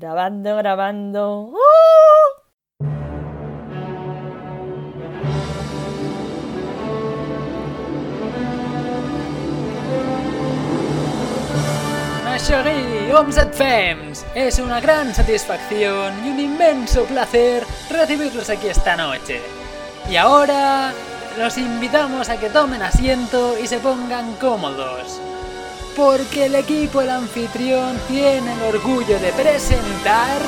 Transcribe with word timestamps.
Grabando, 0.00 0.56
grabando. 0.56 1.52
Homes 13.12 13.36
and 13.36 13.52
femmes, 13.52 14.24
es 14.34 14.58
una 14.58 14.80
gran 14.80 15.14
satisfacción 15.14 16.14
y 16.24 16.30
un 16.30 16.40
inmenso 16.40 17.04
placer 17.04 17.66
recibirlos 17.90 18.48
aquí 18.48 18.68
esta 18.68 18.96
noche. 18.96 19.42
Y 20.08 20.16
ahora 20.16 20.94
los 21.36 21.58
invitamos 21.58 22.30
a 22.30 22.38
que 22.38 22.48
tomen 22.48 22.80
asiento 22.80 23.58
y 23.62 23.66
se 23.66 23.78
pongan 23.78 24.34
cómodos. 24.36 25.20
Porque 25.96 26.46
el 26.46 26.54
equipo, 26.54 27.02
el 27.02 27.10
anfitrión, 27.10 27.98
tiene 28.08 28.52
el 28.52 28.62
orgullo 28.74 29.18
de 29.18 29.32
presentar... 29.32 30.38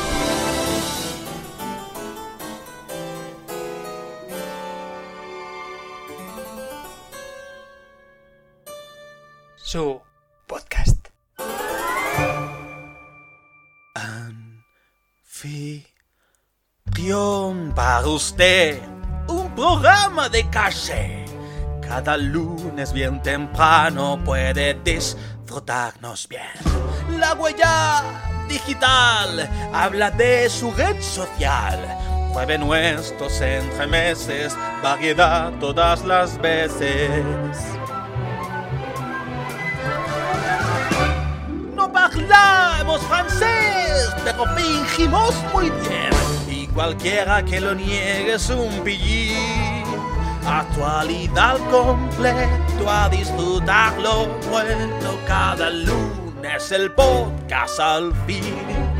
Su 9.57 10.01
podcast. 10.47 11.09
Anfitrión 13.95 15.93
para 17.75 18.07
usted, 18.07 18.81
un 19.29 19.55
programa 19.55 20.29
de 20.29 20.49
calle. 20.51 21.25
Cada 21.81 22.17
lunes 22.17 22.93
bien 22.93 23.23
temprano 23.23 24.21
puede 24.25 24.75
bien. 26.29 26.43
La 27.19 27.35
huella 27.35 28.03
digital 28.49 29.49
habla 29.73 30.11
de 30.11 30.49
su 30.49 30.73
red 30.73 31.01
social. 31.01 31.79
Mueve 32.33 32.57
nuestros 32.59 33.41
entremeses, 33.41 34.57
variedad 34.83 35.53
todas 35.61 36.05
las 36.05 36.41
veces. 36.41 37.25
No 41.75 41.85
hablamos 41.95 43.01
francés, 43.03 44.11
pero 44.25 44.47
fingimos 44.57 45.35
muy 45.53 45.71
bien. 45.71 46.11
Y 46.49 46.67
cualquiera 46.69 47.45
que 47.45 47.61
lo 47.61 47.75
niegue 47.75 48.35
es 48.35 48.49
un 48.49 48.83
pillín. 48.83 49.62
Actualidad 50.47 51.57
completo 51.71 52.89
a 52.89 53.09
disfrutarlo 53.09 54.27
bueno 54.51 55.17
cada 55.27 55.71
lunes 55.71 56.73
el 56.73 56.91
podcast 56.93 57.79
al 57.81 58.13
fin. 58.27 58.93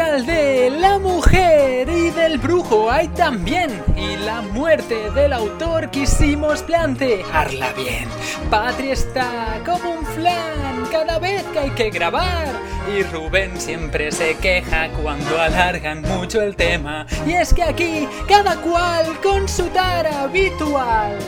De 0.00 0.70
la 0.70 0.98
mujer 0.98 1.86
y 1.90 2.08
del 2.10 2.38
brujo 2.38 2.90
hay 2.90 3.06
también. 3.08 3.70
Y 3.96 4.16
la 4.16 4.40
muerte 4.40 5.10
del 5.10 5.34
autor 5.34 5.90
quisimos 5.90 6.62
plantearla 6.62 7.74
bien. 7.74 8.08
Patria 8.48 8.94
está 8.94 9.60
como 9.64 9.98
un 9.98 10.06
flan 10.06 10.86
cada 10.90 11.18
vez 11.18 11.42
que 11.52 11.58
hay 11.58 11.70
que 11.70 11.90
grabar. 11.90 12.48
Y 12.96 13.02
Rubén 13.04 13.60
siempre 13.60 14.10
se 14.10 14.36
queja 14.38 14.88
cuando 15.02 15.38
alargan 15.38 16.00
mucho 16.00 16.40
el 16.40 16.56
tema. 16.56 17.06
Y 17.26 17.32
es 17.32 17.52
que 17.52 17.62
aquí 17.62 18.08
cada 18.26 18.56
cual 18.56 19.20
con 19.22 19.46
su 19.46 19.64
tara 19.66 20.22
habitual. 20.22 21.18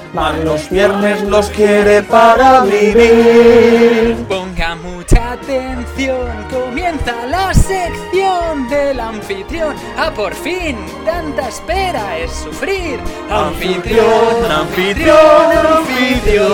Los 0.44 0.70
viernes 0.70 1.22
los 1.24 1.50
quiere 1.50 2.02
para 2.02 2.62
vivir. 2.62 4.16
Ponga 4.28 4.76
mucha 4.76 5.32
atención, 5.32 6.26
comienza 6.50 7.26
la 7.26 7.52
sección 7.52 8.61
del 8.68 9.00
anfitrión. 9.00 9.76
Ah, 9.96 10.12
por 10.14 10.34
fin, 10.34 10.76
tanta 11.04 11.48
espera 11.48 12.18
es 12.18 12.32
sufrir. 12.32 13.00
Anfitrión, 13.30 14.50
anfitrión, 14.50 15.52
anfitrión. 15.78 16.50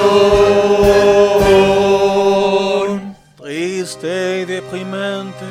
Triste 3.36 4.40
y 4.40 4.44
deprimente 4.44 5.44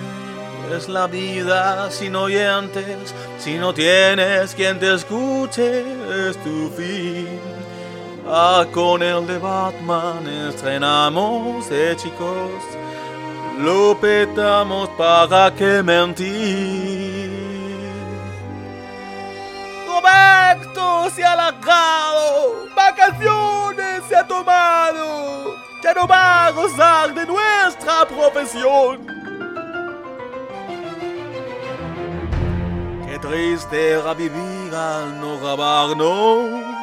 es 0.75 0.87
la 0.89 1.07
vida 1.07 1.89
sin 1.91 2.15
oyentes. 2.15 3.13
Si 3.39 3.55
no 3.55 3.73
tienes 3.73 4.53
quien 4.55 4.79
te 4.79 4.93
escuche, 4.93 5.81
es 6.29 6.37
tu 6.43 6.69
fin. 6.69 7.27
Ah, 8.27 8.65
con 8.73 9.01
el 9.01 9.25
de 9.25 9.37
Batman 9.37 10.27
estrenamos, 10.49 11.65
eh, 11.71 11.95
chicos. 11.95 12.86
Lo 13.57 13.97
petamos 13.99 14.87
para 14.89 15.51
que 15.55 15.81
mentir. 15.81 17.31
Roberto 19.87 21.09
se 21.09 21.25
ha 21.25 21.35
largado, 21.35 22.67
vacaciones 22.75 24.03
se 24.07 24.15
ha 24.15 24.27
tomado, 24.27 25.55
ya 25.81 25.93
no 25.95 26.07
va 26.07 26.45
a 26.45 26.51
gozar 26.51 27.13
de 27.15 27.25
nuestra 27.25 28.05
profesión. 28.05 29.07
Qué 33.07 33.17
triste 33.19 33.93
era 33.93 34.13
vivir 34.13 34.75
al 34.75 35.19
no 35.19 35.39
grabarnos. 35.39 36.76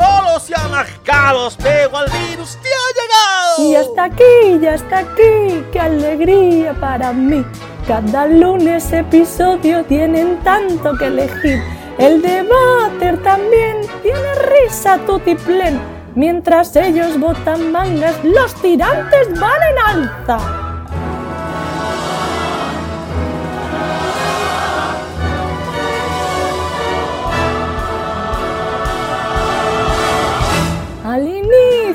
Solo 0.00 0.40
se 0.40 0.54
han 0.54 0.70
marcados, 0.70 1.58
pero 1.62 1.94
al 1.94 2.06
virus 2.06 2.56
te 2.62 2.68
ha 2.70 2.88
llegado. 2.96 3.68
Y 3.68 3.74
hasta 3.74 4.04
aquí, 4.04 4.58
ya 4.62 4.74
está 4.74 4.98
aquí, 5.00 5.62
qué 5.72 5.78
alegría 5.78 6.72
para 6.72 7.12
mí. 7.12 7.44
Cada 7.86 8.26
lunes 8.26 8.90
episodio 8.94 9.84
tienen 9.84 10.38
tanto 10.42 10.96
que 10.96 11.06
elegir. 11.06 11.62
El 11.98 12.22
debate 12.22 13.18
también 13.22 13.76
tiene 14.02 14.34
risa 14.48 14.96
tutiplén. 15.06 15.78
Mientras 16.14 16.74
ellos 16.76 17.20
botan 17.20 17.70
mangas, 17.70 18.14
los 18.24 18.54
tirantes 18.54 19.38
van 19.38 19.62
en 19.70 19.98
alza. 19.98 20.69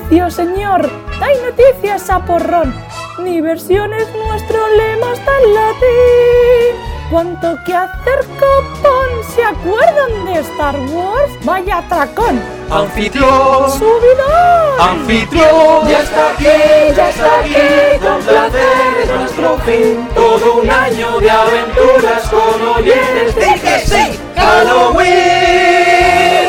Inicio, 0.09 0.29
señor, 0.29 0.89
hay 1.21 1.35
noticias 1.41 2.09
a 2.09 2.19
porrón. 2.25 2.73
Ni 3.19 3.41
versiones, 3.41 4.07
nuestro 4.13 4.57
lema 4.77 5.13
está 5.13 5.31
en 5.43 5.53
latín. 5.53 6.75
Cuanto 7.09 7.55
que 7.65 7.73
hacer 7.73 8.25
copón, 8.39 9.23
¿se 9.35 9.43
acuerdan 9.43 10.25
de 10.25 10.39
Star 10.41 10.75
Wars? 10.91 11.31
¡Vaya 11.43 11.77
atracón! 11.77 12.41
Anfitrión, 12.69 13.71
¡Subidón! 13.71 14.79
anfitrión, 14.79 15.87
ya 15.87 15.99
está 15.99 16.31
aquí, 16.31 16.45
ya 16.95 17.09
está 17.09 17.39
aquí, 17.39 17.99
con 18.01 18.21
placer 18.23 18.97
es 19.03 19.09
nuestro 19.09 19.57
fin. 19.59 20.09
Todo 20.15 20.55
un 20.61 20.69
año 20.69 21.19
de 21.19 21.29
aventuras 21.29 22.27
con 22.29 22.67
oyentes, 22.75 23.35
di 23.35 23.59
que 23.59 23.79
sí. 23.79 24.19
Halloween, 24.35 25.35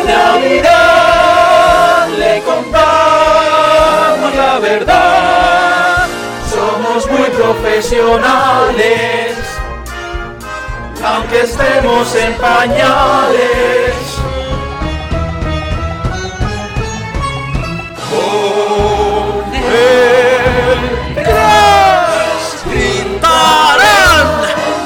Navidad, 0.06 0.75
profesionales, 7.76 9.36
aunque 11.04 11.40
estemos 11.42 12.14
en 12.14 12.32
pañales. 12.34 13.92
Con 18.08 19.54
el 19.54 21.14
crash 21.22 22.64
gritarán 22.64 24.28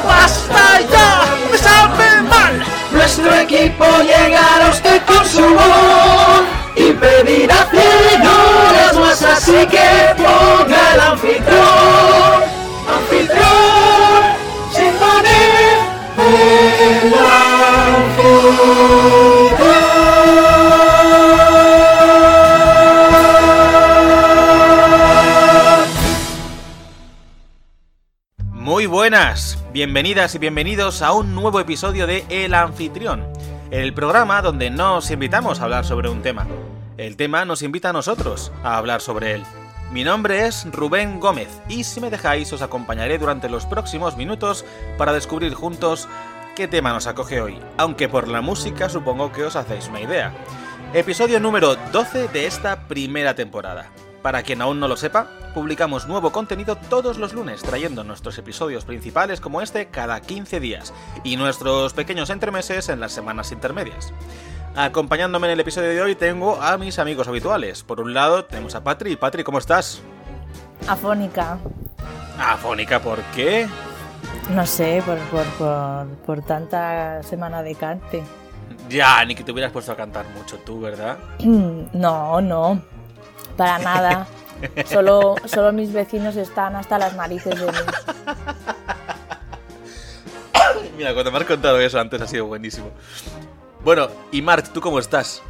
¡Basta 0.05 0.81
ya! 0.91 1.11
¡Me 1.53 1.59
sabe 1.59 2.23
mal! 2.23 2.65
Nuestro 2.91 3.33
equipo 3.37 3.85
llegará 4.03 4.71
usted 4.71 5.01
con 5.07 5.25
su 5.25 5.43
voz 5.43 6.43
y 6.75 6.93
pedirá 6.93 7.69
cien 7.71 8.23
horas 8.27 8.97
más 8.97 9.23
así 9.23 9.65
que 9.67 10.15
ponga 10.17 10.95
el 10.95 11.01
anfitrión 11.01 11.70
buenas, 29.01 29.57
bienvenidas 29.73 30.35
y 30.35 30.39
bienvenidos 30.39 31.01
a 31.01 31.13
un 31.13 31.35
nuevo 31.35 31.59
episodio 31.59 32.07
de 32.07 32.23
El 32.29 32.53
Anfitrión, 32.53 33.27
el 33.71 33.95
programa 33.95 34.43
donde 34.43 34.69
no 34.69 34.97
os 34.97 35.11
invitamos 35.11 35.59
a 35.59 35.65
hablar 35.65 35.87
sobre 35.87 36.11
un 36.11 36.21
tema, 36.21 36.47
el 36.99 37.17
tema 37.17 37.47
nos 37.47 37.63
invita 37.63 37.89
a 37.89 37.93
nosotros 37.95 38.53
a 38.63 38.77
hablar 38.77 39.01
sobre 39.01 39.33
él. 39.33 39.43
Mi 39.91 40.05
nombre 40.05 40.45
es 40.45 40.71
Rubén 40.71 41.19
Gómez 41.19 41.49
y 41.67 41.85
si 41.85 41.99
me 42.03 42.11
dejáis 42.11 42.53
os 42.53 42.61
acompañaré 42.61 43.17
durante 43.17 43.49
los 43.49 43.65
próximos 43.65 44.19
minutos 44.19 44.67
para 44.99 45.15
descubrir 45.15 45.55
juntos 45.55 46.07
qué 46.55 46.69
tema 46.69 46.93
nos 46.93 47.07
acoge 47.07 47.41
hoy, 47.41 47.59
aunque 47.79 48.07
por 48.07 48.29
la 48.29 48.43
música 48.43 48.91
supongo 48.91 49.33
que 49.33 49.45
os 49.45 49.57
hacéis 49.57 49.89
una 49.89 50.03
idea. 50.03 50.35
Episodio 50.93 51.41
número 51.41 51.75
12 51.91 52.29
de 52.29 52.45
esta 52.45 52.87
primera 52.87 53.35
temporada. 53.35 53.91
Para 54.23 54.43
quien 54.43 54.61
aún 54.61 54.81
no 54.81 54.89
lo 54.89 54.97
sepa, 54.97 55.29
publicamos 55.55 56.07
nuevo 56.07 56.31
contenido 56.31 56.77
todos 56.77 57.17
los 57.17 57.33
lunes, 57.33 57.63
trayendo 57.63 58.05
nuestros 58.05 58.37
episodios 58.37 58.85
principales 58.85 59.41
como 59.41 59.63
este 59.63 59.87
cada 59.87 60.21
15 60.21 60.61
días 60.61 60.93
y 61.25 61.37
nuestros 61.37 61.95
pequeños 61.95 62.29
entremeses 62.29 62.91
en 62.91 63.01
las 63.01 63.13
semanas 63.13 63.51
intermedias. 63.51 64.13
Acompañándome 64.77 65.47
en 65.47 65.55
el 65.55 65.61
episodio 65.61 65.89
de 65.89 66.03
hoy 66.03 66.15
tengo 66.15 66.61
a 66.61 66.77
mis 66.77 66.99
amigos 66.99 67.29
habituales. 67.29 67.83
Por 67.83 68.01
un 68.01 68.15
lado 68.15 68.45
tenemos 68.45 68.75
a 68.75 68.85
Patri. 68.85 69.17
Patri, 69.17 69.43
¿cómo 69.43 69.59
estás? 69.59 70.03
Afónica. 70.87 71.59
Afónica, 72.39 73.01
¿por 73.01 73.21
qué? 73.35 73.67
No 74.51 74.67
sé, 74.67 75.03
por, 75.05 75.19
por, 75.19 75.47
por, 75.55 76.07
por 76.27 76.43
tanta 76.43 77.23
semana 77.23 77.63
de 77.63 77.75
cante. 77.75 78.23
Ya, 78.89 79.25
ni 79.25 79.35
que 79.35 79.45
te 79.45 79.53
hubieras 79.53 79.73
puesto 79.73 79.93
a 79.93 79.97
cantar 79.97 80.27
mucho 80.37 80.59
tú, 80.59 80.81
¿verdad? 80.81 81.19
No, 81.41 82.41
no. 82.41 82.83
Para 83.57 83.79
nada. 83.79 84.27
Solo, 84.87 85.37
solo 85.47 85.73
mis 85.73 85.93
vecinos 85.93 86.37
están 86.37 86.77
hasta 86.77 86.99
las 86.99 87.15
narices 87.15 87.59
de 87.59 87.67
mí. 87.67 87.73
Mira, 90.97 91.15
cuando 91.15 91.33
me 91.33 91.39
has 91.39 91.45
contado 91.45 91.81
eso 91.81 91.99
antes 91.99 92.21
ha 92.21 92.27
sido 92.27 92.47
buenísimo. 92.47 92.91
Bueno, 93.83 94.09
y 94.31 94.43
Mark, 94.43 94.71
¿tú 94.73 94.81
cómo 94.81 94.99
estás? 94.99 95.43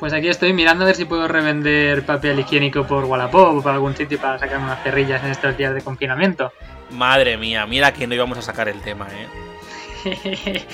Pues 0.00 0.12
aquí 0.12 0.28
estoy 0.28 0.52
mirando 0.52 0.84
a 0.84 0.88
ver 0.88 0.96
si 0.96 1.04
puedo 1.04 1.26
revender 1.28 2.04
papel 2.04 2.40
higiénico 2.40 2.84
por 2.84 3.04
Wallapop 3.04 3.56
o 3.56 3.62
por 3.62 3.72
algún 3.72 3.96
sitio 3.96 4.20
para 4.20 4.38
sacar 4.38 4.58
unas 4.58 4.82
cerrillas 4.82 5.24
en 5.24 5.30
estos 5.30 5.56
días 5.56 5.74
de 5.74 5.80
confinamiento. 5.80 6.52
Madre 6.90 7.36
mía, 7.36 7.66
mira 7.66 7.92
que 7.92 8.06
no 8.06 8.14
íbamos 8.14 8.38
a 8.38 8.42
sacar 8.42 8.68
el 8.68 8.80
tema, 8.82 9.06
¿eh? 10.04 10.04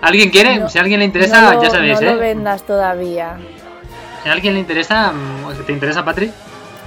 ¿Alguien 0.00 0.30
quiere? 0.30 0.58
No, 0.58 0.68
si 0.68 0.78
a 0.78 0.82
alguien 0.82 1.00
le 1.00 1.06
interesa, 1.06 1.54
no 1.54 1.62
ya 1.62 1.70
sabéis, 1.70 2.00
no 2.00 2.08
¿eh? 2.08 2.12
lo 2.12 2.20
vendas 2.20 2.62
todavía. 2.62 3.36
A 4.26 4.32
alguien 4.32 4.54
le 4.54 4.60
interesa, 4.60 5.12
¿te 5.66 5.72
interesa, 5.72 6.04
Patri? 6.04 6.32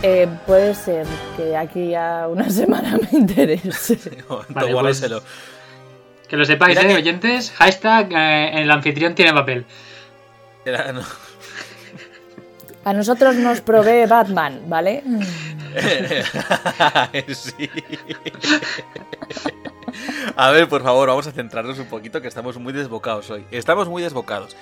Eh, 0.01 0.27
puede 0.45 0.73
ser 0.75 1.05
que 1.37 1.55
aquí 1.57 1.95
a 1.95 2.27
una 2.29 2.49
semana 2.49 2.97
me 2.97 3.17
interese. 3.19 3.97
Vale, 4.49 4.73
Guárdaselo. 4.73 5.21
Que 6.27 6.37
lo 6.37 6.45
sepáis, 6.45 6.77
Mira 6.77 6.89
¿eh, 6.89 6.93
que- 6.93 6.99
oyentes? 7.01 7.51
Hashtag 7.51 8.09
eh, 8.11 8.61
el 8.61 8.69
anfitrión 8.71 9.15
tiene 9.15 9.33
papel. 9.33 9.65
Era- 10.65 10.91
no. 10.91 11.01
A 12.85 12.93
nosotros 12.93 13.35
nos 13.35 13.61
provee 13.61 14.05
Batman, 14.05 14.61
¿vale? 14.67 15.03
sí. 17.33 17.69
A 20.35 20.49
ver, 20.51 20.67
por 20.69 20.81
favor, 20.81 21.09
vamos 21.09 21.27
a 21.27 21.31
centrarnos 21.31 21.77
un 21.77 21.87
poquito 21.87 22.21
que 22.21 22.27
estamos 22.29 22.57
muy 22.57 22.71
desbocados 22.73 23.29
hoy. 23.31 23.43
Estamos 23.51 23.89
muy 23.89 24.01
desbocados. 24.01 24.55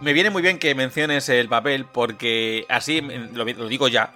Me 0.00 0.12
viene 0.12 0.30
muy 0.30 0.42
bien 0.42 0.58
que 0.58 0.74
menciones 0.74 1.28
el 1.28 1.48
papel 1.48 1.84
porque 1.84 2.66
así 2.68 3.02
mm, 3.02 3.34
lo, 3.34 3.44
lo 3.44 3.68
digo 3.68 3.88
ya, 3.88 4.12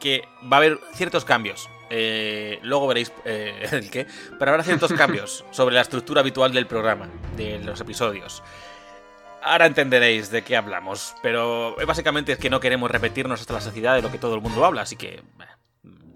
que 0.00 0.28
va 0.50 0.56
a 0.56 0.60
haber 0.60 0.80
ciertos 0.94 1.24
cambios. 1.24 1.68
Eh, 1.90 2.58
luego 2.62 2.86
veréis 2.86 3.12
eh, 3.24 3.68
el 3.72 3.90
qué, 3.90 4.06
pero 4.38 4.50
habrá 4.50 4.64
ciertos 4.64 4.92
cambios 4.96 5.44
sobre 5.50 5.74
la 5.74 5.82
estructura 5.82 6.20
habitual 6.20 6.52
del 6.52 6.66
programa, 6.66 7.08
de 7.36 7.58
los 7.60 7.80
episodios. 7.80 8.42
Ahora 9.42 9.66
entenderéis 9.66 10.30
de 10.30 10.42
qué 10.42 10.56
hablamos, 10.56 11.14
pero 11.22 11.78
eh, 11.80 11.84
básicamente 11.84 12.32
es 12.32 12.38
que 12.38 12.48
no 12.48 12.60
queremos 12.60 12.90
repetirnos 12.90 13.40
hasta 13.40 13.54
la 13.54 13.60
saciedad 13.60 13.94
de 13.94 14.02
lo 14.02 14.10
que 14.10 14.18
todo 14.18 14.34
el 14.34 14.40
mundo 14.40 14.64
habla, 14.64 14.82
así 14.82 14.96
que, 14.96 15.22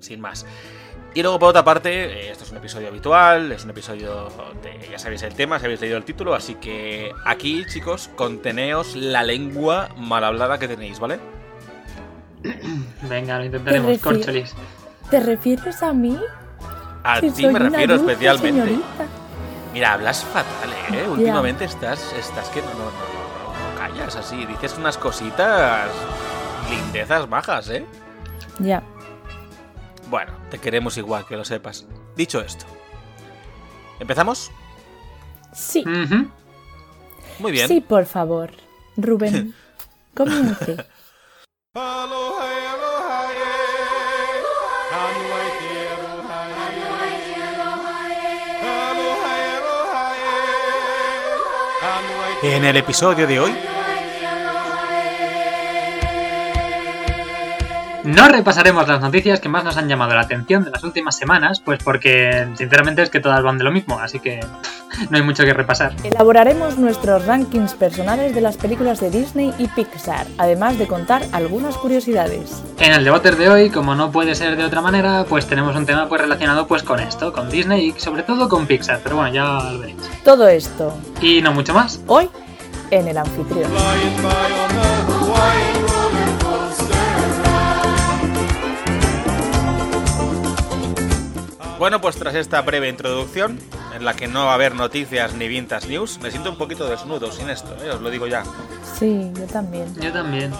sin 0.00 0.20
más. 0.20 0.46
Y 1.14 1.22
luego, 1.22 1.38
por 1.38 1.48
otra 1.50 1.64
parte, 1.64 1.90
eh, 2.26 2.30
esto 2.30 2.44
es 2.44 2.50
un 2.50 2.58
episodio 2.58 2.88
habitual, 2.88 3.50
es 3.52 3.64
un 3.64 3.70
episodio 3.70 4.28
de, 4.62 4.88
ya 4.90 4.98
sabéis 4.98 5.22
el 5.22 5.34
tema, 5.34 5.58
si 5.58 5.64
habéis 5.64 5.80
leído 5.80 5.96
el 5.96 6.04
título, 6.04 6.34
así 6.34 6.54
que 6.56 7.12
aquí, 7.24 7.64
chicos, 7.66 8.08
conteneos 8.14 8.94
la 8.94 9.22
lengua 9.24 9.88
mal 9.96 10.22
hablada 10.22 10.58
que 10.58 10.68
tenéis, 10.68 11.00
¿vale? 11.00 11.18
Venga, 13.02 13.38
lo 13.38 13.44
intentaremos, 13.46 13.98
corcholis. 13.98 14.54
¿Te 15.10 15.20
refieres 15.20 15.82
a 15.82 15.92
mí? 15.92 16.18
A 17.02 17.20
Si 17.20 17.30
ti 17.30 17.46
me 17.46 17.58
refiero 17.58 17.94
especialmente. 17.94 18.60
señorita. 18.62 19.06
Mira, 19.72 19.94
hablas 19.94 20.24
fatal, 20.24 20.70
¿eh? 20.92 21.06
Últimamente 21.08 21.64
estás, 21.64 22.12
estás 22.18 22.48
que 22.50 22.60
no, 22.60 22.68
no, 22.68 22.74
no, 22.74 22.84
no- 22.84 23.72
no 23.72 23.78
callas 23.78 24.14
así, 24.16 24.44
dices 24.46 24.76
unas 24.78 24.98
cositas, 24.98 25.88
lindezas 26.70 27.28
bajas, 27.28 27.70
¿eh? 27.70 27.84
Ya. 28.58 28.82
Bueno, 30.10 30.32
te 30.50 30.58
queremos 30.58 30.96
igual, 30.96 31.26
que 31.26 31.36
lo 31.36 31.44
sepas. 31.44 31.86
Dicho 32.16 32.40
esto, 32.40 32.64
¿empezamos? 34.00 34.50
Sí. 35.52 35.84
Muy 37.38 37.52
bien. 37.52 37.68
Sí, 37.68 37.80
por 37.80 38.06
favor. 38.06 38.50
Rubén, 38.96 39.54
comience. 40.14 40.76
En 52.42 52.64
el 52.64 52.76
episodio 52.76 53.26
de 53.26 53.40
hoy, 53.40 53.52
No 58.04 58.28
repasaremos 58.28 58.86
las 58.86 59.00
noticias 59.00 59.40
que 59.40 59.48
más 59.48 59.64
nos 59.64 59.76
han 59.76 59.88
llamado 59.88 60.14
la 60.14 60.20
atención 60.22 60.64
de 60.64 60.70
las 60.70 60.84
últimas 60.84 61.16
semanas, 61.16 61.60
pues 61.60 61.82
porque 61.82 62.46
sinceramente 62.56 63.02
es 63.02 63.10
que 63.10 63.20
todas 63.20 63.42
van 63.42 63.58
de 63.58 63.64
lo 63.64 63.72
mismo, 63.72 63.98
así 63.98 64.20
que 64.20 64.40
no 65.10 65.16
hay 65.16 65.22
mucho 65.22 65.44
que 65.44 65.52
repasar. 65.52 65.94
Elaboraremos 66.04 66.78
nuestros 66.78 67.26
rankings 67.26 67.74
personales 67.74 68.34
de 68.34 68.40
las 68.40 68.56
películas 68.56 69.00
de 69.00 69.10
Disney 69.10 69.52
y 69.58 69.66
Pixar, 69.68 70.26
además 70.38 70.78
de 70.78 70.86
contar 70.86 71.22
algunas 71.32 71.76
curiosidades. 71.76 72.62
En 72.78 72.92
el 72.92 73.04
debate 73.04 73.32
de 73.32 73.48
hoy, 73.48 73.70
como 73.70 73.94
no 73.94 74.10
puede 74.10 74.34
ser 74.34 74.56
de 74.56 74.64
otra 74.64 74.80
manera, 74.80 75.24
pues 75.28 75.46
tenemos 75.46 75.74
un 75.76 75.84
tema 75.84 76.08
pues 76.08 76.20
relacionado 76.20 76.66
pues 76.66 76.82
con 76.82 77.00
esto, 77.00 77.32
con 77.32 77.50
Disney 77.50 77.88
y 77.96 78.00
sobre 78.00 78.22
todo 78.22 78.48
con 78.48 78.66
Pixar, 78.66 79.00
pero 79.02 79.16
bueno, 79.16 79.32
ya 79.34 79.72
lo 79.72 79.78
veréis. 79.80 79.98
Todo 80.24 80.46
esto, 80.48 80.96
Y 81.20 81.42
no 81.42 81.52
mucho 81.52 81.74
más. 81.74 82.00
hoy, 82.06 82.30
en 82.90 83.08
el 83.08 83.18
anfitrión. 83.18 83.70
Bueno, 91.78 92.00
pues 92.00 92.16
tras 92.16 92.34
esta 92.34 92.60
breve 92.62 92.88
introducción, 92.88 93.58
en 93.94 94.04
la 94.04 94.14
que 94.14 94.26
no 94.26 94.46
va 94.46 94.52
a 94.52 94.54
haber 94.54 94.74
noticias 94.74 95.34
ni 95.34 95.48
vintage 95.48 95.88
news, 95.88 96.18
me 96.20 96.30
siento 96.30 96.50
un 96.50 96.58
poquito 96.58 96.88
desnudo 96.88 97.30
sin 97.30 97.48
esto, 97.50 97.76
¿eh? 97.82 97.90
os 97.90 98.00
lo 98.00 98.10
digo 98.10 98.26
ya. 98.26 98.42
Sí, 98.98 99.30
yo 99.34 99.46
también. 99.46 99.94
Yo 100.00 100.12
también. 100.12 100.52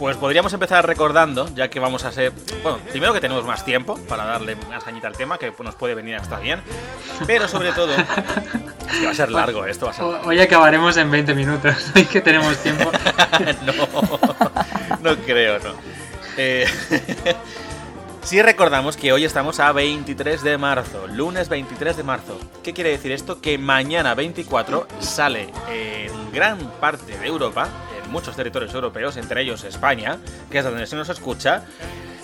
Pues 0.00 0.16
podríamos 0.16 0.52
empezar 0.54 0.86
recordando, 0.86 1.48
ya 1.54 1.68
que 1.68 1.78
vamos 1.78 2.04
a 2.04 2.12
ser. 2.12 2.32
Bueno, 2.62 2.78
primero 2.90 3.12
que 3.12 3.20
tenemos 3.20 3.44
más 3.44 3.64
tiempo 3.66 3.98
para 4.08 4.24
darle 4.24 4.56
más 4.68 4.82
cañita 4.82 5.08
al 5.08 5.16
tema, 5.16 5.36
que 5.36 5.52
nos 5.62 5.74
puede 5.74 5.94
venir 5.94 6.16
hasta 6.16 6.40
bien. 6.40 6.62
Pero 7.26 7.46
sobre 7.46 7.72
todo. 7.72 7.92
es 8.90 8.98
que 8.98 9.04
va 9.04 9.10
a 9.10 9.14
ser 9.14 9.30
largo 9.30 9.66
esto, 9.66 9.86
va 9.86 9.92
a 9.92 9.94
ser. 9.94 10.04
Hoy 10.24 10.40
acabaremos 10.40 10.96
en 10.96 11.10
20 11.10 11.34
minutos, 11.34 11.76
hoy 11.94 12.06
que 12.06 12.22
tenemos 12.22 12.56
tiempo. 12.58 12.90
no, 13.66 13.72
no 15.02 15.16
creo, 15.18 15.58
no. 15.58 15.74
Eh, 16.38 16.66
sí 18.22 18.42
recordamos 18.42 18.96
que 18.96 19.12
hoy 19.12 19.24
estamos 19.24 19.60
a 19.60 19.72
23 19.72 20.42
de 20.42 20.58
marzo, 20.58 21.06
lunes 21.06 21.48
23 21.48 21.96
de 21.96 22.02
marzo. 22.02 22.38
¿Qué 22.62 22.72
quiere 22.72 22.90
decir 22.90 23.12
esto? 23.12 23.40
Que 23.40 23.58
mañana 23.58 24.14
24 24.14 24.86
sale 25.00 25.48
en 25.68 26.32
gran 26.32 26.58
parte 26.80 27.18
de 27.18 27.26
Europa, 27.26 27.68
en 28.04 28.10
muchos 28.10 28.36
territorios 28.36 28.72
europeos, 28.74 29.16
entre 29.16 29.42
ellos 29.42 29.64
España, 29.64 30.18
que 30.50 30.58
es 30.58 30.64
donde 30.64 30.86
se 30.86 30.96
nos 30.96 31.08
escucha, 31.08 31.64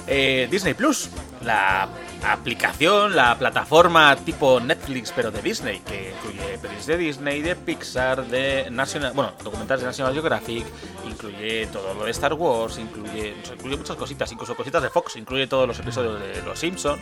eh, 0.07 0.49
Disney 0.50 0.75
Plus, 0.75 1.11
la 1.43 1.88
aplicación, 2.25 3.15
la 3.15 3.37
plataforma 3.39 4.15
tipo 4.17 4.61
Netflix, 4.61 5.13
pero 5.15 5.31
de 5.31 5.43
Disney, 5.43 5.81
que 5.81 6.13
incluye 6.17 6.59
pelis 6.59 6.87
de 6.87 6.97
Disney, 6.97 7.43
de 7.43 7.57
Pixar, 7.57 8.25
de 8.27 8.69
National, 8.71 9.13
bueno, 9.15 9.33
documentales 9.43 9.83
de 9.83 9.87
National 9.89 10.13
Geographic, 10.13 10.65
incluye 11.07 11.67
todo 11.69 11.95
lo 11.95 12.05
de 12.05 12.11
Star 12.11 12.35
Wars, 12.35 12.79
incluye, 12.79 13.35
incluye 13.53 13.77
muchas 13.77 13.97
cositas, 13.97 14.31
incluso 14.33 14.55
cositas 14.57 14.83
de 14.83 14.91
Fox, 14.91 15.17
incluye 15.17 15.47
todos 15.47 15.67
los 15.69 15.79
episodios 15.79 16.21
de 16.21 16.43
Los 16.43 16.59
Simpson, 16.59 16.99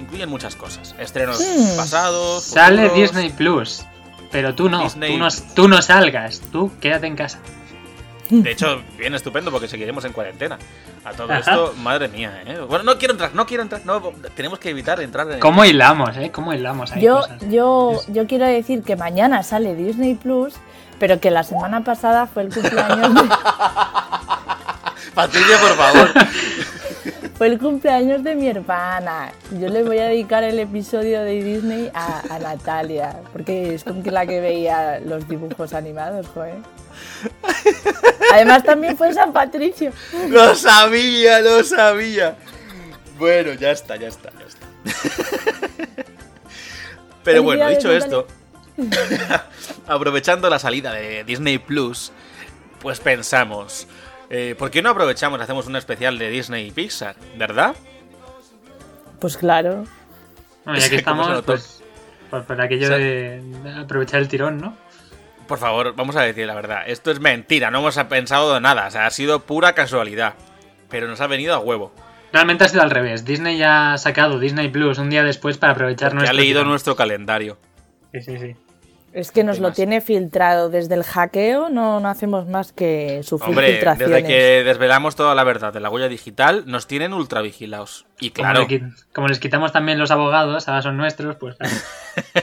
incluyen 0.00 0.28
muchas 0.28 0.54
cosas, 0.56 0.94
estrenos 0.98 1.40
Hmm. 1.40 1.76
pasados, 1.76 2.44
Sale 2.44 2.88
futuros. 2.88 3.12
Disney 3.12 3.30
Plus, 3.30 3.84
pero 4.30 4.54
tú 4.54 4.68
no, 4.68 4.82
Disney- 4.82 5.12
tú 5.12 5.18
no, 5.18 5.28
tú 5.54 5.68
no 5.68 5.82
salgas, 5.82 6.40
tú 6.52 6.70
quédate 6.80 7.06
en 7.06 7.16
casa. 7.16 7.38
De 8.42 8.50
hecho, 8.50 8.82
bien 8.98 9.14
estupendo 9.14 9.50
porque 9.50 9.68
seguiremos 9.68 10.04
en 10.04 10.12
cuarentena. 10.12 10.58
A 11.04 11.12
todo 11.12 11.32
Ajá. 11.32 11.38
esto, 11.38 11.74
madre 11.78 12.08
mía, 12.08 12.42
¿eh? 12.46 12.58
Bueno, 12.68 12.84
no 12.84 12.98
quiero 12.98 13.12
entrar, 13.12 13.34
no 13.34 13.46
quiero 13.46 13.62
entrar, 13.62 13.84
no, 13.86 14.12
tenemos 14.34 14.58
que 14.58 14.70
evitar 14.70 15.00
entrar 15.00 15.30
en... 15.30 15.40
¿Cómo 15.40 15.64
hilamos, 15.64 16.16
eh? 16.16 16.30
¿Cómo 16.30 16.52
hilamos 16.52 16.92
ahí 16.92 17.02
Yo, 17.02 17.20
cosas? 17.20 17.40
yo, 17.48 18.00
yo 18.08 18.26
quiero 18.26 18.46
decir 18.46 18.82
que 18.82 18.96
mañana 18.96 19.42
sale 19.42 19.74
Disney 19.74 20.14
Plus, 20.14 20.54
pero 20.98 21.20
que 21.20 21.30
la 21.30 21.44
semana 21.44 21.82
pasada 21.84 22.26
fue 22.26 22.42
el 22.42 22.52
cumpleaños 22.52 23.14
de, 23.14 23.20
Patricia, 25.14 25.56
por 25.60 25.76
favor. 25.76 26.10
fue 27.38 27.46
el 27.46 27.58
cumpleaños 27.58 28.22
de 28.22 28.34
mi 28.34 28.48
hermana. 28.48 29.32
Yo 29.58 29.68
le 29.68 29.82
voy 29.82 29.98
a 29.98 30.08
dedicar 30.08 30.44
el 30.44 30.58
episodio 30.58 31.22
de 31.22 31.42
Disney 31.42 31.90
a, 31.94 32.22
a 32.30 32.38
Natalia, 32.38 33.16
porque 33.32 33.74
es 33.74 33.84
con 33.84 34.02
la 34.04 34.26
que 34.26 34.40
veía 34.40 35.00
los 35.00 35.26
dibujos 35.28 35.72
animados, 35.72 36.26
joder. 36.28 36.56
Además 38.32 38.62
también 38.64 38.96
fue 38.96 39.12
San 39.12 39.32
Patricio. 39.32 39.92
Lo 40.28 40.54
sabía, 40.54 41.40
lo 41.40 41.62
sabía. 41.64 42.36
Bueno, 43.18 43.52
ya 43.54 43.72
está, 43.72 43.96
ya 43.96 44.08
está, 44.08 44.30
ya 44.38 44.46
está. 44.46 44.66
Pero 47.24 47.42
bueno, 47.42 47.68
dicho 47.68 47.92
esto, 47.92 48.26
aprovechando 49.86 50.48
la 50.48 50.58
salida 50.58 50.92
de 50.92 51.24
Disney 51.24 51.58
Plus, 51.58 52.12
pues 52.80 53.00
pensamos, 53.00 53.86
eh, 54.30 54.54
¿por 54.58 54.70
qué 54.70 54.80
no 54.82 54.90
aprovechamos 54.90 55.38
y 55.38 55.42
hacemos 55.42 55.66
un 55.66 55.76
especial 55.76 56.16
de 56.18 56.30
Disney 56.30 56.68
y 56.68 56.70
Pixar, 56.70 57.16
verdad? 57.36 57.74
Pues 59.18 59.36
claro. 59.36 59.84
Bueno, 60.64 60.80
ya 60.80 60.88
que 60.90 60.96
estamos, 60.96 61.42
pues, 61.42 61.82
pues, 62.30 62.44
por 62.44 62.60
aquello 62.60 62.88
de 62.88 63.42
aprovechar 63.78 64.20
el 64.20 64.28
tirón, 64.28 64.58
¿no? 64.58 64.76
Por 65.48 65.58
favor, 65.58 65.94
vamos 65.96 66.14
a 66.14 66.20
decir 66.22 66.46
la 66.46 66.54
verdad. 66.54 66.82
Esto 66.86 67.10
es 67.10 67.20
mentira, 67.20 67.70
no 67.70 67.78
hemos 67.78 67.96
pensado 68.04 68.60
nada. 68.60 68.86
O 68.86 68.90
sea, 68.90 69.06
ha 69.06 69.10
sido 69.10 69.40
pura 69.40 69.72
casualidad. 69.72 70.34
Pero 70.90 71.08
nos 71.08 71.20
ha 71.20 71.26
venido 71.26 71.54
a 71.54 71.58
huevo. 71.58 71.92
Realmente 72.32 72.64
ha 72.64 72.68
sido 72.68 72.82
al 72.82 72.90
revés. 72.90 73.24
Disney 73.24 73.56
ya 73.56 73.94
ha 73.94 73.98
sacado 73.98 74.38
Disney 74.38 74.68
Plus 74.68 74.98
un 74.98 75.08
día 75.08 75.24
después 75.24 75.56
para 75.56 75.72
aprovechar 75.72 76.12
nuestro. 76.14 76.30
ha 76.30 76.34
leído 76.34 76.64
nuestro 76.64 76.94
calendario. 76.94 77.58
Sí, 78.12 78.20
sí, 78.20 78.38
sí. 78.38 78.56
Es 79.12 79.32
que 79.32 79.42
nos 79.42 79.58
lo 79.58 79.72
tiene 79.72 80.00
filtrado. 80.00 80.68
Desde 80.68 80.94
el 80.94 81.02
hackeo 81.02 81.70
no, 81.70 82.00
no 82.00 82.08
hacemos 82.08 82.46
más 82.46 82.72
que 82.72 83.22
sufrir 83.22 83.50
Hombre, 83.50 83.72
filtraciones. 83.72 84.22
Desde 84.22 84.28
que 84.28 84.64
desvelamos 84.64 85.16
toda 85.16 85.34
la 85.34 85.44
verdad 85.44 85.72
de 85.72 85.80
la 85.80 85.90
huella 85.90 86.08
digital, 86.08 86.64
nos 86.66 86.86
tienen 86.86 87.12
ultra 87.12 87.40
vigilados. 87.40 88.06
Y 88.20 88.30
claro. 88.30 88.66
Como, 89.12 89.28
les 89.28 89.38
quitamos 89.38 89.72
también 89.72 89.98
los 89.98 90.10
abogados, 90.10 90.68
ahora 90.68 90.82
son 90.82 90.96
nuestros, 90.96 91.36
pues 91.36 91.56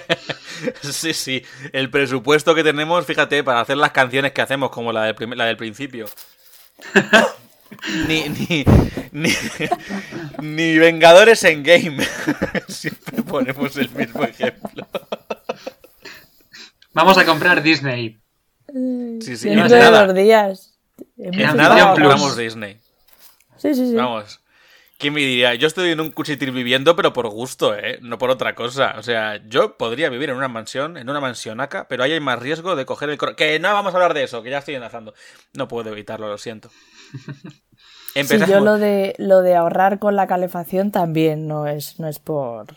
sí, 0.81 1.13
sí. 1.13 1.43
El 1.71 1.89
presupuesto 1.89 2.55
que 2.55 2.63
tenemos, 2.63 3.05
fíjate, 3.05 3.43
para 3.43 3.61
hacer 3.61 3.77
las 3.77 3.91
canciones 3.91 4.31
que 4.31 4.41
hacemos, 4.41 4.71
como 4.71 4.91
la 4.91 5.03
del, 5.03 5.15
la 5.37 5.45
del 5.45 5.57
principio. 5.57 6.07
ni, 8.07 8.29
ni, 8.29 8.65
ni, 9.11 9.31
ni 10.41 10.77
Vengadores 10.77 11.43
en 11.43 11.63
Game. 11.63 12.03
Siempre 12.67 13.21
ponemos 13.23 13.75
el 13.77 13.89
mismo 13.91 14.23
ejemplo. 14.23 14.87
Vamos 16.95 17.17
a 17.17 17.25
comprar 17.25 17.61
Disney. 17.61 18.17
Sí, 18.67 19.35
sí, 19.35 19.49
Dentro 19.49 19.75
de 19.75 19.91
los 19.91 20.15
días. 20.15 20.79
En 21.17 21.57
nada 21.57 21.91
compramos 21.91 22.37
Disney. 22.37 22.79
Sí, 23.57 23.75
sí, 23.75 23.89
sí. 23.89 23.95
Vamos. 23.95 24.39
¿Quién 24.97 25.13
me 25.13 25.19
diría? 25.19 25.55
Yo 25.55 25.67
estoy 25.67 25.91
en 25.91 25.99
un 25.99 26.11
cuchitril 26.11 26.51
viviendo, 26.51 26.95
pero 26.95 27.11
por 27.11 27.27
gusto, 27.27 27.75
¿eh? 27.75 27.99
No 28.01 28.17
por 28.17 28.29
otra 28.29 28.55
cosa. 28.55 28.95
O 28.97 29.03
sea, 29.03 29.45
yo 29.45 29.75
podría 29.75 30.09
vivir 30.09 30.29
en 30.29 30.37
una 30.37 30.47
mansión, 30.47 30.95
en 30.95 31.09
una 31.09 31.19
mansionaca, 31.19 31.85
pero 31.89 32.01
ahí 32.01 32.13
hay 32.13 32.21
más 32.21 32.39
riesgo 32.39 32.77
de 32.77 32.85
coger 32.85 33.09
el... 33.09 33.17
Que 33.35 33.59
no 33.59 33.73
vamos 33.73 33.93
a 33.93 33.97
hablar 33.97 34.13
de 34.13 34.23
eso, 34.23 34.41
que 34.41 34.49
ya 34.49 34.59
estoy 34.59 34.75
enlazando. 34.75 35.13
No 35.53 35.67
puedo 35.67 35.91
evitarlo, 35.91 36.29
lo 36.29 36.37
siento. 36.37 36.69
Sí, 38.15 38.37
yo 38.47 38.61
lo 38.61 38.77
de, 38.77 39.13
lo 39.17 39.41
de 39.41 39.57
ahorrar 39.57 39.99
con 39.99 40.15
la 40.15 40.25
calefacción 40.25 40.89
también 40.89 41.49
no 41.49 41.67
es, 41.67 41.99
no 41.99 42.07
es 42.07 42.19
por... 42.19 42.67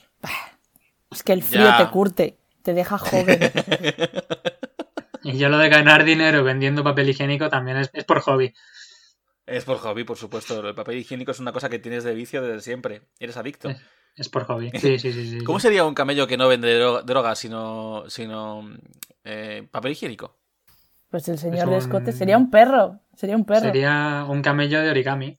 Es 1.13 1.23
que 1.23 1.33
el 1.33 1.45
frío 1.45 1.77
te 1.79 1.87
curte 1.91 2.38
te 2.69 2.75
deja 2.75 2.99
joven. 2.99 3.39
y 5.23 5.39
yo 5.39 5.49
lo 5.49 5.57
de 5.57 5.71
ganar 5.71 6.05
dinero 6.05 6.45
vendiendo 6.45 6.85
papel 6.85 7.09
higiénico 7.09 7.49
también 7.49 7.79
es, 7.79 8.05
por 8.05 8.21
hobby. 8.21 8.53
Es 9.47 9.65
por 9.65 9.79
hobby, 9.79 10.05
por 10.05 10.19
supuesto. 10.19 10.69
El 10.69 10.75
papel 10.75 10.99
higiénico 10.99 11.31
es 11.31 11.41
una 11.41 11.51
cosa 11.51 11.71
que 11.71 11.79
tienes 11.79 12.05
de 12.05 12.13
vicio 12.13 12.43
desde 12.43 12.61
siempre. 12.61 13.01
Eres 13.19 13.39
adicto. 13.39 13.71
Es, 14.15 14.29
por 14.29 14.45
hobby. 14.45 14.71
Sí, 14.79 14.99
sí, 14.99 15.13
sí, 15.13 15.45
¿Cómo 15.45 15.61
sería 15.61 15.87
un 15.87 15.95
camello 15.95 16.27
que 16.27 16.37
no 16.37 16.47
vende 16.47 16.79
droga, 16.79 17.35
sino, 17.37 18.05
sino 18.09 18.69
eh, 19.25 19.67
papel 19.71 19.93
higiénico? 19.93 20.37
Pues 21.09 21.27
el 21.31 21.39
señor 21.39 21.71
de 21.71 21.79
escote 21.79 22.13
sería 22.13 22.37
un 22.37 22.51
perro. 22.51 23.01
Sería 23.15 23.37
un 23.37 23.47
perro. 23.47 23.61
Sería 23.63 24.27
un 24.29 24.43
camello 24.43 24.83
de 24.83 24.91
origami. 24.91 25.39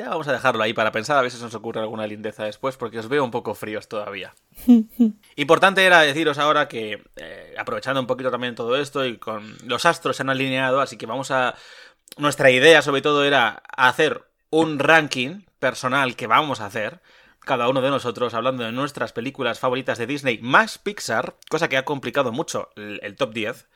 Ya 0.00 0.08
vamos 0.08 0.26
a 0.28 0.32
dejarlo 0.32 0.62
ahí 0.62 0.72
para 0.72 0.92
pensar 0.92 1.18
a 1.18 1.20
ver 1.20 1.30
si 1.30 1.42
nos 1.42 1.54
ocurre 1.54 1.82
alguna 1.82 2.06
lindeza 2.06 2.44
después, 2.44 2.78
porque 2.78 2.98
os 2.98 3.06
veo 3.06 3.22
un 3.22 3.30
poco 3.30 3.54
fríos 3.54 3.86
todavía. 3.86 4.34
Importante 5.36 5.84
era 5.84 6.00
deciros 6.00 6.38
ahora 6.38 6.68
que, 6.68 7.02
eh, 7.16 7.54
aprovechando 7.58 8.00
un 8.00 8.06
poquito 8.06 8.30
también 8.30 8.54
todo 8.54 8.78
esto 8.78 9.04
y 9.04 9.18
con 9.18 9.58
los 9.66 9.84
astros 9.84 10.16
se 10.16 10.22
han 10.22 10.30
alineado, 10.30 10.80
así 10.80 10.96
que 10.96 11.04
vamos 11.04 11.30
a... 11.30 11.54
Nuestra 12.16 12.50
idea 12.50 12.80
sobre 12.80 13.02
todo 13.02 13.26
era 13.26 13.62
hacer 13.76 14.24
un 14.48 14.78
ranking 14.78 15.42
personal 15.58 16.16
que 16.16 16.26
vamos 16.26 16.62
a 16.62 16.66
hacer, 16.66 17.02
cada 17.40 17.68
uno 17.68 17.82
de 17.82 17.90
nosotros, 17.90 18.32
hablando 18.32 18.64
de 18.64 18.72
nuestras 18.72 19.12
películas 19.12 19.58
favoritas 19.58 19.98
de 19.98 20.06
Disney 20.06 20.38
más 20.38 20.78
Pixar, 20.78 21.34
cosa 21.50 21.68
que 21.68 21.76
ha 21.76 21.84
complicado 21.84 22.32
mucho 22.32 22.70
el, 22.74 23.16
top 23.16 23.34
10, 23.34 23.68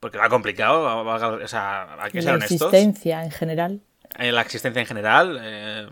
porque 0.00 0.18
lo 0.18 0.24
ha 0.24 0.28
complicado, 0.28 1.04
o 1.06 1.46
sea, 1.46 2.02
hay 2.02 2.10
que 2.10 2.20
ser 2.20 2.36
La 2.36 2.46
existencia 2.46 3.22
en 3.22 3.30
general 3.30 3.82
en 4.16 4.34
la 4.34 4.42
existencia 4.42 4.80
en 4.80 4.86
general. 4.86 5.38
Eh, 5.42 5.88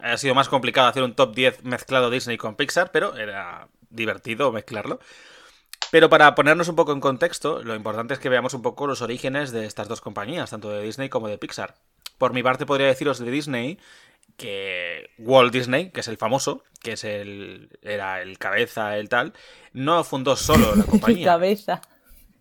ha 0.00 0.16
sido 0.16 0.34
más 0.34 0.48
complicado 0.48 0.88
hacer 0.88 1.02
un 1.02 1.14
top 1.14 1.34
10 1.34 1.64
mezclado 1.64 2.10
Disney 2.10 2.36
con 2.36 2.54
Pixar, 2.54 2.90
pero 2.90 3.16
era 3.16 3.68
divertido 3.90 4.52
mezclarlo. 4.52 5.00
Pero 5.90 6.10
para 6.10 6.34
ponernos 6.34 6.68
un 6.68 6.76
poco 6.76 6.92
en 6.92 7.00
contexto, 7.00 7.62
lo 7.62 7.74
importante 7.74 8.14
es 8.14 8.20
que 8.20 8.28
veamos 8.28 8.54
un 8.54 8.62
poco 8.62 8.86
los 8.86 9.02
orígenes 9.02 9.52
de 9.52 9.66
estas 9.66 9.88
dos 9.88 10.00
compañías, 10.00 10.50
tanto 10.50 10.70
de 10.70 10.82
Disney 10.82 11.08
como 11.08 11.28
de 11.28 11.38
Pixar. 11.38 11.74
Por 12.18 12.32
mi 12.32 12.42
parte 12.42 12.66
podría 12.66 12.88
deciros 12.88 13.18
de 13.18 13.30
Disney 13.30 13.78
que 14.36 15.10
Walt 15.18 15.52
Disney, 15.52 15.90
que 15.90 16.00
es 16.00 16.08
el 16.08 16.16
famoso, 16.16 16.62
que 16.82 16.92
es 16.92 17.04
el 17.04 17.70
era 17.82 18.20
el 18.20 18.38
cabeza, 18.38 18.96
el 18.98 19.08
tal, 19.08 19.32
no 19.72 20.02
fundó 20.04 20.36
solo 20.36 20.74
la 20.74 20.84
compañía. 20.90 21.18
el 21.20 21.24
cabeza. 21.24 21.80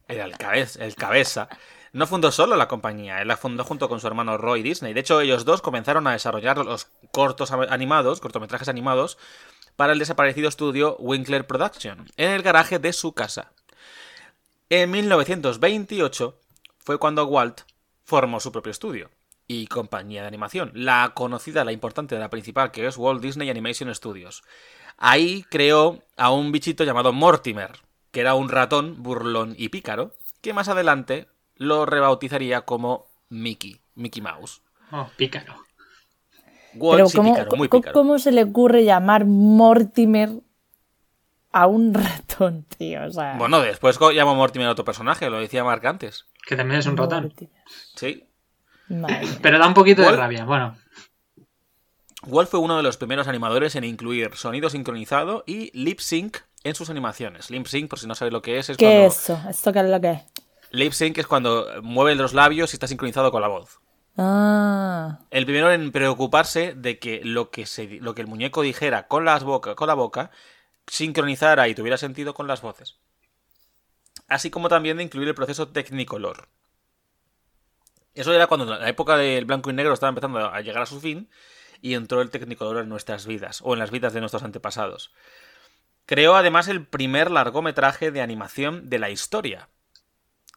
Era 0.07 0.25
el 0.25 0.37
cabeza, 0.37 0.83
el 0.83 0.95
cabeza. 0.95 1.49
No 1.95 2.07
fundó 2.07 2.29
solo 2.33 2.57
la 2.57 2.67
compañía, 2.67 3.21
él 3.21 3.29
la 3.29 3.37
fundó 3.37 3.63
junto 3.63 3.87
con 3.87 4.01
su 4.01 4.07
hermano 4.07 4.37
Roy 4.37 4.61
Disney. 4.61 4.93
De 4.93 4.99
hecho, 4.99 5.21
ellos 5.21 5.45
dos 5.45 5.61
comenzaron 5.61 6.05
a 6.07 6.11
desarrollar 6.11 6.57
los 6.57 6.89
cortos 7.13 7.53
animados, 7.53 8.19
cortometrajes 8.19 8.67
animados, 8.67 9.17
para 9.77 9.93
el 9.93 9.99
desaparecido 9.99 10.49
estudio 10.49 10.97
Winkler 10.99 11.47
Production, 11.47 12.05
en 12.17 12.31
el 12.31 12.41
garaje 12.41 12.79
de 12.79 12.91
su 12.91 13.13
casa. 13.13 13.53
En 14.69 14.91
1928 14.91 16.37
fue 16.79 16.97
cuando 16.97 17.27
Walt 17.27 17.61
formó 18.03 18.41
su 18.41 18.51
propio 18.51 18.71
estudio 18.71 19.09
y 19.47 19.67
compañía 19.67 20.23
de 20.23 20.27
animación, 20.27 20.71
la 20.73 21.13
conocida, 21.15 21.63
la 21.63 21.71
importante, 21.71 22.19
la 22.19 22.29
principal, 22.29 22.71
que 22.71 22.85
es 22.85 22.97
Walt 22.97 23.21
Disney 23.21 23.49
Animation 23.49 23.95
Studios. 23.95 24.43
Ahí 24.97 25.45
creó 25.49 26.03
a 26.17 26.29
un 26.31 26.51
bichito 26.51 26.83
llamado 26.83 27.13
Mortimer, 27.13 27.71
que 28.11 28.19
era 28.19 28.33
un 28.33 28.49
ratón 28.49 29.01
burlón 29.01 29.55
y 29.57 29.69
pícaro, 29.69 30.13
que 30.41 30.51
más 30.51 30.67
adelante 30.67 31.29
lo 31.55 31.85
rebautizaría 31.85 32.61
como 32.61 33.07
Mickey, 33.29 33.79
Mickey 33.95 34.21
Mouse. 34.21 34.61
Oh, 34.91 35.09
pícaro. 35.17 35.55
Pero 36.73 37.07
¿cómo, 37.93 38.19
se 38.19 38.31
le 38.31 38.43
ocurre 38.43 38.83
llamar 38.83 39.25
Mortimer 39.25 40.31
a 41.51 41.67
un 41.67 41.93
ratón, 41.93 42.65
tío? 42.77 42.99
Bueno, 43.37 43.61
después 43.61 43.97
llamó 44.13 44.35
Mortimer 44.35 44.67
a 44.67 44.71
otro 44.71 44.85
personaje, 44.85 45.29
lo 45.29 45.39
decía 45.39 45.63
Mark 45.63 45.85
antes. 45.87 46.25
Que 46.45 46.55
también 46.55 46.79
es 46.79 46.85
un 46.85 46.97
ratón. 46.97 47.33
Sí. 47.95 48.27
Pero 49.41 49.57
da 49.57 49.67
un 49.67 49.73
poquito 49.73 50.01
de 50.01 50.11
rabia, 50.11 50.45
bueno. 50.45 50.77
Walt 52.27 52.49
fue 52.49 52.59
uno 52.59 52.77
de 52.77 52.83
los 52.83 52.97
primeros 52.97 53.27
animadores 53.27 53.75
en 53.75 53.83
incluir 53.83 54.35
sonido 54.35 54.69
sincronizado 54.69 55.43
y 55.45 55.71
lip 55.77 55.99
sync 55.99 56.37
en 56.63 56.73
sus 56.73 56.89
animaciones. 56.89 57.51
Lip 57.51 57.67
sync, 57.67 57.89
por 57.89 57.99
si 57.99 58.07
no 58.07 58.15
sabéis 58.15 58.33
lo 58.33 58.41
que 58.41 58.57
es, 58.57 58.69
es 58.69 58.77
¿Qué 58.77 59.05
es 59.05 59.15
eso? 59.15 59.39
¿Esto 59.47 59.71
qué 59.71 59.79
es 59.79 59.89
lo 59.89 60.01
que 60.01 60.11
es? 60.11 60.21
Lip 60.75 60.93
sync 60.93 61.17
es 61.17 61.27
cuando 61.27 61.67
mueve 61.81 62.15
los 62.15 62.33
labios 62.33 62.73
y 62.73 62.75
está 62.75 62.87
sincronizado 62.87 63.31
con 63.31 63.41
la 63.41 63.47
voz. 63.47 63.79
Ah. 64.17 65.19
El 65.29 65.45
primero 65.45 65.71
en 65.71 65.91
preocuparse 65.91 66.73
de 66.73 66.99
que 66.99 67.21
lo 67.23 67.49
que, 67.49 67.65
se, 67.65 67.99
lo 68.01 68.15
que 68.15 68.21
el 68.21 68.27
muñeco 68.27 68.61
dijera 68.61 69.07
con, 69.07 69.25
las 69.25 69.43
boca, 69.43 69.75
con 69.75 69.87
la 69.87 69.93
boca 69.93 70.31
sincronizara 70.87 71.67
y 71.67 71.75
tuviera 71.75 71.97
sentido 71.97 72.33
con 72.33 72.47
las 72.47 72.61
voces. 72.61 72.97
Así 74.27 74.49
como 74.49 74.69
también 74.69 74.97
de 74.97 75.03
incluir 75.03 75.27
el 75.27 75.35
proceso 75.35 75.69
Technicolor. 75.69 76.47
Eso 78.13 78.33
era 78.33 78.47
cuando 78.47 78.65
la 78.65 78.87
época 78.87 79.17
del 79.17 79.45
blanco 79.45 79.69
y 79.69 79.73
negro 79.73 79.93
estaba 79.93 80.09
empezando 80.09 80.39
a 80.39 80.61
llegar 80.61 80.83
a 80.83 80.87
su 80.87 81.01
fin 81.01 81.29
y 81.81 81.93
entró 81.93 82.21
el 82.21 82.29
Technicolor 82.29 82.83
en 82.83 82.89
nuestras 82.89 83.25
vidas 83.25 83.61
o 83.63 83.73
en 83.73 83.79
las 83.79 83.91
vidas 83.91 84.13
de 84.13 84.21
nuestros 84.21 84.43
antepasados. 84.43 85.13
Creó 86.05 86.35
además 86.35 86.67
el 86.67 86.85
primer 86.85 87.31
largometraje 87.31 88.11
de 88.11 88.21
animación 88.21 88.89
de 88.89 88.99
la 88.99 89.09
historia, 89.09 89.69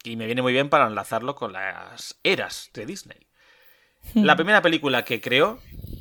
y 0.04 0.16
me 0.16 0.26
viene 0.26 0.42
muy 0.42 0.52
bien 0.52 0.68
para 0.68 0.86
enlazarlo 0.86 1.34
con 1.34 1.52
las 1.52 2.18
eras 2.22 2.70
de 2.74 2.86
Disney. 2.86 3.26
Hmm. 4.14 4.24
La 4.24 4.36
primera 4.36 4.62
película 4.62 5.04
que 5.04 5.20
creó, 5.20 5.60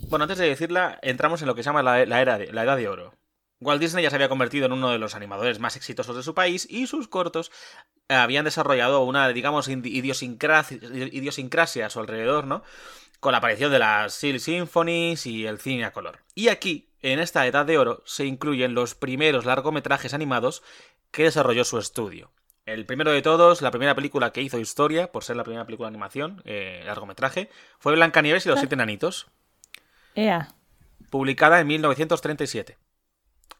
bueno, 0.09 0.23
antes 0.23 0.37
de 0.37 0.47
decirla, 0.47 0.99
entramos 1.01 1.41
en 1.41 1.47
lo 1.47 1.55
que 1.55 1.63
se 1.63 1.69
llama 1.69 1.83
la, 1.83 2.01
era 2.01 2.37
de, 2.37 2.51
la 2.51 2.63
Edad 2.63 2.77
de 2.77 2.87
Oro. 2.87 3.13
Walt 3.59 3.81
Disney 3.81 4.03
ya 4.03 4.11
se 4.11 4.15
había 4.15 4.29
convertido 4.29 4.67
en 4.67 4.71
uno 4.71 4.91
de 4.91 4.99
los 4.99 5.15
animadores 5.15 5.59
más 5.59 5.75
exitosos 5.75 6.15
de 6.15 6.21
su 6.21 6.35
país 6.35 6.67
y 6.69 6.85
sus 6.85 7.07
cortos 7.07 7.51
habían 8.07 8.45
desarrollado 8.45 9.03
una, 9.03 9.27
digamos, 9.29 9.67
idiosincrasia, 9.67 10.77
idiosincrasia 10.77 11.87
a 11.87 11.89
su 11.89 11.99
alrededor, 11.99 12.45
¿no? 12.45 12.63
con 13.19 13.31
la 13.31 13.39
aparición 13.39 13.71
de 13.71 13.79
las 13.79 14.13
Silk 14.13 14.39
Symphonies 14.39 15.25
y 15.25 15.45
el 15.45 15.59
cine 15.59 15.85
a 15.85 15.91
color. 15.91 16.19
Y 16.35 16.49
aquí, 16.49 16.89
en 17.01 17.19
esta 17.19 17.45
edad 17.47 17.65
de 17.65 17.77
oro, 17.77 18.03
se 18.05 18.25
incluyen 18.25 18.73
los 18.73 18.95
primeros 18.95 19.45
largometrajes 19.45 20.13
animados 20.13 20.63
que 21.11 21.23
desarrolló 21.23 21.63
su 21.63 21.79
estudio. 21.79 22.31
El 22.67 22.85
primero 22.85 23.13
de 23.13 23.21
todos, 23.21 23.61
la 23.61 23.71
primera 23.71 23.95
película 23.95 24.33
que 24.33 24.41
hizo 24.41 24.59
historia, 24.59 25.09
por 25.09 25.23
ser 25.23 25.37
la 25.37 25.45
primera 25.45 25.65
película 25.65 25.87
de 25.87 25.95
animación, 25.95 26.41
eh, 26.43 26.83
largometraje, 26.85 27.49
fue 27.79 27.95
Blancanieves 27.95 28.45
y 28.45 28.49
los 28.49 28.59
siete 28.59 28.75
enanitos, 28.75 29.27
Ea. 30.15 30.53
publicada 31.09 31.61
en 31.61 31.67
1937. 31.67 32.77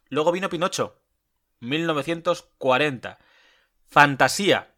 Luego 0.09 0.33
vino 0.33 0.49
Pinocho, 0.49 0.99
1940. 1.61 3.17
Fantasía, 3.87 4.73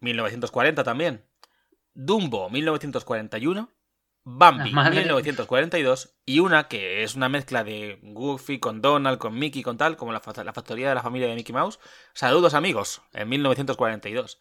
1940 0.00 0.82
también. 0.82 1.22
Dumbo, 1.92 2.48
1941. 2.48 3.68
Bambi, 4.36 4.70
La 4.70 4.76
madre. 4.76 5.00
1942. 5.00 6.14
Y 6.24 6.40
una 6.40 6.68
que 6.68 7.02
es 7.02 7.14
una 7.14 7.28
mezcla 7.28 7.64
de 7.64 7.98
Goofy 8.02 8.58
con 8.58 8.80
Donald, 8.80 9.18
con 9.18 9.38
Mickey, 9.38 9.62
con 9.62 9.76
tal, 9.76 9.96
como 9.96 10.12
la, 10.12 10.22
la 10.44 10.52
factoría 10.52 10.88
de 10.88 10.94
la 10.94 11.02
familia 11.02 11.28
de 11.28 11.34
Mickey 11.34 11.52
Mouse. 11.52 11.78
Saludos 12.14 12.54
amigos, 12.54 13.02
en 13.12 13.28
1942. 13.28 14.40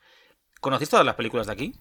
¿Conocéis 0.61 0.89
todas 0.89 1.05
las 1.05 1.15
películas 1.15 1.47
de 1.47 1.53
aquí? 1.53 1.75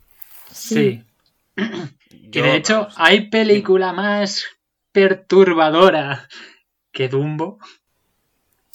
Sí. 0.50 1.04
Yo, 1.56 2.30
Que 2.30 2.42
de 2.42 2.56
hecho, 2.56 2.80
vamos, 2.80 2.94
hay 2.96 3.28
película 3.28 3.92
más 3.92 4.44
perturbadora 4.92 6.28
que 6.92 7.08
Dumbo. 7.08 7.58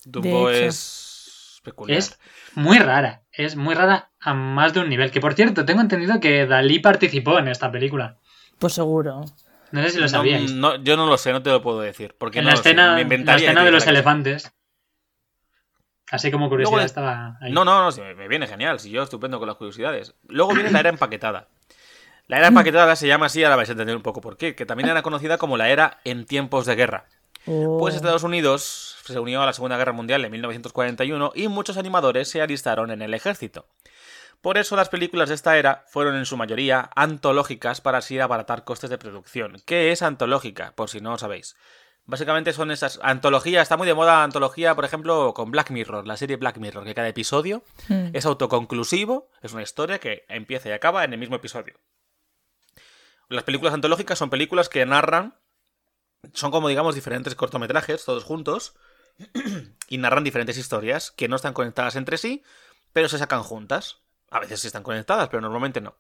Dumbo 0.05 0.49
hecho. 0.49 0.65
es 0.65 1.61
peculiar. 1.63 1.97
Es 1.97 2.19
muy 2.55 2.77
rara. 2.77 3.23
Es 3.31 3.55
muy 3.55 3.73
rara 3.73 4.11
a 4.19 4.33
más 4.33 4.73
de 4.73 4.81
un 4.81 4.89
nivel. 4.89 5.11
Que 5.11 5.21
por 5.21 5.33
cierto, 5.33 5.65
tengo 5.65 5.81
entendido 5.81 6.19
que 6.19 6.45
Dalí 6.45 6.79
participó 6.79 7.39
en 7.39 7.47
esta 7.47 7.71
película. 7.71 8.19
Pues 8.63 8.75
seguro. 8.75 9.25
No 9.71 9.83
sé 9.83 9.89
si 9.89 9.97
lo 9.97 10.03
No, 10.03 10.07
sabíais. 10.07 10.53
no, 10.53 10.77
yo 10.77 10.95
no 10.95 11.05
lo 11.05 11.17
sé, 11.17 11.33
no 11.33 11.43
te 11.43 11.49
lo 11.49 11.61
puedo 11.61 11.81
decir. 11.81 12.15
Porque 12.17 12.39
en 12.39 12.45
no 12.45 12.51
la 12.51 12.55
lo 12.55 12.63
sé, 12.63 12.69
escena, 12.69 12.95
la 13.53 13.63
de 13.65 13.71
los 13.71 13.85
elefantes. 13.87 14.53
Así 16.09 16.31
como 16.31 16.47
curiosidad 16.47 16.71
Luego 16.77 16.85
estaba 16.85 17.37
ahí. 17.41 17.51
No, 17.51 17.65
no, 17.65 17.83
no, 17.83 17.91
sí, 17.91 17.99
me 17.99 18.15
me 18.15 18.29
viene 18.29 18.47
genial. 18.47 18.79
Si 18.79 18.89
yo 18.89 19.03
estupendo 19.03 19.37
con 19.37 19.49
las 19.49 19.57
curiosidades. 19.57 20.15
Luego 20.29 20.53
viene 20.53 20.71
la 20.71 20.79
era 20.79 20.87
empaquetada. 20.87 21.49
La 22.27 22.37
era 22.37 22.47
empaquetada 22.47 22.95
se 22.95 23.05
llama 23.05 23.25
así, 23.25 23.43
ahora 23.43 23.57
vais 23.57 23.67
a 23.67 23.73
entender 23.73 23.97
un 23.97 24.01
poco 24.01 24.21
por 24.21 24.37
qué, 24.37 24.55
que 24.55 24.65
también 24.65 24.87
era 24.87 25.01
conocida 25.01 25.37
como 25.37 25.57
la 25.57 25.67
era 25.67 25.99
en 26.05 26.25
tiempos 26.25 26.65
de 26.65 26.75
guerra. 26.75 27.07
Oh. 27.45 27.79
Pues 27.79 27.95
Estados 27.95 28.23
Unidos 28.23 28.95
se 29.05 29.19
unió 29.19 29.41
a 29.41 29.45
la 29.45 29.51
Segunda 29.51 29.75
Guerra 29.75 29.91
Mundial 29.91 30.23
en 30.23 30.31
1941 30.31 31.33
y 31.35 31.49
muchos 31.49 31.75
animadores 31.75 32.29
se 32.29 32.41
alistaron 32.41 32.91
en 32.91 33.01
el 33.01 33.13
ejército. 33.13 33.65
Por 34.43 34.57
eso 34.57 34.75
las 34.75 34.89
películas 34.89 35.29
de 35.29 35.35
esta 35.35 35.57
era 35.57 35.85
fueron 35.87 36.17
en 36.17 36.25
su 36.25 36.35
mayoría 36.35 36.89
antológicas 36.97 37.79
para 37.79 37.99
así 37.99 38.19
abaratar 38.19 38.65
costes 38.65 38.89
de 38.89 38.97
producción. 38.97 39.61
¿Qué 39.65 39.93
es 39.93 40.01
antológica? 40.01 40.73
Por 40.75 40.89
si 40.89 40.99
no 40.99 41.11
lo 41.11 41.17
sabéis. 41.17 41.55
Básicamente 42.03 42.51
son 42.51 42.69
esas 42.69 42.99
antologías, 43.03 43.61
está 43.61 43.77
muy 43.77 43.87
de 43.87 43.93
moda 43.93 44.21
antología, 44.21 44.75
por 44.75 44.83
ejemplo, 44.83 45.33
con 45.33 45.49
Black 45.51 45.71
Mirror, 45.71 46.05
la 46.05 46.17
serie 46.17 46.35
Black 46.35 46.57
Mirror, 46.57 46.83
que 46.83 46.93
cada 46.93 47.07
episodio 47.07 47.63
Mm. 47.87 48.09
es 48.11 48.25
autoconclusivo, 48.25 49.29
es 49.41 49.53
una 49.53 49.63
historia 49.63 49.99
que 49.99 50.25
empieza 50.27 50.67
y 50.67 50.73
acaba 50.73 51.05
en 51.05 51.13
el 51.13 51.19
mismo 51.19 51.37
episodio. 51.37 51.79
Las 53.29 53.45
películas 53.45 53.73
antológicas 53.73 54.19
son 54.19 54.29
películas 54.29 54.67
que 54.67 54.85
narran, 54.85 55.39
son 56.33 56.51
como 56.51 56.67
digamos 56.67 56.95
diferentes 56.95 57.33
cortometrajes, 57.35 58.03
todos 58.03 58.25
juntos, 58.25 58.75
y 59.87 59.97
narran 59.99 60.25
diferentes 60.25 60.57
historias 60.57 61.11
que 61.11 61.29
no 61.29 61.37
están 61.37 61.53
conectadas 61.53 61.95
entre 61.95 62.17
sí, 62.17 62.43
pero 62.91 63.07
se 63.07 63.17
sacan 63.17 63.43
juntas. 63.43 63.99
A 64.33 64.39
veces 64.39 64.65
están 64.65 64.83
conectadas, 64.83 65.29
pero 65.29 65.41
normalmente 65.41 65.79
no. 65.79 65.95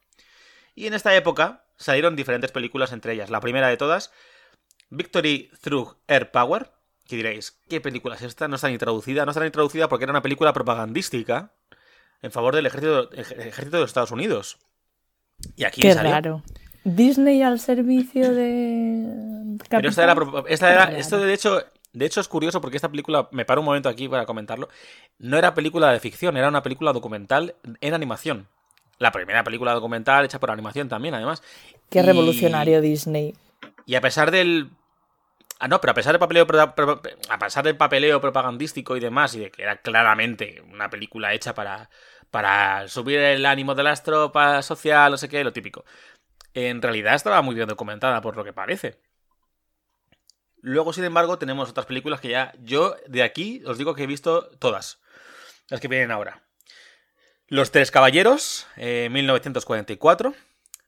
Y 0.75 0.87
en 0.87 0.93
esta 0.95 1.15
época 1.15 1.65
salieron 1.77 2.15
diferentes 2.15 2.51
películas 2.51 2.91
entre 2.91 3.13
ellas. 3.13 3.29
La 3.29 3.39
primera 3.39 3.67
de 3.67 3.77
todas, 3.77 4.11
Victory 4.89 5.51
Through 5.61 5.95
Air 6.07 6.31
Power. 6.31 6.71
Que 7.07 7.17
diréis, 7.17 7.59
¿qué 7.69 7.81
película 7.81 8.15
es 8.15 8.21
esta? 8.21 8.47
No 8.47 8.55
está 8.55 8.69
ni 8.69 8.77
traducida. 8.77 9.25
No 9.25 9.31
está 9.31 9.43
ni 9.43 9.51
traducida 9.51 9.89
porque 9.89 10.05
era 10.05 10.11
una 10.11 10.21
película 10.21 10.53
propagandística 10.53 11.51
en 12.21 12.31
favor 12.31 12.55
del 12.55 12.65
ejército, 12.65 13.11
ej- 13.11 13.31
ejército 13.39 13.77
de 13.77 13.81
los 13.81 13.89
Estados 13.89 14.11
Unidos. 14.11 14.57
Y 15.55 15.65
aquí 15.65 15.81
Qué 15.81 15.93
salió. 15.93 16.11
raro. 16.11 16.43
Disney 16.85 17.41
al 17.43 17.59
servicio 17.59 18.33
de. 18.33 19.57
Pero 19.69 19.89
esta 19.89 20.03
era, 20.03 20.15
esta 20.47 20.71
era 20.71 20.97
esto 20.97 21.17
de 21.19 21.33
hecho, 21.33 21.63
de 21.93 22.05
hecho 22.05 22.19
es 22.19 22.27
curioso 22.27 22.59
porque 22.59 22.77
esta 22.77 22.89
película, 22.89 23.27
me 23.31 23.45
paro 23.45 23.61
un 23.61 23.65
momento 23.65 23.87
aquí 23.89 24.09
para 24.09 24.25
comentarlo, 24.25 24.67
no 25.19 25.37
era 25.37 25.53
película 25.53 25.91
de 25.91 25.99
ficción, 25.99 26.35
era 26.37 26.47
una 26.49 26.63
película 26.63 26.91
documental 26.93 27.55
en 27.81 27.93
animación. 27.93 28.47
La 28.99 29.11
primera 29.11 29.43
película 29.43 29.73
documental 29.73 30.25
hecha 30.25 30.39
por 30.39 30.51
animación 30.51 30.87
también, 30.89 31.13
además. 31.15 31.41
Qué 31.89 31.99
Y- 31.99 32.03
revolucionario 32.03 32.81
Disney. 32.81 33.33
Y 33.85 33.95
a 33.95 34.01
pesar 34.01 34.31
del. 34.31 34.69
Ah, 35.59 35.67
no, 35.67 35.79
pero 35.79 35.91
a 35.91 35.93
pesar 35.93 36.13
del 36.13 36.19
papeleo, 36.19 36.45
a 37.29 37.39
pesar 37.39 37.63
del 37.63 37.77
papeleo 37.77 38.19
propagandístico 38.19 38.97
y 38.97 38.99
demás, 38.99 39.33
y 39.35 39.39
de 39.39 39.51
que 39.51 39.63
era 39.63 39.77
claramente 39.77 40.61
una 40.71 40.89
película 40.89 41.33
hecha 41.33 41.53
para, 41.53 41.89
para 42.31 42.87
subir 42.87 43.19
el 43.19 43.45
ánimo 43.45 43.73
de 43.75 43.83
las 43.83 44.03
tropas, 44.03 44.65
social, 44.65 45.11
no 45.11 45.17
sé 45.17 45.29
qué, 45.29 45.43
lo 45.43 45.53
típico. 45.53 45.85
En 46.53 46.81
realidad 46.81 47.15
estaba 47.15 47.41
muy 47.41 47.55
bien 47.55 47.67
documentada, 47.67 48.19
por 48.21 48.35
lo 48.35 48.43
que 48.43 48.51
parece. 48.53 48.97
Luego, 50.65 50.93
sin 50.93 51.03
embargo, 51.03 51.37
tenemos 51.37 51.69
otras 51.69 51.85
películas 51.85 52.21
que 52.21 52.29
ya 52.29 52.53
yo 52.63 52.95
de 53.05 53.21
aquí 53.21 53.61
os 53.65 53.77
digo 53.77 53.95
que 53.95 54.03
he 54.03 54.07
visto 54.07 54.49
todas. 54.59 55.01
Las 55.67 55.81
que 55.81 55.89
vienen 55.89 56.09
ahora. 56.09 56.41
Los 57.49 57.71
Tres 57.71 57.91
Caballeros, 57.91 58.65
eh, 58.77 59.09
1944. 59.11 60.33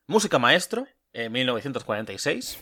Música 0.06 0.38
Maestro, 0.38 0.86
en 1.12 1.30
1946. 1.30 2.58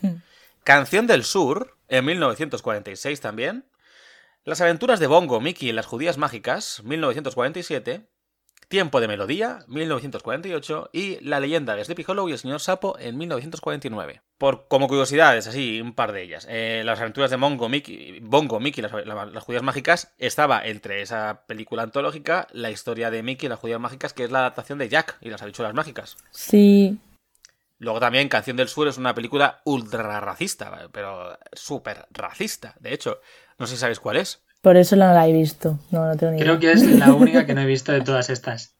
Canción 0.64 1.06
del 1.06 1.22
Sur, 1.22 1.78
en 1.86 2.04
1946 2.04 3.20
también. 3.20 3.64
Las 4.42 4.60
aventuras 4.60 4.98
de 4.98 5.06
Bongo, 5.06 5.40
Mickey 5.40 5.68
y 5.68 5.72
las 5.72 5.86
judías 5.86 6.18
mágicas, 6.18 6.82
1947. 6.82 8.08
Tiempo 8.68 9.00
de 9.00 9.08
Melodía, 9.08 9.60
1948. 9.68 10.90
Y 10.92 11.20
La 11.20 11.40
leyenda 11.40 11.74
de 11.76 11.84
Sleepy 11.84 12.04
Hollow 12.06 12.28
y 12.28 12.32
el 12.32 12.38
señor 12.38 12.60
Sapo, 12.60 12.98
en 12.98 13.16
1949. 13.18 14.22
Por, 14.38 14.66
como 14.68 14.88
curiosidades, 14.88 15.46
así, 15.46 15.80
un 15.80 15.94
par 15.94 16.12
de 16.12 16.22
ellas. 16.22 16.46
Eh, 16.50 16.82
las 16.84 17.00
aventuras 17.00 17.30
de 17.30 17.36
Bongo, 17.36 17.68
Mickey, 17.68 18.20
Bongo, 18.20 18.60
Mickey 18.60 18.84
y 18.84 18.88
las, 18.88 19.06
la- 19.06 19.26
las 19.26 19.44
judías 19.44 19.62
mágicas 19.62 20.12
estaba 20.18 20.64
entre 20.66 21.02
esa 21.02 21.44
película 21.46 21.82
antológica 21.82 22.48
la 22.52 22.70
historia 22.70 23.10
de 23.10 23.22
Mickey 23.22 23.46
y 23.46 23.48
las 23.50 23.58
judías 23.58 23.80
mágicas, 23.80 24.12
que 24.12 24.24
es 24.24 24.30
la 24.30 24.40
adaptación 24.40 24.78
de 24.78 24.88
Jack 24.88 25.16
y 25.20 25.30
las 25.30 25.42
habichuelas 25.42 25.74
mágicas. 25.74 26.16
Sí. 26.30 26.98
Luego 27.78 28.00
también 28.00 28.28
Canción 28.28 28.56
del 28.56 28.68
Sur 28.68 28.88
es 28.88 28.98
una 28.98 29.14
película 29.14 29.60
ultra 29.64 30.20
racista, 30.20 30.88
pero 30.92 31.38
súper 31.52 32.06
racista. 32.10 32.74
De 32.80 32.94
hecho, 32.94 33.20
no 33.58 33.66
sé 33.66 33.74
si 33.74 33.80
sabéis 33.80 34.00
cuál 34.00 34.16
es. 34.16 34.43
Por 34.64 34.76
eso 34.78 34.96
no 34.96 35.12
la 35.12 35.28
he 35.28 35.32
visto. 35.32 35.78
No, 35.92 36.06
no 36.06 36.16
tengo 36.16 36.32
ni 36.32 36.38
Creo 36.40 36.54
idea. 36.54 36.60
que 36.60 36.72
es 36.72 36.82
la 36.98 37.12
única 37.22 37.46
que 37.46 37.54
no 37.54 37.60
he 37.60 37.66
visto 37.66 37.92
de 37.92 38.00
todas 38.00 38.30
estas. 38.30 38.74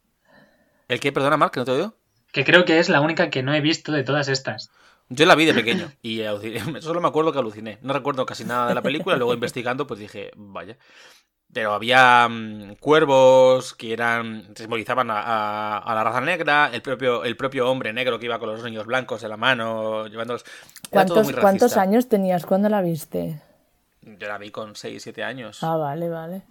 ¿El 0.89 0.99
que? 0.99 1.13
Perdona, 1.13 1.37
Mark, 1.37 1.53
que 1.53 1.61
no 1.61 1.67
te 1.67 1.73
oigo. 1.73 1.95
Que 2.33 2.45
creo 2.45 2.65
que 2.65 2.79
es 2.81 2.89
la 2.89 3.01
única 3.01 3.31
que 3.31 3.43
no 3.45 3.55
he 3.55 3.61
visto 3.61 3.93
de 3.93 4.03
todas 4.03 4.29
estas. 4.29 4.71
Yo 5.11 5.27
la 5.27 5.35
vi 5.35 5.45
de 5.45 5.55
pequeño 5.55 5.93
y 6.03 6.23
aluciné. 6.23 6.61
Solo 6.81 7.01
me 7.01 7.09
acuerdo 7.09 7.33
que 7.33 7.39
aluciné. 7.39 7.79
No 7.83 7.93
recuerdo 7.93 8.27
casi 8.27 8.45
nada 8.45 8.67
de 8.69 8.75
la 8.75 8.83
película. 8.83 9.17
Luego 9.17 9.35
investigando, 9.35 9.87
pues 9.87 10.01
dije, 10.01 10.31
vaya. 10.35 10.77
Pero 11.53 11.73
había 11.75 12.27
mm, 12.29 12.77
cuervos 12.81 13.75
que 13.75 13.93
eran 13.93 14.55
simbolizaban 14.57 15.11
a, 15.11 15.21
a- 15.21 15.79
a 15.79 15.95
la 15.95 16.03
raza 16.03 16.21
negra, 16.23 16.71
el 16.73 16.81
propio, 16.83 17.23
el 17.25 17.37
propio 17.37 17.71
hombre 17.71 17.93
negro 17.93 18.19
que 18.19 18.25
iba 18.25 18.39
con 18.39 18.49
los 18.49 18.65
niños 18.65 18.87
blancos 18.87 19.23
en 19.23 19.29
la 19.29 19.37
mano, 19.37 20.07
llevándolos. 20.09 20.45
¿Cuántos, 20.91 21.31
¿Cuántos 21.33 21.77
años 21.77 22.09
tenías 22.09 22.47
cuando 22.47 22.69
la 22.71 22.81
viste? 22.81 23.39
Yo 24.05 24.29
la 24.29 24.39
vi 24.39 24.51
con 24.51 24.77
6, 24.77 25.03
7 25.03 25.25
años. 25.25 25.63
Ah, 25.63 25.77
vale, 25.77 26.09
vale. 26.09 26.43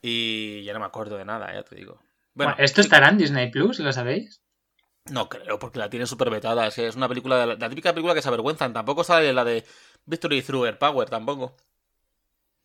Y 0.00 0.64
ya 0.64 0.72
no 0.72 0.80
me 0.80 0.86
acuerdo 0.86 1.16
de 1.16 1.24
nada, 1.24 1.52
ya 1.52 1.62
te 1.62 1.76
digo. 1.76 2.00
Bueno, 2.34 2.52
Bueno, 2.52 2.64
¿Esto 2.64 2.80
estará 2.80 3.08
en 3.08 3.18
Disney 3.18 3.50
Plus? 3.50 3.78
¿Lo 3.80 3.92
sabéis? 3.92 4.42
No 5.10 5.28
creo, 5.28 5.58
porque 5.58 5.78
la 5.78 5.90
tiene 5.90 6.06
súper 6.06 6.30
vetada. 6.30 6.66
Es, 6.66 6.74
que 6.74 6.86
es 6.86 6.96
una 6.96 7.08
película, 7.08 7.38
de 7.38 7.46
la, 7.46 7.54
la 7.54 7.68
típica 7.68 7.92
película 7.92 8.14
que 8.14 8.22
se 8.22 8.28
avergüenzan. 8.28 8.72
Tampoco 8.72 9.04
sale 9.04 9.32
la 9.32 9.44
de 9.44 9.64
Victory 10.06 10.42
Through 10.42 10.66
Air 10.66 10.78
Power, 10.78 11.08
tampoco. 11.08 11.56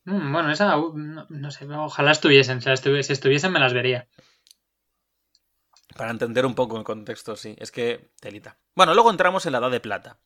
Mm, 0.04 0.32
bueno, 0.32 0.50
esa 0.50 0.78
uh, 0.78 0.96
no, 0.96 1.26
no 1.28 1.50
sé, 1.50 1.66
ojalá 1.66 2.12
estuviesen. 2.12 2.60
Si 2.60 2.70
estuviesen 2.70 3.52
me 3.52 3.60
las 3.60 3.74
vería. 3.74 4.08
Para 5.96 6.10
entender 6.10 6.46
un 6.46 6.54
poco 6.54 6.78
el 6.78 6.84
contexto, 6.84 7.36
sí. 7.36 7.54
Es 7.58 7.70
que 7.70 8.12
telita. 8.20 8.56
Bueno, 8.74 8.94
luego 8.94 9.10
entramos 9.10 9.44
en 9.46 9.52
la 9.52 9.58
Edad 9.58 9.70
de 9.70 9.80
Plata. 9.80 10.18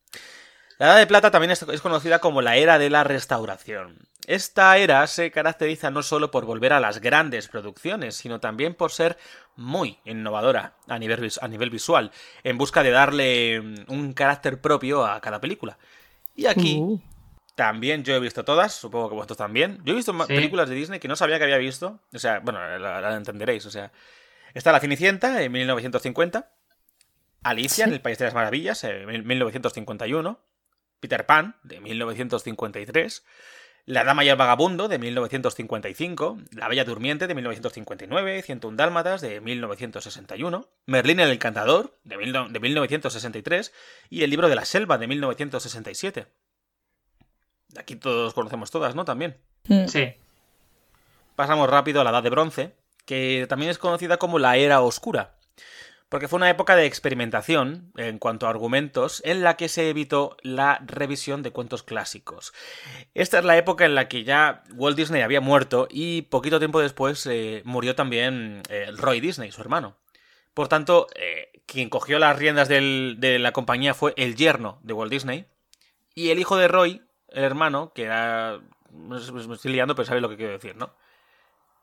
La 0.78 0.86
Edad 0.86 0.96
de 0.98 1.06
Plata 1.06 1.30
también 1.30 1.50
es, 1.52 1.62
es 1.62 1.80
conocida 1.80 2.18
como 2.18 2.42
la 2.42 2.56
Era 2.56 2.78
de 2.78 2.90
la 2.90 3.04
Restauración. 3.04 3.98
Esta 4.26 4.76
era 4.78 5.06
se 5.06 5.30
caracteriza 5.30 5.90
no 5.90 6.02
solo 6.02 6.30
por 6.30 6.46
volver 6.46 6.72
a 6.72 6.80
las 6.80 7.00
grandes 7.00 7.48
producciones, 7.48 8.16
sino 8.16 8.40
también 8.40 8.74
por 8.74 8.90
ser 8.90 9.18
muy 9.54 9.98
innovadora 10.04 10.74
a 10.88 10.98
nivel, 10.98 11.30
a 11.40 11.48
nivel 11.48 11.70
visual, 11.70 12.10
en 12.42 12.56
busca 12.58 12.82
de 12.82 12.90
darle 12.90 13.60
mm, 13.60 13.74
un 13.88 14.12
carácter 14.14 14.60
propio 14.60 15.04
a 15.06 15.20
cada 15.20 15.40
película. 15.40 15.78
Y 16.34 16.46
aquí 16.46 16.78
Uh, 16.80 16.98
también 17.54 18.02
yo 18.02 18.14
he 18.16 18.20
visto 18.20 18.44
todas, 18.44 18.72
supongo 18.72 19.10
que 19.10 19.14
vosotros 19.14 19.38
también. 19.38 19.80
Yo 19.84 19.92
he 19.92 19.96
visto 19.96 20.12
Sí. 20.12 20.34
películas 20.34 20.68
de 20.68 20.74
Disney 20.74 20.98
que 20.98 21.06
no 21.06 21.14
sabía 21.16 21.38
que 21.38 21.44
había 21.44 21.58
visto. 21.58 22.00
O 22.12 22.18
sea, 22.18 22.40
bueno, 22.40 22.58
la, 22.78 23.00
la 23.00 23.14
entenderéis. 23.14 23.64
O 23.66 23.70
sea, 23.70 23.92
está 24.54 24.72
La 24.72 24.80
Cenicienta 24.80 25.40
en 25.42 25.52
1950. 25.52 26.50
Alicia 27.44 27.84
en 27.84 27.92
el 27.92 28.00
País 28.00 28.18
de 28.18 28.24
las 28.24 28.34
Maravillas, 28.34 28.82
en 28.84 29.26
1951. 29.26 30.40
Peter 31.04 31.26
Pan, 31.26 31.54
de 31.62 31.82
1953. 31.82 33.26
La 33.84 34.04
Dama 34.04 34.24
y 34.24 34.30
el 34.30 34.36
Vagabundo, 34.36 34.88
de 34.88 34.98
1955. 34.98 36.38
La 36.52 36.66
Bella 36.66 36.86
Durmiente, 36.86 37.26
de 37.26 37.34
1959. 37.34 38.40
101 38.40 38.74
Dálmatas, 38.74 39.20
de 39.20 39.42
1961. 39.42 40.66
Merlín 40.86 41.20
el 41.20 41.30
Encantador, 41.30 41.98
de, 42.04 42.16
de 42.16 42.58
1963. 42.58 43.74
Y 44.08 44.22
El 44.22 44.30
Libro 44.30 44.48
de 44.48 44.54
la 44.54 44.64
Selva, 44.64 44.96
de 44.96 45.06
1967. 45.06 46.26
Aquí 47.76 47.96
todos 47.96 48.32
conocemos 48.32 48.70
todas, 48.70 48.94
¿no? 48.94 49.04
También. 49.04 49.36
Mm. 49.64 49.88
Sí. 49.88 50.14
Pasamos 51.36 51.68
rápido 51.68 52.00
a 52.00 52.04
la 52.04 52.10
Edad 52.10 52.22
de 52.22 52.30
Bronce, 52.30 52.74
que 53.04 53.44
también 53.46 53.70
es 53.70 53.76
conocida 53.76 54.16
como 54.16 54.38
la 54.38 54.56
Era 54.56 54.80
Oscura, 54.80 55.34
porque 56.08 56.28
fue 56.28 56.36
una 56.36 56.50
época 56.50 56.76
de 56.76 56.86
experimentación 56.86 57.92
en 57.96 58.18
cuanto 58.18 58.46
a 58.46 58.50
argumentos 58.50 59.20
en 59.24 59.42
la 59.42 59.56
que 59.56 59.68
se 59.68 59.90
evitó 59.90 60.36
la 60.42 60.80
revisión 60.86 61.42
de 61.42 61.50
cuentos 61.50 61.82
clásicos. 61.82 62.52
Esta 63.14 63.38
es 63.38 63.44
la 63.44 63.56
época 63.56 63.84
en 63.84 63.94
la 63.94 64.08
que 64.08 64.24
ya 64.24 64.62
Walt 64.74 64.96
Disney 64.96 65.22
había 65.22 65.40
muerto 65.40 65.88
y 65.90 66.22
poquito 66.22 66.58
tiempo 66.58 66.80
después 66.80 67.26
eh, 67.26 67.62
murió 67.64 67.94
también 67.94 68.62
eh, 68.68 68.90
Roy 68.96 69.20
Disney, 69.20 69.50
su 69.50 69.60
hermano. 69.60 69.96
Por 70.52 70.68
tanto, 70.68 71.08
eh, 71.16 71.50
quien 71.66 71.90
cogió 71.90 72.18
las 72.18 72.38
riendas 72.38 72.68
de 72.68 73.38
la 73.40 73.52
compañía 73.52 73.92
fue 73.94 74.14
el 74.16 74.36
yerno 74.36 74.78
de 74.82 74.92
Walt 74.92 75.10
Disney 75.10 75.46
y 76.14 76.30
el 76.30 76.38
hijo 76.38 76.56
de 76.56 76.68
Roy, 76.68 77.02
el 77.28 77.44
hermano, 77.44 77.92
que 77.92 78.04
era... 78.04 78.60
Me 78.92 79.16
estoy 79.16 79.72
liando, 79.72 79.96
pero 79.96 80.06
sabéis 80.06 80.22
lo 80.22 80.28
que 80.28 80.36
quiero 80.36 80.52
decir, 80.52 80.76
¿no? 80.76 80.94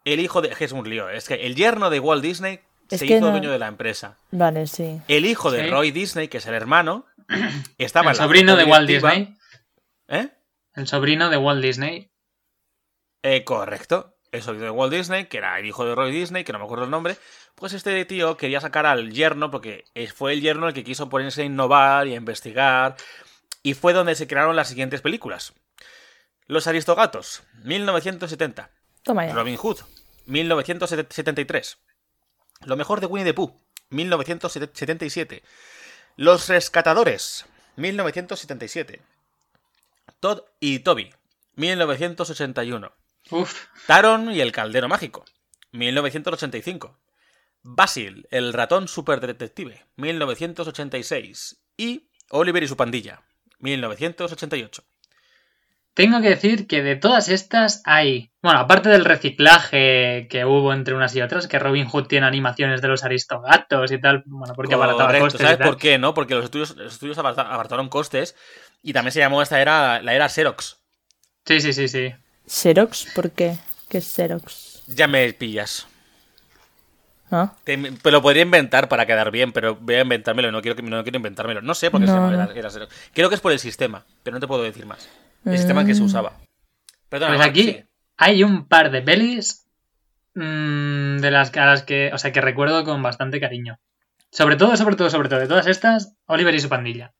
El 0.06 0.22
hijo 0.22 0.42
de... 0.42 0.56
Es 0.58 0.72
un 0.72 0.90
lío. 0.90 1.10
Es 1.10 1.28
que 1.28 1.46
el 1.46 1.56
yerno 1.56 1.90
de 1.90 2.00
Walt 2.00 2.24
Disney 2.24 2.62
Es 2.92 3.00
se 3.00 3.08
que 3.08 3.14
hizo 3.18 3.26
no- 3.26 3.32
dueño 3.32 3.52
de 3.52 3.60
la 3.60 3.68
empresa. 3.68 4.18
Vale, 4.32 4.68
sí. 4.68 5.02
El 5.08 5.26
hijo 5.26 5.50
de 5.52 5.64
Sí. 5.64 5.70
Roy 5.70 5.92
Disney, 5.92 6.28
que 6.28 6.38
es 6.38 6.46
el 6.46 6.54
hermano, 6.54 7.06
estaba 7.78 8.12
El 8.12 8.16
en 8.16 8.18
la 8.20 8.24
sobrino 8.26 8.56
de 8.56 8.64
Walt 8.66 8.88
Disney. 8.88 9.36
¿Eh? 10.08 10.30
El 10.76 10.88
sobrino 10.88 11.30
de 11.30 11.38
Walt 11.38 11.62
Disney. 11.64 12.12
Eh, 13.24 13.44
correcto. 13.44 14.18
El 14.32 14.42
sobrino 14.42 14.66
de 14.66 14.72
Walt 14.72 14.94
Disney, 14.94 15.26
que 15.26 15.38
era 15.38 15.60
el 15.60 15.66
hijo 15.66 15.86
de 15.86 15.94
Roy 15.96 16.12
Disney, 16.12 16.44
que 16.44 16.54
no 16.54 16.60
me 16.60 16.66
acuerdo 16.66 16.86
el 16.86 16.90
nombre. 16.92 17.18
Pues 17.56 17.74
este 17.74 18.04
tío 18.06 18.38
quería 18.38 18.62
sacar 18.62 18.86
al 18.86 19.12
yerno, 19.12 19.52
porque 19.52 19.84
fue 20.16 20.34
el 20.34 20.42
yerno 20.42 20.68
el 20.68 20.74
que 20.74 20.84
quiso 20.84 21.10
ponerse 21.10 21.42
a 21.42 21.46
innovar 21.46 22.08
y 22.08 22.14
a 22.14 22.18
investigar. 22.18 22.96
Y 23.62 23.74
fue 23.74 23.94
donde 23.94 24.16
se 24.16 24.28
crearon 24.28 24.56
las 24.56 24.70
siguientes 24.70 25.02
películas. 25.02 25.54
Los 26.48 26.66
Aristogatos, 26.68 27.44
1970. 27.64 28.72
Toma 29.04 29.28
ya. 29.28 29.34
Robin 29.34 29.56
Hood, 29.58 29.80
1973. 30.26 31.78
Lo 32.66 32.76
mejor 32.78 33.02
de 33.02 33.08
Winnie 33.08 33.26
the 33.26 33.34
Pooh, 33.34 33.60
1977. 33.90 35.44
Los 36.16 36.48
Rescatadores, 36.48 37.46
1977. 37.78 39.02
Todd 40.20 40.42
y 40.60 40.80
Toby, 40.80 41.14
1981. 41.56 42.92
Uf. 43.32 43.66
Taron 43.88 44.32
y 44.32 44.42
el 44.42 44.52
Caldero 44.52 44.88
Mágico, 44.88 45.26
1985. 45.72 46.98
Basil, 47.64 48.28
el 48.32 48.54
ratón 48.54 48.88
superdetective, 48.88 49.86
1986. 49.96 51.62
Y 51.78 52.10
Oliver 52.30 52.64
y 52.64 52.68
su 52.68 52.78
pandilla, 52.78 53.24
1988. 53.60 54.84
Tengo 55.94 56.22
que 56.22 56.30
decir 56.30 56.68
que 56.68 56.82
de 56.82 56.96
todas 56.96 57.28
estas 57.28 57.82
hay. 57.86 58.32
Bueno, 58.42 58.60
aparte 58.60 58.88
del 58.90 59.04
reciclaje 59.04 60.28
que 60.30 60.46
hubo 60.46 60.72
entre 60.74 60.94
unas 60.94 61.14
y 61.16 61.22
otras, 61.22 61.48
que 61.48 61.60
Robin 61.60 61.86
Hood 61.86 62.08
tiene 62.08 62.26
animaciones 62.26 62.82
de 62.82 62.88
los 62.88 63.04
aristogatos 63.04 63.92
y 63.92 64.00
tal, 64.00 64.24
bueno, 64.26 64.54
porque 64.56 64.74
abarataba 64.74 65.08
Correcto, 65.08 65.26
costes 65.26 65.42
y 65.42 65.44
¿Sabes 65.44 65.58
tal. 65.60 65.68
por 65.68 65.78
qué, 65.78 65.98
no? 65.98 66.14
Porque 66.14 66.34
los 66.36 66.46
estudios, 66.46 66.76
los 66.78 66.94
estudios 66.94 67.18
abarata- 67.18 67.52
abarataron 67.54 67.90
costes 67.90 68.36
y 68.82 68.94
también 68.94 69.12
se 69.12 69.20
llamó 69.20 69.42
esta 69.42 69.62
era 69.62 70.02
la 70.02 70.14
era 70.14 70.30
Xerox. 70.30 70.78
Sí, 71.46 71.60
sí, 71.60 71.74
sí, 71.74 71.88
sí. 71.90 72.14
¿Xerox? 72.48 73.08
¿Por 73.14 73.32
qué? 73.32 73.58
¿Qué 73.90 73.98
es 73.98 74.06
Xerox? 74.16 74.84
Ya 74.88 75.08
me 75.08 75.32
pillas. 75.34 75.88
¿Ah? 77.30 77.54
Te- 77.66 77.78
lo 77.78 78.22
podría 78.22 78.44
inventar 78.44 78.88
para 78.90 79.06
quedar 79.06 79.30
bien, 79.32 79.52
pero 79.52 79.76
voy 79.76 79.96
a 79.96 80.02
inventármelo. 80.02 80.52
No 80.54 80.62
quiero, 80.62 80.76
que- 80.78 80.84
no 80.84 81.04
quiero 81.04 81.18
inventármelo. 81.18 81.62
No 81.62 81.74
sé 81.76 81.92
por 81.92 82.00
qué 82.00 82.08
se 82.08 82.14
No, 82.14 82.20
llama 82.20 82.32
no. 82.36 82.44
era, 82.44 82.54
era 82.60 82.70
Xerox. 82.70 82.94
Creo 83.14 83.28
que 83.30 83.36
es 83.36 83.42
por 83.42 83.52
el 83.52 83.60
sistema, 83.60 84.06
pero 84.24 84.36
no 84.36 84.40
te 84.40 84.48
puedo 84.48 84.64
decir 84.64 84.86
más. 84.86 85.08
El 85.46 85.58
sistema 85.58 85.86
que 85.86 85.96
se 85.96 86.02
Mm. 86.02 86.06
usaba. 86.06 86.34
Perdona, 87.10 87.36
Pues 87.36 87.48
aquí 87.48 87.84
hay 88.18 88.44
un 88.44 88.68
par 88.68 88.92
de 88.92 89.02
pelis 89.02 89.66
mm, 90.36 91.18
de 91.18 91.32
las 91.32 91.56
a 91.58 91.66
las 91.66 91.84
que, 91.84 92.12
o 92.14 92.18
sea, 92.18 92.32
que 92.32 92.42
recuerdo 92.42 92.84
con 92.86 93.02
bastante 93.04 93.40
cariño. 93.40 93.80
Sobre 94.32 94.56
todo, 94.56 94.78
sobre 94.78 94.96
todo, 94.96 95.10
sobre 95.10 95.28
todo, 95.30 95.40
de 95.40 95.48
todas 95.48 95.68
estas, 95.68 96.16
Oliver 96.26 96.56
y 96.56 96.60
su 96.60 96.70
pandilla. 96.70 97.12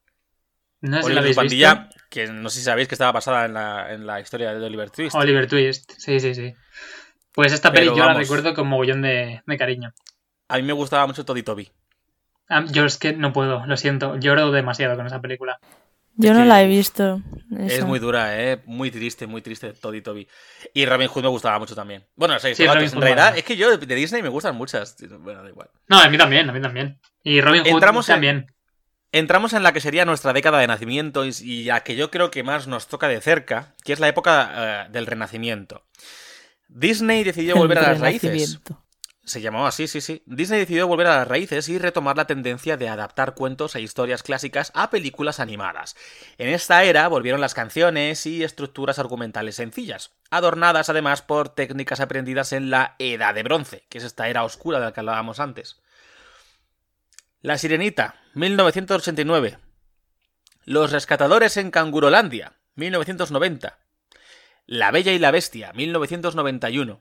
No 0.80 0.98
sé 0.98 1.02
si 1.02 1.06
Oliver 1.08 1.16
la 1.16 1.20
habéis 1.22 1.32
y 1.32 1.34
su 1.34 1.42
pandilla, 1.42 1.74
visto. 1.76 2.02
que 2.10 2.28
no 2.28 2.50
sé 2.50 2.60
si 2.60 2.66
sabéis 2.66 2.88
que 2.88 2.96
estaba 2.96 3.12
basada 3.12 3.46
en 3.46 3.54
la, 3.54 3.92
en 3.94 4.08
la 4.08 4.22
historia 4.22 4.54
de 4.54 4.66
Oliver 4.66 4.90
Twist. 4.92 5.14
Oliver 5.16 5.48
Twist, 5.48 5.92
sí, 5.98 6.20
sí, 6.20 6.34
sí. 6.34 6.54
Pues 7.34 7.52
esta 7.52 7.72
peli 7.72 7.88
yo 7.88 7.98
la 7.98 8.14
recuerdo 8.14 8.54
con 8.54 8.68
mogollón 8.68 9.02
de, 9.02 9.42
de 9.46 9.58
cariño. 9.58 9.94
A 10.48 10.56
mí 10.58 10.64
me 10.64 10.74
gustaba 10.74 11.06
mucho 11.08 11.24
Todd 11.26 11.38
y 11.38 11.44
Toby. 11.44 11.72
Ah, 12.50 12.66
Yo 12.70 12.86
es 12.86 12.98
que 12.98 13.14
no 13.14 13.32
puedo, 13.32 13.66
lo 13.66 13.78
siento, 13.78 14.18
lloro 14.18 14.52
demasiado 14.52 14.98
con 14.98 15.06
esa 15.08 15.22
película. 15.22 15.60
Yo 16.18 16.32
Es 16.32 16.38
no 16.38 16.46
la 16.46 16.62
he 16.62 16.68
visto. 16.68 17.22
Es 17.58 17.84
muy 17.86 18.00
dura, 18.00 18.40
¿eh? 18.42 18.62
Muy 18.66 18.92
triste, 18.92 19.28
muy 19.28 19.42
triste 19.42 19.74
Todd 19.74 19.94
y 19.96 20.02
Toby. 20.02 20.28
Y 20.74 20.86
Robin 20.86 21.08
Hood 21.08 21.24
me 21.24 21.30
gustaba 21.30 21.58
mucho 21.60 21.74
también. 21.76 22.06
Bueno, 22.16 22.38
Sí, 22.40 22.48
Aristogatos, 22.48 22.76
Robin 22.76 22.90
en 22.90 22.96
Hood 22.96 23.04
realidad, 23.04 23.38
es 23.38 23.44
que 23.44 23.58
yo 23.58 23.78
de 23.78 23.96
Disney 23.96 24.22
me 24.22 24.30
gustan 24.30 24.56
muchas. 24.56 24.96
Bueno, 25.20 25.44
da 25.44 25.50
igual. 25.50 25.70
No, 25.88 26.00
a 26.00 26.10
mí 26.10 26.18
también, 26.18 26.50
a 26.50 26.54
mí 26.54 26.62
también. 26.62 27.00
Y 27.24 27.42
Robin 27.42 27.62
Hood 27.64 27.70
Entramos 27.72 28.08
en- 28.10 28.14
también. 28.14 28.46
Entramos 29.14 29.52
en 29.54 29.64
la 29.64 29.74
que 29.74 29.82
sería 29.82 30.06
nuestra 30.06 30.32
década 30.32 30.60
de 30.60 30.68
nacimiento 30.68 31.26
y, 31.26 31.32
y 31.42 31.64
la 31.66 31.82
que 31.84 31.96
yo 31.98 32.12
creo 32.12 32.32
que 32.32 32.44
más 32.44 32.68
nos 32.68 32.88
toca 32.88 33.08
de 33.10 33.20
cerca, 33.20 33.74
que 33.84 33.92
es 33.92 34.00
la 34.00 34.08
época 34.08 34.86
eh, 34.86 34.90
del 34.92 35.06
Renacimiento. 35.06 35.84
Disney 36.70 37.24
decidió 37.26 37.56
volver 37.58 37.80
a 37.80 37.82
las 37.92 38.00
raíces. 38.00 38.60
Se 39.32 39.40
llamó 39.40 39.66
así, 39.66 39.88
sí, 39.88 40.02
sí. 40.02 40.24
Disney 40.26 40.60
decidió 40.60 40.88
volver 40.88 41.08
a 41.08 41.16
las 41.16 41.28
raíces 41.30 41.70
y 41.70 41.78
retomar 41.78 42.18
la 42.18 42.28
tendencia 42.28 42.76
de 42.76 42.90
adaptar 42.90 43.34
cuentos 43.34 43.78
e 43.78 43.82
historias 43.82 44.24
clásicas 44.24 44.74
a 44.76 44.90
películas 44.90 45.40
animadas. 45.40 45.96
En 46.38 46.50
esta 46.50 46.84
era 46.84 47.08
volvieron 47.08 47.40
las 47.40 47.54
canciones 47.54 48.26
y 48.26 48.44
estructuras 48.44 49.00
argumentales 49.00 49.56
sencillas, 49.56 50.12
adornadas 50.32 50.90
además 50.90 51.22
por 51.22 51.48
técnicas 51.48 52.02
aprendidas 52.02 52.52
en 52.52 52.72
la 52.72 52.98
Edad 53.00 53.34
de 53.34 53.44
Bronce, 53.44 53.86
que 53.88 54.00
es 54.00 54.04
esta 54.04 54.28
era 54.28 54.44
oscura 54.44 54.80
de 54.82 54.88
la 54.88 54.92
que 54.92 55.00
hablábamos 55.00 55.40
antes. 55.40 55.80
La 57.40 57.58
Sirenita, 57.58 58.16
1989. 58.34 59.60
Los 60.66 60.92
Rescatadores 60.92 61.56
en 61.56 61.72
Cangurolandia, 61.72 62.58
1990. 62.76 63.80
La 64.66 64.92
Bella 64.92 65.14
y 65.14 65.20
la 65.20 65.32
Bestia, 65.32 65.72
1991. 65.72 67.00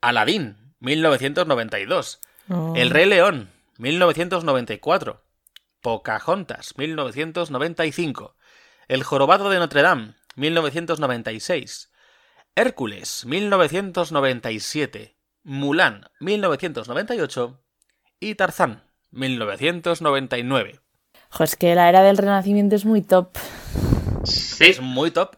Aladín, 0.00 0.61
1992. 0.82 2.20
Oh. 2.48 2.74
El 2.76 2.90
Rey 2.90 3.06
León, 3.06 3.50
1994. 3.78 5.22
Pocahontas, 5.80 6.76
1995. 6.76 8.36
El 8.88 9.02
Jorobado 9.02 9.48
de 9.48 9.58
Notre 9.58 9.82
Dame, 9.82 10.14
1996. 10.36 11.90
Hércules, 12.54 13.24
1997. 13.24 15.16
Mulan, 15.44 16.06
1998. 16.20 17.60
Y 18.20 18.34
Tarzán, 18.34 18.84
1999. 19.10 20.80
Jo, 21.30 21.44
es 21.44 21.56
que 21.56 21.74
la 21.74 21.88
era 21.88 22.02
del 22.02 22.18
Renacimiento 22.18 22.76
es 22.76 22.84
muy 22.84 23.02
top. 23.02 23.36
Sí, 24.24 24.66
Es 24.66 24.80
muy 24.80 25.10
top. 25.10 25.36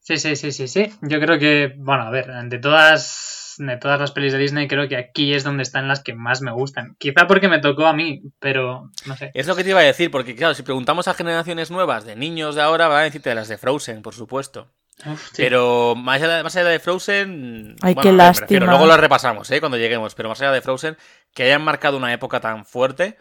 sí, 0.00 0.16
sí, 0.16 0.36
sí, 0.36 0.52
sí, 0.52 0.68
sí. 0.68 0.92
Yo 1.02 1.20
creo 1.20 1.38
que, 1.38 1.74
bueno, 1.76 2.04
a 2.04 2.10
ver, 2.10 2.30
de 2.44 2.58
todas, 2.58 3.41
de 3.58 3.76
todas 3.76 4.00
las 4.00 4.12
pelis 4.12 4.32
de 4.32 4.38
Disney, 4.38 4.68
creo 4.68 4.88
que 4.88 4.96
aquí 4.96 5.34
es 5.34 5.44
donde 5.44 5.62
están 5.62 5.88
las 5.88 6.02
que 6.02 6.14
más 6.14 6.42
me 6.42 6.52
gustan. 6.52 6.96
Quizá 6.98 7.26
porque 7.26 7.48
me 7.48 7.58
tocó 7.58 7.86
a 7.86 7.92
mí, 7.92 8.22
pero 8.38 8.90
no 9.06 9.16
sé. 9.16 9.30
Es 9.34 9.46
lo 9.46 9.56
que 9.56 9.64
te 9.64 9.70
iba 9.70 9.80
a 9.80 9.84
decir, 9.84 10.10
porque 10.10 10.34
claro, 10.34 10.54
si 10.54 10.62
preguntamos 10.62 11.08
a 11.08 11.14
generaciones 11.14 11.70
nuevas 11.70 12.04
de 12.04 12.16
niños 12.16 12.54
de 12.54 12.62
ahora, 12.62 12.88
van 12.88 13.00
a 13.00 13.04
decirte 13.04 13.34
las 13.34 13.48
de 13.48 13.58
Frozen, 13.58 14.02
por 14.02 14.14
supuesto. 14.14 14.70
Uf, 15.06 15.28
sí. 15.28 15.42
Pero 15.42 15.94
más 15.96 16.22
allá, 16.22 16.42
más 16.42 16.54
allá 16.56 16.68
de 16.68 16.78
Frozen. 16.78 17.76
Ay, 17.82 17.94
bueno, 17.94 18.10
qué 18.10 18.16
lástima. 18.16 18.46
refiero, 18.46 18.66
luego 18.66 18.86
lo 18.86 18.96
repasamos, 18.96 19.50
¿eh? 19.50 19.60
Cuando 19.60 19.78
lleguemos. 19.78 20.14
Pero 20.14 20.28
más 20.28 20.40
allá 20.40 20.52
de 20.52 20.60
Frozen, 20.60 20.96
que 21.34 21.44
hayan 21.44 21.62
marcado 21.62 21.96
una 21.96 22.12
época 22.12 22.40
tan 22.40 22.64
fuerte, 22.64 23.16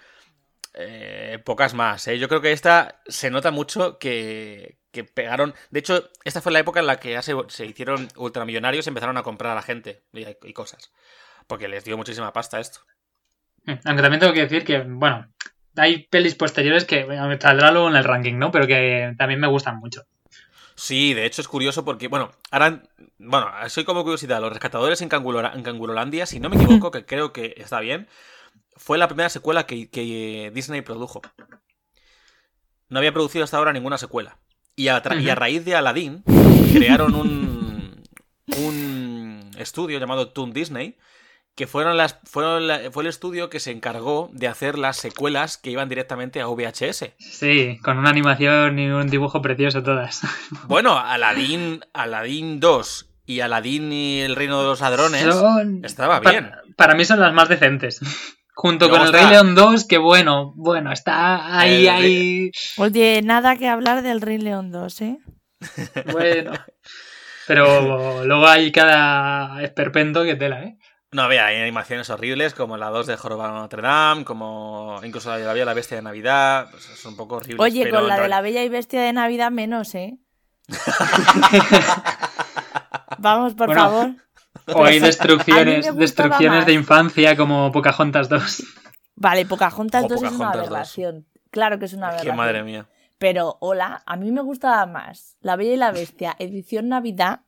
eh, 0.74 1.40
pocas 1.44 1.74
más, 1.74 2.08
¿eh? 2.08 2.18
Yo 2.18 2.28
creo 2.28 2.42
que 2.42 2.52
esta 2.52 3.02
se 3.08 3.30
nota 3.30 3.52
mucho 3.52 3.98
que, 3.98 4.78
que 4.92 5.04
pegaron. 5.04 5.54
De 5.70 5.80
hecho, 5.80 6.10
esta 6.24 6.42
fue 6.42 6.52
la 6.52 6.60
época 6.60 6.80
en 6.80 6.88
la 6.88 7.00
que 7.00 7.12
ya 7.12 7.22
se, 7.22 7.34
se 7.48 7.66
hicieron 7.66 8.08
ultramillonarios 8.16 8.86
y 8.86 8.90
empezaron 8.90 9.18
a 9.18 9.24
comprar 9.24 9.54
a 9.54 9.56
la 9.56 9.62
gente 9.62 10.04
y, 10.14 10.26
y 10.48 10.54
cosas. 10.54 10.92
Porque 11.48 11.68
les 11.68 11.84
dio 11.84 11.98
muchísima 11.98 12.34
pasta 12.34 12.60
esto. 12.60 12.82
Aunque 13.66 14.02
también 14.02 14.20
tengo 14.20 14.34
que 14.34 14.42
decir 14.42 14.64
que, 14.64 14.80
bueno, 14.82 15.28
hay 15.76 16.08
pelis 16.08 16.36
posteriores 16.36 16.86
que 16.86 17.06
bueno, 17.06 17.30
saldrá 17.40 17.72
luego 17.72 17.90
en 17.90 17.96
el 17.96 18.04
ranking, 18.04 18.36
¿no? 18.38 18.52
Pero 18.52 18.68
que 18.68 19.14
también 19.18 19.40
me 19.40 19.48
gustan 19.48 19.78
mucho. 19.78 20.04
Sí, 20.76 21.14
de 21.14 21.26
hecho 21.26 21.42
es 21.42 21.48
curioso 21.48 21.86
porque, 21.86 22.08
bueno, 22.08 22.32
ahora, 22.50 22.82
bueno, 23.20 23.52
soy 23.70 23.84
como 23.84 24.04
curiosidad, 24.04 24.42
los 24.42 24.52
rescatadores 24.52 25.02
en, 25.02 25.10
Cangulola- 25.10 25.54
en 25.54 25.62
Cangurolandia, 25.62 26.26
si 26.26 26.40
no 26.40 26.50
me 26.50 26.56
equivoco, 26.56 26.90
que 26.90 27.06
creo 27.06 27.32
que 27.34 27.54
está 27.58 27.80
bien, 27.82 28.08
fue 28.78 28.98
la 28.98 29.08
primera 29.08 29.30
secuela 29.30 29.68
que, 29.68 29.90
que 29.92 30.52
Disney 30.54 30.82
produjo. 30.82 31.22
No 32.90 32.98
había 32.98 33.14
producido 33.14 33.44
hasta 33.44 33.58
ahora 33.58 33.74
ninguna 33.74 33.98
secuela. 34.00 34.38
Y 34.76 34.88
a, 34.88 35.02
y 35.20 35.30
raíz 35.36 35.66
de 35.66 35.76
Aladdin, 35.76 36.24
crearon 36.74 37.16
un, 37.16 38.02
un 38.58 39.52
estudio 39.58 40.00
llamado 40.00 40.30
Toon 40.30 40.54
Disney, 40.54 40.98
que 41.56 41.68
fueron 41.68 41.98
las, 41.98 42.18
fueron 42.24 42.68
la- 42.68 42.92
fue 42.92 43.04
el 43.04 43.10
estudio 43.10 43.50
que 43.50 43.60
se 43.60 43.72
encargó 43.72 44.30
de 44.34 44.48
hacer 44.48 44.78
las 44.80 44.98
secuelas 44.98 45.58
que 45.58 45.70
iban 45.72 45.90
directamente 45.90 46.40
a 46.42 46.48
VHS. 46.48 47.12
Sí, 47.20 47.78
con 47.84 47.98
una 47.98 48.10
animación 48.10 48.80
y 48.80 48.88
un 48.90 49.08
dibujo 49.10 49.42
precioso 49.42 49.84
todas. 49.84 50.22
Bueno, 50.68 50.98
Aladdin, 50.98 51.82
Aladdin 51.94 52.60
2 52.60 53.10
y 53.26 53.42
Aladdin 53.42 53.92
y 53.92 54.22
el 54.22 54.36
Reino 54.36 54.62
de 54.62 54.68
los 54.68 54.80
Ladrones 54.82 55.24
Son- 55.36 55.84
estaba 55.84 56.20
bien. 56.22 56.52
Para, 56.78 56.96
mí 56.96 57.04
son 57.06 57.20
las 57.20 57.34
más 57.34 57.50
decentes. 57.50 58.00
Junto 58.54 58.88
Luego 58.88 59.06
con 59.06 59.08
el 59.08 59.16
está- 59.16 59.28
Rey 59.30 59.36
León 59.38 59.56
2, 59.56 59.86
que 59.86 59.98
bueno, 59.98 60.54
bueno, 60.56 60.92
está 60.92 61.60
ahí, 61.60 61.88
El 61.88 61.90
ahí. 61.90 62.52
Oye, 62.78 63.22
nada 63.24 63.56
que 63.56 63.68
hablar 63.68 64.04
del 64.04 64.22
Rey 64.22 64.38
León 64.38 64.72
2, 64.72 65.02
¿eh? 65.02 65.18
Bueno. 66.12 66.52
Pero 67.48 68.24
luego 68.26 68.48
hay 68.48 68.72
cada 68.72 69.62
esperpento 69.64 70.24
que 70.24 70.36
tela, 70.36 70.64
¿eh? 70.64 70.78
No, 71.12 71.28
vea, 71.28 71.48
hay 71.48 71.58
animaciones 71.58 72.10
horribles 72.10 72.54
como 72.54 72.78
la 72.78 72.90
2 72.90 73.08
de 73.08 73.18
Jorobado 73.18 73.54
Notre 73.54 73.82
Dame, 73.82 74.24
como 74.24 75.02
incluso 75.04 75.30
la 75.30 75.38
de 75.38 75.44
la 75.46 75.52
Bella 75.54 75.64
y 75.64 75.66
la 75.66 75.74
Bestia 75.74 75.98
de 75.98 76.04
Navidad. 76.04 76.68
Pues 76.72 76.90
es 76.90 77.04
un 77.06 77.18
poco 77.18 77.36
horrible. 77.38 77.62
Oye, 77.62 77.84
pero 77.84 78.00
con 78.00 78.08
la 78.08 78.20
de 78.20 78.28
la 78.30 78.40
Bella 78.42 78.64
y 78.64 78.70
Bestia 78.70 79.02
de 79.02 79.12
Navidad 79.12 79.52
menos, 79.52 79.94
¿eh? 79.96 80.14
Vamos, 83.18 83.54
por 83.56 83.68
Bueno, 83.68 83.82
favor. 83.82 84.12
O 84.74 84.84
hay 84.84 84.98
A 85.00 85.06
destrucciones, 85.06 85.96
destrucciones 85.98 86.66
de 86.66 86.74
infancia 86.74 87.36
como 87.38 87.72
Pocahontas 87.72 88.30
2. 88.30 88.64
Vale, 89.16 89.46
Pocahontas 89.46 90.04
Jo, 90.04 90.08
2 90.10 90.18
es 90.18 90.22
una 90.22 90.32
Pocahontas 90.32 90.62
2. 90.62 90.68
aberración. 90.70 91.28
Claro 91.52 91.80
que 91.80 91.86
es 91.86 91.94
una 91.94 92.08
aberración. 92.08 92.34
que 92.34 92.38
madre 92.38 92.64
mía. 92.64 92.88
Pero, 93.18 93.58
hola, 93.62 94.02
a 94.06 94.16
mí 94.16 94.32
me 94.32 94.42
gustaba 94.42 94.86
más 94.88 95.38
La 95.42 95.56
Bella 95.56 95.74
y 95.74 95.78
la 95.78 95.92
Bestia 95.92 96.36
edición 96.40 96.90
Navidad 96.90 97.42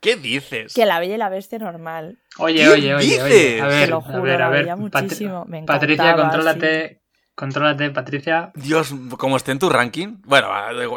¿Qué 0.00 0.16
dices? 0.16 0.72
que 0.72 0.86
La 0.86 0.98
Bella 1.00 1.16
y 1.16 1.18
la 1.18 1.28
Bestia 1.28 1.58
normal. 1.58 2.18
Oye, 2.38 2.60
¿Qué 2.60 2.68
oye, 2.68 2.94
oye, 2.94 3.22
oye. 3.22 3.24
dices? 3.34 3.60
A 3.62 3.66
ver, 3.66 3.84
Te 3.84 3.90
lo 3.90 3.98
a 3.98 4.00
juro, 4.02 4.22
ver, 4.22 4.38
la 4.40 4.46
a 4.46 4.50
ver. 4.50 4.66
Patri- 4.66 4.76
muchísimo, 4.78 5.44
me 5.46 5.62
Patricia, 5.64 6.14
contrólate. 6.16 7.02
Contrólate, 7.34 7.90
Patricia. 7.90 8.50
Dios, 8.54 8.94
como 9.18 9.36
esté 9.36 9.52
en 9.52 9.58
tu 9.58 9.68
ranking. 9.68 10.18
Bueno, 10.24 10.48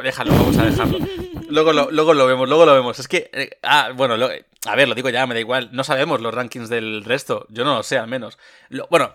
déjalo, 0.03 0.31
vamos 0.33 0.57
a 0.57 0.65
dejarlo. 0.65 0.99
Luego 1.53 1.71
lo, 1.71 1.91
luego 1.91 2.13
lo 2.15 2.25
vemos, 2.25 2.49
luego 2.49 2.65
lo 2.65 2.73
vemos. 2.73 2.97
Es 2.99 3.07
que, 3.07 3.29
eh, 3.31 3.51
ah, 3.61 3.91
bueno, 3.95 4.17
lo- 4.17 4.27
a 4.65 4.75
ver, 4.75 4.87
lo 4.87 4.95
digo 4.95 5.09
ya, 5.09 5.27
me 5.27 5.35
da 5.35 5.39
igual. 5.39 5.69
No 5.71 5.83
sabemos 5.83 6.19
los 6.19 6.33
rankings 6.33 6.67
del 6.67 7.03
resto. 7.03 7.45
Yo 7.49 7.63
no 7.63 7.75
lo 7.75 7.83
sé, 7.83 7.97
al 7.99 8.07
menos. 8.07 8.39
Lo- 8.69 8.87
bueno, 8.89 9.13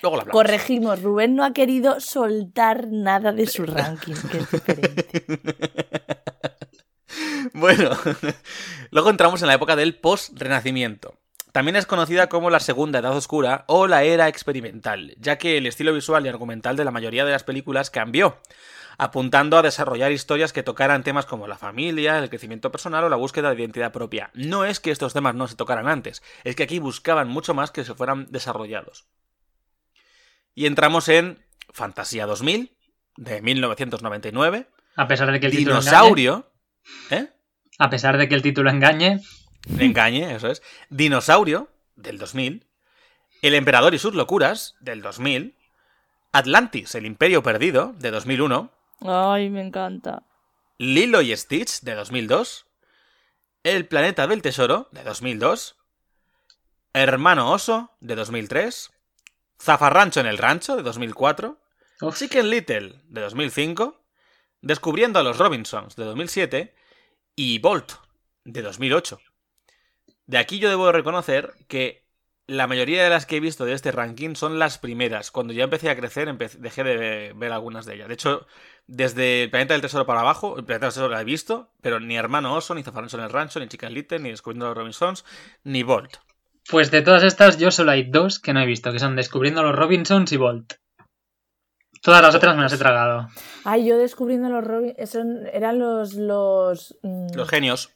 luego 0.00 0.16
lo 0.16 0.22
hablamos. 0.22 0.32
Corregimos, 0.32 1.02
Rubén 1.02 1.36
no 1.36 1.44
ha 1.44 1.52
querido 1.52 2.00
soltar 2.00 2.86
nada 2.88 3.32
de 3.32 3.46
su 3.46 3.66
ranking, 3.66 4.14
que 4.30 4.38
es 4.38 4.50
diferente. 4.50 5.24
Bueno, 7.52 7.90
luego 8.90 9.10
entramos 9.10 9.40
en 9.42 9.48
la 9.48 9.54
época 9.54 9.76
del 9.76 9.94
post-renacimiento. 9.94 11.14
También 11.52 11.76
es 11.76 11.86
conocida 11.86 12.28
como 12.28 12.50
la 12.50 12.58
Segunda 12.58 12.98
Edad 12.98 13.16
Oscura 13.16 13.64
o 13.68 13.86
la 13.86 14.02
Era 14.02 14.26
Experimental, 14.26 15.14
ya 15.20 15.38
que 15.38 15.56
el 15.58 15.66
estilo 15.66 15.92
visual 15.92 16.26
y 16.26 16.28
argumental 16.28 16.74
de 16.76 16.84
la 16.84 16.90
mayoría 16.90 17.24
de 17.24 17.30
las 17.30 17.44
películas 17.44 17.90
cambió, 17.90 18.38
apuntando 18.98 19.56
a 19.56 19.62
desarrollar 19.62 20.12
historias 20.12 20.52
que 20.52 20.62
tocaran 20.62 21.02
temas 21.02 21.26
como 21.26 21.46
la 21.46 21.58
familia, 21.58 22.18
el 22.18 22.28
crecimiento 22.28 22.70
personal 22.70 23.04
o 23.04 23.08
la 23.08 23.16
búsqueda 23.16 23.50
de 23.50 23.60
identidad 23.60 23.92
propia. 23.92 24.30
No 24.34 24.64
es 24.64 24.80
que 24.80 24.90
estos 24.90 25.12
temas 25.12 25.34
no 25.34 25.48
se 25.48 25.56
tocaran 25.56 25.88
antes, 25.88 26.22
es 26.44 26.56
que 26.56 26.62
aquí 26.62 26.78
buscaban 26.78 27.28
mucho 27.28 27.54
más 27.54 27.70
que 27.70 27.84
se 27.84 27.94
fueran 27.94 28.26
desarrollados. 28.30 29.06
Y 30.54 30.66
entramos 30.66 31.08
en 31.08 31.44
Fantasía 31.72 32.26
2000, 32.26 32.76
de 33.16 33.42
1999, 33.42 34.68
A 34.96 35.08
pesar 35.08 35.32
de 35.32 35.40
que 35.40 35.46
el 35.46 35.52
título 35.52 35.76
engañe. 35.76 35.90
Dinosaurio, 35.90 36.50
¿eh? 37.10 37.28
A 37.78 37.90
pesar 37.90 38.18
de 38.18 38.28
que 38.28 38.34
el 38.34 38.42
título 38.42 38.70
engañe. 38.70 39.20
Engañe, 39.78 40.34
eso 40.34 40.48
es. 40.48 40.62
Dinosaurio, 40.90 41.68
del 41.96 42.18
2000. 42.18 42.66
El 43.42 43.54
Emperador 43.54 43.94
y 43.94 43.98
sus 43.98 44.14
locuras, 44.14 44.76
del 44.80 45.02
2000. 45.02 45.56
Atlantis, 46.32 46.94
el 46.94 47.06
Imperio 47.06 47.42
Perdido, 47.42 47.94
de 47.98 48.10
2001. 48.10 48.72
Ay, 49.04 49.50
me 49.50 49.60
encanta. 49.60 50.22
Lilo 50.78 51.20
y 51.20 51.36
Stitch, 51.36 51.80
de 51.82 51.94
2002. 51.94 52.66
El 53.62 53.86
Planeta 53.86 54.26
del 54.26 54.40
Tesoro, 54.40 54.88
de 54.92 55.04
2002. 55.04 55.76
Hermano 56.94 57.52
Oso, 57.52 57.92
de 58.00 58.14
2003. 58.14 58.90
Zafarrancho 59.60 60.20
en 60.20 60.26
el 60.26 60.38
Rancho, 60.38 60.76
de 60.76 60.82
2004. 60.82 61.58
Uf, 62.00 62.18
Chicken 62.18 62.48
Little, 62.48 63.02
de 63.04 63.20
2005. 63.20 64.00
Descubriendo 64.62 65.18
a 65.18 65.22
los 65.22 65.36
Robinsons, 65.38 65.96
de 65.96 66.04
2007. 66.04 66.74
Y 67.36 67.58
Bolt, 67.58 67.92
de 68.44 68.62
2008. 68.62 69.20
De 70.26 70.38
aquí 70.38 70.58
yo 70.58 70.70
debo 70.70 70.90
reconocer 70.92 71.54
que 71.68 72.03
la 72.46 72.66
mayoría 72.66 73.02
de 73.02 73.10
las 73.10 73.26
que 73.26 73.36
he 73.36 73.40
visto 73.40 73.64
de 73.64 73.72
este 73.72 73.90
ranking 73.90 74.34
son 74.34 74.58
las 74.58 74.78
primeras. 74.78 75.30
Cuando 75.30 75.52
ya 75.52 75.64
empecé 75.64 75.88
a 75.88 75.96
crecer, 75.96 76.36
dejé 76.36 76.84
de 76.84 77.32
ver 77.34 77.52
algunas 77.52 77.86
de 77.86 77.94
ellas. 77.94 78.08
De 78.08 78.14
hecho, 78.14 78.46
desde 78.86 79.44
el 79.44 79.50
Planeta 79.50 79.74
del 79.74 79.80
Tesoro 79.80 80.04
para 80.04 80.20
abajo, 80.20 80.58
el 80.58 80.64
Planeta 80.64 80.86
del 80.86 80.94
Tesoro 80.94 81.08
la 81.08 81.20
he 81.20 81.24
visto, 81.24 81.70
pero 81.80 82.00
ni 82.00 82.16
Hermano 82.16 82.54
Oso, 82.54 82.74
ni 82.74 82.82
Zafarrancho 82.82 83.16
en 83.16 83.24
el 83.24 83.30
Rancho, 83.30 83.60
ni 83.60 83.68
Chicken 83.68 83.94
Little, 83.94 84.18
ni 84.18 84.30
Descubriendo 84.30 84.66
a 84.66 84.68
los 84.70 84.78
Robinsons, 84.78 85.24
ni 85.64 85.82
Bolt. 85.82 86.16
Pues 86.68 86.90
de 86.90 87.02
todas 87.02 87.22
estas, 87.22 87.58
yo 87.58 87.70
solo 87.70 87.92
hay 87.92 88.04
dos 88.04 88.38
que 88.38 88.52
no 88.52 88.60
he 88.60 88.66
visto, 88.66 88.92
que 88.92 88.98
son 88.98 89.16
Descubriendo 89.16 89.60
a 89.60 89.64
los 89.64 89.76
Robinsons 89.76 90.30
y 90.32 90.36
Bolt. 90.36 90.74
Todas 92.02 92.20
las 92.20 92.34
otras 92.34 92.54
me 92.54 92.62
las 92.62 92.72
he 92.74 92.76
tragado. 92.76 93.28
Ay, 93.64 93.86
yo 93.86 93.96
descubriendo 93.96 94.50
los 94.50 94.62
Robin... 94.62 94.92
esos 94.98 95.24
eran 95.50 95.78
los... 95.78 96.12
los 96.12 96.98
mm, 97.02 97.28
Los 97.34 97.48
genios. 97.48 97.94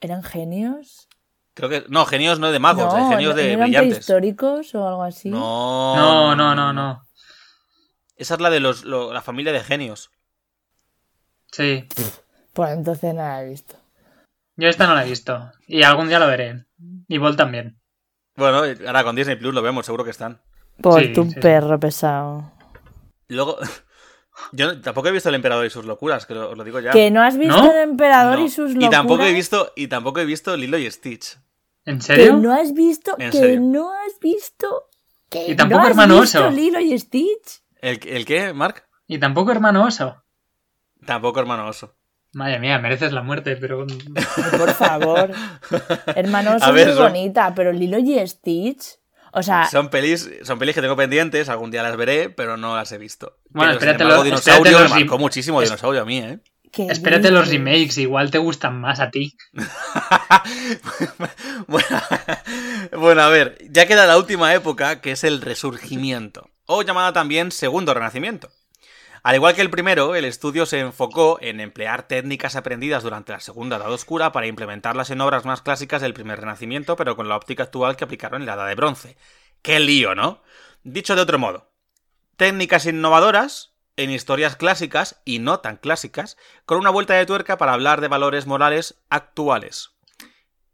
¿Eran 0.00 0.24
genios? 0.24 1.08
Creo 1.54 1.68
que. 1.68 1.84
No, 1.88 2.04
genios 2.06 2.38
no 2.40 2.50
de 2.50 2.58
magos, 2.58 2.92
no, 2.92 3.08
de 3.08 3.14
genios 3.14 3.30
¿no 3.34 3.36
de 3.40 3.52
eran 3.52 3.60
brillantes. 3.60 3.90
prehistóricos 3.94 4.74
o 4.74 4.88
algo 4.88 5.02
así? 5.04 5.30
No. 5.30 5.94
No, 5.96 6.34
no, 6.36 6.54
no, 6.54 6.72
no. 6.72 7.02
Esa 8.16 8.34
es 8.34 8.40
la 8.40 8.50
de 8.50 8.60
los, 8.60 8.84
lo- 8.84 9.12
la 9.12 9.22
familia 9.22 9.52
de 9.52 9.60
genios. 9.60 10.10
Sí. 11.52 11.86
Pues 12.52 12.70
entonces 12.72 13.14
nada 13.14 13.42
he 13.42 13.48
visto. 13.48 13.76
Yo 14.56 14.68
esta 14.68 14.86
no 14.86 14.94
la 14.94 15.04
he 15.04 15.08
visto. 15.08 15.50
Y 15.66 15.82
algún 15.82 16.08
día 16.08 16.18
lo 16.18 16.26
veré. 16.26 16.64
Y 17.08 17.18
Bolt 17.18 17.36
también. 17.36 17.80
Bueno, 18.36 18.62
ahora 18.86 19.04
con 19.04 19.16
Disney 19.16 19.36
Plus 19.36 19.54
lo 19.54 19.62
vemos, 19.62 19.86
seguro 19.86 20.04
que 20.04 20.10
están. 20.10 20.40
Por 20.80 21.00
Sí, 21.02 21.12
tu 21.12 21.24
sí, 21.24 21.30
sí. 21.32 21.40
perro 21.40 21.78
pesado. 21.78 22.52
Luego. 23.28 23.58
Yo 24.52 24.66
no- 24.74 24.80
tampoco 24.80 25.08
he 25.08 25.12
visto 25.12 25.28
El 25.28 25.34
Emperador 25.36 25.64
y 25.66 25.70
sus 25.70 25.84
locuras, 25.84 26.26
que 26.26 26.34
lo, 26.34 26.50
os 26.50 26.56
lo 26.58 26.64
digo 26.64 26.80
ya. 26.80 26.90
Que 26.90 27.10
no 27.10 27.22
has 27.22 27.36
visto 27.36 27.56
¿No? 27.56 27.70
el 27.70 27.78
emperador 27.78 28.38
No. 28.38 28.44
y 28.44 28.48
sus 28.48 28.70
locuras. 28.70 28.88
Y 28.88 28.90
tampoco 28.90 29.22
he 29.24 29.32
visto, 29.32 29.72
y 29.76 29.86
tampoco 29.88 30.20
he 30.20 30.24
visto 30.24 30.56
Lilo 30.56 30.78
y 30.78 30.90
Stitch. 30.90 31.38
¿En 31.86 31.98
Que 31.98 32.02
serio? 32.04 32.36
no 32.36 32.52
has 32.52 32.72
visto, 32.72 33.14
¿En 33.18 33.30
que 33.30 33.38
serio? 33.38 33.60
no 33.60 33.92
has 33.92 34.18
visto, 34.20 34.88
que 35.30 35.48
Y 35.50 35.54
tampoco 35.54 35.80
no 35.80 35.84
has 35.84 35.90
Hermano 35.90 36.20
visto 36.20 36.40
Oso. 36.40 36.50
Lilo 36.50 36.80
y 36.80 36.98
Stitch. 36.98 37.62
¿El, 37.80 38.00
el 38.06 38.24
qué, 38.24 38.52
Mark? 38.52 38.84
Y 39.06 39.18
tampoco 39.18 39.52
Hermano 39.52 39.84
Oso. 39.84 40.22
Tampoco 41.04 41.40
Hermano 41.40 41.68
Oso. 41.68 41.94
Madre 42.32 42.58
mía, 42.58 42.78
mereces 42.78 43.12
la 43.12 43.22
muerte, 43.22 43.56
pero... 43.56 43.86
Por 44.58 44.72
favor. 44.72 45.30
Hermanos, 46.16 46.62
A 46.62 46.70
es 46.70 46.72
muy 46.86 46.94
son- 46.96 47.04
bonita, 47.12 47.52
pero 47.54 47.72
Lilo 47.72 47.98
y 47.98 48.26
Stitch. 48.26 48.98
O 49.36 49.42
sea, 49.42 49.66
Son 49.66 49.88
pelis, 49.88 50.30
son 50.44 50.60
pelis 50.60 50.76
que 50.76 50.80
tengo 50.80 50.94
pendientes, 50.96 51.48
algún 51.48 51.72
día 51.72 51.82
las 51.82 51.96
veré, 51.96 52.30
pero 52.30 52.56
no 52.56 52.76
las 52.76 52.92
he 52.92 52.98
visto. 52.98 53.36
Bueno, 53.50 53.72
Pero, 53.72 53.72
espérate 53.72 54.02
embargo, 54.04 54.22
lo- 54.22 54.24
Dinosaurio 54.24 54.62
espérate 54.64 54.76
me 54.76 54.82
los 54.90 54.98
marcó 55.00 55.18
muchísimo 55.18 55.60
es- 55.60 55.68
Dinosaurio 55.68 56.02
a 56.02 56.04
mí, 56.04 56.18
¿eh? 56.18 56.38
¿qué 56.70 56.86
Espérate 56.86 57.32
los 57.32 57.48
remakes, 57.48 57.98
igual 57.98 58.30
te 58.30 58.38
gustan 58.38 58.80
más 58.80 59.00
a 59.00 59.10
ti. 59.10 59.36
bueno, 61.66 61.86
bueno, 62.98 63.22
a 63.22 63.28
ver, 63.28 63.58
ya 63.70 63.86
queda 63.86 64.06
la 64.06 64.16
última 64.18 64.52
época, 64.54 65.00
que 65.00 65.12
es 65.12 65.24
el 65.24 65.40
Resurgimiento, 65.40 66.50
o 66.66 66.82
llamada 66.82 67.12
también 67.12 67.52
Segundo 67.52 67.94
Renacimiento. 67.94 68.50
Al 69.24 69.36
igual 69.36 69.54
que 69.54 69.62
el 69.62 69.70
primero, 69.70 70.14
el 70.14 70.26
estudio 70.26 70.66
se 70.66 70.80
enfocó 70.80 71.38
en 71.40 71.58
emplear 71.58 72.06
técnicas 72.06 72.56
aprendidas 72.56 73.02
durante 73.02 73.32
la 73.32 73.40
Segunda 73.40 73.76
Edad 73.78 73.90
Oscura 73.90 74.32
para 74.32 74.46
implementarlas 74.46 75.08
en 75.08 75.22
obras 75.22 75.46
más 75.46 75.62
clásicas 75.62 76.02
del 76.02 76.12
primer 76.12 76.40
Renacimiento, 76.40 76.94
pero 76.94 77.16
con 77.16 77.26
la 77.26 77.36
óptica 77.36 77.62
actual 77.62 77.96
que 77.96 78.04
aplicaron 78.04 78.42
en 78.42 78.46
la 78.46 78.52
Edad 78.52 78.68
de 78.68 78.74
Bronce. 78.74 79.16
¡Qué 79.62 79.80
lío, 79.80 80.14
¿no? 80.14 80.42
Dicho 80.82 81.16
de 81.16 81.22
otro 81.22 81.38
modo, 81.38 81.72
técnicas 82.36 82.84
innovadoras 82.84 83.72
en 83.96 84.10
historias 84.10 84.56
clásicas 84.56 85.22
y 85.24 85.38
no 85.38 85.60
tan 85.60 85.78
clásicas, 85.78 86.36
con 86.66 86.76
una 86.76 86.90
vuelta 86.90 87.14
de 87.14 87.24
tuerca 87.24 87.56
para 87.56 87.72
hablar 87.72 88.02
de 88.02 88.08
valores 88.08 88.44
morales 88.44 88.96
actuales. 89.08 89.92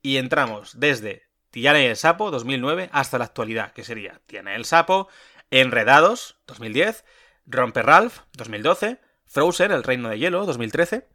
Y 0.02 0.16
entramos 0.16 0.80
desde 0.80 1.22
Tiana 1.50 1.82
y 1.82 1.86
el 1.86 1.96
Sapo, 1.96 2.32
2009, 2.32 2.90
hasta 2.90 3.16
la 3.18 3.26
actualidad, 3.26 3.72
que 3.72 3.84
sería 3.84 4.20
Tiana 4.26 4.54
y 4.54 4.56
el 4.56 4.64
Sapo, 4.64 5.06
Enredados, 5.52 6.36
2010, 6.48 7.04
Romper 7.50 7.84
Ralph, 7.84 8.20
2012, 8.34 9.00
Frozen, 9.26 9.72
El 9.72 9.82
Reino 9.82 10.08
de 10.08 10.18
Hielo, 10.18 10.46
2013, 10.46 11.06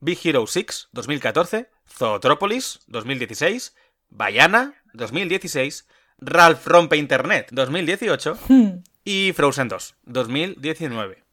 Big 0.00 0.18
Hero 0.22 0.46
6, 0.46 0.88
2014, 0.92 1.70
Zootrópolis, 1.88 2.80
2016, 2.88 3.74
Bayana, 4.10 4.74
2016, 4.94 5.86
Ralph 6.18 6.66
Rompe 6.66 6.96
Internet, 6.96 7.48
2018. 7.52 8.38
Hmm. 8.48 8.82
Y 9.04 9.32
Frozen 9.32 9.68
2, 9.68 9.94
2019. 10.04 11.24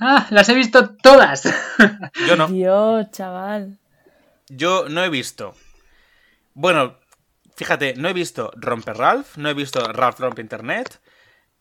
Ah, 0.00 0.26
las 0.30 0.48
he 0.48 0.54
visto 0.54 0.94
todas. 0.96 1.44
Yo 2.26 2.36
no. 2.36 2.48
Dios, 2.48 3.10
chaval. 3.10 3.78
Yo 4.48 4.88
no 4.88 5.02
he 5.02 5.08
visto. 5.08 5.54
Bueno, 6.54 6.98
fíjate, 7.56 7.94
no 7.94 8.08
he 8.08 8.12
visto 8.12 8.52
Romper 8.56 8.96
Ralph, 8.96 9.36
no 9.36 9.48
he 9.48 9.54
visto 9.54 9.80
Ralph 9.92 10.20
Rompe 10.20 10.42
Internet, 10.42 11.00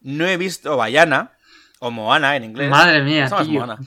no 0.01 0.27
he 0.27 0.38
visto 0.38 0.75
Bayana, 0.75 1.37
o 1.80 1.92
Moana 1.92 2.36
en 2.36 2.44
inglés. 2.46 2.70
Madre 2.70 3.02
mía, 3.04 3.30
tío. 3.44 3.60
Moana. 3.66 3.78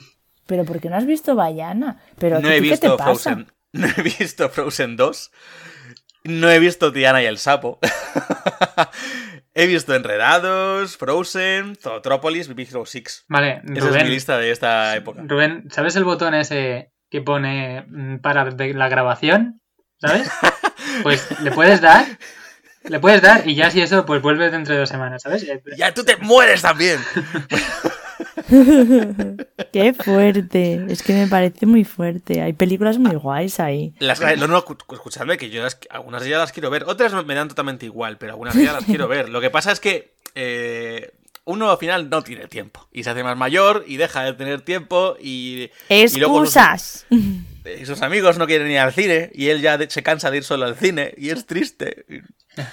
Pero 0.47 0.65
¿por 0.65 0.79
qué 0.79 0.89
no 0.89 0.97
has 0.97 1.05
visto 1.05 1.35
Bayana? 1.35 2.01
Pero 2.17 2.39
No 2.39 2.47
¿a 2.49 2.55
he 2.55 2.59
ti 2.61 2.63
¿qué 2.65 2.71
visto 2.71 2.97
pasa? 2.97 3.03
Frozen. 3.35 3.51
No 3.73 3.87
he 3.87 4.01
visto 4.01 4.49
Frozen 4.49 4.97
2. 4.97 5.31
No 6.25 6.49
he 6.51 6.59
visto 6.59 6.91
Tiana 6.91 7.21
y 7.23 7.25
el 7.25 7.37
sapo. 7.37 7.79
he 9.53 9.65
visto 9.67 9.95
Enredados, 9.95 10.97
Frozen, 10.97 11.75
Zootrópolis, 11.77 12.53
Big 12.53 12.67
Hero 12.69 12.85
6. 12.85 13.25
Vale, 13.29 13.61
Esa 13.63 13.63
es 13.63 13.71
mi 13.71 13.79
Rubén, 13.79 14.09
lista 14.09 14.37
de 14.37 14.51
esta 14.51 14.95
época. 14.95 15.21
Rubén, 15.25 15.67
¿sabes 15.71 15.95
el 15.95 16.03
botón 16.03 16.33
ese 16.33 16.91
que 17.09 17.21
pone 17.21 17.85
mm, 17.87 18.17
para 18.17 18.43
la 18.49 18.89
grabación? 18.89 19.61
¿Sabes? 19.99 20.29
Pues 21.03 21.39
le 21.41 21.51
puedes 21.51 21.79
dar, 21.81 22.05
le 22.83 22.99
puedes 22.99 23.21
dar 23.21 23.47
y 23.47 23.55
ya 23.55 23.69
si 23.71 23.81
eso, 23.81 24.05
pues 24.05 24.21
vuelves 24.21 24.51
dentro 24.51 24.73
de 24.73 24.79
dos 24.81 24.89
semanas, 24.89 25.21
¿sabes? 25.23 25.43
Eh, 25.43 25.61
¡Ya 25.77 25.93
tú 25.93 26.03
te 26.03 26.17
mueres 26.17 26.61
también! 26.61 26.99
Qué 29.71 29.93
fuerte. 29.93 30.85
Es 30.89 31.03
que 31.03 31.13
me 31.13 31.27
parece 31.27 31.65
muy 31.65 31.83
fuerte. 31.83 32.41
Hay 32.41 32.53
películas 32.53 32.97
muy 32.97 33.15
guays 33.15 33.59
ahí. 33.59 33.93
Las, 33.99 34.19
no, 34.37 34.47
no, 34.47 34.63
escu- 34.63 34.93
escuchadme 34.93 35.37
que 35.37 35.49
yo 35.49 35.63
las- 35.63 35.79
algunas 35.89 36.21
de 36.21 36.27
ellas 36.29 36.39
las 36.39 36.51
quiero 36.51 36.69
ver. 36.69 36.83
Otras 36.85 37.13
me 37.25 37.35
dan 37.35 37.47
totalmente 37.47 37.85
igual, 37.85 38.17
pero 38.17 38.33
algunas 38.33 38.55
de 38.55 38.61
ellas 38.63 38.73
las 38.75 38.85
quiero 38.85 39.07
ver. 39.07 39.29
Lo 39.29 39.41
que 39.41 39.49
pasa 39.49 39.71
es 39.71 39.79
que 39.79 40.13
eh, 40.35 41.11
uno 41.45 41.69
al 41.71 41.77
final 41.77 42.09
no 42.09 42.21
tiene 42.23 42.47
tiempo. 42.47 42.87
Y 42.91 43.03
se 43.03 43.09
hace 43.11 43.23
más 43.23 43.37
mayor 43.37 43.83
y 43.87 43.97
deja 43.97 44.23
de 44.23 44.33
tener 44.33 44.61
tiempo 44.61 45.15
y... 45.19 45.69
y 45.89 46.19
luego 46.19 46.45
sus- 46.45 46.55
Excusas. 46.55 47.05
y 47.81 47.85
sus 47.85 48.01
amigos 48.01 48.37
no 48.37 48.47
quieren 48.47 48.69
ir 48.69 48.79
al 48.79 48.93
cine 48.93 49.31
y 49.33 49.47
él 49.49 49.61
ya 49.61 49.77
de- 49.77 49.89
se 49.89 50.03
cansa 50.03 50.29
de 50.31 50.37
ir 50.37 50.43
solo 50.43 50.65
al 50.65 50.75
cine 50.75 51.13
y 51.17 51.29
es 51.29 51.45
triste. 51.45 52.05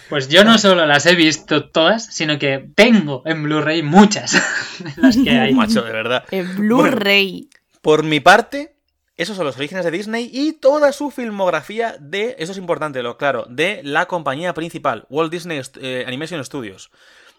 Pues 0.08 0.28
yo 0.28 0.44
no 0.44 0.58
solo 0.58 0.86
las 0.86 1.06
he 1.06 1.14
visto 1.14 1.70
todas, 1.70 2.06
sino 2.06 2.38
que 2.38 2.68
tengo 2.74 3.22
en 3.26 3.42
Blu-ray 3.44 3.82
muchas. 3.82 4.34
las 4.96 5.16
que 5.16 5.30
hay. 5.30 5.54
Macho, 5.54 5.82
de 5.82 5.92
verdad. 5.92 6.24
En 6.30 6.56
Blu-ray. 6.56 7.48
Por 7.80 8.02
mi 8.02 8.18
parte, 8.20 8.74
esos 9.16 9.36
son 9.36 9.46
los 9.46 9.56
orígenes 9.56 9.84
de 9.84 9.90
Disney 9.90 10.30
y 10.32 10.54
toda 10.54 10.92
su 10.92 11.10
filmografía 11.10 11.96
de, 12.00 12.36
eso 12.38 12.52
es 12.52 12.58
importante, 12.58 13.02
lo 13.02 13.16
claro, 13.18 13.46
de 13.48 13.80
la 13.84 14.06
compañía 14.06 14.54
principal, 14.54 15.06
Walt 15.10 15.32
Disney 15.32 15.60
eh, 15.80 16.04
Animation 16.06 16.44
Studios. 16.44 16.90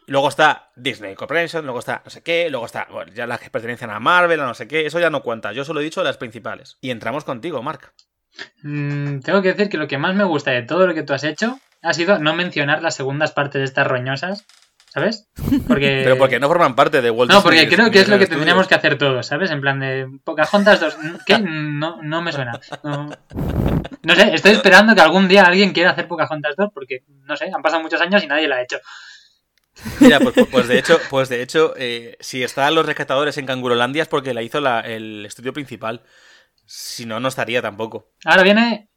Luego 0.05 0.27
está 0.27 0.71
Disney 0.75 1.15
Corporation, 1.15 1.63
luego 1.65 1.79
está 1.79 2.01
no 2.03 2.09
sé 2.09 2.23
qué, 2.23 2.49
luego 2.49 2.65
está 2.65 2.87
bueno, 2.91 3.13
ya 3.13 3.27
las 3.27 3.39
que 3.39 3.49
pertenecen 3.49 3.91
a 3.91 3.99
Marvel, 3.99 4.39
a 4.39 4.45
no 4.45 4.55
sé 4.55 4.67
qué, 4.67 4.85
eso 4.85 4.99
ya 4.99 5.09
no 5.09 5.21
cuenta, 5.23 5.53
yo 5.53 5.63
solo 5.63 5.81
he 5.81 5.83
dicho 5.83 6.03
las 6.03 6.17
principales. 6.17 6.77
Y 6.81 6.89
entramos 6.89 7.23
contigo, 7.23 7.61
Mark. 7.61 7.93
Mm, 8.63 9.19
tengo 9.19 9.41
que 9.41 9.49
decir 9.49 9.69
que 9.69 9.77
lo 9.77 9.87
que 9.87 9.97
más 9.97 10.15
me 10.15 10.23
gusta 10.23 10.51
de 10.51 10.63
todo 10.63 10.87
lo 10.87 10.93
que 10.93 11.03
tú 11.03 11.13
has 11.13 11.23
hecho 11.23 11.59
ha 11.81 11.93
sido 11.93 12.19
no 12.19 12.33
mencionar 12.33 12.81
las 12.81 12.95
segundas 12.95 13.31
partes 13.31 13.59
de 13.59 13.65
estas 13.65 13.87
roñosas, 13.87 14.45
¿sabes? 14.93 15.27
Porque... 15.67 16.01
Pero 16.03 16.17
porque 16.17 16.39
no 16.39 16.47
forman 16.47 16.75
parte 16.75 17.01
de 17.01 17.09
Walt 17.11 17.31
No, 17.31 17.41
porque 17.43 17.67
creo 17.67 17.89
que 17.91 17.99
es 18.01 18.07
lo 18.09 18.17
que 18.19 18.27
tendríamos 18.27 18.67
que 18.67 18.75
hacer 18.75 18.97
todos, 18.97 19.25
¿sabes? 19.25 19.51
En 19.51 19.61
plan 19.61 19.79
de 19.79 20.07
Pocahontas 20.23 20.79
2. 20.79 20.97
¿Qué? 21.25 21.39
No, 21.39 22.01
no 22.01 22.21
me 22.21 22.31
suena. 22.31 22.59
No, 22.83 23.09
no 24.03 24.15
sé, 24.15 24.33
estoy 24.33 24.51
esperando 24.51 24.95
que 24.95 25.01
algún 25.01 25.27
día 25.27 25.43
alguien 25.45 25.71
quiera 25.73 25.91
hacer 25.91 26.07
Pocahontas 26.07 26.55
2 26.57 26.69
porque, 26.73 27.03
no 27.25 27.35
sé, 27.35 27.49
han 27.53 27.61
pasado 27.61 27.81
muchos 27.81 28.01
años 28.01 28.23
y 28.23 28.27
nadie 28.27 28.47
la 28.47 28.57
ha 28.57 28.61
hecho. 28.61 28.77
Mira, 30.01 30.19
pues, 30.19 30.35
pues 30.51 30.67
de 30.67 30.77
hecho, 30.79 30.99
pues 31.09 31.29
de 31.29 31.41
hecho 31.41 31.73
eh, 31.77 32.17
si 32.19 32.43
están 32.43 32.75
los 32.75 32.85
rescatadores 32.85 33.37
en 33.37 33.45
Cangurolandia 33.45 34.01
es 34.01 34.09
porque 34.09 34.33
la 34.33 34.41
hizo 34.41 34.59
la- 34.59 34.81
el 34.81 35.25
estudio 35.25 35.53
principal. 35.53 36.03
Si 36.65 37.05
no, 37.05 37.19
no 37.21 37.29
estaría 37.29 37.61
tampoco. 37.61 38.11
Ahora 38.25 38.43
viene 38.43 38.89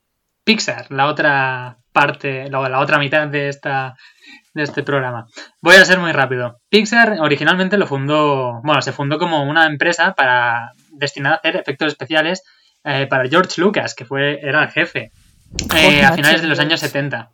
Pixar, 0.44 0.86
la 0.90 1.06
otra 1.06 1.78
parte, 1.92 2.48
la, 2.50 2.68
la 2.68 2.80
otra 2.80 2.98
mitad 2.98 3.28
de 3.28 3.48
esta 3.48 3.94
de 4.54 4.62
este 4.62 4.82
programa. 4.82 5.26
Voy 5.60 5.76
a 5.76 5.84
ser 5.84 5.98
muy 5.98 6.12
rápido. 6.12 6.60
Pixar 6.68 7.18
originalmente 7.20 7.78
lo 7.78 7.86
fundó, 7.86 8.60
bueno, 8.62 8.82
se 8.82 8.92
fundó 8.92 9.18
como 9.18 9.42
una 9.44 9.66
empresa 9.66 10.14
para 10.14 10.72
destinada 10.90 11.36
a 11.36 11.38
hacer 11.38 11.56
efectos 11.56 11.88
especiales 11.88 12.42
eh, 12.84 13.06
para 13.08 13.28
George 13.28 13.60
Lucas, 13.60 13.94
que 13.94 14.04
fue 14.04 14.40
era 14.42 14.62
el 14.62 14.70
jefe 14.70 15.12
eh, 15.74 16.02
a 16.02 16.12
finales 16.12 16.42
de 16.42 16.48
los 16.48 16.58
años 16.58 16.80
Dios. 16.80 16.90
70. 16.90 17.30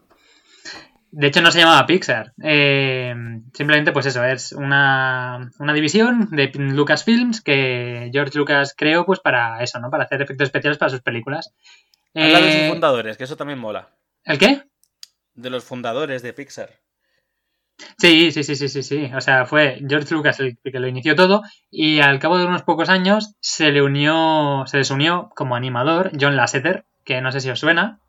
De 1.10 1.26
hecho, 1.26 1.40
no 1.40 1.50
se 1.50 1.60
llamaba 1.60 1.86
Pixar. 1.86 2.32
Eh, 2.42 3.14
simplemente, 3.54 3.92
pues 3.92 4.04
eso, 4.06 4.22
es 4.24 4.52
una, 4.52 5.50
una 5.58 5.72
división 5.72 6.28
de 6.30 6.52
Lucasfilms 6.54 7.40
que 7.40 8.10
George 8.12 8.36
Lucas 8.36 8.74
creó 8.76 9.06
pues 9.06 9.18
para 9.20 9.62
eso, 9.62 9.80
¿no? 9.80 9.90
Para 9.90 10.04
hacer 10.04 10.20
efectos 10.20 10.46
especiales 10.46 10.76
para 10.76 10.90
sus 10.90 11.00
películas. 11.00 11.54
Habla 12.14 12.40
de 12.40 12.60
sus 12.60 12.68
fundadores, 12.68 13.16
que 13.16 13.24
eso 13.24 13.36
también 13.36 13.58
mola. 13.58 13.88
¿El 14.28 14.38
qué? 14.38 14.62
De 15.34 15.48
los 15.48 15.64
fundadores 15.64 16.20
de 16.22 16.34
Pixar. 16.34 16.68
Sí, 17.96 18.30
sí, 18.30 18.42
sí, 18.44 18.56
sí, 18.56 18.68
sí, 18.68 18.82
sí. 18.82 19.10
O 19.16 19.20
sea, 19.22 19.46
fue 19.46 19.80
George 19.88 20.14
Lucas 20.14 20.38
el 20.40 20.58
que 20.62 20.78
lo 20.78 20.86
inició 20.86 21.16
todo 21.16 21.42
y 21.70 22.00
al 22.00 22.18
cabo 22.18 22.36
de 22.36 22.44
unos 22.44 22.62
pocos 22.62 22.90
años 22.90 23.34
se 23.40 23.70
le 23.72 23.80
unió, 23.80 24.64
se 24.66 24.76
les 24.76 24.90
unió 24.90 25.30
como 25.34 25.56
animador 25.56 26.10
John 26.20 26.36
Lasseter, 26.36 26.84
que 27.04 27.22
no 27.22 27.32
sé 27.32 27.40
si 27.40 27.48
os 27.48 27.58
suena. 27.58 28.00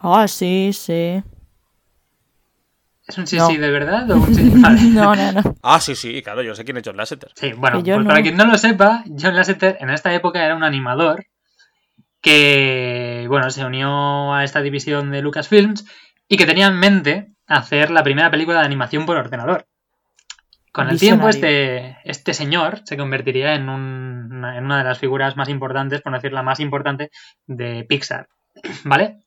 Ah, 0.00 0.28
sí, 0.28 0.72
sí. 0.74 1.22
¿Es 3.06 3.16
un 3.16 3.26
sí, 3.26 3.36
No. 3.36 3.46
sí 3.46 3.56
de 3.56 3.70
verdad 3.70 4.10
o 4.10 4.16
un 4.16 4.34
sí? 4.34 4.50
Vale. 4.56 4.82
No, 4.90 5.14
no, 5.14 5.32
no. 5.32 5.56
Ah, 5.62 5.80
sí, 5.80 5.94
sí, 5.94 6.20
claro, 6.22 6.42
yo 6.42 6.54
sé 6.54 6.64
quién 6.64 6.76
es 6.76 6.82
John 6.84 6.98
Lasseter. 6.98 7.30
Sí, 7.34 7.52
bueno, 7.54 7.82
pues 7.82 7.98
no. 7.98 8.04
para 8.04 8.20
quien 8.20 8.36
no 8.36 8.44
lo 8.44 8.58
sepa, 8.58 9.04
John 9.06 9.34
Lasseter 9.36 9.78
en 9.80 9.88
esta 9.88 10.12
época 10.12 10.44
era 10.44 10.54
un 10.54 10.64
animador 10.64 11.24
que, 12.20 13.26
bueno, 13.28 13.50
se 13.50 13.64
unió 13.64 14.34
a 14.34 14.44
esta 14.44 14.60
división 14.60 15.10
de 15.10 15.22
Lucasfilms 15.22 15.86
y 16.28 16.36
que 16.36 16.46
tenía 16.46 16.66
en 16.66 16.78
mente 16.78 17.32
hacer 17.46 17.90
la 17.90 18.02
primera 18.02 18.30
película 18.30 18.60
de 18.60 18.66
animación 18.66 19.06
por 19.06 19.16
ordenador. 19.16 19.66
Con 20.72 20.88
el 20.90 20.98
tiempo, 21.00 21.28
este, 21.28 21.96
este 22.04 22.34
señor 22.34 22.82
se 22.84 22.96
convertiría 22.96 23.54
en, 23.54 23.68
un- 23.68 24.28
una- 24.32 24.58
en 24.58 24.64
una 24.64 24.78
de 24.78 24.84
las 24.84 24.98
figuras 24.98 25.36
más 25.36 25.48
importantes, 25.48 26.02
por 26.02 26.12
no 26.12 26.18
decir 26.18 26.32
la 26.32 26.42
más 26.42 26.60
importante, 26.60 27.10
de 27.46 27.84
Pixar. 27.88 28.28
¿Vale? 28.84 29.18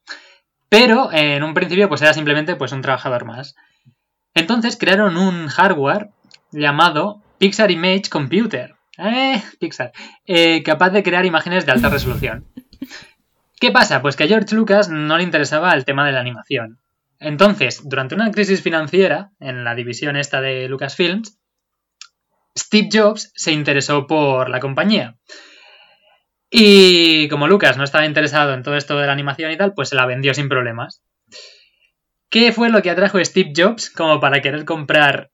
Pero 0.69 1.12
eh, 1.12 1.36
en 1.36 1.43
un 1.43 1.54
principio, 1.54 1.89
pues 1.89 2.01
era 2.01 2.13
simplemente 2.13 2.56
pues, 2.56 2.71
un 2.71 2.82
trabajador 2.82 3.25
más. 3.25 3.56
Entonces 4.34 4.77
crearon 4.77 5.17
un 5.17 5.47
hardware 5.47 6.10
llamado 6.51 7.21
Pixar 7.39 7.71
Image 7.71 8.04
Computer. 8.10 8.75
Eh, 8.97 9.41
Pixar. 9.60 9.91
eh, 10.25 10.62
capaz 10.63 10.91
de 10.91 11.04
crear 11.04 11.25
imágenes 11.25 11.65
de 11.65 11.71
alta 11.71 11.89
resolución. 11.89 12.45
¿Qué 13.60 13.72
pasa? 13.72 14.02
Pues 14.02 14.15
que 14.15 14.24
a 14.24 14.28
George 14.28 14.56
Lucas 14.56 14.89
no 14.89 15.17
le 15.17 15.24
interesaba 15.24 15.74
el 15.74 15.86
tema 15.86 16.06
de 16.06 16.13
la 16.13 16.20
animación. 16.20 16.80
Entonces, 17.20 17.88
durante 17.88 18.15
una 18.15 18.32
crisis 18.32 18.62
financiera 18.62 19.32
en 19.39 19.63
la 19.63 19.76
división 19.76 20.15
esta 20.15 20.41
de 20.41 20.67
Lucasfilms, 20.67 21.39
Steve 22.58 22.89
Jobs 22.91 23.32
se 23.36 23.52
interesó 23.52 24.08
por 24.08 24.50
la 24.50 24.60
compañía. 24.60 25.17
Y 26.50 27.30
como 27.30 27.48
Lucas 27.48 27.78
no 27.78 27.84
estaba 27.84 28.06
interesado 28.06 28.54
en 28.54 28.63
todo 28.63 28.76
esto 28.76 28.98
de 28.98 29.06
la 29.06 29.13
animación 29.13 29.52
y 29.52 29.58
tal, 29.58 29.74
pues 29.74 29.89
se 29.89 29.96
la 29.96 30.06
vendió 30.06 30.34
sin 30.34 30.50
problemas. 30.50 31.04
¿Qué 32.30 32.52
fue 32.52 32.70
lo 32.70 32.82
que 32.82 32.89
atrajo 32.89 33.20
a 33.20 33.26
Steve 33.26 33.54
Jobs 33.56 33.89
como 33.89 34.20
para 34.20 34.41
querer 34.41 34.65
comprar 34.65 35.32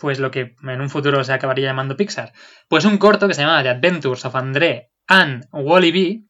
pues 0.00 0.18
lo 0.18 0.30
que 0.30 0.56
en 0.62 0.80
un 0.80 0.90
futuro 0.90 1.22
se 1.24 1.32
acabaría 1.32 1.66
llamando 1.66 1.96
Pixar? 1.96 2.32
Pues 2.68 2.84
un 2.84 2.98
corto 2.98 3.28
que 3.28 3.34
se 3.34 3.42
llamaba 3.42 3.62
The 3.62 3.70
Adventures 3.70 4.24
of 4.24 4.36
André 4.36 4.90
and 5.06 5.46
Wally 5.52 5.92
B, 5.92 6.22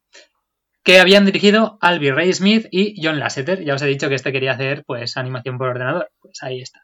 que 0.85 0.99
habían 1.01 1.25
dirigido 1.25 1.79
Albi 1.81 2.11
Ray 2.11 2.33
Smith 2.33 2.67
y 2.71 3.01
John 3.03 3.19
Lasseter. 3.21 3.65
Ya 3.65 3.75
os 3.75 3.83
he 3.83 3.87
dicho 3.87 4.09
que 4.09 4.15
este 4.17 4.33
quería 4.33 4.53
hacer 4.53 4.85
pues 4.87 5.17
animación 5.17 5.59
por 5.59 5.69
ordenador. 5.69 6.11
Pues 6.21 6.43
ahí 6.43 6.61
está. 6.61 6.81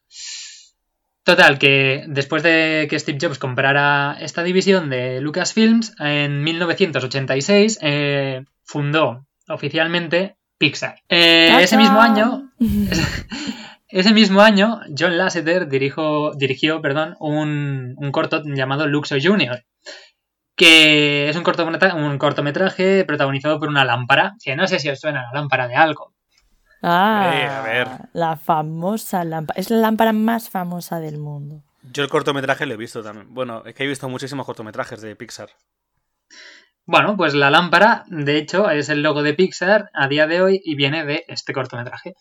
Total, 1.24 1.58
que 1.58 2.04
después 2.08 2.42
de 2.42 2.86
que 2.88 2.99
Steve 2.99 3.18
Jobs 3.20 3.38
comprara 3.38 4.16
esta 4.20 4.42
división 4.42 4.88
de 4.88 5.20
Lucasfilms, 5.20 5.94
en 6.01 6.42
1986 6.42 7.78
eh, 7.82 8.44
fundó 8.64 9.26
oficialmente 9.49 10.36
Pixar. 10.57 11.03
Eh, 11.09 11.55
ese 11.61 11.76
mismo 11.76 12.01
año, 12.01 12.51
ese 13.88 14.12
mismo 14.14 14.40
año, 14.40 14.80
John 14.99 15.18
Lasseter 15.18 15.68
dirijo- 15.68 16.32
dirigió 16.34 16.80
perdón, 16.80 17.14
un, 17.20 17.94
un 17.99 18.11
corto 18.12 18.42
llamado 18.44 18.86
Luxo 18.86 19.16
Jr., 19.22 19.64
que 20.59 21.28
es 21.30 21.36
un, 21.36 21.44
cortometraje 22.18 23.04
protagonizado 23.04 23.59
por 23.61 23.68
una 23.68 23.84
lámpara, 23.84 24.34
que 24.44 24.56
no 24.56 24.66
sé 24.66 24.78
si 24.80 24.90
os 24.90 24.98
suena 25.00 25.22
la 25.22 25.40
lámpara 25.40 25.68
de 25.68 25.76
algo. 25.76 26.12
Ah, 26.82 27.30
Eh, 27.34 27.46
a 27.46 27.62
ver. 27.62 27.88
la 28.12 28.36
famosa 28.36 29.24
lámpara. 29.24 29.59
Es 29.59 29.70
la 29.70 29.78
lámpara 29.78 30.12
más 30.12 30.50
famosa 30.50 31.00
del 31.00 31.18
mundo. 31.18 31.62
Yo 31.82 32.02
el 32.02 32.11
cortometraje 32.11 32.66
lo 32.66 32.74
he 32.74 32.76
visto 32.76 33.02
también. 33.02 33.32
Bueno, 33.32 33.62
es 33.64 33.74
que 33.74 33.84
he 33.84 33.86
visto 33.86 34.09
muchísimos 34.09 34.44
cortometrajes 34.44 35.00
de 35.00 35.16
Pixar. 35.16 35.48
Bueno, 36.84 37.16
pues 37.16 37.34
la 37.34 37.50
lámpara, 37.50 38.04
de 38.09 38.36
hecho, 38.38 38.68
es 38.70 38.88
el 38.88 39.02
logo 39.02 39.22
de 39.22 39.34
Pixar 39.34 39.90
a 39.94 40.09
día 40.09 40.26
de 40.26 40.42
hoy 40.42 40.61
y 40.64 40.74
viene 40.74 41.04
de 41.04 41.24
este 41.28 41.52
cortometraje. 41.52 42.14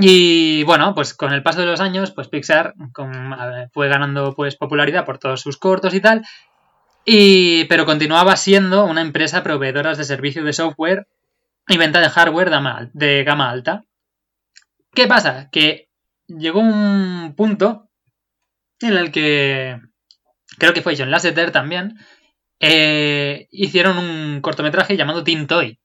Y 0.00 0.62
bueno, 0.64 0.94
pues 0.94 1.14
con 1.14 1.32
el 1.32 1.42
paso 1.42 1.60
de 1.60 1.66
los 1.66 1.80
años, 1.80 2.12
pues 2.12 2.28
Pixar 2.28 2.74
con- 2.92 3.32
a 3.34 3.46
ver, 3.46 3.70
fue 3.72 3.88
ganando 3.88 4.34
pues 4.34 4.56
popularidad 4.56 5.04
por 5.04 5.18
todos 5.18 5.40
sus 5.40 5.58
cortos 5.58 5.92
y 5.94 6.00
tal. 6.00 6.24
Y, 7.08 7.64
pero 7.66 7.86
continuaba 7.86 8.36
siendo 8.36 8.84
una 8.84 9.00
empresa 9.00 9.44
proveedora 9.44 9.94
de 9.94 10.04
servicios 10.04 10.44
de 10.44 10.52
software 10.52 11.06
y 11.68 11.76
venta 11.76 12.00
de 12.00 12.10
hardware 12.10 12.50
de 12.92 13.22
gama, 13.24 13.50
alta. 13.50 13.84
¿Qué 14.92 15.06
pasa? 15.06 15.48
Que 15.52 15.88
llegó 16.26 16.58
un 16.58 17.34
punto 17.36 17.88
en 18.80 18.94
el 18.96 19.12
que 19.12 19.80
creo 20.58 20.74
que 20.74 20.82
fue 20.82 20.96
John 20.98 21.12
Lasseter 21.12 21.52
también 21.52 21.96
eh, 22.58 23.46
hicieron 23.52 23.98
un 23.98 24.40
cortometraje 24.40 24.96
llamado 24.96 25.22
Teen 25.22 25.46
Toy 25.46 25.78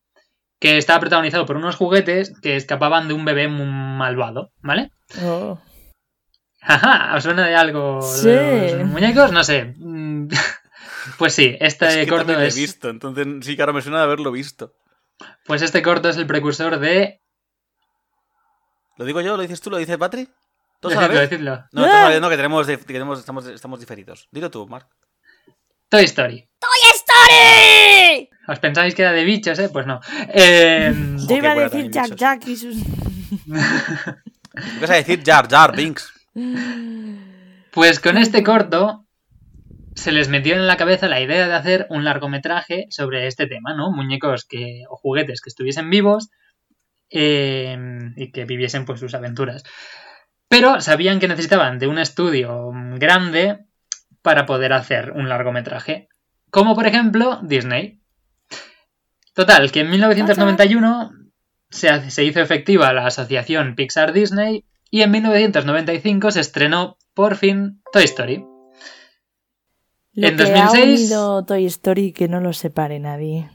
que 0.59 0.77
estaba 0.77 0.99
protagonizado 0.99 1.45
por 1.45 1.57
unos 1.57 1.75
juguetes 1.75 2.33
que 2.41 2.55
escapaban 2.55 3.07
de 3.07 3.13
un 3.13 3.25
bebé 3.25 3.47
muy 3.47 3.65
malvado, 3.67 4.51
¿vale? 4.61 4.91
Oh. 5.23 5.59
Ajá, 6.61 7.15
¿os 7.15 7.23
suena 7.23 7.45
de 7.47 7.55
algo 7.55 8.01
Sí. 8.01 8.29
de 8.29 8.77
los 8.77 8.87
muñecos? 8.87 9.31
No 9.31 9.43
sé. 9.43 9.75
Pues 11.17 11.33
sí, 11.33 11.55
este 11.59 11.87
es 11.87 11.95
que 11.97 12.07
corto 12.07 12.25
también 12.27 12.39
lo 12.39 12.45
he 12.45 12.49
es. 12.49 12.55
visto, 12.55 12.89
entonces 12.89 13.27
sí 13.41 13.55
que 13.55 13.61
ahora 13.61 13.73
me 13.73 13.81
suena 13.81 13.97
de 13.99 14.03
haberlo 14.03 14.31
visto. 14.31 14.73
Pues 15.45 15.61
este 15.61 15.81
corto 15.81 16.09
es 16.09 16.17
el 16.17 16.27
precursor 16.27 16.79
de. 16.79 17.21
¿Lo 18.97 19.05
digo 19.05 19.21
yo? 19.21 19.35
¿Lo 19.35 19.41
dices 19.43 19.61
tú? 19.61 19.69
¿Lo 19.69 19.77
dices 19.77 19.97
Patri? 19.97 20.27
¿Todos 20.79 20.97
a 20.97 21.01
la 21.01 21.07
Decidlo, 21.07 21.19
vez? 21.21 21.29
decidlo. 21.29 21.55
No, 21.71 21.81
todos 21.83 21.95
a 21.95 22.03
la 22.03 22.09
vez 22.09 22.21
no, 22.21 22.29
que 22.29 22.35
tenemos, 22.37 22.67
que 22.67 22.77
tenemos- 22.77 23.19
estamos, 23.19 23.45
estamos 23.47 23.79
diferidos. 23.79 24.27
Dilo 24.31 24.49
tú, 24.49 24.67
Mark. 24.67 24.87
Toy 25.89 26.03
Story. 26.05 26.49
¡Toy 26.59 26.91
Story! 26.95 28.29
¿Os 28.47 28.59
pensáis 28.59 28.95
que 28.95 29.01
era 29.03 29.11
de 29.11 29.23
bichos, 29.23 29.59
eh? 29.59 29.69
Pues 29.69 29.85
no. 29.85 29.99
Eh, 30.33 30.93
Yo 31.27 31.35
iba 31.35 31.51
a 31.51 31.55
decir 31.55 31.89
Jack 31.91 32.03
bichos. 32.05 32.19
Jack 32.19 32.47
y 32.47 32.55
sus... 32.55 32.75
¿Qué 32.77 34.79
vas 34.81 34.89
a 34.89 34.93
decir 34.95 35.21
Jar 35.25 35.47
Jar 35.49 35.75
Binks? 35.75 36.11
Pues 37.71 38.01
con 38.01 38.17
este 38.17 38.43
corto 38.43 39.05
se 39.95 40.11
les 40.11 40.29
metió 40.29 40.55
en 40.55 40.67
la 40.67 40.77
cabeza 40.77 41.07
la 41.07 41.19
idea 41.19 41.47
de 41.47 41.53
hacer 41.53 41.87
un 41.89 42.03
largometraje 42.03 42.87
sobre 42.89 43.27
este 43.27 43.47
tema, 43.47 43.73
¿no? 43.75 43.91
Muñecos 43.91 44.45
que, 44.45 44.83
o 44.89 44.95
juguetes 44.95 45.41
que 45.41 45.49
estuviesen 45.49 45.89
vivos 45.89 46.29
eh, 47.09 47.77
y 48.15 48.31
que 48.31 48.45
viviesen 48.45 48.85
pues 48.85 48.99
sus 48.99 49.13
aventuras. 49.13 49.63
Pero 50.47 50.81
sabían 50.81 51.19
que 51.19 51.27
necesitaban 51.27 51.79
de 51.79 51.87
un 51.87 51.97
estudio 51.97 52.71
grande 52.97 53.59
para 54.21 54.45
poder 54.45 54.73
hacer 54.73 55.11
un 55.11 55.29
largometraje. 55.29 56.07
Como 56.49 56.75
por 56.75 56.87
ejemplo 56.87 57.39
Disney. 57.43 58.01
Total, 59.33 59.71
que 59.71 59.81
en 59.81 59.89
1991 59.89 61.11
se, 61.69 62.11
se 62.11 62.23
hizo 62.23 62.41
efectiva 62.41 62.91
la 62.93 63.05
asociación 63.05 63.75
Pixar-Disney 63.75 64.65
y 64.89 65.01
en 65.03 65.11
1995 65.11 66.31
se 66.31 66.41
estrenó 66.41 66.97
por 67.13 67.37
fin 67.37 67.81
Toy 67.93 68.03
Story. 68.03 68.50
Lo 70.13 70.27
En 70.27 70.37
que 70.37 70.43
2006 70.43 70.75
ha 70.75 70.83
unido 70.83 71.45
Toy 71.45 71.65
Story 71.65 72.11
que 72.11 72.27
no 72.27 72.41
lo 72.41 72.53
separe 72.53 72.99
nadie. 72.99 73.49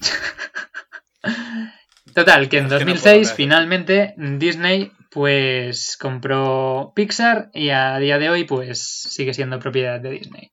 Total, 2.14 2.48
que 2.48 2.58
en 2.58 2.66
Es 2.66 2.72
que 2.72 2.78
no 2.78 2.78
puedo 2.78 2.94
2006 2.94 3.26
hablar. 3.28 3.36
finalmente 3.36 4.14
Disney 4.16 4.92
pues 5.10 5.96
compró 6.00 6.92
Pixar 6.94 7.50
y 7.52 7.70
a 7.70 7.98
día 7.98 8.18
de 8.18 8.30
hoy 8.30 8.44
pues 8.44 8.82
sigue 8.82 9.34
siendo 9.34 9.58
propiedad 9.58 10.00
de 10.00 10.10
Disney. 10.10 10.50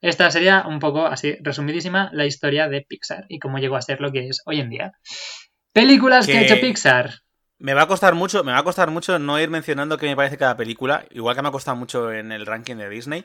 Esta 0.00 0.30
sería 0.30 0.64
un 0.66 0.78
poco 0.78 1.06
así 1.06 1.36
resumidísima 1.40 2.10
la 2.12 2.26
historia 2.26 2.68
de 2.68 2.82
Pixar 2.82 3.24
y 3.28 3.38
cómo 3.38 3.58
llegó 3.58 3.76
a 3.76 3.82
ser 3.82 4.00
lo 4.00 4.12
que 4.12 4.28
es 4.28 4.42
hoy 4.46 4.60
en 4.60 4.70
día. 4.70 4.92
Películas 5.72 6.26
que, 6.26 6.36
ha 6.36 6.40
Que- 6.40 6.46
hecho 6.46 6.60
Pixar. 6.60 7.14
Me 7.60 7.74
va 7.74 7.82
a 7.82 7.86
costar 7.88 8.14
mucho, 8.14 8.44
me 8.44 8.52
va 8.52 8.58
a 8.58 8.62
costar 8.64 8.90
mucho 8.90 9.18
no 9.18 9.40
ir 9.40 9.50
mencionando 9.50 9.98
qué 9.98 10.06
me 10.06 10.14
parece 10.14 10.38
cada 10.38 10.56
película, 10.56 11.04
igual 11.10 11.34
que 11.34 11.42
me 11.42 11.48
ha 11.48 11.52
costado 11.52 11.76
mucho 11.76 12.12
en 12.12 12.30
el 12.30 12.46
ranking 12.46 12.76
de 12.76 12.88
Disney, 12.88 13.24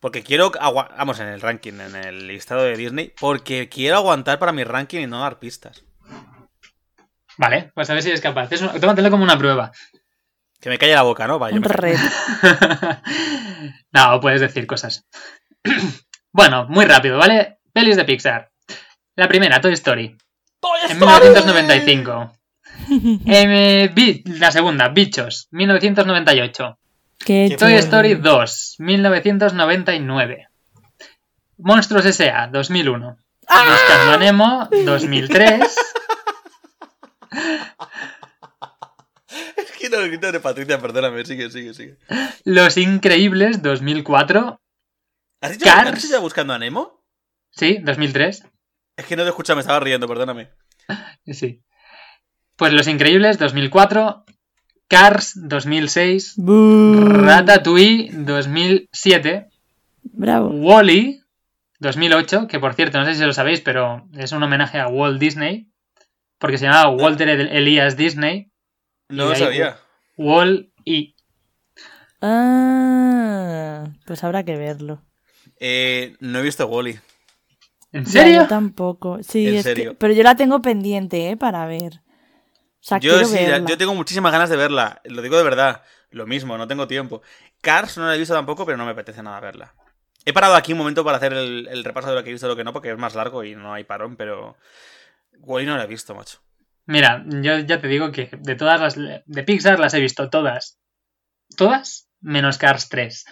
porque 0.00 0.22
quiero 0.22 0.50
vamos 0.50 1.20
en 1.20 1.28
el 1.28 1.40
ranking, 1.40 1.74
en 1.80 1.96
el 1.96 2.26
listado 2.28 2.62
de 2.62 2.76
Disney, 2.76 3.12
porque 3.20 3.68
quiero 3.68 3.96
aguantar 3.96 4.38
para 4.38 4.52
mi 4.52 4.64
ranking 4.64 5.00
y 5.00 5.06
no 5.06 5.20
dar 5.20 5.38
pistas. 5.38 5.84
Vale, 7.36 7.70
pues 7.74 7.88
a 7.88 7.94
ver 7.94 8.02
si 8.02 8.08
eres 8.08 8.20
capaz. 8.20 8.50
Es 8.52 8.62
un- 8.62 8.80
tómatelo 8.80 9.10
como 9.10 9.24
una 9.24 9.38
prueba. 9.38 9.70
Que 10.60 10.68
me 10.70 10.78
calle 10.78 10.94
la 10.94 11.02
boca, 11.02 11.26
¿no? 11.28 11.38
Me 11.38 11.60
reto. 11.60 12.02
no, 13.92 14.20
puedes 14.20 14.40
decir 14.40 14.66
cosas. 14.66 15.06
bueno, 16.32 16.66
muy 16.68 16.84
rápido, 16.84 17.16
¿vale? 17.16 17.58
Pelis 17.72 17.96
de 17.96 18.04
Pixar. 18.04 18.50
La 19.14 19.28
primera, 19.28 19.60
Toy 19.60 19.72
Story. 19.74 20.16
En 20.88 20.98
1995. 20.98 22.32
Eh, 23.26 24.22
la 24.24 24.50
segunda, 24.50 24.88
Bichos, 24.88 25.48
1998. 25.50 26.77
Toy. 27.24 27.74
Story 27.74 28.14
2, 28.14 28.76
1999. 28.78 30.48
Monstruos 31.58 32.06
S.A., 32.06 32.46
2001. 32.48 33.16
Buscando 33.40 34.12
a 34.12 34.16
Nemo, 34.18 34.68
2003. 34.84 35.76
Es 39.56 39.72
que 39.72 39.90
no, 39.90 39.98
no, 40.06 40.32
no, 40.32 40.40
Patricia, 40.40 40.80
perdóname, 40.80 41.24
sigue, 41.24 41.50
sigue, 41.50 41.74
sigue. 41.74 41.96
Los 42.44 42.76
Increíbles, 42.76 43.62
2004. 43.62 44.60
¿Has 45.40 45.52
dicho, 45.52 45.64
Cars. 45.64 45.92
¿has 45.92 46.02
dicho 46.02 46.20
buscando 46.20 46.54
a 46.54 46.58
Nemo? 46.58 47.04
Sí, 47.50 47.78
2003. 47.82 48.44
Es 48.96 49.06
que 49.06 49.16
no 49.16 49.22
te 49.22 49.28
escucha, 49.28 49.54
me 49.54 49.60
estaba 49.60 49.80
riendo, 49.80 50.08
perdóname. 50.08 50.50
Sí. 51.26 51.62
Pues 52.56 52.72
Los 52.72 52.88
Increíbles, 52.88 53.38
2004. 53.38 54.24
Cars, 54.88 55.32
2006. 55.48 56.34
Bú. 56.36 56.94
Ratatouille, 56.96 58.10
2007. 58.12 59.48
Bravo. 60.02 60.48
Wally, 60.48 61.20
2008, 61.80 62.46
que 62.48 62.58
por 62.58 62.74
cierto, 62.74 62.98
no 62.98 63.04
sé 63.04 63.14
si 63.14 63.22
lo 63.24 63.32
sabéis, 63.32 63.60
pero 63.60 64.08
es 64.16 64.32
un 64.32 64.42
homenaje 64.42 64.78
a 64.80 64.88
Walt 64.88 65.20
Disney, 65.20 65.68
porque 66.38 66.58
se 66.58 66.64
llamaba 66.66 66.88
Walter 66.90 67.28
El- 67.28 67.48
Elias 67.48 67.96
Disney, 67.96 68.50
No 69.10 69.26
lo 69.28 69.34
sabía. 69.36 69.76
Wall 70.16 70.72
y 70.84 71.14
Ah, 72.20 73.84
pues 74.06 74.24
habrá 74.24 74.42
que 74.44 74.56
verlo. 74.56 75.02
Eh, 75.60 76.16
no 76.20 76.38
he 76.38 76.42
visto 76.42 76.66
Wally. 76.66 76.98
¿En 77.92 78.06
serio? 78.06 78.42
yo 78.42 78.48
tampoco. 78.48 79.18
Sí, 79.22 79.46
¿En 79.48 79.54
es 79.54 79.64
que- 79.64 79.74
serio? 79.74 79.96
pero 79.98 80.12
yo 80.14 80.22
la 80.22 80.34
tengo 80.36 80.60
pendiente, 80.60 81.30
¿eh? 81.30 81.36
Para 81.36 81.66
ver. 81.66 82.00
O 82.80 82.84
sea, 82.88 82.98
Yo 82.98 83.24
sí, 83.24 83.34
verla. 83.34 83.68
yo 83.68 83.76
tengo 83.76 83.94
muchísimas 83.94 84.32
ganas 84.32 84.48
de 84.50 84.56
verla. 84.56 85.00
Lo 85.04 85.20
digo 85.22 85.36
de 85.36 85.42
verdad. 85.42 85.82
Lo 86.10 86.26
mismo, 86.26 86.56
no 86.56 86.66
tengo 86.68 86.86
tiempo. 86.86 87.22
Cars 87.60 87.98
no 87.98 88.06
la 88.06 88.14
he 88.14 88.18
visto 88.18 88.34
tampoco, 88.34 88.64
pero 88.64 88.78
no 88.78 88.84
me 88.86 88.92
apetece 88.92 89.22
nada 89.22 89.40
verla. 89.40 89.74
He 90.24 90.32
parado 90.32 90.54
aquí 90.54 90.72
un 90.72 90.78
momento 90.78 91.04
para 91.04 91.16
hacer 91.18 91.32
el, 91.32 91.68
el 91.70 91.84
repaso 91.84 92.08
de 92.08 92.14
lo 92.14 92.22
que 92.22 92.30
he 92.30 92.32
visto 92.32 92.46
y 92.46 92.50
lo 92.50 92.56
que 92.56 92.64
no, 92.64 92.72
porque 92.72 92.90
es 92.90 92.98
más 92.98 93.14
largo 93.14 93.44
y 93.44 93.54
no 93.54 93.74
hay 93.74 93.84
parón, 93.84 94.16
pero. 94.16 94.56
Wally 95.40 95.66
no 95.66 95.76
la 95.76 95.84
he 95.84 95.86
visto, 95.86 96.14
macho. 96.14 96.38
Mira, 96.86 97.22
yo 97.26 97.58
ya 97.58 97.80
te 97.80 97.88
digo 97.88 98.10
que 98.12 98.30
de 98.38 98.54
todas 98.54 98.80
las 98.80 98.96
de 99.26 99.42
Pixar 99.42 99.78
las 99.78 99.92
he 99.94 100.00
visto 100.00 100.30
todas. 100.30 100.78
¿Todas? 101.56 102.08
Menos 102.20 102.56
Cars 102.58 102.88
3. 102.88 103.24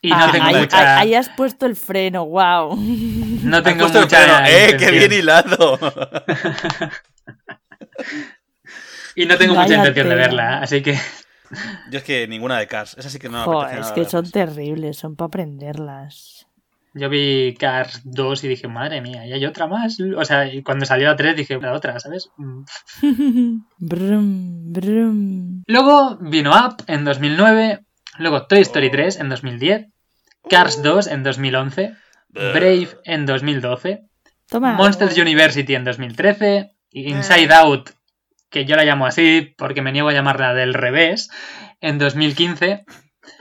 Y 0.00 0.10
no 0.10 0.16
Ah, 0.16 0.28
tengo 0.32 0.44
ahí, 0.46 0.54
mucha... 0.56 0.98
ahí 0.98 1.14
has 1.14 1.28
puesto 1.30 1.66
el 1.66 1.74
freno, 1.76 2.24
wow. 2.26 2.76
no 2.78 3.62
tengo 3.62 3.86
el 3.86 3.92
mucha 3.92 4.08
freno. 4.08 4.46
¡Eh, 4.46 4.76
qué 4.78 4.90
bien 4.90 5.12
hilado! 5.12 5.78
Y 9.14 9.26
no 9.26 9.36
tengo 9.36 9.54
Vaya 9.54 9.68
mucha 9.68 9.78
intención 9.78 10.08
de 10.08 10.14
verla, 10.14 10.58
así 10.60 10.82
que... 10.82 10.96
Yo 11.90 11.98
es 11.98 12.04
que 12.04 12.28
ninguna 12.28 12.58
de 12.58 12.66
Cars. 12.66 12.96
Esa 12.98 13.08
sí 13.08 13.18
que 13.18 13.28
no 13.28 13.38
me 13.38 13.44
Joder, 13.44 13.60
apetece 13.60 13.80
es 13.80 13.86
nada 13.86 13.94
que 13.94 14.04
son 14.04 14.30
terribles, 14.30 14.96
son 14.96 15.16
para 15.16 15.26
aprenderlas. 15.26 16.46
Yo 16.94 17.08
vi 17.08 17.54
Cars 17.58 18.02
2 18.04 18.44
y 18.44 18.48
dije, 18.48 18.68
madre 18.68 19.00
mía, 19.00 19.26
¿y 19.26 19.32
hay 19.32 19.44
otra 19.46 19.66
más? 19.66 19.98
O 20.16 20.24
sea, 20.24 20.52
y 20.52 20.62
cuando 20.62 20.84
salió 20.84 21.06
la 21.06 21.16
3 21.16 21.36
dije, 21.36 21.58
la 21.60 21.72
otra, 21.72 21.98
¿sabes? 22.00 22.30
Mm. 22.36 22.62
brum, 23.78 24.72
brum. 24.72 25.62
Luego 25.66 26.16
vino 26.20 26.50
Up 26.50 26.82
en 26.86 27.04
2009, 27.04 27.84
luego 28.18 28.46
Toy 28.46 28.60
Story 28.60 28.90
3 28.90 29.20
en 29.20 29.28
2010, 29.28 29.86
Cars 30.48 30.82
2 30.82 31.06
en 31.08 31.22
2011, 31.22 31.94
Brave 32.30 32.88
en 33.04 33.26
2012, 33.26 34.04
Toma. 34.48 34.72
Monsters 34.74 35.16
University 35.18 35.74
en 35.74 35.84
2013, 35.84 36.72
Inside 36.90 37.52
Out, 37.54 37.90
que 38.50 38.64
yo 38.64 38.76
la 38.76 38.84
llamo 38.84 39.06
así 39.06 39.54
porque 39.56 39.82
me 39.82 39.92
niego 39.92 40.08
a 40.08 40.12
llamarla 40.12 40.54
del 40.54 40.74
revés, 40.74 41.30
en 41.80 41.98
2015, 41.98 42.84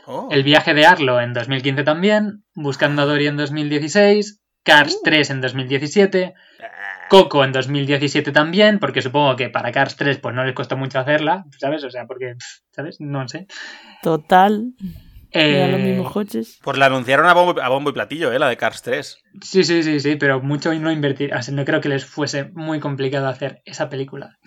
Oh. 0.06 0.30
El 0.32 0.44
viaje 0.44 0.74
de 0.74 0.86
Arlo 0.86 1.20
en 1.20 1.34
2015 1.34 1.84
también, 1.84 2.44
Buscando 2.56 3.02
a 3.02 3.06
Dory 3.06 3.28
en 3.28 3.38
2016, 3.38 4.42
Cars 4.64 5.02
3 5.04 5.30
en 5.30 5.42
2017, 5.42 6.34
Coco 7.10 7.44
en 7.44 7.52
2017 7.52 8.32
también, 8.32 8.80
porque 8.80 9.02
supongo 9.02 9.36
que 9.36 9.50
para 9.50 9.72
Cars 9.72 9.96
3 9.96 10.20
pues 10.20 10.36
no 10.36 10.44
les 10.44 10.54
costó 10.54 10.78
mucho 10.78 11.00
hacerla, 11.00 11.46
¿sabes? 11.58 11.84
O 11.84 11.90
sea, 11.90 12.06
porque, 12.06 12.36
¿sabes? 12.72 13.00
No 13.00 13.28
sé. 13.28 13.48
Total. 14.02 14.74
Eran 15.32 15.72
los 15.72 15.80
Eh, 15.82 15.84
mismos 15.84 16.12
coches. 16.14 16.60
Pues 16.64 16.78
la 16.78 16.86
anunciaron 16.86 17.26
a 17.28 17.34
bombo, 17.34 17.62
a 17.62 17.70
bombo 17.70 17.90
y 17.90 17.94
platillo, 17.94 18.32
¿eh? 18.32 18.40
La 18.40 18.48
de 18.48 18.58
Cars 18.58 18.82
3. 18.82 19.18
Sí, 19.42 19.64
sí, 19.64 19.84
sí, 19.84 20.00
sí, 20.00 20.16
pero 20.16 20.42
mucho 20.42 20.72
y 20.74 20.80
no 20.80 20.92
invertir. 20.92 21.32
Sea, 21.42 21.54
no 21.54 21.66
creo 21.66 21.82
que 21.82 21.90
les 21.90 22.06
fuese 22.06 22.46
muy 22.54 22.80
complicado 22.80 23.28
hacer 23.28 23.62
esa 23.66 23.90
película. 23.90 24.38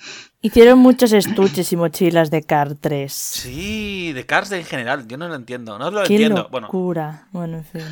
Hicieron 0.41 0.79
muchos 0.79 1.13
estuches 1.13 1.71
y 1.73 1.77
mochilas 1.77 2.31
de 2.31 2.43
Car 2.43 2.75
3. 2.75 3.13
Sí, 3.13 4.13
de 4.13 4.25
Cars 4.27 4.51
en 4.53 4.65
general. 4.65 5.07
Yo 5.07 5.17
no 5.19 5.29
lo 5.29 5.35
entiendo. 5.35 5.79
No 5.79 5.91
lo 5.91 6.03
Qué 6.05 6.15
entiendo. 6.15 6.49
Bueno, 6.51 6.69
locura. 6.69 7.29
Bueno, 7.33 7.59
en 7.59 7.65
fin. 7.65 7.83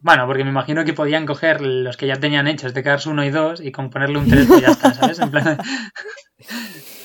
Bueno, 0.00 0.26
porque 0.26 0.42
me 0.42 0.50
imagino 0.50 0.84
que 0.84 0.94
podían 0.94 1.26
coger 1.26 1.60
los 1.60 1.96
que 1.96 2.08
ya 2.08 2.16
tenían 2.18 2.48
hechos 2.48 2.74
de 2.74 2.82
Cars 2.82 3.06
1 3.06 3.24
y 3.24 3.30
2 3.30 3.60
y 3.60 3.70
componerle 3.70 4.18
un 4.18 4.28
3 4.28 4.48
y 4.58 4.60
ya 4.62 4.68
está, 4.72 4.94
¿sabes? 4.94 5.20
En 5.20 5.30
plan, 5.30 5.58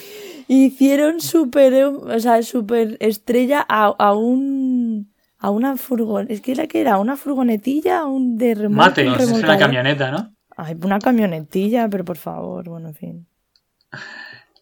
Hicieron 0.48 1.20
super, 1.22 1.74
o 1.84 2.20
sea, 2.20 2.41
super 2.43 2.98
estrella 3.00 3.66
a, 3.68 3.86
a 3.98 4.14
un 4.14 5.14
a 5.39 5.52
una 5.52 5.78
furgon, 5.78 6.28
es 6.30 6.41
que 6.41 6.52
era 6.54 6.66
que 6.68 6.82
era 6.82 6.98
una 6.98 7.16
furgonetilla, 7.16 8.06
un 8.06 8.38
de 8.38 8.56
remolque, 8.56 9.04
mate, 9.04 9.08
un 9.10 9.16
es 9.22 9.43
una 9.43 9.58
camioneta, 9.58 10.10
¿no? 10.10 10.34
Ay, 10.56 10.76
una 10.82 10.98
camionetilla, 11.00 11.88
pero 11.89 12.04
por 12.06 12.18
favor, 12.18 12.68
bueno, 12.68 12.88
en 12.89 12.95
fin. 12.95 13.28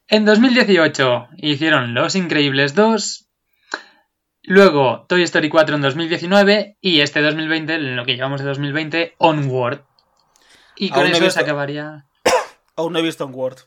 En 0.09 0.25
2018 0.25 1.29
hicieron 1.37 1.93
Los 1.93 2.15
Increíbles 2.15 2.75
2, 2.75 3.29
luego 4.43 5.05
Toy 5.07 5.23
Story 5.23 5.47
4 5.49 5.75
en 5.77 5.81
2019 5.81 6.77
y 6.81 6.99
este 6.99 7.21
2020, 7.21 7.75
en 7.75 7.95
lo 7.95 8.05
que 8.05 8.15
llevamos 8.15 8.41
de 8.41 8.47
2020, 8.47 9.13
Onward. 9.17 9.85
Y 10.75 10.89
con 10.89 10.99
Aún 10.99 11.07
no 11.07 11.13
he 11.13 11.17
eso 11.17 11.25
visto- 11.25 11.39
se 11.39 11.43
acabaría... 11.45 12.05
aún 12.75 12.91
no 12.93 12.99
he 12.99 13.03
visto 13.03 13.25
un 13.25 13.33
Word. 13.33 13.59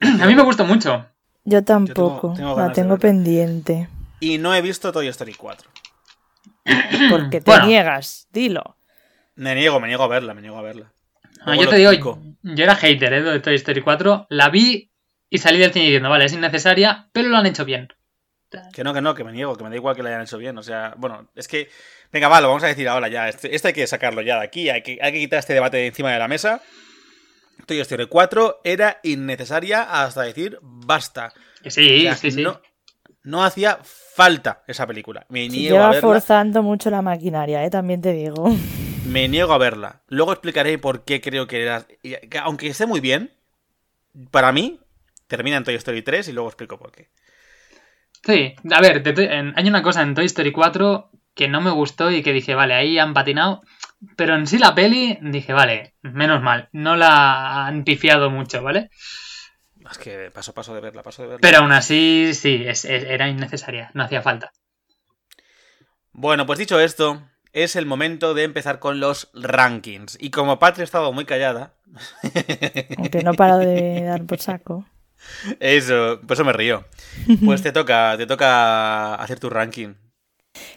A 0.00 0.26
mí 0.26 0.34
me 0.34 0.42
gustó 0.42 0.64
mucho. 0.64 1.06
Yo 1.44 1.64
tampoco, 1.64 2.32
tengo 2.36 2.58
la 2.58 2.72
tengo 2.72 2.98
pendiente. 2.98 3.88
Y 4.20 4.38
no 4.38 4.54
he 4.54 4.60
visto 4.60 4.92
Toy 4.92 5.08
Story 5.08 5.34
4. 5.34 5.70
Porque 7.10 7.40
te 7.40 7.50
Bueno. 7.50 7.66
niegas, 7.66 8.28
dilo. 8.32 8.76
Me 9.34 9.54
niego, 9.54 9.80
me 9.80 9.88
niego 9.88 10.04
a 10.04 10.08
verla, 10.08 10.34
me 10.34 10.42
niego 10.42 10.58
a 10.58 10.62
verla. 10.62 10.92
Ah, 11.40 11.44
Luego 11.46 11.62
yo 11.64 11.70
te 11.70 11.76
digo, 11.76 11.90
explico. 11.90 12.18
yo 12.42 12.64
era 12.64 12.76
hater 12.76 13.12
¿eh? 13.14 13.22
de 13.22 13.40
Toy 13.40 13.54
Story 13.54 13.80
4, 13.80 14.26
la 14.28 14.50
vi 14.50 14.90
y 15.30 15.38
salí 15.38 15.58
del 15.58 15.72
cine 15.72 15.86
diciendo, 15.86 16.10
vale, 16.10 16.26
es 16.26 16.32
innecesaria, 16.32 17.08
pero 17.12 17.28
lo 17.28 17.36
han 17.38 17.46
hecho 17.46 17.64
bien. 17.64 17.88
Que 18.74 18.82
no, 18.82 18.92
que 18.92 19.00
no, 19.00 19.14
que 19.14 19.22
me 19.22 19.30
niego, 19.32 19.54
que 19.54 19.62
me 19.62 19.70
da 19.70 19.76
igual 19.76 19.94
que 19.94 20.02
lo 20.02 20.08
hayan 20.08 20.22
hecho 20.22 20.36
bien. 20.36 20.58
O 20.58 20.62
sea, 20.64 20.94
bueno, 20.96 21.28
es 21.36 21.46
que. 21.46 21.70
Venga, 22.12 22.26
va, 22.26 22.40
lo 22.40 22.48
vamos 22.48 22.64
a 22.64 22.66
decir 22.66 22.88
ahora 22.88 23.06
ya. 23.06 23.28
Este, 23.28 23.54
este 23.54 23.68
hay 23.68 23.74
que 23.74 23.86
sacarlo 23.86 24.22
ya 24.22 24.40
de 24.40 24.44
aquí. 24.44 24.68
Hay 24.68 24.82
que, 24.82 24.98
hay 25.00 25.12
que 25.12 25.18
quitar 25.20 25.38
este 25.38 25.54
debate 25.54 25.76
de 25.76 25.86
encima 25.86 26.10
de 26.10 26.18
la 26.18 26.26
mesa. 26.26 26.60
Toy 27.66 27.80
Story 27.80 28.06
4 28.06 28.60
era 28.64 29.00
innecesaria 29.02 29.82
hasta 29.82 30.22
decir 30.22 30.58
basta. 30.62 31.32
Que 31.62 31.70
Sí, 31.70 31.98
O 31.98 32.00
sea, 32.02 32.16
sí, 32.16 32.30
sí. 32.30 32.42
No, 32.42 32.60
no 33.22 33.44
hacía 33.44 33.78
falta 33.82 34.62
esa 34.66 34.86
película. 34.86 35.26
Me 35.28 35.48
niego 35.48 35.76
a 35.76 35.78
lleva 35.78 35.90
verla. 35.90 36.00
forzando 36.00 36.62
mucho 36.62 36.90
la 36.90 37.02
maquinaria, 37.02 37.64
¿eh? 37.64 37.70
también 37.70 38.00
te 38.00 38.12
digo. 38.12 38.54
Me 39.06 39.28
niego 39.28 39.52
a 39.52 39.58
verla. 39.58 40.02
Luego 40.08 40.32
explicaré 40.32 40.78
por 40.78 41.04
qué 41.04 41.20
creo 41.20 41.46
que 41.46 41.62
era. 41.62 41.86
que 42.02 42.38
Aunque 42.38 42.68
esté 42.68 42.86
muy 42.86 43.00
bien, 43.00 43.32
para 44.30 44.52
mí, 44.52 44.78
termina 45.26 45.56
en 45.56 45.64
Toy 45.64 45.74
Story 45.74 46.02
3 46.02 46.28
y 46.28 46.32
luego 46.32 46.48
explico 46.48 46.78
por 46.78 46.92
qué. 46.92 47.08
Sí, 48.24 48.54
a 48.70 48.80
ver, 48.80 49.02
hay 49.56 49.68
una 49.68 49.82
cosa 49.82 50.02
en 50.02 50.14
Toy 50.14 50.26
Story 50.26 50.52
4 50.52 51.10
que 51.34 51.48
no 51.48 51.60
me 51.60 51.70
gustó 51.70 52.10
y 52.10 52.22
que 52.22 52.32
dije, 52.32 52.54
vale, 52.54 52.74
ahí 52.74 52.98
han 52.98 53.14
patinado. 53.14 53.62
Pero 54.16 54.34
en 54.34 54.46
sí 54.46 54.58
la 54.58 54.74
peli, 54.74 55.18
dije, 55.20 55.52
vale, 55.52 55.94
menos 56.02 56.42
mal, 56.42 56.68
no 56.72 56.96
la 56.96 57.66
han 57.66 57.84
pifiado 57.84 58.30
mucho, 58.30 58.62
¿vale? 58.62 58.90
Es 59.90 59.98
que 59.98 60.30
paso 60.30 60.54
paso 60.54 60.74
de 60.74 60.80
verla, 60.80 61.02
paso 61.02 61.22
de 61.22 61.28
verla. 61.28 61.40
Pero 61.42 61.58
aún 61.58 61.72
así, 61.72 62.32
sí, 62.34 62.62
es- 62.66 62.84
es- 62.84 63.04
era 63.04 63.28
innecesaria, 63.28 63.90
no 63.94 64.04
hacía 64.04 64.22
falta. 64.22 64.52
Bueno, 66.12 66.46
pues 66.46 66.58
dicho 66.58 66.80
esto, 66.80 67.22
es 67.52 67.76
el 67.76 67.86
momento 67.86 68.34
de 68.34 68.44
empezar 68.44 68.78
con 68.78 69.00
los 69.00 69.30
rankings. 69.34 70.16
Y 70.20 70.30
como 70.30 70.58
Patria 70.58 70.82
ha 70.82 70.84
estado 70.84 71.12
muy 71.12 71.24
callada, 71.24 71.74
Aunque 72.98 73.22
no 73.22 73.34
paro 73.34 73.58
de 73.58 74.02
dar 74.04 74.24
por 74.24 74.38
saco. 74.40 74.86
eso, 75.60 76.20
por 76.26 76.34
eso 76.34 76.44
me 76.44 76.52
río. 76.52 76.84
Pues 77.44 77.62
te 77.62 77.72
toca, 77.72 78.16
te 78.16 78.26
toca 78.26 79.14
hacer 79.16 79.40
tu 79.40 79.50
ranking. 79.50 79.94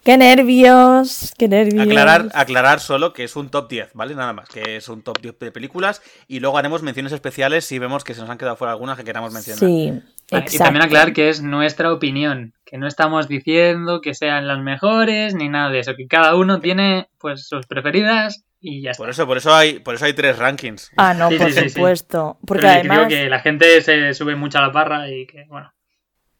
¡Qué 0.04 0.18
nervios! 0.18 1.34
¡Qué 1.38 1.48
nervios! 1.48 1.88
Aclarar, 1.88 2.30
aclarar 2.34 2.80
solo 2.80 3.14
que 3.14 3.24
es 3.24 3.36
un 3.36 3.50
top 3.50 3.70
10, 3.70 3.92
¿vale? 3.94 4.16
Nada 4.16 4.34
más, 4.34 4.50
que 4.50 4.76
es 4.76 4.90
un 4.90 5.02
top 5.02 5.22
10 5.22 5.40
de 5.40 5.52
películas 5.52 6.02
y 6.28 6.40
luego 6.42 6.58
haremos 6.58 6.84
menciones 6.84 7.14
especiales 7.14 7.66
si 7.66 7.80
vemos 7.80 8.04
que 8.04 8.14
se 8.14 8.22
nos 8.22 8.30
han 8.30 8.38
quedado 8.38 8.56
fuera 8.56 8.74
algunas 8.74 8.98
que 8.98 9.04
queramos 9.04 9.34
mencionar. 9.34 9.60
Sí, 9.60 9.94
exacto. 10.30 10.56
Y 10.56 10.58
también 10.58 10.84
aclarar 10.84 11.14
que 11.14 11.30
es 11.30 11.42
nuestra 11.42 11.92
opinión, 11.94 12.54
que 12.66 12.78
no 12.78 12.88
estamos 12.88 13.28
diciendo 13.28 14.02
que 14.02 14.14
sean 14.14 14.48
las 14.48 14.60
mejores 14.60 15.36
ni 15.36 15.50
nada 15.50 15.70
de 15.70 15.80
eso, 15.80 15.96
que 15.96 16.08
cada 16.08 16.36
uno 16.36 16.60
tiene 16.60 17.08
pues 17.18 17.48
sus 17.48 17.66
preferidas 17.66 18.44
y 18.60 18.82
ya 18.82 18.92
está. 18.92 19.04
Por 19.04 19.10
eso, 19.10 19.26
por 19.26 19.38
eso 19.38 19.54
hay, 19.54 19.80
por 19.80 19.96
eso 19.96 20.06
hay 20.06 20.14
tres 20.14 20.38
rankings. 20.38 20.92
Ah, 20.98 21.14
no, 21.14 21.30
Sí, 21.30 21.38
por 21.38 21.48
sí, 21.48 21.54
sí, 21.54 21.62
sí. 21.62 21.70
supuesto. 21.70 22.38
Porque 22.46 22.62
Pero 22.62 22.74
que 22.74 22.82
digo 22.82 22.94
además, 22.94 23.14
que 23.14 23.30
la 23.30 23.40
gente 23.40 23.82
se 23.82 24.14
sube 24.14 24.36
mucho 24.36 24.58
a 24.58 24.62
la 24.62 24.70
barra 24.70 25.10
y 25.10 25.26
que, 25.26 25.46
bueno. 25.48 25.72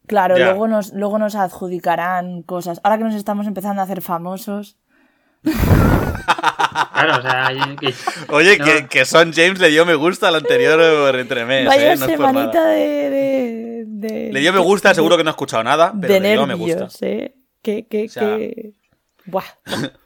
Claro, 0.08 0.38
luego 0.38 0.68
nos, 0.68 0.94
luego 0.94 1.18
nos 1.20 1.36
adjudicarán 1.36 2.42
cosas. 2.44 2.80
Ahora 2.84 2.98
que 2.98 3.04
nos 3.06 3.16
estamos 3.16 3.48
empezando 3.48 3.82
a 3.82 3.86
hacer 3.86 4.02
famosos. 4.02 4.78
Claro, 6.94 7.18
o 7.18 7.22
sea, 7.22 7.50
que- 7.80 7.94
Oye, 8.30 8.58
No. 8.58 8.66
que, 8.66 8.88
que 8.88 9.06
Son 9.06 9.34
James 9.34 9.60
le 9.60 9.70
dio 9.70 9.86
me 9.86 9.96
gusta 9.96 10.30
al 10.30 10.36
anterior 10.36 11.16
entremés, 11.16 11.68
Vaya 11.68 11.94
¿eh? 11.94 11.98
No 11.98 12.06
es 12.06 12.12
por 12.18 12.28
semanita 12.28 12.60
nada. 12.60 12.70
de, 12.72 13.10
de, 13.10 13.84
de- 13.88 14.30
Le 14.32 14.40
dio 14.40 14.54
me 14.54 14.60
gusta, 14.60 14.94
seguro 14.94 15.18
que 15.18 15.24
no 15.24 15.30
ha 15.30 15.32
escuchado 15.32 15.64
nada, 15.64 15.94
pero 16.00 16.14
de 16.14 16.20
le 16.20 16.32
dio 16.32 16.42
me 16.48 16.56
nervios, 16.56 16.82
gusta. 16.84 17.06
¿eh? 17.06 17.36
Que, 17.62 17.88
que, 17.88 18.06
O 18.06 18.10
sea- 18.10 18.38
que... 18.38 18.72
Buah. 19.26 19.44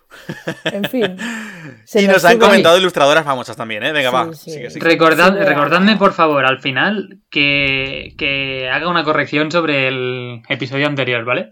En 0.66 0.84
fin. 0.86 1.18
Se 1.86 2.02
Y 2.02 2.08
nos 2.08 2.24
han 2.26 2.38
comentado 2.40 2.78
ilustradoras 2.78 3.24
famosas 3.26 3.56
también, 3.58 3.84
¿eh? 3.84 3.92
Venga, 3.92 4.10
Sí, 4.10 4.16
va. 4.16 4.34
sí. 4.34 4.52
sigue, 4.52 4.70
sigue. 4.70 4.86
recordad, 4.86 5.34
Sí, 5.38 5.44
recordadme 5.44 5.96
por 5.98 6.14
favor 6.14 6.46
al 6.46 6.60
final 6.60 7.20
que, 7.30 8.14
que 8.18 8.70
haga 8.70 8.90
una 8.90 9.04
corrección 9.04 9.52
sobre 9.52 9.88
el 9.88 10.42
episodio 10.50 10.88
anterior, 10.88 11.24
¿vale? 11.26 11.50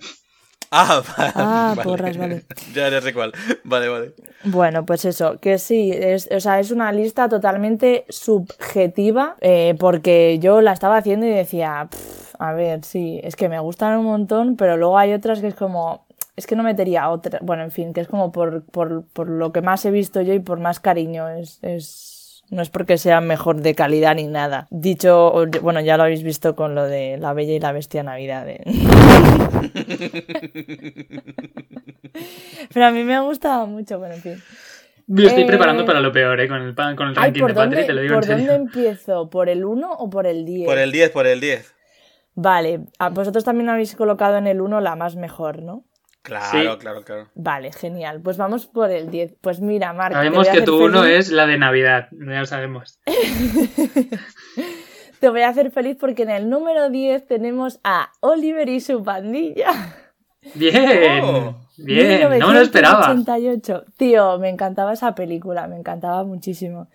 Ah, 0.71 1.01
va- 1.19 1.31
Ah, 1.35 1.75
porras, 1.83 2.17
vale. 2.17 2.43
ya, 2.73 2.89
ya 2.89 3.01
sé 3.01 3.13
cuál. 3.13 3.31
Vale, 3.63 3.87
vale. 3.87 4.13
Bueno, 4.43 4.85
pues 4.85 5.05
eso, 5.05 5.39
que 5.39 5.57
sí, 5.57 5.91
es, 5.93 6.27
o 6.31 6.39
sea, 6.39 6.59
es 6.59 6.71
una 6.71 6.91
lista 6.91 7.29
totalmente 7.29 8.05
subjetiva, 8.09 9.35
eh, 9.41 9.75
porque 9.79 10.39
yo 10.39 10.61
la 10.61 10.73
estaba 10.73 10.97
haciendo 10.97 11.25
y 11.25 11.29
decía, 11.29 11.87
"Pff, 11.89 12.35
a 12.39 12.53
ver, 12.53 12.83
sí, 12.83 13.19
es 13.23 13.35
que 13.35 13.47
me 13.47 13.59
gustan 13.59 13.97
un 13.99 14.05
montón, 14.05 14.55
pero 14.57 14.75
luego 14.75 14.97
hay 14.97 15.13
otras 15.13 15.39
que 15.39 15.47
es 15.47 15.55
como, 15.55 16.04
es 16.35 16.47
que 16.47 16.55
no 16.55 16.63
metería 16.63 17.09
otra, 17.09 17.39
bueno, 17.41 17.63
en 17.63 17.71
fin, 17.71 17.93
que 17.93 18.01
es 18.01 18.07
como 18.07 18.31
por, 18.31 18.63
por, 18.65 19.05
por 19.07 19.29
lo 19.29 19.51
que 19.51 19.61
más 19.61 19.85
he 19.85 19.91
visto 19.91 20.21
yo 20.21 20.33
y 20.33 20.39
por 20.39 20.59
más 20.59 20.79
cariño, 20.79 21.29
es, 21.29 21.59
es, 21.61 22.43
no 22.49 22.61
es 22.61 22.69
porque 22.69 22.97
sea 22.97 23.21
mejor 23.21 23.61
de 23.61 23.75
calidad 23.75 24.15
ni 24.15 24.27
nada. 24.27 24.67
Dicho, 24.69 25.33
bueno, 25.61 25.81
ya 25.81 25.97
lo 25.97 26.03
habéis 26.03 26.23
visto 26.23 26.55
con 26.55 26.75
lo 26.75 26.83
de 26.85 27.17
La 27.17 27.33
Bella 27.33 27.53
y 27.53 27.59
la 27.59 27.71
Bestia 27.71 28.03
Navidad. 28.03 28.47
¿eh? 28.49 28.61
pero 32.73 32.85
a 32.85 32.91
mí 32.91 33.03
me 33.03 33.15
ha 33.15 33.21
gustado 33.21 33.67
mucho, 33.67 33.99
bueno, 33.99 34.15
en 34.15 34.21
fin. 34.21 34.43
Me 35.07 35.25
estoy 35.27 35.43
Eh, 35.43 35.47
preparando 35.47 35.85
para 35.85 35.99
lo 35.99 36.11
peor, 36.11 36.39
¿eh? 36.39 36.47
Con 36.47 36.61
el, 36.63 36.73
pan- 36.73 36.95
con 36.95 37.09
el 37.09 37.15
ranking 37.15 37.41
¿por 37.41 37.51
de 37.51 37.55
Patri, 37.55 37.75
dónde, 37.75 37.85
te 37.87 37.93
lo 37.93 38.01
digo 38.01 38.13
en 38.15 38.19
¿por 38.19 38.25
serio. 38.27 38.47
dónde 38.47 38.55
empiezo? 38.63 39.29
¿Por 39.29 39.49
el 39.49 39.63
1 39.63 39.91
o 39.91 40.09
por 40.09 40.25
el 40.25 40.45
10? 40.45 40.65
Por 40.67 40.77
el 40.79 40.91
10, 40.91 41.11
por 41.11 41.27
el 41.27 41.39
10. 41.39 41.73
Vale, 42.33 42.81
ah, 42.99 43.09
vosotros 43.09 43.43
también 43.43 43.69
habéis 43.69 43.95
colocado 43.95 44.37
en 44.37 44.47
el 44.47 44.61
1 44.61 44.81
la 44.81 44.95
más 44.95 45.15
mejor, 45.15 45.61
¿no? 45.61 45.83
Claro, 46.25 46.73
Sí. 46.73 46.77
claro, 46.79 47.03
claro. 47.03 47.27
Vale, 47.35 47.71
genial. 47.71 48.19
Pues 48.19 48.35
vamos 48.37 48.65
por 48.65 48.89
el 48.89 49.11
10. 49.11 49.35
Pues 49.41 49.61
mira, 49.61 49.93
Marc. 49.93 50.13
te 50.13 50.17
Sabemos 50.17 50.47
que 50.49 50.61
tu 50.63 50.83
uno 50.83 51.05
es 51.05 51.29
la 51.31 51.45
de 51.45 51.59
Navidad, 51.59 52.07
ya 52.11 52.39
lo 52.39 52.45
sabemos. 52.47 52.99
Te 55.19 55.29
voy 55.29 55.41
a 55.41 55.49
hacer 55.49 55.71
feliz 55.71 55.97
porque 55.99 56.23
en 56.23 56.29
el 56.29 56.49
número 56.49 56.89
10 56.89 57.25
tenemos 57.27 57.79
a 57.83 58.11
Oliver 58.19 58.67
y 58.69 58.79
su 58.79 59.03
pandilla. 59.03 59.69
Bien, 60.53 61.23
Oh. 61.23 61.55
bien, 61.77 62.21
no 62.39 62.47
me 62.49 62.53
lo 62.53 62.61
esperaba. 62.61 63.07
1988. 63.13 63.85
Tío, 63.97 64.37
me 64.39 64.49
encantaba 64.49 64.93
esa 64.93 65.15
película, 65.15 65.67
me 65.67 65.77
encantaba 65.77 66.23
muchísimo. 66.23 66.89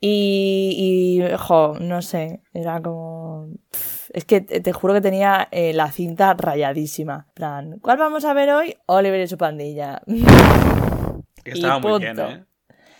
Y, 0.00 1.20
y 1.22 1.36
jo, 1.36 1.74
no 1.80 2.02
sé, 2.02 2.42
era 2.52 2.80
como... 2.82 3.48
Es 4.16 4.24
que 4.24 4.40
te, 4.40 4.72
juro 4.72 4.94
que 4.94 5.02
tenía 5.02 5.46
eh, 5.50 5.74
la 5.74 5.92
cinta 5.92 6.32
rayadísima. 6.32 7.26
En 7.28 7.34
plan, 7.34 7.78
¿cuál 7.82 7.98
vamos 7.98 8.24
a 8.24 8.32
ver 8.32 8.48
hoy? 8.48 8.74
Oliver 8.86 9.20
y 9.20 9.26
su 9.28 9.36
pandilla. 9.36 10.00
Que 11.44 11.50
estaba 11.50 11.76
Y 11.76 11.80
muy 11.82 12.00
bien. 12.00 12.18
¿eh? 12.20 12.44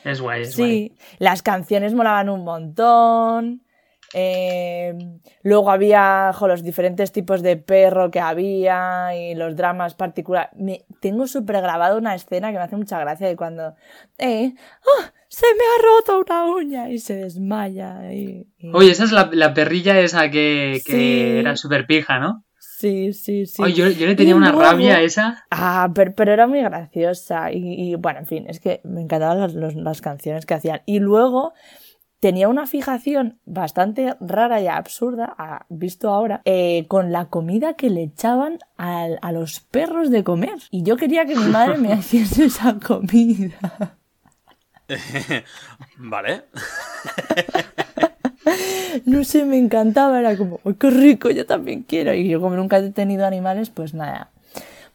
Es 0.05 0.21
guay, 0.21 0.43
es 0.43 0.55
guay. 0.55 0.71
Sí, 0.71 0.99
las 1.19 1.41
canciones 1.41 1.95
molaban 1.95 2.29
un 2.29 2.45
montón. 2.45 3.63
eh, 4.13 4.95
luego 5.43 5.71
había 5.71 6.33
jo, 6.35 6.49
los 6.49 6.63
diferentes 6.63 7.13
tipos 7.13 7.41
de 7.41 7.57
perro 7.57 8.11
que 8.11 8.21
había 8.21 9.17
y 9.17 9.35
los 9.35 9.57
dramas 9.57 9.95
particulares. 9.95 10.51
Me, 10.55 10.85
tengo 11.01 11.27
súper 11.27 11.63
grabado 11.63 11.97
una 11.97 12.15
escena 12.15 12.53
que 12.53 12.59
me 12.59 12.65
hace 12.65 12.77
mucha 12.77 13.01
gracia 13.01 13.27
de 13.27 13.37
cuando 13.37 13.75
eh, 14.19 14.53
¡ah! 14.83 15.13
Se 15.39 15.47
me 15.55 15.63
ha 15.65 15.83
roto 15.83 16.21
una 16.21 16.45
uña 16.55 16.89
y 16.89 16.99
se 16.99 17.15
desmaya. 17.17 18.13
y- 18.13 18.47
y- 18.59 18.71
Oye, 18.73 18.91
esa 18.93 19.05
es 19.05 19.13
la, 19.13 19.29
la 19.33 19.53
perrilla 19.53 20.01
esa 20.01 20.31
que, 20.31 20.81
que 20.87 20.93
Sí. 20.93 21.21
era 21.41 21.57
súper 21.57 21.87
pija, 21.87 22.19
¿no? 22.19 22.45
Sí, 22.59 23.13
sí, 23.13 23.47
sí. 23.47 23.63
Yo, 23.75 23.89
yo 23.89 24.07
le 24.07 24.15
tenía 24.15 24.33
Y 24.33 24.37
una 24.37 24.51
luego- 24.53 24.63
rabia 24.63 24.97
a 24.97 25.03
esa. 25.03 25.45
Ah, 25.51 25.91
pero, 25.95 26.15
pero 26.15 26.33
era 26.33 26.47
muy 26.47 26.61
graciosa. 26.63 27.53
Y, 27.53 27.59
y, 27.91 27.95
bueno, 27.97 28.21
en 28.21 28.27
fin, 28.27 28.45
es 28.49 28.61
que 28.61 28.81
me 28.85 29.01
encantaban 29.03 29.39
las, 29.41 29.55
los- 29.55 29.75
las 29.75 30.01
canciones 30.01 30.47
que 30.47 30.55
hacían. 30.55 30.81
Y 30.87 31.01
luego 31.01 31.53
tenía 32.21 32.49
una 32.49 32.67
fijación 32.67 33.39
bastante 33.45 34.17
rara 34.21 34.61
y 34.63 34.69
absurda, 34.69 35.35
ah, 35.39 35.67
visto 35.69 36.09
ahora, 36.11 36.41
eh, 36.47 36.87
con 36.89 37.13
la 37.13 37.27
comida 37.27 37.75
que 37.75 37.91
le 37.91 38.03
echaban 38.05 38.59
al- 38.79 39.19
a 39.23 39.33
los 39.33 39.61
perros 39.61 40.11
de 40.11 40.25
comer. 40.25 40.57
Y 40.71 40.83
yo 40.83 40.97
quería 40.97 41.25
que 41.27 41.37
mi 41.37 41.45
madre 41.47 41.77
me 41.79 41.93
hiciese 41.95 42.47
esa 42.47 42.79
comida. 42.79 43.96
Vale. 45.99 46.43
No 49.05 49.25
sé, 49.25 49.45
me 49.45 49.59
encantaba. 49.59 50.21
Era 50.21 50.37
como, 50.37 50.61
¡ay, 50.65 50.75
qué 50.79 50.89
rico! 50.91 51.31
Yo 51.31 51.47
también 51.47 51.83
quiero. 51.83 52.15
Y 52.15 52.29
yo, 52.29 52.41
como 52.41 52.55
nunca 52.57 52.79
he 52.79 52.91
tenido 52.91 53.27
animales, 53.27 53.71
pues 53.71 53.93
nada. 53.93 54.31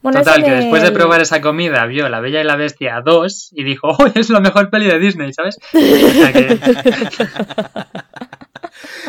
Bueno, 0.00 0.18
Total, 0.20 0.42
que 0.42 0.50
después 0.50 0.82
de 0.82 0.90
probar 0.90 1.20
esa 1.20 1.40
comida 1.40 1.86
vio 1.86 2.08
La 2.08 2.18
Bella 2.20 2.40
y 2.40 2.44
la 2.44 2.56
Bestia 2.56 3.00
2 3.04 3.50
y 3.54 3.62
dijo, 3.62 3.88
¡oh, 3.90 4.06
es 4.14 4.30
la 4.30 4.40
mejor 4.40 4.70
peli 4.70 4.86
de 4.86 4.98
Disney! 4.98 5.32
¿Sabes? 5.32 5.58
Que- 5.72 6.58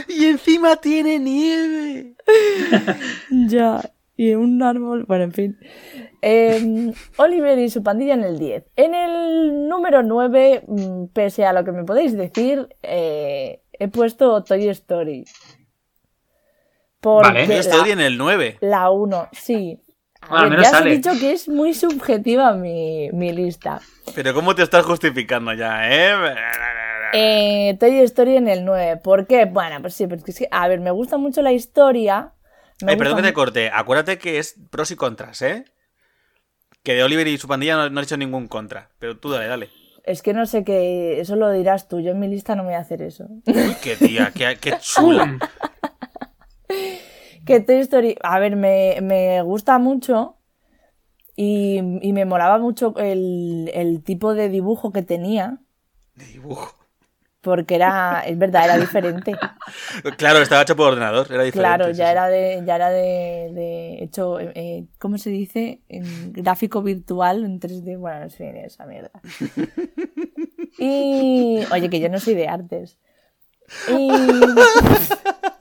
Y 0.10 0.26
encima 0.26 0.76
tiene 0.76 1.18
nieve. 1.20 2.14
Ya, 3.32 3.82
y 4.16 4.34
un 4.36 4.62
árbol, 4.62 5.06
bueno, 5.08 5.24
en 5.24 5.32
fin. 5.34 5.58
Eh, 6.26 6.94
Oliver 7.18 7.60
y 7.60 7.70
su 7.70 7.84
pandilla 7.84 8.14
en 8.14 8.24
el 8.24 8.40
10. 8.40 8.64
En 8.78 8.94
el 8.94 9.68
número 9.68 10.04
9, 10.04 10.64
mm, 10.66 11.06
pese 11.08 11.46
a 11.46 11.52
lo 11.52 11.66
que 11.66 11.74
me 11.74 11.84
podéis 11.84 12.16
decir, 12.16 12.70
eh, 12.82 13.62
he 13.74 13.88
puesto 13.90 14.42
Toy 14.42 14.70
Story. 14.70 15.26
Porque 17.02 17.28
Vale. 17.28 17.58
Estoy 17.60 17.92
en 17.92 18.00
el 18.00 18.18
9. 18.18 18.58
la 18.62 18.90
1, 18.90 19.28
sí. 19.34 19.82
Bueno, 20.30 20.44
ver, 20.44 20.50
menos 20.52 20.64
ya 20.64 20.70
os 20.70 20.76
he 20.76 20.78
sale. 20.80 20.92
dicho 20.96 21.12
que 21.20 21.32
es 21.34 21.50
muy 21.50 21.74
subjetiva 21.74 22.54
mi, 22.54 23.10
mi 23.12 23.34
lista. 23.34 23.82
Pero 24.16 24.34
¿cómo 24.34 24.56
te 24.56 24.64
estás 24.64 24.86
justificando 24.86 25.52
ya, 25.54 25.90
eh? 25.92 26.36
Eh, 27.12 27.78
Toy 27.82 28.00
Story 28.00 28.38
en 28.38 28.48
el 28.48 28.64
9. 28.64 29.02
¿Por 29.04 29.28
qué? 29.28 29.44
Bueno, 29.44 29.82
pues 29.82 29.94
sí, 29.94 30.08
porque 30.08 30.32
es 30.32 30.40
que, 30.40 30.48
a 30.50 30.70
ver, 30.70 30.80
me 30.80 30.92
gusta 30.92 31.18
mucho 31.18 31.42
la 31.42 31.52
historia. 31.52 32.32
me 32.82 32.94
Ay, 32.94 32.98
perdón 32.98 33.18
que 33.18 33.24
te 33.24 33.34
corte. 33.34 33.70
Acuérdate 33.74 34.18
que 34.18 34.40
es 34.40 34.56
pros 34.70 34.90
y 34.92 34.96
contras, 34.96 35.42
¿eh? 35.42 35.66
Que 36.84 36.94
de 36.94 37.04
Oliver 37.04 37.28
y 37.28 37.38
su 37.38 37.48
pandilla 37.48 37.76
no, 37.76 37.90
no 37.90 38.00
he 38.00 38.04
hecho 38.04 38.18
ningún 38.18 38.48
contra. 38.48 38.90
Pero 39.00 39.18
tú 39.18 39.30
dale, 39.32 39.48
dale. 39.48 39.70
Es 40.04 40.22
que 40.22 40.34
no 40.34 40.46
sé 40.46 40.66
qué, 40.66 41.20
eso 41.22 41.36
lo 41.38 41.50
dirás 41.52 41.88
tú. 41.88 42.02
Yo 42.02 42.12
en 42.12 42.20
mi 42.20 42.28
lista 42.28 42.56
no 42.56 42.66
voy 42.66 42.74
a 42.74 42.80
hacer 42.80 43.02
eso. 43.02 43.28
Uy, 43.46 43.76
qué 43.82 43.96
tía, 43.96 44.32
qué, 44.36 44.58
qué 44.60 44.78
chula. 44.80 45.40
que 47.46 47.60
Toy 47.62 47.78
Story, 47.78 48.18
a 48.22 48.40
ver, 48.40 48.56
me, 48.56 49.00
me 49.02 49.42
gusta 49.44 49.80
mucho 49.80 50.38
y, 51.36 51.78
y 52.02 52.14
me 52.14 52.26
molaba 52.26 52.58
mucho 52.60 52.94
el, 52.98 53.72
el 53.74 54.04
tipo 54.04 54.34
de 54.34 54.50
dibujo 54.50 54.92
que 54.92 55.02
tenía, 55.04 55.60
De 56.16 56.26
dibujo. 56.26 56.83
Porque 57.44 57.76
era, 57.76 58.22
es 58.26 58.38
verdad, 58.38 58.66
era 58.66 58.78
diferente. 58.78 59.34
Claro, 60.18 60.40
estaba 60.40 60.64
hecho 60.64 60.76
por 60.76 60.94
ordenador, 60.94 61.28
era 61.30 61.44
diferente. 61.44 61.60
Claro, 61.60 61.92
ya 61.92 62.06
sí. 62.06 62.12
era 62.12 62.28
de, 62.28 62.64
ya 62.66 62.76
era 62.76 62.90
de, 62.90 63.52
de 63.54 64.04
hecho, 64.04 64.40
eh, 64.40 64.52
eh, 64.56 64.86
¿cómo 64.98 65.18
se 65.18 65.30
dice? 65.30 65.82
En 65.90 66.34
gráfico 66.34 66.82
virtual 66.82 67.44
en 67.44 67.60
3D, 67.60 68.00
bueno, 68.00 68.24
en 68.24 68.32
fin, 68.32 68.58
esa 68.58 68.86
mierda. 68.86 69.12
Y, 70.80 71.60
oye, 71.72 71.88
que 71.88 72.00
yo 72.00 72.10
no 72.10 72.20
soy 72.20 72.34
de 72.34 72.48
artes. 72.48 72.98
Y... 73.88 74.10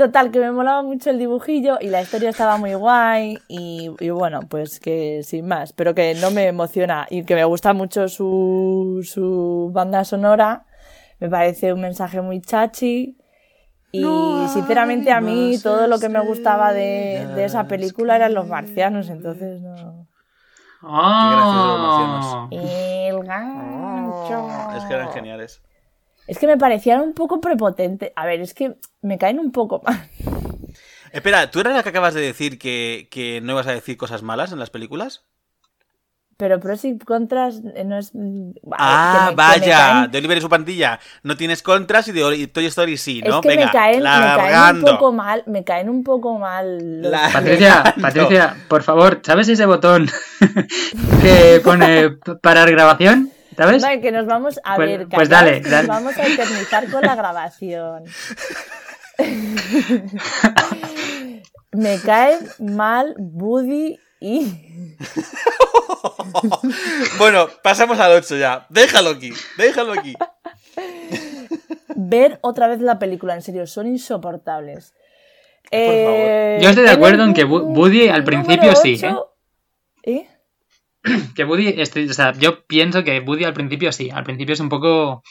Total, 0.00 0.30
que 0.30 0.40
me 0.40 0.50
molaba 0.50 0.82
mucho 0.82 1.10
el 1.10 1.18
dibujillo 1.18 1.76
y 1.78 1.88
la 1.88 2.00
historia 2.00 2.30
estaba 2.30 2.56
muy 2.56 2.72
guay 2.72 3.36
y, 3.48 3.90
y 4.00 4.08
bueno, 4.08 4.40
pues 4.48 4.80
que 4.80 5.22
sin 5.22 5.46
más, 5.46 5.74
pero 5.74 5.94
que 5.94 6.14
no 6.14 6.30
me 6.30 6.46
emociona 6.46 7.06
y 7.10 7.22
que 7.24 7.34
me 7.34 7.44
gusta 7.44 7.74
mucho 7.74 8.08
su, 8.08 9.06
su 9.06 9.70
banda 9.74 10.06
sonora, 10.06 10.64
me 11.18 11.28
parece 11.28 11.74
un 11.74 11.82
mensaje 11.82 12.22
muy 12.22 12.40
chachi 12.40 13.18
y 13.92 14.06
sinceramente 14.48 15.12
a 15.12 15.20
mí 15.20 15.58
todo 15.62 15.86
lo 15.86 15.98
que 15.98 16.08
me 16.08 16.20
gustaba 16.20 16.72
de, 16.72 17.26
de 17.34 17.44
esa 17.44 17.64
película 17.64 18.16
eran 18.16 18.32
los 18.32 18.46
marcianos, 18.46 19.10
entonces 19.10 19.60
no... 19.60 20.08
graciosos 20.80 21.80
los 21.82 22.24
¡Oh! 22.32 22.48
El 22.50 23.22
gancho. 23.22 24.48
Es 24.78 24.84
que 24.84 24.94
eran 24.94 25.12
geniales. 25.12 25.60
Es 26.26 26.38
que 26.38 26.46
me 26.46 26.56
parecían 26.56 27.00
un 27.00 27.12
poco 27.12 27.40
prepotentes. 27.40 28.12
A 28.16 28.24
ver, 28.26 28.40
es 28.40 28.54
que 28.54 28.76
me 29.02 29.18
caen 29.18 29.38
un 29.38 29.50
poco 29.52 29.82
mal. 29.84 30.08
Espera, 31.12 31.50
¿tú 31.50 31.58
eras 31.60 31.74
la 31.74 31.82
que 31.82 31.88
acabas 31.88 32.14
de 32.14 32.20
decir 32.20 32.58
que, 32.58 33.08
que 33.10 33.40
no 33.40 33.52
ibas 33.52 33.66
a 33.66 33.72
decir 33.72 33.96
cosas 33.96 34.22
malas 34.22 34.52
en 34.52 34.60
las 34.60 34.70
películas? 34.70 35.24
Pero 36.36 36.58
pros 36.58 36.84
y 36.86 36.96
contras 36.98 37.60
eh, 37.74 37.84
no 37.84 37.98
es. 37.98 38.14
mm, 38.14 38.52
Ah, 38.72 39.10
que 39.12 39.18
me- 39.18 39.24
que 39.26 39.30
me 39.30 39.36
vaya, 39.36 39.78
caen- 40.04 40.10
de 40.10 40.18
Oliver 40.18 40.38
y 40.38 40.40
su 40.40 40.48
pandilla 40.48 40.98
no 41.22 41.36
tienes 41.36 41.62
contras 41.62 42.08
y 42.08 42.12
de 42.12 42.46
Toy 42.46 42.64
Story 42.66 42.96
sí, 42.96 43.20
¿no? 43.20 43.34
Es 43.36 43.40
que 43.42 43.48
Venga, 43.48 43.66
me 43.66 43.72
caen, 43.72 43.98
me 43.98 44.04
caen 44.06 44.76
un 44.76 44.80
poco 44.82 45.12
mal. 45.12 45.42
Me 45.46 45.64
caen 45.64 45.90
un 45.90 46.02
poco 46.04 46.38
mal. 46.38 47.02
los- 47.02 47.10
La- 47.10 47.28
Patricia. 47.30 47.94
Patricia, 48.00 48.56
por 48.68 48.82
favor, 48.84 49.20
¿sabes 49.22 49.48
ese 49.48 49.66
botón 49.66 50.08
que 51.22 51.60
pone 51.62 52.10
parar 52.40 52.70
grabación? 52.70 53.30
¿Sabes? 53.56 53.82
Vale, 53.82 54.00
que 54.00 54.12
nos 54.12 54.26
vamos 54.26 54.60
a 54.64 54.76
Pues- 54.76 54.88
ver. 54.98 55.08
pues 55.08 55.28
dale. 55.28 55.60
Nos 55.60 55.86
vamos 55.86 56.16
a 56.16 56.26
eternizar 56.26 56.90
con 56.90 57.02
la 57.02 57.14
grabación. 57.14 58.04
me 61.72 61.98
caen 62.00 62.38
mal 62.58 63.14
Buddy 63.18 63.98
y. 64.20 64.46
Bueno, 67.18 67.48
pasamos 67.62 67.98
al 67.98 68.12
8 68.12 68.36
ya. 68.36 68.66
Déjalo 68.70 69.10
aquí, 69.10 69.32
déjalo 69.56 69.92
aquí. 69.92 70.14
Ver 71.94 72.38
otra 72.42 72.68
vez 72.68 72.80
la 72.80 72.98
película, 72.98 73.34
en 73.34 73.42
serio, 73.42 73.66
son 73.66 73.86
insoportables. 73.86 74.94
Por 75.70 75.80
favor. 75.80 76.14
Eh, 76.16 76.58
Yo 76.62 76.70
estoy 76.70 76.84
de 76.84 76.90
acuerdo 76.90 77.24
en 77.24 77.34
que 77.34 77.46
Bu- 77.46 77.62
nu- 77.64 77.74
Woody 77.80 78.08
al 78.08 78.24
principio 78.24 78.74
sí, 78.76 78.94
ocho- 79.04 79.34
¿Eh? 80.02 80.26
Que 81.34 81.44
Woody, 81.44 81.80
o 81.80 82.12
sea, 82.14 82.32
yo 82.32 82.64
pienso 82.66 83.02
que 83.04 83.20
Woody 83.20 83.44
al 83.44 83.54
principio 83.54 83.92
sí, 83.92 84.10
al 84.10 84.24
principio 84.24 84.52
es 84.54 84.60
un 84.60 84.68
poco 84.68 85.22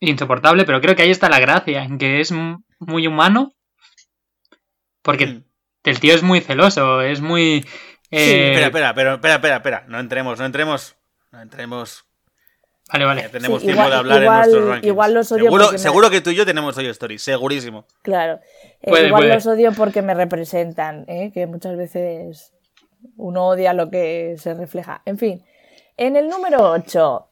insoportable, 0.00 0.64
pero 0.64 0.80
creo 0.80 0.94
que 0.96 1.02
ahí 1.02 1.10
está 1.10 1.28
la 1.28 1.40
gracia, 1.40 1.82
en 1.84 1.98
que 1.98 2.20
es 2.20 2.32
muy 2.78 3.06
humano, 3.06 3.54
porque 5.02 5.26
Mm. 5.26 5.42
el 5.84 6.00
tío 6.00 6.14
es 6.14 6.22
muy 6.22 6.40
celoso, 6.40 7.00
es 7.02 7.20
muy... 7.20 7.64
eh, 8.10 8.50
Espera, 8.52 8.66
espera, 8.66 8.94
pero, 8.94 9.14
espera, 9.14 9.34
espera, 9.36 9.56
espera. 9.56 9.84
No 9.88 9.98
entremos, 10.00 10.38
no 10.38 10.46
entremos. 10.46 10.96
No 11.32 11.40
entremos. 11.42 12.04
Vale, 12.92 13.04
vale. 13.04 13.22
Ya 13.22 13.28
tenemos 13.30 13.60
Sí, 13.60 13.66
tiempo 13.66 13.82
igual- 13.82 13.90
de 13.90 13.96
hablar 13.98 14.22
igual- 14.22 14.36
en 14.36 14.40
nuestros 14.42 14.68
rankings. 14.68 14.86
igual 14.86 15.14
los 15.14 15.32
odio 15.32 15.42
seguro, 15.44 15.62
porque 15.64 15.72
me- 15.72 15.78
seguro 15.78 16.10
que 16.10 16.20
tú 16.20 16.30
y 16.30 16.34
yo 16.36 16.46
tenemos 16.46 16.74
Toy 16.74 16.86
Story, 16.86 17.18
segurísimo. 17.18 17.86
Claro. 18.02 18.40
Eh, 18.80 18.88
Puede, 18.90 19.06
igual 19.08 19.22
puede. 19.24 19.34
los 19.34 19.46
odio 19.46 19.72
porque 19.72 20.02
me 20.02 20.14
representan, 20.14 21.04
¿eh? 21.08 21.30
que 21.34 21.46
muchas 21.46 21.76
veces 21.76 22.52
uno 23.16 23.48
odia 23.48 23.72
lo 23.72 23.90
que 23.90 24.36
se 24.38 24.54
refleja. 24.54 25.02
En 25.04 25.18
fin, 25.18 25.42
en 25.96 26.16
el 26.16 26.28
número 26.28 26.70
8. 26.70 27.28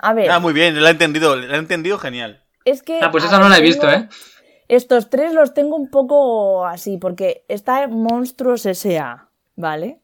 a 0.00 0.12
ver, 0.14 0.30
Ah, 0.30 0.40
muy 0.40 0.52
bien, 0.52 0.80
lo 0.80 0.86
he 0.86 0.90
entendido, 0.90 1.36
lo 1.36 1.54
he 1.54 1.58
entendido 1.58 1.98
genial. 1.98 2.42
es 2.64 2.82
que. 2.82 2.98
Ah, 3.02 3.10
pues 3.10 3.24
esa 3.24 3.38
no 3.38 3.48
la 3.48 3.56
he 3.56 3.60
tengo- 3.60 3.66
visto, 3.68 3.90
¿eh? 3.90 4.08
Estos 4.68 5.08
tres 5.08 5.32
los 5.32 5.54
tengo 5.54 5.76
un 5.76 5.88
poco 5.90 6.66
así, 6.66 6.98
porque 6.98 7.44
está 7.48 7.88
Monstruos 7.88 8.66
S.A., 8.66 9.28
¿vale? 9.56 10.00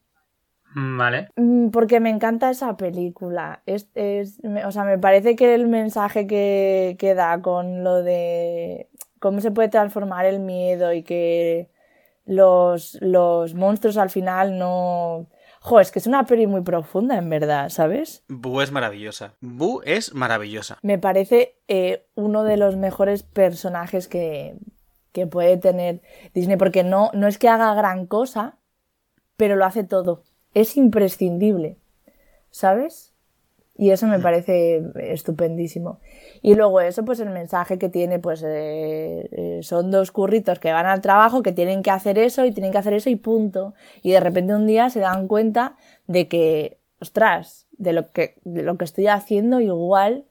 Mm, 0.75 0.99
Vale. 0.99 1.29
Mm, 1.37 1.69
Porque 1.69 2.01
me 2.01 2.09
encanta 2.11 2.51
esa 2.51 2.77
película. 2.77 3.63
Es, 3.67 3.89
es- 3.95 4.43
me- 4.43 4.65
o 4.65 4.73
sea, 4.73 4.85
me 4.85 4.99
parece 4.99 5.37
que 5.37 5.55
el 5.55 5.67
mensaje 5.69 6.27
que, 6.27 6.97
que 6.99 7.15
da 7.15 7.41
con 7.43 7.85
lo 7.85 8.03
de 8.03 8.89
cómo 9.25 9.41
se 9.41 9.51
puede 9.51 9.71
transformar 9.71 10.27
el 10.27 10.39
miedo 10.39 10.93
y 10.93 11.03
que 11.03 11.71
los, 12.27 12.99
los 13.01 13.55
monstruos 13.55 13.97
al 13.97 14.11
final 14.11 14.59
no... 14.59 15.29
Jo, 15.61 15.81
es 15.81 15.91
que 15.91 15.99
es 15.99 16.07
una 16.07 16.27
peli 16.27 16.47
muy 16.47 16.61
profunda, 16.61 17.17
en 17.17 17.31
verdad, 17.31 17.71
¿sabes? 17.71 18.23
Boo 18.29 18.61
es 18.61 18.71
maravillosa. 18.71 19.33
Boo 19.41 19.81
es 19.87 20.13
maravillosa. 20.13 20.77
Me 20.83 20.99
parece 20.99 21.57
eh, 21.69 22.05
uno 22.15 22.45
de 22.45 22.59
los 22.59 22.77
mejores 22.77 23.23
personajes 23.23 24.09
que, 24.09 24.57
que 25.13 25.27
puede 25.27 25.57
tener 25.57 26.03
Disney, 26.35 26.59
porque 26.59 26.85
no, 26.85 27.11
no 27.15 27.27
es 27.27 27.39
que 27.39 27.49
haga 27.49 27.73
gran 27.73 28.05
cosa, 28.07 28.59
pero 29.39 29.57
lo 29.57 29.65
hace 29.65 29.85
todo. 29.85 30.23
Es 30.53 30.77
imprescindible, 30.77 31.79
¿sabes? 32.51 33.14
Y 33.77 33.91
eso 33.91 34.07
me 34.07 34.21
parece 34.21 34.83
estupendísimo. 35.01 35.99
Y 36.43 36.55
luego 36.55 36.81
eso, 36.81 37.05
pues 37.05 37.19
el 37.19 37.31
mensaje 37.31 37.77
que 37.77 37.89
tiene, 37.89 38.21
pues 38.21 38.43
eh, 38.47 39.29
eh, 39.33 39.61
son 39.63 39.91
dos 39.91 40.13
curritos 40.13 40.61
que 40.61 40.73
van 40.73 40.87
al 40.87 41.01
trabajo, 41.01 41.43
que 41.43 41.53
tienen 41.53 41.83
que 41.83 41.91
hacer 41.91 42.19
eso 42.19 42.45
y 42.45 42.53
tienen 42.53 42.71
que 42.71 42.79
hacer 42.79 42.95
eso 42.95 43.11
y 43.11 43.17
punto. 43.17 43.75
Y 44.03 44.13
de 44.13 44.21
repente 44.21 44.55
un 44.55 44.67
día 44.67 44.91
se 44.91 45.01
dan 45.01 45.27
cuenta 45.27 45.77
de 46.07 46.29
que, 46.29 46.79
ostras, 47.01 47.67
de 47.73 47.93
lo 47.93 48.13
que, 48.13 48.37
de 48.45 48.63
lo 48.63 48.77
que 48.79 48.85
estoy 48.85 49.09
haciendo 49.09 49.61
igual 49.61 50.27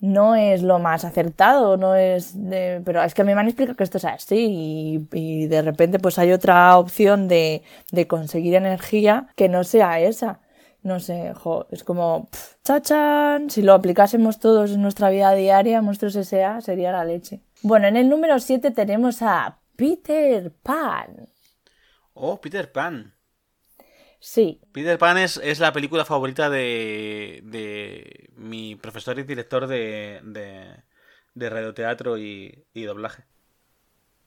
no 0.00 0.36
es 0.36 0.62
lo 0.62 0.78
más 0.78 1.04
acertado, 1.04 1.76
no 1.76 1.96
es 1.96 2.32
de... 2.48 2.80
pero 2.84 3.02
es 3.02 3.14
que 3.14 3.22
a 3.22 3.24
mí 3.24 3.34
me 3.34 3.40
han 3.40 3.48
explicado 3.48 3.76
que 3.76 3.84
esto 3.84 3.98
es 3.98 4.04
así 4.04 5.08
y, 5.12 5.18
y 5.18 5.46
de 5.48 5.62
repente 5.62 5.98
pues 5.98 6.18
hay 6.18 6.32
otra 6.32 6.78
opción 6.78 7.26
de, 7.26 7.62
de, 7.90 8.06
conseguir 8.06 8.54
energía 8.54 9.26
que 9.34 9.48
no 9.48 9.64
sea 9.64 9.98
esa. 10.00 10.40
No 10.88 10.98
sé, 11.00 11.34
jo, 11.34 11.66
es 11.70 11.84
como, 11.84 12.30
pff, 12.30 12.54
chachan, 12.64 13.50
si 13.50 13.60
lo 13.60 13.74
aplicásemos 13.74 14.40
todos 14.40 14.70
en 14.70 14.80
nuestra 14.80 15.10
vida 15.10 15.34
diaria, 15.34 15.82
monstruos 15.82 16.16
S.A., 16.16 16.62
sería 16.62 16.92
la 16.92 17.04
leche. 17.04 17.42
Bueno, 17.60 17.88
en 17.88 17.98
el 17.98 18.08
número 18.08 18.38
7 18.38 18.70
tenemos 18.70 19.20
a 19.20 19.58
Peter 19.76 20.50
Pan. 20.62 21.28
Oh, 22.14 22.40
Peter 22.40 22.72
Pan. 22.72 23.12
Sí. 24.18 24.62
Peter 24.72 24.96
Pan 24.96 25.18
es, 25.18 25.38
es 25.44 25.60
la 25.60 25.74
película 25.74 26.06
favorita 26.06 26.48
de, 26.48 27.42
de, 27.44 28.30
mi 28.34 28.74
profesor 28.74 29.18
y 29.18 29.24
director 29.24 29.66
de, 29.66 30.20
de, 30.24 30.68
de 31.34 31.50
radioteatro 31.50 32.16
y, 32.16 32.64
y, 32.72 32.84
doblaje. 32.84 33.24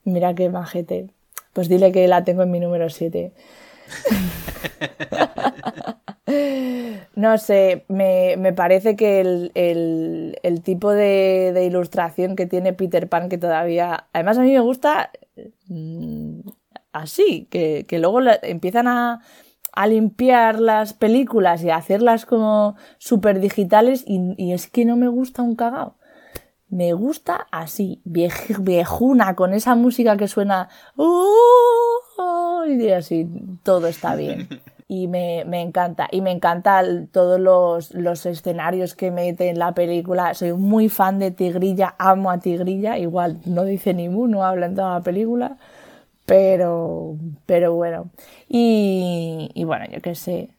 Mira 0.04 0.36
qué 0.36 0.48
majete. 0.48 1.10
Pues 1.54 1.70
dile 1.70 1.92
que 1.92 2.08
la 2.08 2.24
tengo 2.24 2.44
en 2.44 2.52
mi 2.52 2.60
número 2.60 2.88
7. 2.88 3.34
no 7.16 7.38
sé, 7.38 7.86
me, 7.88 8.36
me 8.38 8.54
parece 8.54 8.96
que 8.96 9.22
el, 9.22 9.52
el, 9.54 10.62
tipo 10.62 10.92
de, 10.92 11.64
ilustración 11.66 12.36
que 12.36 12.46
tiene 12.46 12.74
Peter 12.74 13.08
Pan, 13.08 13.30
que 13.30 13.38
todavía. 13.38 14.08
Además, 14.14 14.38
a 14.38 14.42
mí 14.42 14.52
me 14.52 14.60
gusta 14.60 15.12
mmm, 15.68 16.42
así, 16.94 17.48
que, 17.50 17.86
que 17.88 18.00
luego 18.00 18.20
empiezan 18.44 18.88
a 18.88 19.22
a 19.74 19.88
limpiar 19.88 20.60
las 20.60 20.94
películas 20.94 21.64
y 21.64 21.70
a 21.70 21.78
hacerlas 21.78 22.26
como 22.26 22.76
súper 22.98 23.40
digitales 23.40 24.04
y, 24.06 24.34
y, 24.38 24.54
es 24.54 24.68
que 24.68 24.86
no 24.86 24.98
me 24.98 25.08
gusta 25.08 25.42
un 25.42 25.56
cagao. 25.56 25.96
Me 26.70 26.94
gusta 26.94 27.48
así, 27.52 28.02
viej, 28.04 28.34
viejuna, 28.60 29.36
con 29.36 29.54
esa 29.54 29.76
música 29.76 30.18
que 30.18 30.28
suena 30.28 30.70
oh, 30.96 32.66
y 32.68 32.90
así, 32.90 33.28
todo 33.64 33.88
está 33.88 34.16
bien. 34.16 34.48
Y 34.94 35.08
me, 35.08 35.46
me 35.46 35.62
encanta. 35.62 36.10
Y 36.12 36.20
me 36.20 36.32
encanta 36.32 36.84
todos 37.14 37.40
los, 37.40 37.94
los, 37.94 38.26
escenarios 38.26 38.94
que 38.94 39.10
mete 39.10 39.48
en 39.48 39.58
la 39.58 39.74
película. 39.74 40.34
Soy 40.34 40.52
muy 40.52 40.90
fan 40.90 41.18
de 41.18 41.32
Tigrilla, 41.32 41.96
amo 41.98 42.30
a 42.30 42.40
Tigrilla. 42.40 42.98
Igual 42.98 43.40
no 43.46 43.64
dice 43.64 43.94
ni 43.94 44.10
no 44.10 44.44
habla 44.44 44.66
en 44.66 44.76
toda 44.76 44.96
la 44.96 45.02
película. 45.02 45.56
Pero, 46.26 47.16
pero 47.46 47.74
bueno. 47.74 48.10
Y, 48.50 49.50
y 49.54 49.64
bueno, 49.64 49.86
yo 49.90 50.02
qué 50.02 50.14
sé. 50.14 50.58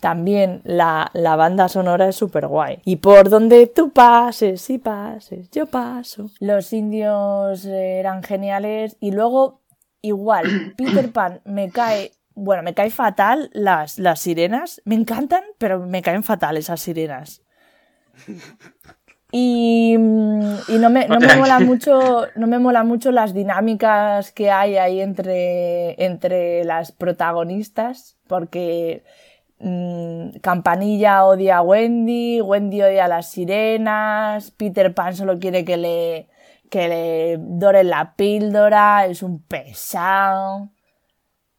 También 0.00 0.62
la, 0.64 1.10
la 1.12 1.36
banda 1.36 1.68
sonora 1.68 2.08
es 2.08 2.16
súper 2.16 2.46
guay. 2.46 2.80
Y 2.86 2.96
por 2.96 3.28
donde 3.28 3.66
tú 3.66 3.90
pases 3.90 4.70
y 4.70 4.78
pases, 4.78 5.50
yo 5.50 5.66
paso. 5.66 6.30
Los 6.40 6.72
indios 6.72 7.66
eran 7.66 8.22
geniales. 8.22 8.96
Y 8.98 9.10
luego, 9.10 9.60
igual, 10.00 10.72
Peter 10.78 11.12
Pan 11.12 11.42
me 11.44 11.68
cae. 11.68 12.12
Bueno, 12.34 12.62
me 12.62 12.74
cae 12.74 12.90
fatal 12.90 13.50
las, 13.52 13.98
las 13.98 14.20
sirenas. 14.20 14.82
Me 14.84 14.94
encantan, 14.94 15.44
pero 15.58 15.80
me 15.80 16.02
caen 16.02 16.22
fatal 16.22 16.56
esas 16.56 16.80
sirenas. 16.80 17.42
Y, 19.36 19.94
y, 19.94 19.98
no, 19.98 20.90
me, 20.90 21.08
no, 21.08 21.18
me 21.18 21.36
mola 21.36 21.58
mucho, 21.58 22.28
no 22.36 22.46
me 22.46 22.60
mola 22.60 22.84
mucho 22.84 23.10
las 23.10 23.34
dinámicas 23.34 24.30
que 24.30 24.52
hay 24.52 24.76
ahí 24.76 25.00
entre, 25.00 26.00
entre 26.04 26.62
las 26.62 26.92
protagonistas, 26.92 28.16
porque 28.28 29.02
mmm, 29.58 30.36
Campanilla 30.40 31.24
odia 31.24 31.56
a 31.56 31.62
Wendy, 31.62 32.40
Wendy 32.42 32.82
odia 32.82 33.06
a 33.06 33.08
las 33.08 33.28
sirenas, 33.28 34.52
Peter 34.52 34.94
Pan 34.94 35.16
solo 35.16 35.36
quiere 35.40 35.64
que 35.64 35.78
le, 35.78 36.28
que 36.70 36.86
le 36.86 37.36
doren 37.40 37.90
la 37.90 38.14
píldora, 38.14 39.06
es 39.06 39.24
un 39.24 39.42
pesado. 39.42 40.68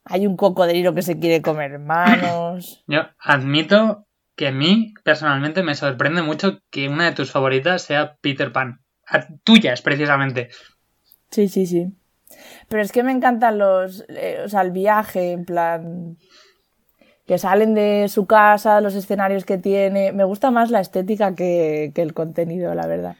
Hay 0.05 0.27
un 0.27 0.37
cocodrilo 0.37 0.93
que 0.93 1.01
se 1.01 1.19
quiere 1.19 1.41
comer 1.41 1.79
manos. 1.79 2.83
Yo 2.87 3.01
admito 3.19 4.05
que 4.35 4.47
a 4.47 4.51
mí 4.51 4.93
personalmente 5.03 5.63
me 5.63 5.75
sorprende 5.75 6.21
mucho 6.21 6.59
que 6.69 6.87
una 6.87 7.05
de 7.05 7.13
tus 7.13 7.31
favoritas 7.31 7.81
sea 7.81 8.17
Peter 8.21 8.51
Pan. 8.51 8.81
A 9.07 9.27
tuyas, 9.43 9.81
precisamente. 9.81 10.49
Sí, 11.31 11.47
sí, 11.47 11.65
sí. 11.65 11.87
Pero 12.67 12.81
es 12.81 12.91
que 12.91 13.03
me 13.03 13.11
encantan 13.11 13.57
los. 13.57 14.03
Eh, 14.09 14.41
o 14.43 14.49
sea, 14.49 14.61
el 14.61 14.71
viaje, 14.71 15.31
en 15.31 15.45
plan. 15.45 16.17
Que 17.27 17.37
salen 17.37 17.73
de 17.73 18.07
su 18.07 18.27
casa, 18.27 18.81
los 18.81 18.93
escenarios 18.95 19.45
que 19.45 19.57
tiene. 19.57 20.11
Me 20.11 20.23
gusta 20.23 20.51
más 20.51 20.69
la 20.69 20.79
estética 20.79 21.33
que, 21.35 21.91
que 21.95 22.01
el 22.01 22.13
contenido, 22.13 22.73
la 22.75 22.85
verdad. 22.85 23.15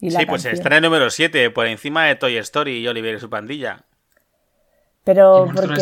Y 0.00 0.10
la 0.10 0.20
sí, 0.20 0.26
pues 0.26 0.46
está 0.46 0.68
en 0.68 0.74
el 0.76 0.82
número 0.82 1.10
7, 1.10 1.50
por 1.50 1.66
encima 1.66 2.06
de 2.06 2.16
Toy 2.16 2.38
Story 2.38 2.78
y 2.78 2.88
Oliver 2.88 3.14
y 3.14 3.20
su 3.20 3.28
pandilla. 3.28 3.84
Pero 5.12 5.48
porque 5.52 5.74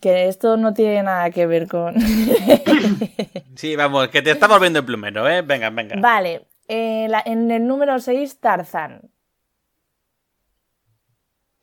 que 0.00 0.28
esto 0.28 0.56
no 0.56 0.72
tiene 0.72 1.02
nada 1.02 1.30
que 1.30 1.46
ver 1.46 1.68
con... 1.68 1.94
sí, 3.56 3.76
vamos, 3.76 4.08
que 4.08 4.22
te 4.22 4.30
estamos 4.30 4.58
viendo 4.58 4.78
el 4.78 4.86
plumero, 4.86 5.28
¿eh? 5.28 5.42
Venga, 5.42 5.68
venga. 5.68 5.96
Vale, 6.00 6.46
eh, 6.66 7.08
la, 7.10 7.22
en 7.26 7.50
el 7.50 7.66
número 7.66 8.00
6, 8.00 8.40
Tarzán. 8.40 9.10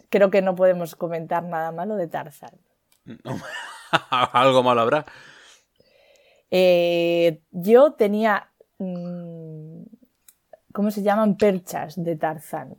Creo 0.10 0.30
que 0.30 0.44
no 0.44 0.54
podemos 0.54 0.96
comentar 0.96 1.42
nada 1.42 1.72
malo 1.72 1.96
de 1.96 2.08
Tarzán. 2.08 2.52
No, 3.04 3.42
algo 4.34 4.62
malo 4.62 4.82
habrá. 4.82 5.08
Eh, 6.52 7.42
yo 7.50 7.94
tenía... 7.94 8.52
Mmm, 8.78 9.86
¿Cómo 10.72 10.92
se 10.92 11.02
llaman? 11.02 11.36
Perchas 11.36 11.96
de 11.96 12.16
Tarzán. 12.16 12.78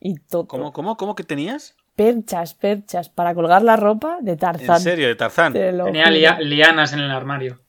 Y 0.00 0.16
todo. 0.16 0.46
¿Cómo, 0.46 0.74
cómo, 0.74 0.98
cómo 0.98 1.14
que 1.14 1.24
tenías? 1.24 1.74
Perchas, 1.96 2.54
perchas, 2.54 3.08
para 3.08 3.34
colgar 3.34 3.62
la 3.62 3.76
ropa 3.76 4.18
de 4.20 4.36
Tarzán. 4.36 4.76
¿En 4.76 4.82
serio? 4.82 5.08
¿De 5.08 5.14
Tarzán? 5.14 5.52
Tenía 5.52 6.10
lia 6.10 6.38
lianas 6.40 6.92
en 6.92 7.00
el 7.00 7.10
armario. 7.10 7.60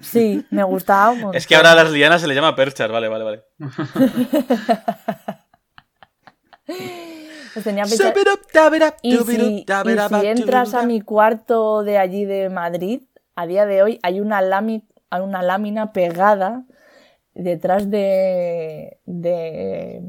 Sí, 0.00 0.46
me 0.50 0.62
gustaba 0.62 1.10
un. 1.10 1.34
Es 1.34 1.46
que 1.46 1.56
ahora 1.56 1.72
a 1.72 1.74
las 1.74 1.90
lianas 1.90 2.20
se 2.20 2.28
le 2.28 2.34
llama 2.34 2.54
perchas, 2.54 2.90
vale, 2.90 3.08
vale, 3.08 3.24
vale. 3.24 3.42
pues 6.66 7.64
tenía 7.64 7.84
perchas. 7.84 8.14
Y 9.02 9.16
si, 9.16 9.64
y 9.64 9.64
si 9.66 10.26
entras 10.26 10.74
a 10.74 10.82
mi 10.84 11.00
cuarto 11.00 11.82
de 11.82 11.98
allí 11.98 12.24
de 12.24 12.48
Madrid, 12.48 13.02
a 13.34 13.46
día 13.46 13.66
de 13.66 13.82
hoy 13.82 13.98
hay 14.02 14.20
una, 14.20 14.40
una 14.40 15.42
lámina 15.42 15.92
pegada 15.92 16.64
detrás 17.34 17.90
de, 17.90 18.98
de, 19.06 20.02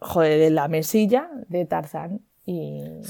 joder, 0.00 0.38
de 0.40 0.50
la 0.50 0.68
mesilla 0.68 1.30
de 1.48 1.64
Tarzán. 1.64 2.20
Y, 2.48 3.02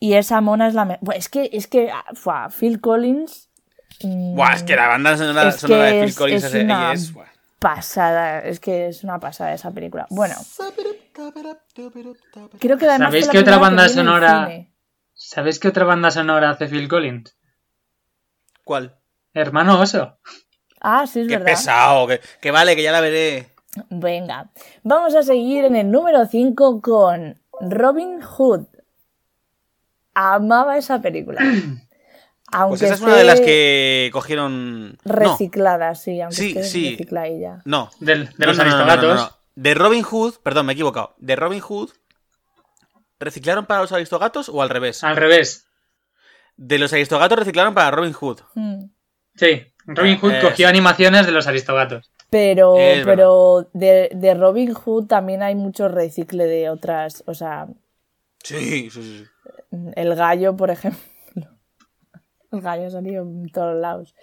y 0.00 0.14
esa 0.14 0.40
mona 0.40 0.66
es 0.66 0.74
la 0.74 0.98
es 1.14 1.28
que 1.28 1.50
es 1.52 1.68
que 1.68 1.92
fue 2.14 2.34
Phil 2.58 2.80
Collins 2.80 3.48
Buah, 4.02 4.54
es 4.54 4.64
que 4.64 4.74
la 4.74 4.88
banda 4.88 5.16
sonora, 5.16 5.48
es 5.48 5.56
sonora 5.56 5.84
de 5.84 6.00
Phil 6.00 6.08
es, 6.08 6.16
Collins 6.16 6.44
es 6.44 6.54
es, 6.54 6.64
una 6.64 6.92
es 6.92 7.12
pasada 7.60 8.40
es 8.40 8.58
que 8.58 8.88
es 8.88 9.04
una 9.04 9.20
pasada 9.20 9.54
esa 9.54 9.70
película 9.70 10.08
bueno 10.10 10.34
creo 12.58 12.76
que 12.76 12.86
además 12.88 13.08
¿Sabéis 13.08 13.28
qué 13.28 13.38
otra 13.38 13.58
banda 13.58 13.84
que 13.84 13.90
sonora. 13.90 14.50
¿Sabéis 15.14 15.60
qué 15.60 15.68
otra 15.68 15.84
banda 15.84 16.10
sonora 16.10 16.50
hace 16.50 16.66
Phil 16.66 16.88
Collins? 16.88 17.36
¿Cuál? 18.64 18.98
Hermano 19.32 19.80
Oso. 19.80 20.18
ah 20.80 21.06
sí 21.06 21.20
es 21.20 21.28
Qué 21.28 21.38
verdad 21.38 21.52
pesado, 21.52 22.08
que, 22.08 22.20
que 22.40 22.50
vale, 22.50 22.74
que 22.74 22.82
ya 22.82 22.90
la 22.90 23.00
veré. 23.00 23.53
Venga, 23.90 24.50
vamos 24.82 25.14
a 25.14 25.22
seguir 25.22 25.64
en 25.64 25.76
el 25.76 25.90
número 25.90 26.26
5 26.26 26.80
con 26.80 27.40
Robin 27.60 28.20
Hood. 28.20 28.66
Amaba 30.14 30.76
esa 30.76 31.00
película. 31.00 31.40
Aunque 32.52 32.78
Pues 32.78 32.82
esa 32.82 32.94
es 32.94 33.00
una 33.00 33.16
de 33.16 33.24
las 33.24 33.40
que 33.40 34.10
cogieron. 34.12 34.90
No, 34.92 34.98
reciclada, 35.04 35.94
sí, 35.96 36.20
aunque 36.20 36.36
Sí, 36.36 36.62
sí. 36.62 36.90
recicladilla. 36.92 37.62
no. 37.64 37.90
Del- 37.98 38.26
de 38.28 38.34
No, 38.38 38.46
los 38.46 38.58
no, 38.58 38.64
no, 38.64 38.70
no, 38.70 38.76
no, 38.76 38.82
aristogatos. 38.92 39.16
no, 39.16 39.22
no. 39.26 39.38
De 39.56 39.74
Robin 39.74 40.02
Hood, 40.02 40.34
perdón, 40.42 40.66
me 40.66 40.72
he 40.72 40.74
equivocado. 40.74 41.14
De 41.18 41.34
Robin 41.36 41.60
Hood, 41.60 41.90
¿reciclaron 43.18 43.66
para 43.66 43.80
los 43.80 43.90
aristogatos 43.92 44.48
o 44.48 44.62
al 44.62 44.68
revés? 44.68 45.02
Al 45.02 45.16
revés. 45.16 45.66
De 46.56 46.78
los 46.78 46.92
aristogatos 46.92 47.38
reciclaron 47.38 47.74
para 47.74 47.90
Robin 47.90 48.12
Hood. 48.12 48.40
Mm. 48.54 48.84
Sí. 49.34 49.62
Robin 49.86 50.18
Hood 50.20 50.32
Eh, 50.34 50.40
cogió 50.40 50.68
animaciones 50.68 51.26
de 51.26 51.32
los 51.32 51.46
aristogatos. 51.48 52.12
Pero, 52.34 52.76
Es 52.76 53.04
pero 53.04 53.68
de, 53.74 54.10
de 54.12 54.34
Robin 54.34 54.74
Hood 54.74 55.06
también 55.06 55.40
hay 55.44 55.54
mucho 55.54 55.86
recicle 55.86 56.46
de 56.46 56.68
otras, 56.68 57.22
o 57.26 57.34
sea, 57.34 57.68
Sí, 58.42 58.90
sí, 58.90 59.02
sí. 59.02 59.24
el 59.94 60.16
gallo, 60.16 60.56
por 60.56 60.70
ejemplo. 60.70 61.00
El 62.50 62.60
gallo 62.60 62.86
ha 62.86 62.90
salido 62.90 63.22
en 63.22 63.48
todos 63.50 63.76
lados. 63.80 64.16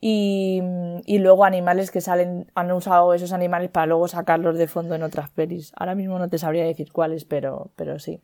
Y, 0.00 0.62
y 1.06 1.18
luego 1.18 1.44
animales 1.44 1.90
que 1.90 2.00
salen, 2.00 2.50
han 2.54 2.70
usado 2.70 3.14
esos 3.14 3.32
animales 3.32 3.68
para 3.70 3.86
luego 3.86 4.06
sacarlos 4.06 4.56
de 4.56 4.68
fondo 4.68 4.94
en 4.94 5.02
otras 5.02 5.30
pelis. 5.30 5.72
Ahora 5.76 5.94
mismo 5.96 6.18
no 6.20 6.28
te 6.28 6.38
sabría 6.38 6.64
decir 6.64 6.92
cuáles, 6.92 7.24
pero, 7.24 7.70
pero 7.76 7.98
sí. 7.98 8.20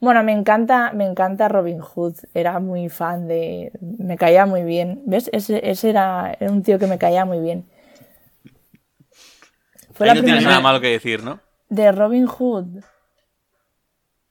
Bueno, 0.00 0.24
me 0.24 0.32
encanta, 0.32 0.92
me 0.92 1.04
encanta 1.06 1.48
Robin 1.48 1.80
Hood. 1.80 2.14
Era 2.32 2.58
muy 2.60 2.88
fan 2.88 3.28
de. 3.28 3.72
Me 3.80 4.16
caía 4.16 4.46
muy 4.46 4.62
bien. 4.64 5.02
¿Ves? 5.04 5.28
Ese, 5.34 5.70
ese 5.70 5.90
era, 5.90 6.34
era 6.40 6.50
un 6.50 6.62
tío 6.62 6.78
que 6.78 6.86
me 6.86 6.98
caía 6.98 7.24
muy 7.26 7.40
bien. 7.40 7.66
Fue 9.94 10.06
Ahí 10.06 10.10
la 10.10 10.14
no 10.20 10.24
tienes 10.24 10.40
primera 10.42 10.50
nada 10.58 10.60
malo 10.62 10.80
que 10.80 10.88
decir, 10.90 11.22
¿no? 11.22 11.40
de 11.70 11.90
Robin 11.92 12.26
Hood. 12.26 12.82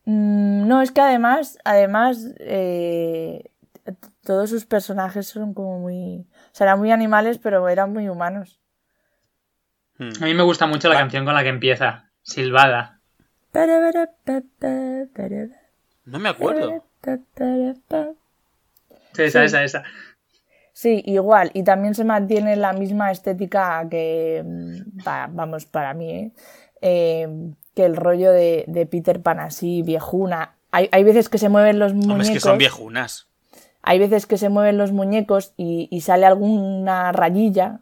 Mm, 0.06 0.68
no, 0.68 0.82
es 0.82 0.92
que 0.92 1.02
además, 1.02 1.58
además, 1.64 2.26
eh, 2.40 3.50
todos 4.24 4.50
sus 4.50 4.66
personajes 4.66 5.28
son 5.28 5.54
como 5.54 5.80
muy. 5.80 6.28
O 6.30 6.50
sea, 6.56 6.66
eran 6.66 6.80
muy 6.80 6.92
animales, 6.92 7.40
pero 7.40 7.68
eran 7.70 7.92
muy 7.92 8.08
humanos. 8.10 8.60
Hmm. 9.98 10.12
A 10.22 10.26
mí 10.26 10.34
me 10.34 10.44
gusta 10.44 10.68
mucho 10.68 10.90
la 10.90 10.96
canción 10.98 11.26
con 11.26 11.34
la 11.34 11.44
que 11.44 11.50
empieza, 11.50 12.10
Silbada. 12.22 13.00
No 16.06 16.20
me 16.20 16.30
acuerdo. 16.30 16.84
Sí, 19.14 19.24
esa, 19.24 19.40
Sí. 19.40 19.46
esa, 19.46 19.64
esa. 19.64 19.84
Sí, 20.74 21.04
igual. 21.06 21.52
Y 21.54 21.64
también 21.64 21.96
se 21.96 22.04
mantiene 22.04 22.56
la 22.56 22.74
misma 22.74 23.12
estética 23.12 23.88
que, 23.90 24.44
mm, 24.44 25.04
vamos, 25.36 25.66
para 25.66 25.94
mí, 25.94 26.12
¿eh? 26.12 26.32
Eh, 26.82 27.28
que 27.76 27.86
el 27.86 27.96
rollo 27.96 28.32
de, 28.32 28.66
de 28.68 28.86
Peter 28.86 29.22
Pan 29.22 29.40
así, 29.40 29.84
viejuna. 29.84 30.56
Hay, 30.72 30.90
hay 30.92 31.04
veces 31.04 31.30
que 31.30 31.38
se 31.38 31.50
mueven 31.50 31.80
los 31.80 31.94
muñecos. 31.94 32.12
Hombre, 32.12 32.28
es 32.28 32.34
que 32.34 32.40
son 32.40 32.58
viejunas. 32.58 33.30
Hay 33.84 34.00
veces 34.00 34.26
que 34.26 34.38
se 34.38 34.50
mueven 34.50 34.78
los 34.78 34.92
muñecos 34.92 35.54
y, 35.58 35.88
y 35.92 36.02
sale 36.02 36.26
alguna 36.26 37.12
rayilla 37.12 37.82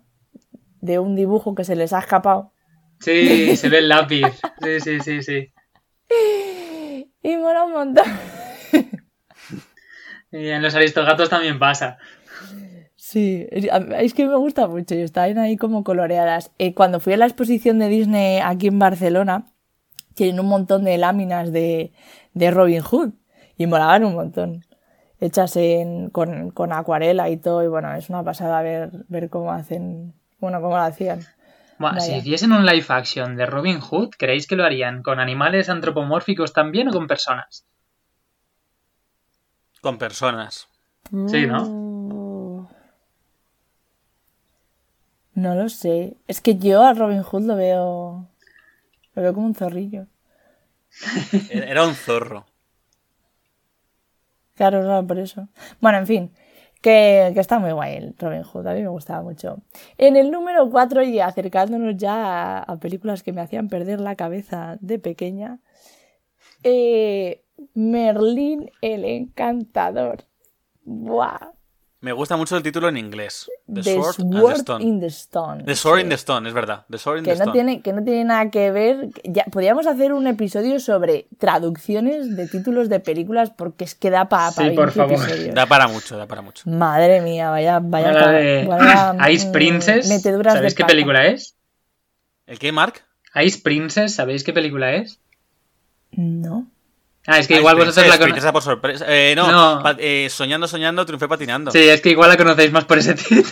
de 0.81 0.99
un 0.99 1.15
dibujo 1.15 1.55
que 1.55 1.63
se 1.63 1.75
les 1.75 1.93
ha 1.93 1.99
escapado. 1.99 2.51
Sí, 2.99 3.55
se 3.55 3.69
ve 3.69 3.79
el 3.79 3.89
lápiz. 3.89 4.27
Sí, 4.61 4.79
sí, 4.79 4.99
sí, 4.99 5.23
sí. 5.23 5.53
Y 7.23 7.37
mola 7.37 7.63
un 7.63 7.71
montón. 7.71 8.05
Y 10.31 10.47
en 10.47 10.61
los 10.61 10.75
aristogatos 10.75 11.29
también 11.29 11.59
pasa. 11.59 11.97
Sí, 13.11 13.45
es 13.51 14.13
que 14.13 14.25
me 14.25 14.37
gusta 14.37 14.69
mucho 14.69 14.95
y 14.95 15.01
están 15.01 15.37
ahí 15.37 15.57
como 15.57 15.83
coloreadas. 15.83 16.51
Eh, 16.59 16.73
cuando 16.73 17.01
fui 17.01 17.11
a 17.11 17.17
la 17.17 17.25
exposición 17.25 17.77
de 17.77 17.89
Disney 17.89 18.39
aquí 18.39 18.67
en 18.67 18.79
Barcelona, 18.79 19.47
tienen 20.13 20.39
un 20.39 20.45
montón 20.45 20.85
de 20.85 20.97
láminas 20.97 21.51
de, 21.51 21.91
de 22.33 22.51
Robin 22.51 22.81
Hood 22.81 23.09
y 23.57 23.67
molaban 23.67 24.05
un 24.05 24.15
montón. 24.15 24.65
Hechas 25.19 25.57
en, 25.57 26.09
con, 26.09 26.51
con 26.51 26.71
acuarela 26.71 27.29
y 27.29 27.35
todo, 27.35 27.61
y 27.65 27.67
bueno, 27.67 27.93
es 27.95 28.09
una 28.09 28.23
pasada 28.23 28.61
ver, 28.61 28.91
ver 29.09 29.29
cómo 29.29 29.51
hacen, 29.51 30.13
bueno, 30.39 30.61
cómo 30.61 30.77
lo 30.77 30.83
hacían. 30.83 31.19
Si 31.99 32.13
hiciesen 32.13 32.53
un 32.53 32.65
live 32.65 32.85
action 32.87 33.35
de 33.35 33.45
Robin 33.45 33.81
Hood, 33.81 34.11
¿creéis 34.17 34.47
que 34.47 34.55
lo 34.55 34.63
harían 34.63 35.03
con 35.03 35.19
animales 35.19 35.67
antropomórficos 35.67 36.53
también 36.53 36.87
o 36.87 36.91
con 36.91 37.07
personas? 37.07 37.65
Con 39.81 39.97
personas. 39.97 40.69
Sí, 41.27 41.45
¿no? 41.45 41.90
No 45.41 45.55
lo 45.55 45.67
sé. 45.69 46.17
Es 46.27 46.41
que 46.41 46.55
yo 46.57 46.83
a 46.83 46.93
Robin 46.93 47.23
Hood 47.23 47.43
lo 47.45 47.55
veo. 47.55 48.27
Lo 49.13 49.21
veo 49.21 49.33
como 49.33 49.47
un 49.47 49.55
zorrillo. 49.55 50.07
Era 51.49 51.85
un 51.87 51.95
zorro. 51.95 52.45
Claro, 54.55 54.81
claro, 54.81 55.07
por 55.07 55.17
eso. 55.19 55.47
Bueno, 55.79 55.97
en 55.99 56.07
fin. 56.07 56.31
Que, 56.81 57.31
que 57.33 57.39
está 57.39 57.59
muy 57.59 57.71
guay 57.71 57.95
el 57.97 58.15
Robin 58.17 58.43
Hood. 58.43 58.67
A 58.67 58.73
mí 58.73 58.81
me 58.81 58.87
gustaba 58.89 59.21
mucho. 59.21 59.61
En 59.97 60.15
el 60.15 60.31
número 60.31 60.69
4, 60.69 61.03
y 61.03 61.19
acercándonos 61.19 61.95
ya 61.97 62.15
a, 62.57 62.63
a 62.63 62.79
películas 62.79 63.23
que 63.23 63.33
me 63.33 63.41
hacían 63.41 63.69
perder 63.69 63.99
la 64.01 64.15
cabeza 64.15 64.77
de 64.81 64.99
pequeña. 64.99 65.59
eh, 66.63 67.43
Merlín 67.75 68.71
el 68.81 69.05
Encantador. 69.05 70.23
Buah. 70.83 71.51
Me 72.01 72.13
gusta 72.13 72.35
mucho 72.35 72.57
el 72.57 72.63
título 72.63 72.89
en 72.89 72.97
inglés. 72.97 73.47
The, 73.67 73.81
The 73.83 73.93
Sword, 73.93 74.15
and 74.21 74.33
the 74.33 74.53
Stone. 74.55 74.83
in 74.83 74.99
the 74.99 75.05
Stone. 75.07 75.63
The 75.65 75.75
Sword 75.75 75.99
Sí. 75.99 76.03
in 76.03 76.09
the 76.09 76.15
Stone, 76.15 76.47
es 76.49 76.53
verdad. 76.55 76.83
The 76.89 76.97
Sword 76.97 77.19
in 77.19 77.25
que 77.25 77.31
the 77.33 77.37
no 77.37 77.43
Stone. 77.43 77.53
tiene 77.53 77.81
que 77.83 77.93
no 77.93 78.03
tiene 78.03 78.23
nada 78.23 78.49
que 78.49 78.71
ver 78.71 79.09
ya 79.23 79.43
podríamos 79.51 79.85
hacer 79.85 80.11
un 80.11 80.25
episodio 80.25 80.79
sobre 80.79 81.27
traducciones 81.37 82.35
de 82.35 82.47
títulos 82.47 82.89
de 82.89 82.99
películas 82.99 83.51
porque 83.51 83.83
es 83.83 83.93
que 83.93 84.09
da 84.09 84.27
para 84.29 84.51
Sí, 84.51 84.71
por 84.71 84.91
favor. 84.91 85.19
Da 85.53 85.67
para 85.67 85.87
mucho, 85.87 86.17
da 86.17 86.25
para 86.25 86.41
mucho. 86.41 86.67
madre 86.67 87.21
mía 87.21 87.51
vaya 87.51 87.79
vaya, 87.79 88.11
La 88.11 88.31
de 88.31 88.65
vaya, 88.67 89.15
Ice 89.31 89.47
mm, 89.47 89.51
Princess. 89.51 90.09
meteduras 90.09 90.55
¿Sabéis 90.55 90.73
de 90.73 90.77
qué 90.77 90.85
película 90.85 91.27
es? 91.27 91.55
¿El 92.47 92.57
qué, 92.57 92.71
Mark? 92.71 92.95
Ice 93.35 93.59
Princess, 93.63 94.15
¿sabéis 94.15 94.43
qué 94.43 94.53
película 94.53 94.95
es? 94.95 95.19
no 96.13 96.65
Ah, 97.27 97.37
es 97.39 97.47
que 97.47 97.55
Ah, 97.55 97.59
igual 97.59 97.77
es 97.79 97.85
vosotros 97.85 98.07
la 98.07 98.17
princesa, 98.23 98.51
conocéis. 98.51 98.51
por 98.51 98.61
sorpresa. 98.63 99.05
Eh, 99.07 99.33
no, 99.35 99.51
No. 99.81 99.83
eh, 99.99 100.27
soñando, 100.29 100.67
soñando, 100.67 101.05
triunfé 101.05 101.27
patinando. 101.27 101.71
Sí, 101.71 101.79
es 101.87 102.01
que 102.01 102.09
igual 102.09 102.29
la 102.29 102.37
conocéis 102.37 102.71
más 102.71 102.85
por 102.85 102.97
ese 102.97 103.13
título. 103.15 103.43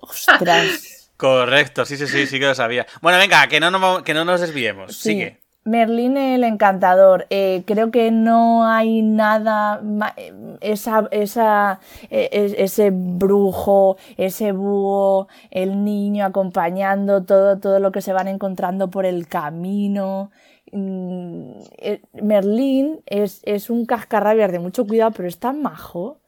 ostras 0.00 1.10
Correcto, 1.16 1.84
sí, 1.84 1.96
sí, 1.96 2.06
sí, 2.08 2.26
sí 2.26 2.40
que 2.40 2.46
lo 2.46 2.54
sabía. 2.54 2.84
Bueno, 3.00 3.18
venga, 3.18 3.46
que 3.46 3.60
no 3.60 3.70
nos, 3.70 4.02
que 4.02 4.12
no 4.14 4.24
nos 4.24 4.40
desviemos. 4.40 4.96
Sí. 4.96 5.10
Sigue. 5.10 5.38
Merlín 5.64 6.16
el 6.16 6.42
encantador. 6.42 7.26
Eh, 7.30 7.62
creo 7.64 7.92
que 7.92 8.10
no 8.10 8.66
hay 8.68 9.02
nada. 9.02 9.80
eh, 10.16 10.32
Esa, 10.60 11.06
esa, 11.12 11.78
eh, 12.10 12.28
es- 12.32 12.54
ese 12.58 12.90
brujo, 12.92 13.96
ese 14.16 14.50
búho, 14.50 15.28
el 15.52 15.84
niño 15.84 16.24
acompañando 16.24 17.22
todo, 17.22 17.58
todo 17.60 17.78
lo 17.78 17.92
que 17.92 18.00
se 18.02 18.12
van 18.12 18.26
encontrando 18.26 18.90
por 18.90 19.06
el 19.06 19.28
camino. 19.28 20.32
Mm, 20.72 21.60
eh, 21.78 22.02
Merlín 22.14 23.02
es, 23.06 23.40
es 23.44 23.70
un 23.70 23.86
cascarrabias 23.86 24.50
de 24.50 24.58
mucho 24.58 24.86
cuidado, 24.86 25.12
pero 25.12 25.28
es 25.28 25.38
tan 25.38 25.62
majo. 25.62 26.20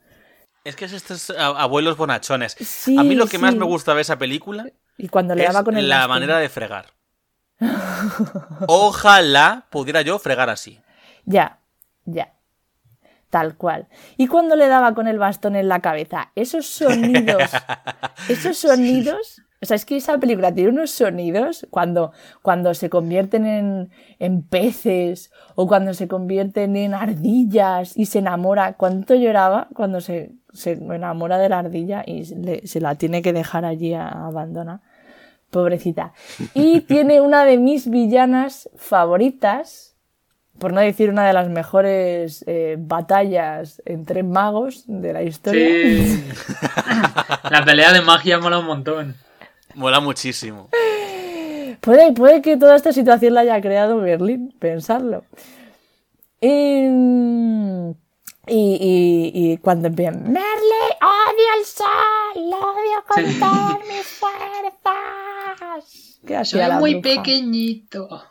Es 0.65 0.77
que 0.77 0.85
es 0.85 0.93
estos 0.93 1.31
abuelos 1.31 1.97
bonachones. 1.97 2.57
Sí, 2.61 2.97
a 2.99 3.03
mí 3.03 3.15
lo 3.15 3.27
que 3.27 3.39
más 3.39 3.55
me 3.55 3.65
gusta 3.65 3.95
de 3.95 4.01
esa 4.01 4.19
película 4.19 4.67
Y 4.97 5.09
cuando 5.09 5.35
le 5.35 5.43
es 5.43 5.53
daba 5.53 5.65
con 5.65 5.77
el 5.77 5.89
la 5.89 6.09
manera 6.09 6.39
de 6.39 6.49
fregar. 6.49 6.87
Ojalá 8.69 9.67
pudiera 9.71 10.03
yo 10.03 10.19
fregar 10.19 10.51
así. 10.51 10.81
Ya, 11.25 11.59
ya. 12.05 12.33
Tal 13.31 13.57
cual. 13.57 13.89
Y 14.17 14.27
cuando 14.29 14.57
le 14.57 14.69
daba 14.69 14.95
con 14.95 15.09
el 15.09 15.19
bastón 15.19 15.57
en 15.57 15.69
la 15.69 15.81
cabeza, 15.81 16.31
esos 16.35 16.67
sonidos, 16.69 17.51
esos 18.29 18.57
sonidos, 18.57 19.43
o 19.65 19.67
sea, 19.67 19.75
es 19.77 19.85
que 19.87 19.97
esa 19.97 20.19
película 20.19 20.53
tiene 20.55 20.69
unos 20.71 20.91
sonidos 20.91 21.67
cuando, 21.71 22.13
cuando 22.43 22.75
se 22.75 22.91
convierten 22.91 23.47
en, 23.47 23.91
en 24.19 24.43
peces 24.43 25.33
o 25.55 25.67
cuando 25.67 25.95
se 25.95 26.07
convierten 26.07 26.77
en 26.77 26.93
ardillas 26.95 27.97
y 27.97 28.07
se 28.07 28.19
enamora. 28.21 28.75
¿Cuánto 28.75 29.15
lloraba 29.15 29.69
cuando 29.75 30.01
se, 30.01 30.33
se 30.53 30.73
enamora 30.73 31.39
de 31.39 31.49
la 31.49 31.59
ardilla 31.61 32.05
y 32.07 32.25
le- 32.35 32.67
se 32.67 32.81
la 32.81 32.95
tiene 32.97 33.23
que 33.23 33.33
dejar 33.33 33.65
allí 33.65 33.95
a- 33.95 34.09
abandona? 34.09 34.83
Pobrecita. 35.51 36.13
Y 36.53 36.81
tiene 36.89 37.21
una 37.21 37.45
de 37.45 37.57
mis 37.59 37.89
villanas 37.89 38.69
favoritas, 38.77 39.95
por 40.59 40.73
no 40.73 40.81
decir 40.81 41.11
una 41.11 41.27
de 41.27 41.33
las 41.33 41.49
mejores 41.49 42.45
eh, 42.47 42.77
batallas 42.79 43.83
entre 43.87 44.23
magos 44.23 44.85
de 44.87 45.13
la 45.13 45.23
historia. 45.23 45.67
Sí. 45.69 46.25
la 47.51 47.65
pelea 47.65 47.93
de 47.93 48.03
magia 48.03 48.39
mola 48.39 48.59
un 48.59 48.67
montón. 48.67 49.15
Mola 49.75 50.01
muchísimo. 50.01 50.69
Puede, 51.81 52.13
puede 52.13 52.41
que 52.43 52.57
toda 52.57 52.77
esta 52.77 52.93
situación 52.93 53.35
la 53.35 53.41
haya 53.41 53.61
creado 53.61 53.97
Berlín, 53.99 54.55
pensarlo. 54.59 55.25
Y, 56.41 56.87
y, 58.47 58.47
y- 58.47 59.31
y 59.35 59.57
cuando 59.59 59.89
empiezan, 59.89 60.23
Merle, 60.25 60.85
odio 61.01 61.47
el 61.59 61.65
sol, 61.65 62.51
lo 62.51 62.57
odio 62.59 63.05
con 63.09 63.25
Sí. 63.27 63.41
todas 63.41 63.79
mis 63.89 64.07
fuerzas. 64.19 66.21
¿Qué 66.27 66.37
hacía 66.37 66.69
la 66.69 66.79
bruja? 66.81 67.01
pequeñito. 67.03 68.23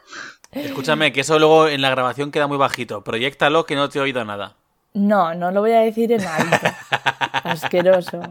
Escúchame, 0.51 1.11
que 1.11 1.21
eso 1.21 1.39
luego 1.39 1.67
en 1.67 1.81
la 1.81 1.89
grabación 1.89 2.31
queda 2.31 2.47
muy 2.47 2.57
bajito. 2.57 3.03
Proyectalo 3.03 3.65
que 3.65 3.75
no 3.75 3.89
te 3.89 3.99
he 3.99 4.01
oído 4.01 4.23
nada. 4.23 4.55
No, 4.93 5.33
no 5.33 5.51
lo 5.51 5.61
voy 5.61 5.71
a 5.71 5.79
decir 5.79 6.11
en 6.11 6.23
alto. 6.25 6.67
Asqueroso. 7.43 8.21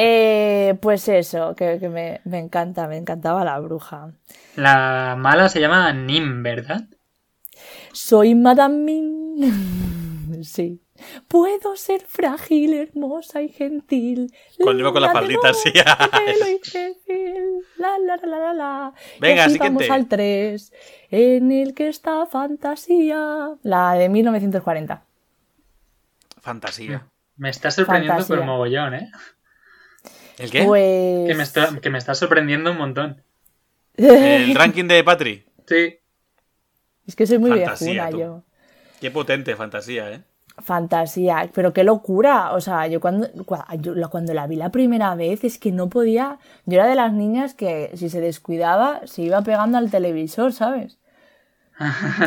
Eh, 0.00 0.76
pues 0.80 1.08
eso, 1.08 1.56
que, 1.56 1.78
que 1.80 1.88
me, 1.88 2.20
me 2.24 2.38
encanta, 2.38 2.86
me 2.86 2.96
encantaba 2.96 3.44
la 3.44 3.58
bruja. 3.58 4.12
La 4.54 5.16
mala 5.18 5.48
se 5.48 5.60
llama 5.60 5.92
Nim, 5.92 6.42
¿verdad? 6.44 6.82
Soy 7.92 8.36
Madame 8.36 8.76
Min. 8.78 10.44
Sí. 10.44 10.80
Puedo 11.26 11.74
ser 11.76 12.00
frágil, 12.02 12.74
hermosa 12.74 13.42
y 13.42 13.48
gentil. 13.48 14.32
Con- 14.62 14.78
iba 14.78 14.92
con 14.92 15.02
la 15.02 15.10
faldita 15.10 15.48
así. 15.50 15.72
La, 17.78 17.98
la, 17.98 18.16
la, 18.16 18.38
la, 18.38 18.54
la. 18.54 18.92
Y 19.16 19.20
Venga, 19.20 19.44
así 19.44 19.54
siguiente. 19.54 19.84
vamos 19.88 19.96
al 19.96 20.08
3, 20.08 20.72
en 21.10 21.52
el 21.52 21.74
que 21.74 21.88
está 21.88 22.26
fantasía. 22.26 23.50
La 23.62 23.94
de 23.94 24.08
1940. 24.08 25.02
Fantasía. 26.40 27.06
Me 27.36 27.50
está 27.50 27.70
sorprendiendo 27.70 28.14
Fantasía. 28.14 28.36
por 28.36 28.44
mogollón, 28.44 28.94
¿eh? 28.94 29.10
¿El 30.38 30.50
qué? 30.50 30.64
Pues. 30.64 31.26
Que 31.28 31.34
me, 31.34 31.42
está, 31.42 31.80
que 31.80 31.90
me 31.90 31.98
está 31.98 32.14
sorprendiendo 32.14 32.70
un 32.70 32.78
montón. 32.78 33.22
El 33.96 34.54
ranking 34.54 34.84
de 34.84 35.02
Patri. 35.02 35.44
Sí. 35.66 35.98
Es 37.06 37.16
que 37.16 37.26
soy 37.26 37.38
muy 37.38 37.50
Fantasía, 37.50 38.06
viejuna 38.06 38.10
yo. 38.10 38.42
Qué 39.00 39.10
potente 39.10 39.56
fantasía, 39.56 40.10
¿eh? 40.12 40.22
Fantasía, 40.58 41.50
pero 41.54 41.72
qué 41.72 41.84
locura. 41.84 42.52
O 42.52 42.60
sea, 42.60 42.86
yo 42.86 43.00
cuando, 43.00 43.28
cuando 43.44 44.34
la 44.34 44.46
vi 44.46 44.56
la 44.56 44.70
primera 44.70 45.14
vez 45.14 45.44
es 45.44 45.58
que 45.58 45.72
no 45.72 45.88
podía. 45.88 46.38
Yo 46.66 46.74
era 46.74 46.86
de 46.86 46.96
las 46.96 47.12
niñas 47.12 47.54
que 47.54 47.90
si 47.94 48.08
se 48.08 48.20
descuidaba 48.20 49.06
se 49.06 49.22
iba 49.22 49.42
pegando 49.42 49.78
al 49.78 49.90
televisor, 49.90 50.52
¿sabes? 50.52 50.98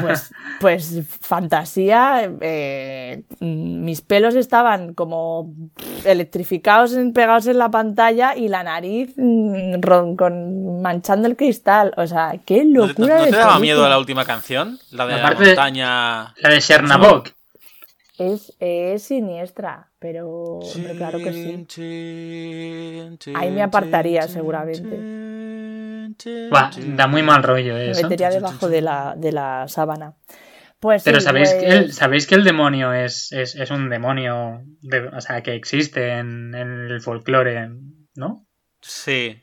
Pues, 0.02 0.32
pues 0.62 1.02
fantasía. 1.20 2.30
eh, 2.41 3.24
mm, 3.39 3.84
mis 3.84 4.02
pelos 4.02 4.36
estaban 4.36 4.93
como 4.93 5.54
electrificados, 6.06 6.93
en- 6.93 7.12
pegados 7.14 7.47
en 7.47 7.58
la 7.58 7.70
pantalla 7.70 8.36
y 8.36 8.47
la 8.47 8.64
nariz 8.64 9.14
mm, 9.18 9.76
ron- 9.82 10.16
con, 10.16 10.82
manchando 10.82 11.28
el 11.28 11.36
cristal. 11.36 11.93
O 11.97 12.08
sea, 12.08 12.36
qué 12.45 12.64
¿No, 12.66 12.88
locura. 12.88 13.18
no 13.18 13.24
de 13.26 13.30
te 13.32 13.38
daba 13.38 13.54
película. 13.56 13.60
miedo 13.60 13.89
la 13.89 13.99
última 13.99 14.24
canción? 14.26 14.80
La 14.91 15.06
de 15.06 15.14
la 15.16 15.20
Aparte 15.28 15.43
de-. 15.43 15.56
La 16.38 16.49
de 16.49 16.60
Chernabog. 16.60 17.24
Es, 18.18 18.54
es 18.60 19.02
siniestra, 19.04 19.88
pero 19.97 20.60
claro 20.95 21.18
que 21.18 21.34
sí. 21.34 21.66
Ahí 23.36 23.49
me 23.52 23.64
apartaría 23.64 24.28
seguramente. 24.28 24.95
Buah, 26.49 26.72
da 26.95 27.07
muy 27.07 27.24
mal 27.24 27.43
rollo 27.43 27.74
Me 27.76 27.91
eso. 27.91 28.03
metería 28.03 28.30
debajo 28.30 28.68
de 28.70 28.82
la, 28.82 29.16
de 29.18 29.32
la 29.32 29.68
sábana. 29.68 30.16
Pues 30.80 31.03
Pero 31.03 31.20
sí, 31.20 31.26
sabéis, 31.26 31.51
pues- 31.53 31.64
que 31.64 31.70
el, 31.70 31.93
sabéis 31.93 32.26
que 32.28 32.36
el 32.36 32.43
demonio 32.43 32.91
es, 32.93 33.32
es, 33.32 33.55
es 33.55 33.70
un 33.72 33.89
demonio, 33.89 34.64
de- 34.82 35.07
o 35.09 35.22
sea, 35.22 35.41
que 35.43 35.53
existe 35.53 36.09
en, 36.18 36.55
en 36.55 36.88
el 36.89 37.01
folclore, 37.01 37.70
¿no? 38.16 38.47
Sí. 38.82 39.41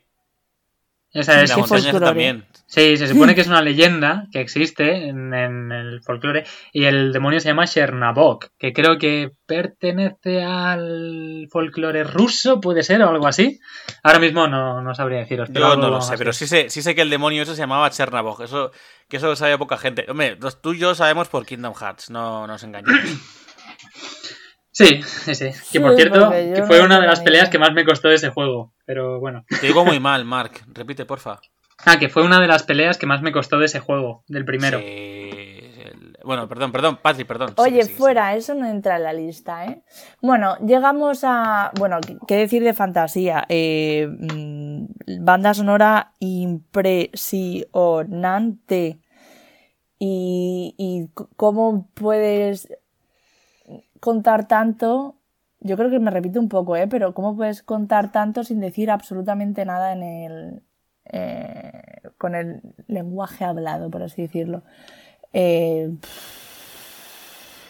O 1.14 1.22
sea, 1.22 1.42
es 1.42 1.50
la 1.50 1.56
montaña 1.56 1.98
también. 1.98 2.44
sí, 2.66 2.96
se 2.98 3.08
supone 3.08 3.34
que 3.34 3.40
es 3.40 3.46
una 3.46 3.62
leyenda 3.62 4.26
que 4.30 4.40
existe 4.40 5.08
en, 5.08 5.32
en 5.32 5.72
el 5.72 6.02
folclore 6.02 6.44
y 6.72 6.84
el 6.84 7.12
demonio 7.14 7.40
se 7.40 7.48
llama 7.48 7.66
Chernabog, 7.66 8.40
que 8.58 8.74
creo 8.74 8.98
que 8.98 9.30
pertenece 9.46 10.42
al 10.42 11.48
folclore 11.50 12.04
ruso, 12.04 12.60
puede 12.60 12.82
ser, 12.82 13.00
o 13.02 13.08
algo 13.08 13.26
así. 13.26 13.58
Ahora 14.02 14.18
mismo 14.18 14.46
no, 14.48 14.82
no 14.82 14.94
sabría 14.94 15.20
deciros. 15.20 15.48
pero 15.52 15.70
Yo 15.70 15.76
no 15.76 15.88
lo 15.88 16.00
sé, 16.02 16.12
así. 16.14 16.18
pero 16.18 16.32
sí 16.34 16.46
sé, 16.46 16.68
sí 16.68 16.82
sé 16.82 16.94
que 16.94 17.02
el 17.02 17.10
demonio 17.10 17.42
ese 17.42 17.54
se 17.54 17.60
llamaba 17.62 17.88
Chernabog. 17.90 18.42
Eso, 18.42 18.70
que 19.08 19.16
eso 19.16 19.28
lo 19.28 19.36
sabe 19.36 19.56
poca 19.56 19.78
gente. 19.78 20.04
Hombre, 20.08 20.36
los- 20.40 20.60
tú 20.60 20.74
y 20.74 20.78
yo 20.78 20.94
sabemos 20.94 21.28
por 21.28 21.46
Kingdom 21.46 21.74
Hearts, 21.74 22.10
no 22.10 22.46
nos 22.46 22.62
engañemos. 22.62 22.94
Sí, 24.78 25.02
sí, 25.02 25.34
sí. 25.34 25.46
Que 25.46 25.52
Sí, 25.54 25.80
por 25.80 25.96
cierto, 25.96 26.30
que 26.30 26.62
fue 26.64 26.78
no 26.78 26.84
una 26.84 27.00
de 27.00 27.08
las 27.08 27.18
peleas 27.20 27.44
idea. 27.44 27.50
que 27.50 27.58
más 27.58 27.72
me 27.72 27.84
costó 27.84 28.06
de 28.08 28.14
ese 28.14 28.28
juego. 28.30 28.72
Pero 28.86 29.18
bueno. 29.18 29.44
Te 29.60 29.66
digo 29.66 29.84
muy 29.84 29.98
mal, 29.98 30.24
Mark. 30.24 30.52
Repite, 30.72 31.04
porfa. 31.04 31.40
Ah, 31.84 31.98
que 31.98 32.08
fue 32.08 32.22
una 32.24 32.40
de 32.40 32.46
las 32.46 32.62
peleas 32.62 32.96
que 32.96 33.06
más 33.06 33.20
me 33.20 33.32
costó 33.32 33.58
de 33.58 33.66
ese 33.66 33.80
juego, 33.80 34.22
del 34.28 34.44
primero. 34.44 34.78
Sí, 34.78 35.60
Bueno, 36.24 36.48
perdón, 36.48 36.70
perdón, 36.72 36.98
Patri, 37.02 37.24
perdón. 37.24 37.54
Oye, 37.56 37.70
Sigue, 37.70 37.82
sigue, 37.84 37.96
fuera, 37.96 38.34
eso 38.36 38.54
no 38.54 38.66
entra 38.68 38.96
en 38.96 39.02
la 39.04 39.12
lista, 39.12 39.64
¿eh? 39.66 39.82
Bueno, 40.22 40.56
llegamos 40.64 41.20
a. 41.24 41.72
Bueno, 41.78 41.98
¿qué- 42.06 42.16
¿qué 42.28 42.36
decir 42.36 42.62
de 42.62 42.72
fantasía? 42.74 43.44
Eh, 43.48 44.06
mm, 44.08 44.86
banda 45.24 45.54
sonora 45.54 46.12
impresionante. 46.20 49.00
Y, 50.00 50.74
y 50.78 51.08
cómo 51.36 51.88
puedes 51.94 52.68
contar 54.00 54.48
tanto. 54.48 55.16
Yo 55.60 55.76
creo 55.76 55.90
que 55.90 55.98
me 55.98 56.10
repito 56.10 56.40
un 56.40 56.48
poco, 56.48 56.76
¿eh? 56.76 56.86
Pero 56.88 57.14
cómo 57.14 57.36
puedes 57.36 57.62
contar 57.62 58.12
tanto 58.12 58.44
sin 58.44 58.60
decir 58.60 58.90
absolutamente 58.90 59.64
nada 59.64 59.92
en 59.92 60.02
el. 60.02 60.62
eh, 61.06 61.82
con 62.18 62.34
el 62.34 62.60
lenguaje 62.86 63.44
hablado, 63.44 63.90
por 63.90 64.02
así 64.02 64.22
decirlo. 64.22 64.62
Eh, 65.32 65.90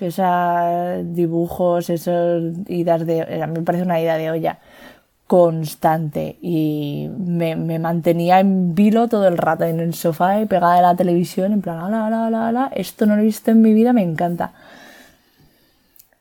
esos 0.00 1.14
dibujos, 1.14 1.90
esas 1.90 2.42
idas 2.68 3.04
de... 3.06 3.42
A 3.42 3.46
mí 3.46 3.58
me 3.58 3.64
parece 3.64 3.84
una 3.84 4.00
ida 4.00 4.16
de 4.16 4.30
olla 4.30 4.58
constante 5.26 6.38
y 6.40 7.10
me, 7.18 7.54
mantenía 7.78 8.40
en 8.40 8.74
vilo 8.74 9.08
todo 9.08 9.28
el 9.28 9.36
rato 9.36 9.64
en 9.64 9.78
el 9.78 9.92
sofá 9.92 10.40
y 10.40 10.46
pegada 10.46 10.78
a 10.78 10.82
la 10.82 10.96
televisión 10.96 11.52
en 11.52 11.60
plan, 11.60 11.78
ala, 11.78 12.06
ala, 12.06 12.26
ala, 12.26 12.48
ala, 12.48 12.70
esto 12.74 13.04
no 13.04 13.14
lo 13.14 13.20
he 13.20 13.26
visto 13.26 13.50
en 13.50 13.60
mi 13.60 13.74
vida, 13.74 13.92
me 13.92 14.02
encanta. 14.02 14.52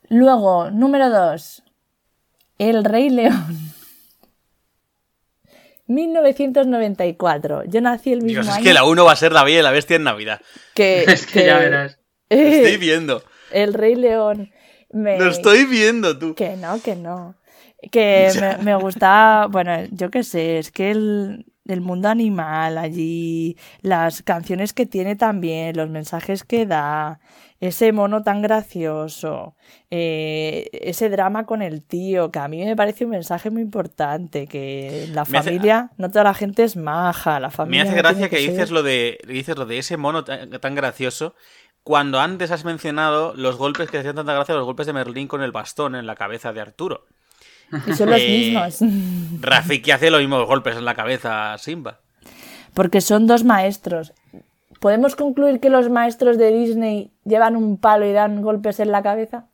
Luego, 0.10 0.72
número 0.72 1.10
2, 1.10 1.64
El 2.58 2.84
Rey 2.84 3.10
León. 3.10 3.74
1994. 5.88 7.64
Yo 7.66 7.82
nací 7.82 8.14
el 8.14 8.22
mismo 8.22 8.44
Dios, 8.44 8.58
es 8.58 8.64
que 8.64 8.74
la 8.74 8.84
1 8.84 9.06
va 9.06 9.14
a 9.14 9.16
ser 9.16 9.32
la 9.32 9.44
bella 9.44 9.60
y 9.60 9.64
la 9.64 9.72
bestia 9.72 9.96
en 9.96 10.04
Navidad. 10.04 10.42
que, 10.74 11.04
Es 11.08 11.26
que 11.26 11.46
ya 11.46 11.58
verás. 11.58 12.00
Lo 12.30 12.38
estoy 12.38 12.78
viendo. 12.78 13.24
El 13.52 13.74
Rey 13.74 13.96
León. 13.96 14.52
Me... 14.92 15.18
Lo 15.18 15.30
estoy 15.30 15.66
viendo, 15.66 16.18
tú. 16.18 16.36
Que 16.36 16.58
no, 16.58 16.82
que 16.82 16.96
no. 16.96 17.36
Que 17.92 18.32
me, 18.40 18.64
me 18.64 18.76
gusta, 18.76 19.48
bueno, 19.50 19.86
yo 19.92 20.10
qué 20.10 20.24
sé, 20.24 20.58
es 20.60 20.72
que 20.72 20.92
el, 20.92 21.46
el 21.68 21.82
mundo 21.82 22.10
animal 22.10 22.78
allí, 22.78 23.58
las 23.82 24.24
canciones 24.24 24.74
que 24.74 24.86
tiene 24.86 25.16
también, 25.16 25.76
los 25.76 25.90
mensajes 25.90 26.44
que 26.44 26.66
da, 26.66 27.20
ese 27.60 27.92
mono 27.92 28.22
tan 28.24 28.42
gracioso, 28.42 29.56
eh, 29.90 30.70
ese 30.74 31.10
drama 31.10 31.46
con 31.46 31.62
el 31.62 31.82
tío, 31.82 32.32
que 32.32 32.40
a 32.40 32.48
mí 32.48 32.64
me 32.64 32.76
parece 32.76 33.06
un 33.06 33.12
mensaje 33.12 33.50
muy 33.50 33.62
importante, 33.62 34.48
que 34.48 35.08
la 35.14 35.26
Me 35.26 35.38
hace- 35.40 35.50
familia, 35.52 35.92
no 35.98 36.10
toda 36.10 36.24
la 36.26 36.34
gente 36.34 36.64
es 36.64 36.76
maja, 36.78 37.40
la 37.40 37.48
Me 37.48 37.54
familia... 37.54 37.84
hace 37.84 37.92
no 37.92 37.98
gracia 37.98 38.30
que 38.30 38.38
dices 38.38 38.70
lo 38.72 38.84
de 38.84 39.18
dices 39.28 39.58
lo 39.58 39.66
de 39.66 39.80
ese 39.80 39.98
mono 39.98 40.24
tan, 40.24 40.50
tan 40.60 40.76
gracioso 40.76 41.34
cuando 41.84 42.20
antes 42.20 42.52
has 42.52 42.66
mencionado 42.66 43.34
los 43.36 43.56
golpes 43.56 43.90
que 43.90 43.98
hacían 44.00 44.16
tanta 44.16 44.34
gracia, 44.34 44.54
los 44.56 44.66
golpes 44.66 44.86
de 44.88 44.94
Merlín 44.94 45.28
con 45.28 45.42
el 45.42 45.52
bastón 45.54 45.96
en 45.96 46.06
la 46.06 46.16
cabeza 46.16 46.52
de 46.54 46.60
Arturo. 46.62 47.06
Y 47.88 47.94
son 47.94 48.10
los 48.10 48.20
Eh, 48.22 48.28
mismos. 48.30 48.80
Rafiki 49.42 49.92
hace 49.92 50.10
los 50.12 50.20
mismos 50.20 50.46
golpes 50.46 50.76
en 50.76 50.86
la 50.86 50.96
cabeza 50.96 51.54
a 51.54 51.58
Simba. 51.58 52.00
Porque 52.74 53.00
son 53.02 53.26
dos 53.26 53.44
maestros. 53.46 54.14
¿Podemos 54.80 55.16
concluir 55.16 55.60
que 55.60 55.70
los 55.70 55.90
maestros 55.90 56.38
de 56.38 56.52
Disney 56.52 57.12
llevan 57.26 57.56
un 57.56 57.78
palo 57.78 58.06
y 58.06 58.14
dan 58.14 58.42
golpes 58.42 58.80
en 58.80 58.92
la 58.92 59.02
cabeza? 59.02 59.48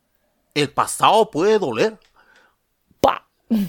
El 0.54 0.70
pasado 0.70 1.30
puede 1.32 1.60
doler. 1.60 1.98
¡Pa! 3.00 3.28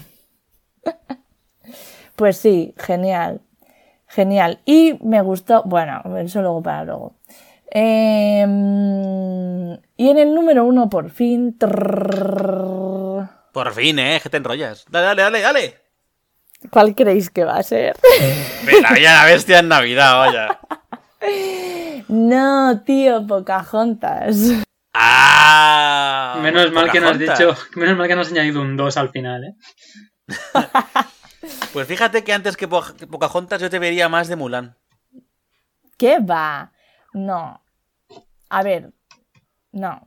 Pues 2.15 2.37
sí, 2.37 2.73
genial. 2.77 3.41
Genial. 4.07 4.61
Y 4.63 4.97
me 5.03 5.21
gustó. 5.21 5.63
Bueno, 5.65 6.01
eso 6.17 6.41
luego 6.41 6.63
para 6.63 6.85
luego. 6.85 7.15
Em, 7.69 8.53
y 9.97 10.09
en 10.09 10.17
el 10.17 10.33
número 10.33 10.63
uno, 10.63 10.89
por 10.89 11.09
fin. 11.09 11.57
Por 13.51 13.73
fin, 13.73 13.99
eh, 13.99 14.21
que 14.23 14.29
te 14.29 14.37
enrollas. 14.37 14.85
Dale, 14.89 15.07
dale, 15.07 15.23
dale, 15.23 15.41
dale. 15.41 15.75
¿Cuál 16.71 16.95
creéis 16.95 17.29
que 17.29 17.43
va 17.43 17.57
a 17.57 17.63
ser? 17.63 17.97
La 18.81 18.91
bella 18.91 18.99
y 18.99 19.03
la 19.03 19.25
bestia 19.25 19.59
en 19.59 19.67
Navidad, 19.67 20.17
vaya. 20.17 20.59
No, 22.07 22.81
tío, 22.85 23.25
Pocahontas. 23.27 24.37
¡Ah! 24.93 26.39
Menos 26.41 26.71
mal 26.71 26.91
que 26.91 26.99
no 26.99 27.09
has 27.09 27.19
dicho, 27.19 27.55
menos 27.75 27.97
mal 27.97 28.07
que 28.07 28.15
no 28.15 28.21
has 28.21 28.31
añadido 28.31 28.61
un 28.61 28.77
2 28.77 28.97
al 28.97 29.09
final, 29.09 29.43
¿eh? 29.45 29.55
Pues 31.73 31.87
fíjate 31.87 32.23
que 32.23 32.33
antes 32.33 32.57
que, 32.57 32.67
Po- 32.67 32.93
que 32.97 33.05
Pocahontas 33.05 33.61
yo 33.61 33.69
te 33.69 33.77
vería 33.79 34.09
más 34.09 34.27
de 34.27 34.35
Mulan. 34.35 34.75
¿Qué 35.97 36.17
va? 36.19 36.71
No. 37.13 37.61
A 38.49 38.63
ver, 38.63 38.91
no. 39.71 40.01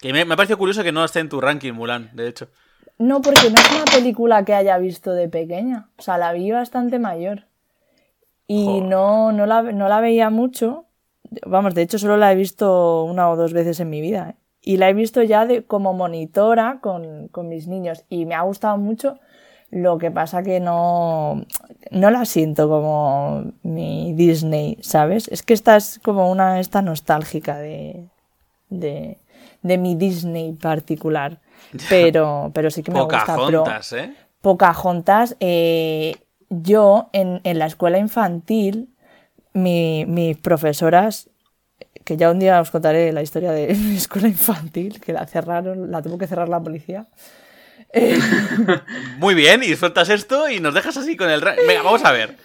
Que 0.00 0.12
me, 0.12 0.24
me 0.24 0.34
ha 0.34 0.36
parecido 0.36 0.58
curioso 0.58 0.82
que 0.82 0.90
no 0.90 1.04
esté 1.04 1.20
en 1.20 1.28
tu 1.28 1.40
ranking, 1.40 1.72
Mulan, 1.74 2.10
de 2.14 2.26
hecho. 2.26 2.48
No, 2.98 3.20
porque 3.22 3.50
no 3.50 3.56
es 3.60 3.70
una 3.70 3.84
película 3.84 4.44
que 4.44 4.54
haya 4.54 4.78
visto 4.78 5.12
de 5.12 5.28
pequeña. 5.28 5.90
O 5.96 6.02
sea, 6.02 6.18
la 6.18 6.32
vi 6.32 6.50
bastante 6.50 6.98
mayor. 6.98 7.46
Y 8.52 8.66
Joder. 8.66 8.82
no, 8.84 9.32
no, 9.32 9.46
la, 9.46 9.62
no 9.62 9.88
la 9.88 10.00
veía 10.00 10.28
mucho. 10.28 10.84
Vamos, 11.46 11.74
de 11.74 11.82
hecho, 11.82 11.98
solo 11.98 12.16
la 12.18 12.32
he 12.32 12.36
visto 12.36 13.04
una 13.04 13.30
o 13.30 13.36
dos 13.36 13.52
veces 13.54 13.80
en 13.80 13.88
mi 13.88 14.00
vida. 14.02 14.30
¿eh? 14.30 14.34
Y 14.60 14.76
la 14.76 14.90
he 14.90 14.92
visto 14.92 15.22
ya 15.22 15.46
de, 15.46 15.64
como 15.64 15.94
monitora 15.94 16.78
con, 16.82 17.28
con 17.28 17.48
mis 17.48 17.66
niños. 17.66 18.04
Y 18.10 18.26
me 18.26 18.34
ha 18.34 18.42
gustado 18.42 18.76
mucho. 18.76 19.18
Lo 19.70 19.96
que 19.96 20.10
pasa 20.10 20.42
que 20.42 20.60
no, 20.60 21.46
no 21.90 22.10
la 22.10 22.26
siento 22.26 22.68
como 22.68 23.44
mi 23.62 24.12
Disney, 24.12 24.76
¿sabes? 24.82 25.28
Es 25.28 25.42
que 25.42 25.54
esta 25.54 25.76
es 25.76 25.98
como 26.04 26.30
una 26.30 26.60
esta 26.60 26.82
nostálgica 26.82 27.56
de, 27.56 28.04
de, 28.68 29.16
de 29.62 29.78
mi 29.78 29.94
Disney 29.94 30.52
particular. 30.52 31.40
Pero, 31.88 32.50
pero 32.52 32.70
sí 32.70 32.82
que 32.82 32.90
me 32.92 33.00
gusta. 33.00 33.24
Pero 33.24 33.60
Pocahontas, 33.60 33.92
¿eh? 33.94 34.14
Pocahontas, 34.42 35.36
eh, 35.40 36.16
yo 36.62 37.08
en, 37.12 37.40
en 37.44 37.58
la 37.58 37.66
escuela 37.66 37.98
infantil, 37.98 38.88
mi- 39.54 40.04
mis 40.06 40.36
profesoras, 40.36 41.30
que 42.04 42.16
ya 42.16 42.30
un 42.30 42.38
día 42.38 42.60
os 42.60 42.70
contaré 42.70 43.12
la 43.12 43.22
historia 43.22 43.52
de 43.52 43.74
mi 43.74 43.96
escuela 43.96 44.28
infantil, 44.28 45.00
que 45.00 45.12
la 45.12 45.26
cerraron, 45.26 45.90
la 45.90 46.02
tuvo 46.02 46.18
que 46.18 46.26
cerrar 46.26 46.48
la 46.48 46.60
policía. 46.60 47.06
Muy 49.18 49.34
bien, 49.34 49.62
y 49.62 49.74
sueltas 49.76 50.08
esto 50.08 50.48
y 50.48 50.60
nos 50.60 50.74
dejas 50.74 50.96
así 50.96 51.16
con 51.16 51.30
el... 51.30 51.40
Venga, 51.40 51.82
vamos 51.82 52.04
a 52.04 52.12
ver. 52.12 52.36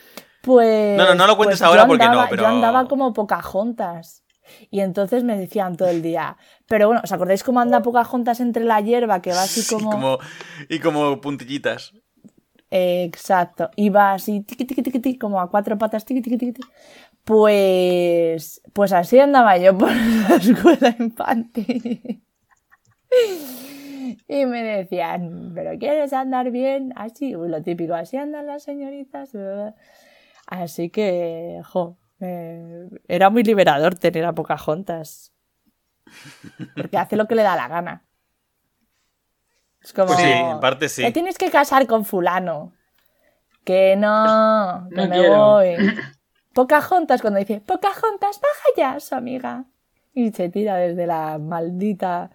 Pues. 0.42 0.98
No, 0.98 1.06
no, 1.06 1.16
no 1.16 1.28
lo 1.28 1.36
cuentes 1.38 1.60
pues 1.60 1.68
ahora 1.70 1.88
porque 1.88 2.06
no, 2.08 2.26
pero- 2.30 2.44
Yo 2.44 2.48
andaba 2.50 2.88
como 2.88 3.14
Pocahontas. 3.14 4.24
Y 4.72 4.80
entonces 4.80 5.26
me 5.26 5.38
decían 5.38 5.76
todo 5.76 5.90
el 5.90 6.02
día, 6.02 6.38
pero 6.70 6.88
bueno, 6.88 7.02
¿os 7.04 7.12
acordáis 7.12 7.44
cómo 7.44 7.60
anda 7.60 7.82
Pocahontas 7.82 8.40
entre 8.40 8.64
la 8.64 8.80
hierba? 8.80 9.22
Que 9.22 9.32
va 9.34 9.42
así 9.44 9.62
Sí, 9.62 9.76
como... 9.76 9.92
como- 9.92 10.20
y 10.70 10.80
como 10.80 11.20
puntillitas. 11.20 11.94
Exacto, 12.70 13.70
y 13.76 13.90
va 13.90 14.14
así, 14.14 14.42
tiqui, 14.42 14.66
tiqui, 14.66 14.82
tiqui, 14.82 15.18
como 15.18 15.40
a 15.40 15.50
cuatro 15.50 15.78
patas, 15.78 16.04
tiqui, 16.06 16.22
tiqui, 16.22 16.38
tiqui. 16.38 16.62
Pues, 17.24 18.62
pues 18.74 18.94
así 18.94 19.20
andaba 19.20 19.58
yo 19.58 19.78
por 19.78 19.92
la 20.30 20.36
escuela 20.36 20.96
infantil. 21.00 22.24
Y 24.28 24.46
me 24.46 24.64
decían, 24.64 25.52
¿pero 25.54 25.78
quieres 25.78 26.14
andar 26.14 26.52
bien? 26.52 26.94
Así, 26.96 27.32
lo 27.34 27.62
típico, 27.62 27.94
así 27.94 28.18
andan 28.18 28.48
las 28.48 28.64
señoritas. 28.64 29.32
Así 30.48 30.90
que, 30.90 31.62
jo, 31.66 31.98
eh, 32.20 32.90
era 33.08 33.30
muy 33.30 33.44
liberador 33.44 33.96
tener 33.96 34.26
a 34.26 34.34
Pocahontas. 34.34 35.34
Porque 36.76 36.98
hace 36.98 37.18
lo 37.18 37.28
que 37.28 37.36
le 37.36 37.44
da 37.44 37.56
la 37.56 37.68
gana. 37.68 38.07
Es 39.88 39.94
como, 39.94 40.08
Pues 40.08 40.20
sí, 40.20 40.28
en 40.30 40.60
parte 40.60 40.90
sí. 40.90 41.02
"Te 41.02 41.14
tienes 41.14 41.38
que 41.38 41.50
casar 41.50 41.88
con 41.88 42.04
fulano. 42.04 42.74
Que 43.64 43.96
no, 43.96 44.86
que 44.90 44.96
No 44.98 45.08
me 45.08 45.18
quiero. 45.18 45.38
voy. 45.38 45.76
Pocahontas 46.54 47.22
cuando 47.22 47.40
dice, 47.40 47.62
Pocahontas, 47.66 48.42
baja 48.42 48.66
ya, 48.76 49.00
su 49.00 49.16
amiga. 49.16 49.64
Y 50.14 50.32
se 50.34 50.50
tira 50.50 50.76
desde 50.76 51.08
la 51.08 51.38
maldita 51.38 52.32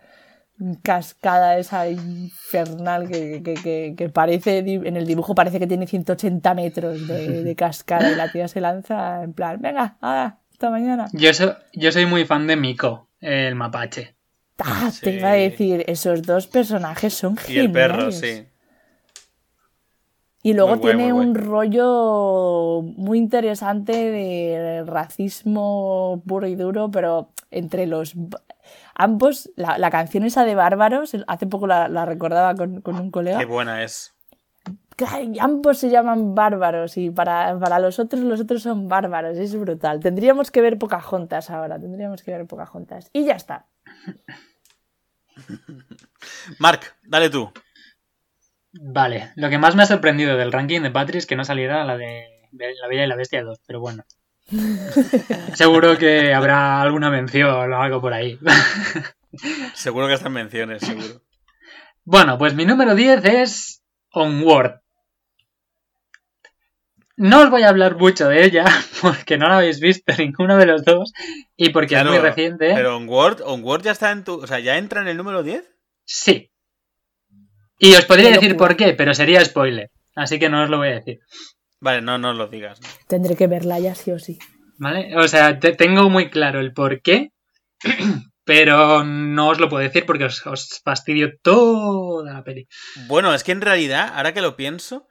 cascada 0.83 1.59
esa 1.59 1.89
infernal 1.89 3.09
que, 3.09 3.43
que- 3.43 3.55
que- 3.55 3.95
que 3.99 4.09
parece, 4.09 4.59
en 4.59 4.97
el 4.97 5.07
dibujo 5.07 5.35
parece 5.35 5.59
que 5.59 5.67
tiene 5.67 5.87
180 5.87 6.55
metros 6.55 7.07
de, 7.07 7.43
de 7.45 7.57
cascada 7.57 8.11
y 8.11 8.15
la 8.15 8.31
tía 8.33 8.49
se 8.49 8.61
lanza 8.63 9.25
en 9.25 9.33
plan, 9.35 9.61
venga, 9.61 9.97
ahora, 10.01 10.39
hasta 10.53 10.71
mañana. 10.71 11.09
Yo, 11.13 11.35
so- 11.35 11.57
yo 11.75 11.93
soy 11.93 12.07
muy 12.07 12.25
fan 12.25 12.47
de 12.47 12.57
Miko, 12.57 13.09
el 13.21 13.57
mapache. 13.57 14.15
Ah, 14.65 14.91
Sí. 14.91 15.01
Te 15.03 15.11
iba 15.17 15.31
a 15.31 15.35
decir, 15.35 15.85
esos 15.87 16.23
dos 16.23 16.47
personajes 16.47 17.15
son 17.15 17.37
Y 17.49 17.59
el 17.59 17.71
perro, 17.73 18.11
geniales. 18.11 18.19
sí. 18.21 18.47
Y 20.45 20.55
luego 20.55 20.73
Muy 20.77 20.81
tiene 20.81 21.13
un 21.13 21.33
guay. 21.35 21.45
rollo 21.47 22.83
muy 22.83 23.19
interesante 23.19 23.93
de 23.93 24.83
racismo 24.85 26.21
puro 26.27 26.49
y 26.49 26.57
duro, 26.57 26.91
pero 26.91 27.31
entre 27.53 27.87
los... 27.87 28.15
Ambos, 28.95 29.51
la, 29.57 29.79
la 29.79 29.91
canción 29.91 30.25
esa 30.25 30.45
de 30.45 30.55
Bárbaros, 30.57 31.17
hace 31.27 31.47
poco 31.47 31.67
la, 31.69 31.89
la 31.89 32.05
recordaba 32.07 32.55
con, 32.57 32.81
con 32.81 32.97
un 32.99 33.11
colega, 33.13 33.39
Qué 33.39 33.45
buena 33.45 33.83
es. 33.85 34.15
Ambos 35.41 35.79
se 35.79 35.91
llaman 35.91 36.35
bárbaros 36.35 36.97
y 36.97 37.11
para, 37.11 37.59
para 37.59 37.79
los 37.79 37.99
otros 37.99 38.23
los 38.23 38.41
otros 38.41 38.63
son 38.63 38.89
bárbaros, 38.89 39.39
es 39.39 39.59
brutal. 39.59 40.01
Tendríamos 40.01 40.51
que 40.51 40.61
ver 40.61 40.79
Pocahontas 40.79 41.51
ahora, 41.51 41.79
tendríamos 41.81 42.23
que 42.23 42.31
ver 42.31 42.47
Pocahontas. 42.47 43.09
Y 43.13 43.25
ya 43.25 43.35
está. 43.35 43.67
Mark, 46.59 46.81
dale 47.03 47.31
tú. 47.31 47.53
Vale, 48.73 49.33
lo 49.37 49.51
que 49.51 49.59
más 49.59 49.77
me 49.77 49.83
ha 49.83 49.87
sorprendido 49.87 50.37
del 50.37 50.53
ranking 50.53 50.81
de 50.81 50.91
Patri 50.91 51.19
es 51.19 51.27
que 51.27 51.37
no 51.37 51.45
saliera 51.45 51.85
la 51.85 51.97
de, 51.97 52.27
de 52.53 52.75
La 52.81 52.89
Bella 52.89 53.05
y 53.05 53.09
la 53.09 53.17
Bestia 53.17 53.43
2, 53.43 53.61
pero 53.67 53.81
bueno. 53.81 54.05
Seguro 55.55 55.97
que 55.99 56.33
habrá 56.35 56.81
alguna 56.81 57.11
mención 57.11 57.73
o 57.73 57.83
algo 57.83 58.01
por 58.01 58.13
ahí. 58.13 58.39
Seguro 59.75 60.09
que 60.09 60.15
están 60.15 60.33
menciones, 60.33 60.83
seguro. 60.83 61.23
Bueno, 62.05 62.37
pues 62.37 62.55
mi 62.55 62.67
número 62.67 62.95
10 62.95 63.25
es 63.25 63.83
Onward. 64.11 64.82
No 67.17 67.43
os 67.43 67.51
voy 67.51 67.63
a 67.63 67.69
hablar 67.69 67.97
mucho 67.97 68.29
de 68.29 68.45
ella 68.45 68.65
porque 69.03 69.37
no 69.39 69.49
la 69.49 69.59
habéis 69.59 69.81
visto 69.81 70.13
ninguno 70.19 70.57
de 70.57 70.67
los 70.67 70.85
dos 70.85 71.13
y 71.57 71.71
porque 71.71 71.89
Claro, 71.95 72.13
es 72.15 72.21
muy 72.21 72.29
reciente. 72.29 72.73
Pero 72.75 72.97
Onward, 72.97 73.43
Onward 73.45 73.83
ya 73.83 73.93
está 73.93 74.11
en 74.13 74.25
tu. 74.25 74.35
O 74.43 74.47
sea, 74.47 74.59
ya 74.61 74.79
entra 74.79 75.01
en 75.03 75.09
el 75.09 75.17
número 75.17 75.43
10. 75.43 75.65
Sí. 76.05 76.51
Y 77.79 77.95
os 77.95 78.05
podría 78.05 78.29
Qué 78.29 78.35
decir 78.35 78.57
por 78.57 78.77
qué, 78.77 78.93
pero 78.95 79.15
sería 79.15 79.45
spoiler. 79.45 79.91
Así 80.15 80.39
que 80.39 80.49
no 80.49 80.63
os 80.65 80.71
lo 80.71 80.79
voy 80.79 80.89
a 80.89 80.95
decir. 80.95 81.21
Vale, 81.81 82.01
no, 82.01 82.17
no 82.19 82.33
lo 82.33 82.47
digas. 82.47 82.79
Tendré 83.09 83.35
que 83.35 83.47
verla 83.49 83.79
ya 83.81 83.95
sí 83.95 84.13
o 84.13 84.19
sí. 84.19 84.39
¿Vale? 84.79 85.17
O 85.17 85.27
sea, 85.27 85.59
te- 85.59 85.73
tengo 85.73 86.09
muy 86.09 86.31
claro 86.31 86.61
el 86.61 86.73
por 86.73 87.03
qué, 87.03 87.31
pero 88.45 89.05
no 89.05 89.49
os 89.49 89.59
lo 89.61 89.69
puedo 89.69 89.83
decir 89.83 90.07
porque 90.07 90.25
os, 90.25 90.47
os 90.47 90.81
fastidio 90.85 91.33
toda 91.43 92.33
la 92.33 92.45
peli. 92.45 92.69
Bueno, 93.07 93.35
es 93.35 93.43
que 93.45 93.53
en 93.53 93.61
realidad, 93.61 94.13
ahora 94.15 94.33
que 94.33 94.43
lo 94.43 94.55
pienso, 94.57 95.07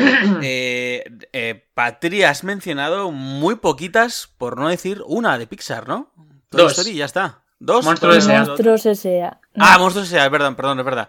eh, 0.42 1.04
eh, 1.32 1.64
Patri, 1.74 2.22
has 2.22 2.44
mencionado 2.44 3.10
muy 3.10 3.56
poquitas, 3.56 4.32
por 4.38 4.58
no 4.58 4.68
decir 4.68 5.02
una 5.06 5.38
de 5.38 5.46
Pixar, 5.46 5.88
¿no? 5.88 6.12
Toy 6.50 6.62
Dos. 6.62 6.78
Story, 6.78 6.96
ya 6.96 7.04
está. 7.04 7.42
Dos. 7.58 7.84
Monstruos 7.84 8.16
S.A. 8.18 8.44
Monstruos 8.44 8.86
S.A. 8.86 9.40
No, 9.54 9.64
Ah, 9.64 9.78
Monstruos 9.78 10.08
S.A., 10.12 10.30
perdón, 10.30 10.56
perdón, 10.56 10.78
es 10.78 10.84
verdad. 10.84 11.08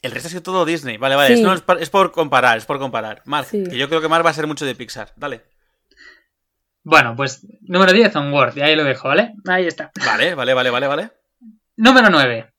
El 0.00 0.10
resto 0.10 0.26
ha 0.26 0.30
sido 0.30 0.42
todo 0.42 0.64
Disney. 0.64 0.96
Vale, 0.96 1.14
vale. 1.14 1.28
Sí. 1.28 1.34
Es, 1.34 1.46
no, 1.46 1.52
es, 1.52 1.60
por, 1.60 1.80
es 1.80 1.90
por 1.90 2.10
comparar, 2.12 2.58
es 2.58 2.64
por 2.64 2.78
comparar. 2.78 3.22
Mark, 3.26 3.46
Sí. 3.48 3.62
que 3.64 3.76
yo 3.76 3.88
creo 3.88 4.00
que 4.00 4.08
Mark 4.08 4.24
va 4.26 4.30
a 4.30 4.34
ser 4.34 4.46
mucho 4.46 4.64
de 4.64 4.74
Pixar. 4.74 5.12
Dale. 5.16 5.44
Bueno, 6.82 7.14
pues 7.14 7.46
número 7.60 7.92
10, 7.92 8.16
Onward, 8.16 8.56
y 8.56 8.62
ahí 8.62 8.74
lo 8.74 8.82
dejo, 8.82 9.06
¿vale? 9.06 9.34
Ahí 9.46 9.66
está. 9.66 9.92
Vale, 10.04 10.34
vale, 10.34 10.54
vale, 10.54 10.70
vale, 10.70 10.86
vale. 10.88 11.10
Número 11.76 12.10
9. 12.10 12.52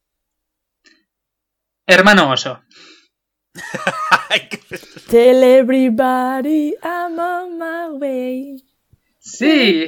Hermano 1.87 2.31
Oso. 2.31 2.61
Tell 5.09 5.43
everybody 5.43 6.73
I'm 6.83 7.19
on 7.19 7.57
my 7.57 7.97
way. 7.99 8.63
Sí. 9.19 9.85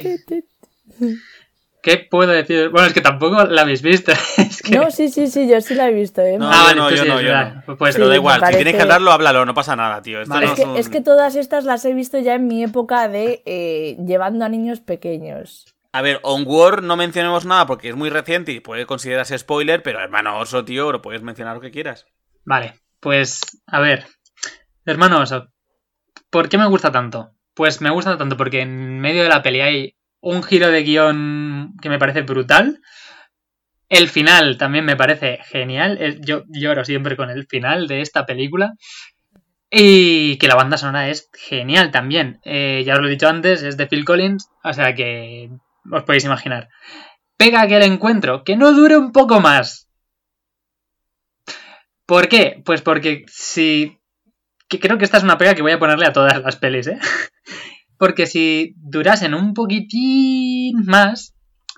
¿Qué 1.82 1.98
puedo 2.10 2.32
decir? 2.32 2.70
Bueno, 2.70 2.88
es 2.88 2.94
que 2.94 3.00
tampoco 3.00 3.44
la 3.44 3.62
habéis 3.62 3.80
visto. 3.82 4.12
Es 4.38 4.60
que... 4.60 4.74
No, 4.76 4.90
sí, 4.90 5.08
sí, 5.08 5.28
sí, 5.28 5.46
yo 5.48 5.60
sí 5.60 5.74
la 5.74 5.88
he 5.88 5.92
visto, 5.92 6.20
¿eh? 6.20 6.36
No, 6.36 6.50
Ah, 6.50 6.64
vale, 6.64 6.74
no, 6.80 6.90
yo 6.90 7.02
sí, 7.02 7.08
no, 7.08 7.20
yo 7.20 7.32
no. 7.32 7.62
Pues 7.76 7.76
Pero 7.78 7.92
Sí, 7.92 8.00
da 8.02 8.08
me 8.08 8.14
igual, 8.16 8.40
si 8.46 8.54
tienes 8.56 8.74
que 8.74 8.82
hablarlo, 8.82 9.12
háblalo, 9.12 9.44
no 9.46 9.54
pasa 9.54 9.76
nada, 9.76 10.02
tío. 10.02 10.20
Esto 10.20 10.34
Vale. 10.34 10.46
no 10.46 10.52
Es 10.52 10.58
es, 10.58 10.64
que, 10.64 10.70
un- 10.70 10.76
es 10.78 10.88
que 10.88 11.00
todas 11.00 11.36
estas 11.36 11.64
las 11.64 11.84
he 11.84 11.94
visto 11.94 12.18
ya 12.18 12.34
en 12.34 12.48
mi 12.48 12.64
época 12.64 13.06
de 13.08 13.42
eh, 13.46 13.96
llevando 14.04 14.44
a 14.44 14.48
niños 14.48 14.80
pequeños. 14.80 15.66
A 15.92 16.02
ver, 16.02 16.18
Onward 16.24 16.82
no 16.82 16.96
mencionemos 16.96 17.44
nada 17.46 17.66
porque 17.66 17.88
es 17.90 17.94
muy 17.94 18.10
reciente 18.10 18.50
y 18.52 18.58
puede 18.60 18.84
considerarse 18.84 19.38
spoiler, 19.38 19.82
pero 19.84 20.00
hermano 20.00 20.38
oso, 20.40 20.64
tío, 20.64 20.90
lo 20.90 21.00
puedes 21.02 21.22
mencionar 21.22 21.54
lo 21.54 21.60
que 21.60 21.70
quieras. 21.70 22.06
Vale, 22.44 22.80
pues 23.00 23.40
a 23.66 23.78
ver. 23.80 24.06
Hermano 24.86 25.20
Oso, 25.20 25.48
¿por 26.30 26.48
qué 26.48 26.58
me 26.58 26.68
gusta 26.68 26.92
tanto? 26.92 27.32
Pues 27.54 27.80
me 27.80 27.90
gusta 27.90 28.16
tanto 28.16 28.36
porque 28.36 28.60
en 28.60 29.00
medio 29.00 29.24
de 29.24 29.28
la 29.28 29.42
peli 29.42 29.60
hay 29.60 29.96
un 30.20 30.44
giro 30.44 30.68
de 30.68 30.84
guion 30.84 31.74
que 31.82 31.88
me 31.88 31.98
parece 31.98 32.22
brutal. 32.22 32.80
El 33.88 34.08
final 34.08 34.56
también 34.58 34.84
me 34.84 34.96
parece 34.96 35.40
genial. 35.44 36.20
Yo 36.20 36.44
lloro 36.48 36.84
siempre 36.84 37.16
con 37.16 37.30
el 37.30 37.46
final 37.46 37.88
de 37.88 38.00
esta 38.00 38.26
película. 38.26 38.74
Y 39.70 40.38
que 40.38 40.46
la 40.46 40.54
banda 40.54 40.76
sonora 40.76 41.08
es 41.08 41.28
genial 41.32 41.90
también. 41.90 42.40
Eh, 42.44 42.84
ya 42.86 42.94
os 42.94 43.00
lo 43.00 43.08
he 43.08 43.10
dicho 43.10 43.28
antes, 43.28 43.64
es 43.64 43.76
de 43.76 43.88
Phil 43.88 44.04
Collins, 44.04 44.48
o 44.62 44.72
sea 44.72 44.94
que 44.94 45.50
os 45.90 46.02
podéis 46.04 46.24
imaginar. 46.24 46.68
Pega 47.36 47.66
que 47.66 47.76
el 47.76 47.82
encuentro, 47.82 48.44
que 48.44 48.56
no 48.56 48.72
dure 48.72 48.96
un 48.96 49.10
poco 49.10 49.40
más. 49.40 49.88
¿Por 52.06 52.28
qué? 52.28 52.62
Pues 52.64 52.82
porque 52.82 53.24
si... 53.26 53.98
que 54.68 54.80
creo 54.80 54.98
que 54.98 55.04
esta 55.04 55.18
es 55.18 55.24
una 55.24 55.38
pega 55.38 55.54
que 55.54 55.62
voy 55.62 55.72
a 55.72 55.78
ponerle 55.78 56.06
a 56.06 56.12
todas 56.12 56.40
las 56.42 56.56
pelis, 56.56 56.86
¿eh? 56.88 56.98
Porque 57.98 58.26
si 58.26 58.74
durasen 58.76 59.34
un 59.34 59.54
poquitín 59.54 60.84
más, 60.84 61.34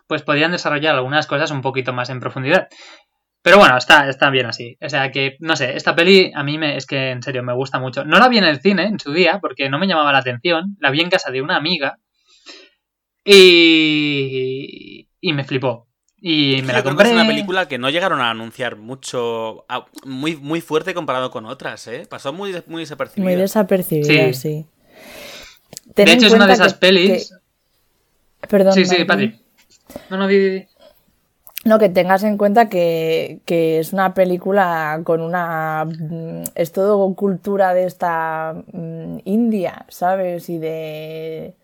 pues 0.08 0.22
podrían 0.22 0.52
desarrollar 0.52 0.94
algunas 0.94 1.26
cosas 1.26 1.50
un 1.50 1.60
poquito 1.60 1.92
más 1.92 2.10
en 2.10 2.18
profundidad. 2.18 2.68
Pero 3.42 3.58
bueno, 3.58 3.76
está, 3.76 4.08
está 4.08 4.30
bien 4.30 4.46
así. 4.46 4.76
O 4.80 4.88
sea 4.88 5.12
que, 5.12 5.36
no 5.40 5.54
sé, 5.54 5.76
esta 5.76 5.94
peli 5.94 6.32
a 6.34 6.42
mí 6.42 6.58
me, 6.58 6.76
es 6.76 6.86
que 6.86 7.10
en 7.10 7.22
serio 7.22 7.42
me 7.42 7.54
gusta 7.54 7.78
mucho. 7.78 8.04
No 8.04 8.18
la 8.18 8.28
vi 8.28 8.38
en 8.38 8.44
el 8.44 8.60
cine 8.60 8.84
en 8.84 8.98
su 8.98 9.12
día 9.12 9.38
porque 9.40 9.70
no 9.70 9.78
me 9.78 9.86
llamaba 9.86 10.12
la 10.12 10.18
atención. 10.18 10.76
La 10.80 10.90
vi 10.90 11.00
en 11.00 11.10
casa 11.10 11.30
de 11.30 11.40
una 11.40 11.56
amiga. 11.56 11.98
Y, 13.24 15.08
y 15.20 15.32
me 15.32 15.44
flipó. 15.44 15.87
Y 16.20 16.62
me 16.62 16.72
la 16.72 16.78
Yo 16.78 16.82
creo 16.82 16.82
que 16.82 16.88
compré. 16.90 17.08
Es 17.08 17.14
una 17.14 17.26
película 17.26 17.68
que 17.68 17.78
no 17.78 17.90
llegaron 17.90 18.20
a 18.20 18.30
anunciar 18.30 18.76
mucho, 18.76 19.64
a- 19.68 19.86
muy, 20.04 20.36
muy 20.36 20.60
fuerte 20.60 20.92
comparado 20.94 21.30
con 21.30 21.46
otras, 21.46 21.86
¿eh? 21.86 22.06
Pasó 22.08 22.32
muy, 22.32 22.60
muy 22.66 22.82
desapercibida. 22.82 23.24
Muy 23.24 23.36
desapercibida, 23.36 24.32
Sí. 24.32 24.34
sí. 24.34 24.66
De 25.94 26.12
hecho, 26.12 26.26
es 26.26 26.32
una 26.32 26.46
de 26.46 26.52
esas 26.54 26.74
que- 26.74 26.78
pelis. 26.80 27.30
que- 28.40 28.46
Perdón. 28.48 28.72
Sí, 28.72 28.84
sí. 28.84 29.04
Patri. 29.04 29.40
No, 30.10 30.16
no, 30.16 30.26
di, 30.26 30.38
di, 30.38 30.50
di. 30.50 30.66
No, 31.64 31.78
que 31.78 31.88
tengas 31.88 32.22
en 32.22 32.36
cuenta 32.38 32.68
que, 32.68 33.40
que 33.44 33.78
es 33.80 33.92
una 33.92 34.14
película 34.14 35.00
con 35.04 35.20
una... 35.20 35.84
mm, 35.84 36.44
Es 36.54 36.72
todo 36.72 37.12
cultura 37.14 37.74
de 37.74 37.84
esta 37.84 38.54
mm, 38.72 39.18
India, 39.24 39.84
¿sabes? 39.88 40.48
Y 40.48 40.58
de 40.58 41.54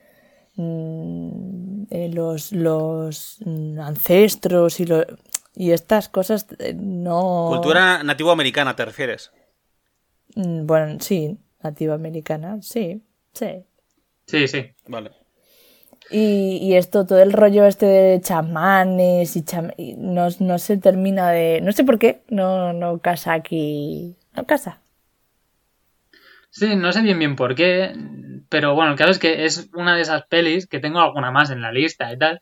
los, 0.56 2.52
los 2.52 3.36
mm, 3.44 3.80
ancestros 3.80 4.80
y, 4.80 4.86
lo- 4.86 5.04
y 5.54 5.72
estas 5.72 6.08
cosas 6.08 6.46
eh, 6.58 6.74
no... 6.74 7.46
Cultura 7.48 8.02
nativo-americana, 8.02 8.76
¿te 8.76 8.84
refieres? 8.84 9.32
Mm, 10.36 10.66
Bueno, 10.66 10.98
sí, 11.00 11.38
nativa 11.62 11.94
americana, 11.94 12.58
sí, 12.62 13.02
sí. 13.32 13.64
Sí, 14.26 14.48
sí. 14.48 14.70
Vale. 14.88 15.10
Y, 16.10 16.58
y 16.62 16.74
esto, 16.76 17.06
todo 17.06 17.20
el 17.22 17.32
rollo 17.32 17.64
este 17.66 17.86
de 17.86 18.20
chamanes 18.20 19.36
y, 19.36 19.42
cham- 19.42 19.72
y 19.76 19.94
no, 19.94 20.28
no 20.40 20.58
se 20.58 20.76
termina 20.76 21.30
de... 21.30 21.60
No 21.62 21.72
sé 21.72 21.84
por 21.84 21.98
qué, 21.98 22.22
no, 22.28 22.72
no 22.72 22.98
casa 22.98 23.32
aquí... 23.32 24.16
No 24.36 24.44
casa. 24.46 24.80
Sí, 26.50 26.76
no 26.76 26.92
sé 26.92 27.02
bien 27.02 27.18
bien 27.18 27.36
por 27.36 27.54
qué, 27.54 27.92
pero 28.54 28.76
bueno, 28.76 28.94
claro 28.94 29.10
es 29.10 29.18
que 29.18 29.46
es 29.46 29.68
una 29.74 29.96
de 29.96 30.02
esas 30.02 30.26
pelis 30.28 30.68
que 30.68 30.78
tengo 30.78 31.00
alguna 31.00 31.32
más 31.32 31.50
en 31.50 31.60
la 31.60 31.72
lista 31.72 32.12
y 32.12 32.16
tal, 32.16 32.40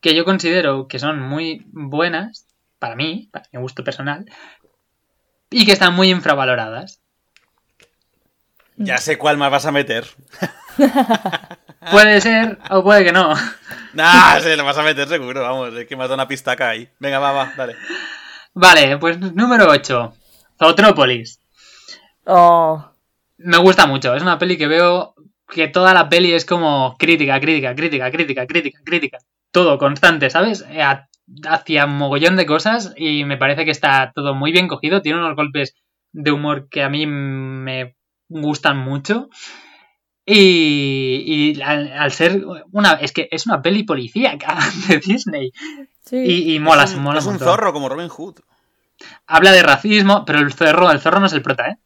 que 0.00 0.14
yo 0.14 0.24
considero 0.24 0.88
que 0.88 0.98
son 0.98 1.20
muy 1.20 1.66
buenas, 1.66 2.46
para 2.78 2.96
mí, 2.96 3.28
para 3.30 3.44
mi 3.52 3.60
gusto 3.60 3.84
personal, 3.84 4.24
y 5.50 5.66
que 5.66 5.72
están 5.72 5.92
muy 5.92 6.08
infravaloradas. 6.08 7.02
Ya 8.76 8.96
sé 8.96 9.18
cuál 9.18 9.36
más 9.36 9.50
vas 9.50 9.66
a 9.66 9.72
meter. 9.72 10.06
Puede 11.90 12.22
ser 12.22 12.58
o 12.70 12.82
puede 12.82 13.04
que 13.04 13.12
no. 13.12 13.34
Nah, 13.92 14.40
se 14.40 14.56
lo 14.56 14.64
vas 14.64 14.78
a 14.78 14.82
meter 14.82 15.06
seguro, 15.06 15.42
vamos. 15.42 15.74
Es 15.74 15.86
que 15.86 15.96
me 15.96 16.04
has 16.04 16.08
dado 16.08 16.14
una 16.14 16.28
pistaca 16.28 16.70
ahí. 16.70 16.88
Venga, 16.98 17.18
va, 17.18 17.32
va, 17.32 17.52
dale. 17.54 17.76
Vale, 18.54 18.96
pues 18.96 19.18
número 19.18 19.68
8, 19.68 20.14
Zootrópolis. 20.58 21.40
Oh, 22.24 22.90
Me 23.36 23.58
gusta 23.58 23.86
mucho, 23.86 24.14
es 24.14 24.22
una 24.22 24.38
peli 24.38 24.56
que 24.56 24.66
veo 24.66 25.14
que 25.48 25.68
toda 25.68 25.94
la 25.94 26.08
peli 26.08 26.32
es 26.32 26.44
como 26.44 26.96
crítica, 26.98 27.38
crítica, 27.40 27.74
crítica, 27.74 28.10
crítica, 28.10 28.46
crítica, 28.46 28.80
crítica. 28.84 29.18
Todo 29.50 29.78
constante, 29.78 30.30
¿sabes? 30.30 30.64
Eh, 30.70 30.82
a- 30.82 31.08
Hacia 31.48 31.86
un 31.86 31.96
mogollón 31.96 32.36
de 32.36 32.46
cosas 32.46 32.94
y 32.96 33.24
me 33.24 33.36
parece 33.36 33.64
que 33.64 33.72
está 33.72 34.12
todo 34.14 34.32
muy 34.36 34.52
bien 34.52 34.68
cogido. 34.68 35.02
Tiene 35.02 35.18
unos 35.18 35.34
golpes 35.34 35.74
de 36.12 36.30
humor 36.30 36.68
que 36.70 36.84
a 36.84 36.88
mí 36.88 37.04
me 37.06 37.96
gustan 38.28 38.76
mucho. 38.78 39.28
Y, 40.24 41.54
y 41.56 41.62
al, 41.62 41.92
al 41.92 42.12
ser 42.12 42.44
una... 42.72 42.92
Es 42.94 43.12
que 43.12 43.28
es 43.30 43.46
una 43.46 43.62
peli 43.62 43.82
policíaca 43.84 44.56
de 44.88 44.98
Disney. 44.98 45.52
sí. 46.04 46.16
Y, 46.16 46.54
y 46.54 46.60
mola, 46.60 46.84
es 46.84 46.94
un, 46.94 47.02
mola 47.02 47.18
es 47.18 47.26
un 47.26 47.32
montón. 47.32 47.48
zorro 47.48 47.72
como 47.72 47.88
Robin 47.88 48.08
Hood. 48.08 48.36
Habla 49.26 49.52
de 49.52 49.62
racismo, 49.62 50.24
pero 50.24 50.38
el 50.38 50.52
zorro, 50.52 50.90
el 50.90 51.00
zorro 51.00 51.20
no 51.20 51.26
es 51.26 51.32
el 51.32 51.42
prota, 51.42 51.68
¿eh? 51.68 51.76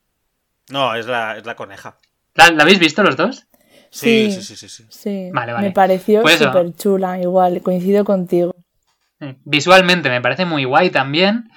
No, 0.71 0.95
es 0.95 1.07
la, 1.07 1.37
es 1.37 1.45
la 1.47 1.57
coneja. 1.57 1.99
¿La, 2.35 2.51
la 2.51 2.63
habéis 2.63 2.79
visto 2.79 3.03
los 3.03 3.17
dos? 3.17 3.47
Sí, 3.91 4.31
Sí. 4.31 4.43
sí, 4.43 4.57
sí, 4.57 4.69
sí. 4.69 4.69
sí. 4.69 4.85
Sí, 4.89 5.31
Vale, 5.33 5.53
vale. 5.53 5.69
me 5.69 5.73
pareció 5.75 6.23
Pues 6.23 6.39
súper 6.39 6.75
chula, 6.77 7.21
igual, 7.21 7.61
coincido 7.63 8.05
contigo. 8.05 8.55
Visualmente 9.45 10.09
me 10.09 10.21
parece 10.21 10.45
muy 10.47 10.65
guay 10.65 10.91
también. 10.91 11.51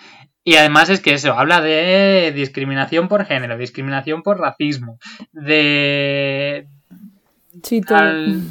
Y 0.45 0.55
además 0.55 0.89
es 0.89 0.99
que 0.99 1.13
eso, 1.13 1.31
habla 1.33 1.61
de 1.61 2.33
discriminación 2.35 3.07
por 3.07 3.23
género, 3.25 3.57
discriminación 3.57 4.23
por 4.23 4.39
racismo, 4.39 4.97
de... 5.31 6.67
Sí, 7.63 7.79
todo. 7.79 7.97
al- 7.97 8.41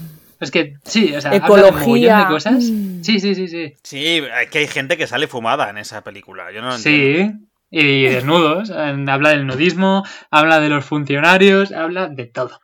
Es 0.40 0.50
que 0.50 0.74
sí, 0.84 1.14
o 1.14 1.20
sea, 1.20 1.32
habla 1.32 1.62
de 1.64 1.68
Ecología. 1.68 2.18
de 2.20 2.26
cosas. 2.28 2.64
Mm. 2.64 3.02
Sí, 3.02 3.20
sí, 3.20 3.34
sí, 3.34 3.46
sí. 3.48 3.74
Sí, 3.82 4.22
es 4.42 4.48
que 4.50 4.60
hay 4.60 4.68
gente 4.68 4.96
que 4.96 5.06
sale 5.06 5.26
fumada 5.26 5.68
en 5.68 5.76
esa 5.76 6.02
película. 6.02 6.50
Yo 6.50 6.62
no 6.62 6.68
lo 6.68 6.76
entiendo. 6.76 7.34
Sí, 7.38 7.46
y 7.70 8.02
desnudos. 8.04 8.70
Habla 8.70 9.30
del 9.30 9.46
nudismo, 9.46 10.02
habla 10.30 10.60
de 10.60 10.70
los 10.70 10.86
funcionarios, 10.86 11.72
habla 11.72 12.08
de 12.08 12.24
todo. 12.24 12.58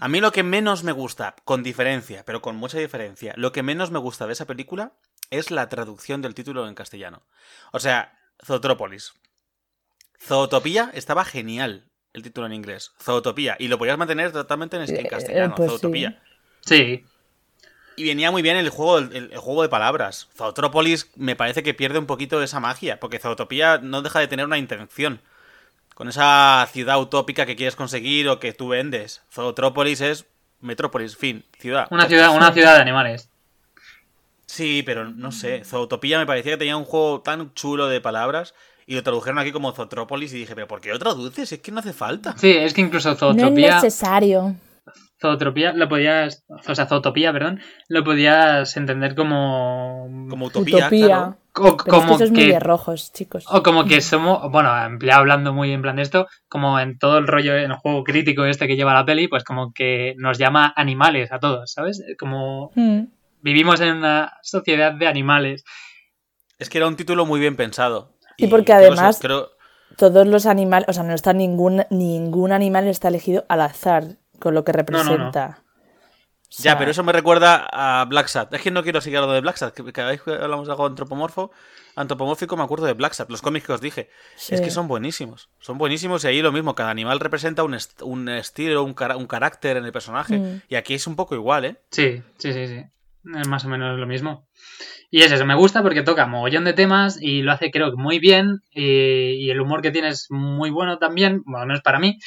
A 0.00 0.08
mí 0.08 0.20
lo 0.20 0.32
que 0.32 0.42
menos 0.42 0.82
me 0.84 0.92
gusta, 0.92 1.34
con 1.44 1.62
diferencia, 1.62 2.24
pero 2.24 2.42
con 2.42 2.56
mucha 2.56 2.78
diferencia, 2.78 3.34
lo 3.36 3.52
que 3.52 3.62
menos 3.62 3.90
me 3.90 3.98
gusta 3.98 4.26
de 4.26 4.32
esa 4.32 4.46
película 4.46 4.92
es 5.30 5.50
la 5.50 5.68
traducción 5.68 6.22
del 6.22 6.34
título 6.34 6.66
en 6.68 6.74
castellano. 6.74 7.22
O 7.72 7.78
sea, 7.80 8.18
Zootrópolis. 8.44 9.12
Zootopía 10.20 10.90
estaba 10.94 11.24
genial 11.24 11.88
el 12.12 12.22
título 12.22 12.46
en 12.46 12.52
inglés. 12.52 12.92
Zootopía. 13.00 13.56
Y 13.58 13.68
lo 13.68 13.78
podías 13.78 13.98
mantener 13.98 14.32
totalmente 14.32 14.76
en, 14.76 14.82
en 14.82 15.06
Eh, 15.06 15.08
castellano. 15.08 15.54
pues 15.56 15.70
sí. 15.70 15.78
Zootopía. 15.78 16.22
Sí, 16.60 17.04
Y 17.96 18.04
venía 18.04 18.30
muy 18.30 18.40
bien 18.42 18.56
el 18.56 18.68
juego, 18.70 18.98
el, 18.98 19.14
el 19.32 19.38
juego 19.38 19.62
de 19.62 19.68
palabras. 19.68 20.28
Zootrópolis 20.36 21.10
me 21.16 21.36
parece 21.36 21.62
que 21.62 21.74
pierde 21.74 21.98
un 21.98 22.06
poquito 22.06 22.42
esa 22.42 22.60
magia, 22.60 23.00
porque 23.00 23.18
Zootopía 23.18 23.78
no 23.78 24.02
deja 24.02 24.20
de 24.20 24.28
tener 24.28 24.46
una 24.46 24.58
intención. 24.58 25.20
Con 25.94 26.08
esa 26.08 26.66
ciudad 26.72 27.00
utópica 27.00 27.46
que 27.46 27.56
quieres 27.56 27.76
conseguir 27.76 28.28
o 28.28 28.40
que 28.40 28.52
tú 28.52 28.68
vendes. 28.68 29.22
Zootrópolis 29.30 30.00
es 30.00 30.26
metrópolis, 30.60 31.16
fin, 31.16 31.44
ciudad. 31.58 31.86
una 31.90 32.06
ciudad, 32.06 32.34
una 32.34 32.52
ciudad 32.52 32.76
de 32.76 32.80
animales. 32.82 33.28
Sí, 34.46 34.82
pero 34.84 35.04
no 35.04 35.32
sé. 35.32 35.64
Zootopía 35.64 36.18
me 36.18 36.26
parecía 36.26 36.52
que 36.52 36.58
tenía 36.58 36.76
un 36.76 36.84
juego 36.84 37.20
tan 37.20 37.54
chulo 37.54 37.88
de 37.88 38.00
palabras 38.00 38.54
y 38.86 38.94
lo 38.94 39.02
tradujeron 39.02 39.38
aquí 39.38 39.52
como 39.52 39.72
Zootrópolis 39.72 40.32
y 40.32 40.38
dije, 40.38 40.54
pero 40.54 40.68
¿por 40.68 40.80
qué 40.80 40.90
lo 40.90 40.98
traduces? 40.98 41.52
Es 41.52 41.60
que 41.60 41.72
no 41.72 41.80
hace 41.80 41.92
falta. 41.92 42.36
Sí, 42.36 42.50
es 42.50 42.74
que 42.74 42.80
incluso 42.80 43.16
No 43.32 43.48
es 43.48 43.52
necesario. 43.52 44.54
Zootropía 45.22 45.72
lo 45.72 45.88
podías, 45.88 46.44
o 46.68 46.74
sea, 46.74 46.84
zootopía, 46.86 47.32
perdón, 47.32 47.60
lo 47.88 48.04
podías 48.04 48.76
entender 48.76 49.14
como 49.14 50.06
Como 50.28 50.46
utopía, 50.46 50.76
Utopía. 50.88 51.06
claro. 51.06 51.36
o 51.54 51.62
Pero 51.62 51.68
es 51.76 51.82
que 51.84 51.90
como 51.90 52.14
eso 52.16 52.24
es 52.24 52.30
muy 52.32 52.40
que 52.40 52.52
de 52.52 52.60
rojos, 52.60 53.12
chicos. 53.12 53.44
O 53.48 53.62
como 53.62 53.84
que 53.86 54.00
somos, 54.02 54.50
bueno, 54.50 54.70
hablando 54.70 55.52
muy 55.54 55.72
en 55.72 55.80
plan 55.82 55.96
de 55.96 56.02
esto, 56.02 56.26
como 56.48 56.78
en 56.78 56.98
todo 56.98 57.16
el 57.18 57.26
rollo, 57.26 57.56
en 57.56 57.70
el 57.70 57.76
juego 57.78 58.04
crítico 58.04 58.44
este 58.44 58.66
que 58.66 58.76
lleva 58.76 58.92
la 58.92 59.04
peli, 59.06 59.28
pues 59.28 59.44
como 59.44 59.72
que 59.72 60.14
nos 60.18 60.36
llama 60.38 60.72
animales 60.76 61.32
a 61.32 61.38
todos, 61.38 61.72
¿sabes? 61.72 62.02
Como 62.18 62.70
Mm. 62.74 63.04
vivimos 63.40 63.80
en 63.80 63.96
una 63.96 64.34
sociedad 64.42 64.92
de 64.92 65.06
animales. 65.06 65.64
Es 66.58 66.68
que 66.68 66.78
era 66.78 66.86
un 66.88 66.96
título 66.96 67.24
muy 67.26 67.40
bien 67.40 67.56
pensado. 67.56 68.12
Y 68.36 68.46
porque 68.48 68.66
creo- 68.66 68.76
además- 68.78 69.18
creo- 69.20 69.48
Todos 69.98 70.26
los 70.26 70.46
animales, 70.46 70.88
o 70.88 70.92
sea, 70.94 71.02
no 71.02 71.12
está 71.12 71.34
ningún, 71.34 71.84
ningún 71.90 72.50
animal 72.52 72.86
está 72.88 73.08
elegido 73.08 73.44
al 73.50 73.60
azar 73.60 74.04
con 74.42 74.54
lo 74.54 74.64
que 74.64 74.72
no, 74.72 74.76
no. 74.78 74.82
representa. 74.82 75.62
O 75.62 76.62
Ya, 76.62 76.76
pero 76.76 76.90
eso 76.90 77.02
me 77.02 77.12
recuerda 77.12 77.66
a 77.72 78.04
Black 78.04 78.26
Sat. 78.26 78.52
Es 78.52 78.60
que 78.60 78.70
no 78.70 78.82
quiero 78.82 79.00
seguir 79.00 79.16
hablando 79.18 79.34
de 79.34 79.40
Black 79.40 79.56
Sat. 79.56 79.72
que 79.74 79.90
Cada 79.92 80.10
vez 80.10 80.20
que 80.22 80.32
hablamos 80.32 80.66
de 80.66 80.72
algo 80.72 80.84
antropomorfo, 80.84 81.50
antropomórfico, 81.96 82.56
me 82.58 82.62
acuerdo 82.62 82.84
de 82.84 82.92
Black 82.92 83.14
Sat. 83.14 83.30
Los 83.30 83.40
cómics 83.40 83.66
que 83.66 83.72
os 83.72 83.80
dije. 83.80 84.10
sí. 84.36 84.54
Es 84.54 84.60
que 84.60 84.70
son 84.70 84.86
buenísimos. 84.86 85.48
Son 85.60 85.78
buenísimos 85.78 86.24
y 86.24 86.26
ahí 86.26 86.42
lo 86.42 86.52
mismo. 86.52 86.74
Cada 86.74 86.90
animal 86.90 87.20
representa 87.20 87.62
un, 87.62 87.72
est- 87.74 88.02
un 88.02 88.28
estilo, 88.28 88.82
un, 88.84 88.92
carácter 88.94 89.78
en 89.78 89.86
el 89.86 89.92
personaje. 89.92 90.38
Mm. 90.38 90.62
Y 90.68 90.74
aquí 90.74 90.92
es 90.92 91.06
un 91.06 91.16
poco 91.16 91.34
igual, 91.34 91.64
¿eh? 91.64 91.76
Sí, 91.90 92.22
sí, 92.36 92.52
sí, 92.52 92.66
sí. 92.66 92.84
Es 93.38 93.48
más 93.48 93.64
o 93.64 93.68
menos 93.68 93.98
lo 93.98 94.06
mismo. 94.06 94.46
Y 95.10 95.22
es 95.22 95.30
eso, 95.30 95.44
me 95.46 95.54
gusta 95.54 95.82
porque 95.82 96.02
toca 96.02 96.26
mogollón 96.26 96.64
de 96.64 96.72
temas 96.72 97.18
y 97.20 97.42
lo 97.42 97.52
hace 97.52 97.70
creo 97.70 97.90
que 97.90 97.96
muy 97.96 98.18
bien 98.18 98.60
y, 98.72 99.46
y 99.46 99.50
el 99.50 99.60
humor 99.60 99.80
que 99.80 99.90
tiene 99.90 100.08
es 100.08 100.26
muy 100.30 100.70
bueno 100.70 100.98
también, 100.98 101.42
bueno, 101.46 101.66
no 101.66 101.74
es 101.74 101.82
para 101.82 101.98
mí. 101.98 102.18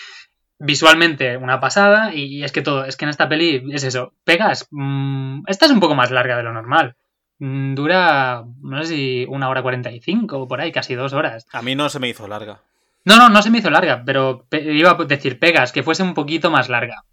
Visualmente 0.57 1.35
una 1.37 1.59
pasada 1.59 2.13
y, 2.13 2.43
es 2.43 2.51
que 2.51 2.61
todo, 2.61 2.85
es 2.85 2.95
que 2.95 3.05
en 3.05 3.09
esta 3.09 3.27
peli 3.27 3.61
es 3.73 3.83
eso, 3.83 4.13
pegas, 4.23 4.67
mm, 4.71 5.43
esta 5.47 5.65
es 5.65 5.71
un 5.71 5.81
poco 5.81 5.95
más 5.95 6.11
larga 6.11 6.37
de 6.37 6.43
lo 6.43 6.53
normal. 6.53 6.95
Mm, 7.39 7.75
Dura, 7.75 8.43
no 8.61 8.81
sé 8.81 8.87
si 8.87 9.25
una 9.27 9.49
hora 9.49 9.61
cuarenta 9.61 9.91
y 9.91 9.99
cinco 9.99 10.39
o 10.39 10.47
por 10.47 10.61
ahí, 10.61 10.71
casi 10.71 10.95
dos 10.95 11.11
horas. 11.11 11.45
A 11.51 11.61
mí 11.61 11.75
no 11.75 11.89
se 11.89 11.99
me 11.99 12.07
hizo 12.07 12.27
larga. 12.27 12.59
No, 13.03 13.17
no, 13.17 13.27
no 13.29 13.41
se 13.41 13.49
me 13.51 13.57
hizo 13.57 13.69
larga, 13.69 14.03
pero 14.05 14.45
pe- 14.47 14.73
iba 14.73 14.91
a 14.91 15.03
decir 15.05 15.37
pegas, 15.39 15.71
que 15.73 15.83
fuese 15.83 16.03
un 16.03 16.13
poquito 16.13 16.49
más 16.49 16.69
larga. 16.69 17.03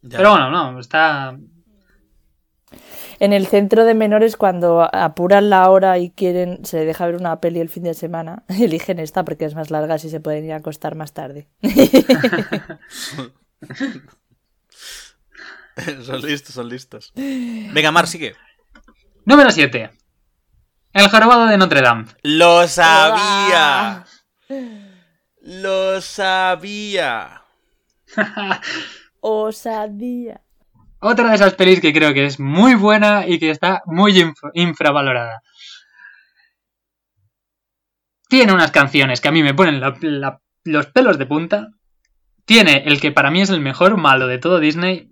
Ya. 0.00 0.16
Pero 0.18 0.30
bueno, 0.30 0.50
no, 0.50 0.80
está, 0.80 1.36
En 3.18 3.32
el 3.32 3.46
centro 3.46 3.84
de 3.84 3.94
menores, 3.94 4.36
cuando 4.36 4.88
apuran 4.94 5.48
la 5.50 5.70
hora 5.70 5.98
y 5.98 6.10
quieren, 6.10 6.64
se 6.64 6.84
deja 6.84 7.06
ver 7.06 7.16
una 7.16 7.40
peli 7.40 7.60
el 7.60 7.68
fin 7.68 7.84
de 7.84 7.94
semana, 7.94 8.44
eligen 8.48 8.98
esta 8.98 9.24
porque 9.24 9.44
es 9.46 9.54
más 9.54 9.70
larga 9.70 9.96
y 9.96 10.00
se 10.00 10.20
pueden 10.20 10.44
ir 10.44 10.52
a 10.52 10.56
acostar 10.56 10.94
más 10.94 11.12
tarde. 11.12 11.48
son 16.04 16.22
listos, 16.22 16.54
son 16.54 16.68
listos. 16.68 17.12
Venga, 17.14 17.90
Mar, 17.90 18.06
sigue. 18.06 18.34
Número 19.24 19.50
7. 19.50 19.90
El 20.92 21.08
jorobado 21.08 21.46
de 21.46 21.58
Notre 21.58 21.82
Dame. 21.82 22.06
Lo 22.22 22.68
sabía. 22.68 24.04
Lo 25.42 26.00
sabía. 26.00 27.42
Osadía. 29.20 30.40
Otra 31.06 31.28
de 31.30 31.36
esas 31.36 31.54
pelis 31.54 31.80
que 31.80 31.92
creo 31.92 32.12
que 32.14 32.26
es 32.26 32.40
muy 32.40 32.74
buena 32.74 33.26
y 33.26 33.38
que 33.38 33.50
está 33.50 33.82
muy 33.86 34.12
inf- 34.12 34.50
infravalorada. 34.54 35.42
Tiene 38.28 38.52
unas 38.52 38.70
canciones 38.72 39.20
que 39.20 39.28
a 39.28 39.32
mí 39.32 39.42
me 39.42 39.54
ponen 39.54 39.80
la- 39.80 39.96
la- 40.00 40.40
los 40.64 40.86
pelos 40.86 41.18
de 41.18 41.26
punta. 41.26 41.68
Tiene 42.44 42.84
el 42.86 43.00
que 43.00 43.12
para 43.12 43.30
mí 43.30 43.40
es 43.40 43.50
el 43.50 43.60
mejor 43.60 43.96
malo 43.96 44.26
de 44.26 44.38
todo 44.38 44.58
Disney. 44.58 45.10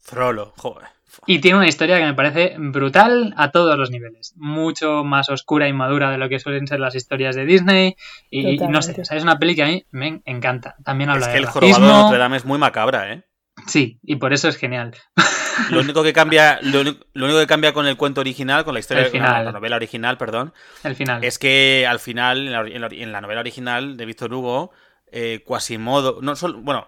Frollo, 0.00 0.52
joder. 0.56 0.88
Y 1.26 1.40
tiene 1.40 1.58
una 1.58 1.68
historia 1.68 1.98
que 1.98 2.04
me 2.04 2.14
parece 2.14 2.54
brutal 2.58 3.34
a 3.36 3.50
todos 3.50 3.76
los 3.78 3.90
niveles. 3.90 4.34
Mucho 4.36 5.04
más 5.04 5.28
oscura 5.30 5.68
y 5.68 5.72
madura 5.72 6.10
de 6.10 6.18
lo 6.18 6.28
que 6.28 6.38
suelen 6.38 6.66
ser 6.66 6.80
las 6.80 6.94
historias 6.94 7.34
de 7.34 7.44
Disney. 7.44 7.96
Y, 8.30 8.46
y 8.50 8.58
no 8.58 8.82
sé, 8.82 9.00
o 9.00 9.04
sea, 9.04 9.16
es 9.16 9.22
una 9.22 9.38
peli 9.38 9.56
que 9.56 9.62
a 9.62 9.66
mí 9.66 9.84
me 9.90 10.22
encanta. 10.26 10.76
También 10.84 11.10
habla 11.10 11.22
Es 11.22 11.28
que 11.28 11.32
de 11.32 11.38
el 11.40 11.46
jorobado 11.46 11.80
de 11.80 11.80
racismo. 11.86 12.02
Notre 12.02 12.18
Dame 12.18 12.36
es 12.36 12.44
muy 12.44 12.58
macabra, 12.58 13.12
¿eh? 13.12 13.24
Sí, 13.66 13.98
y 14.02 14.16
por 14.16 14.32
eso 14.32 14.48
es 14.48 14.56
genial. 14.56 14.94
Lo 15.70 15.80
único 15.80 16.04
que 16.04 16.12
cambia, 16.12 16.60
lo, 16.62 16.80
único 16.80 17.38
que 17.40 17.46
cambia 17.48 17.72
con 17.72 17.84
el 17.86 17.96
cuento 17.96 18.20
original, 18.20 18.64
con 18.64 18.74
la 18.74 18.80
historia, 18.80 19.06
final. 19.06 19.44
la 19.46 19.50
novela 19.52 19.74
original, 19.74 20.16
perdón, 20.16 20.54
El 20.84 20.94
final. 20.94 21.24
es 21.24 21.40
que 21.40 21.84
al 21.88 21.98
final, 21.98 22.46
en 22.46 22.52
la, 22.52 22.60
en 22.60 22.80
la- 22.80 22.86
en 22.92 23.10
la 23.12 23.20
novela 23.20 23.40
original 23.40 23.96
de 23.96 24.06
Víctor 24.06 24.32
Hugo, 24.32 24.70
eh, 25.10 25.42
Quasimodo, 25.44 26.20
no 26.22 26.36
solo, 26.36 26.60
bueno, 26.60 26.86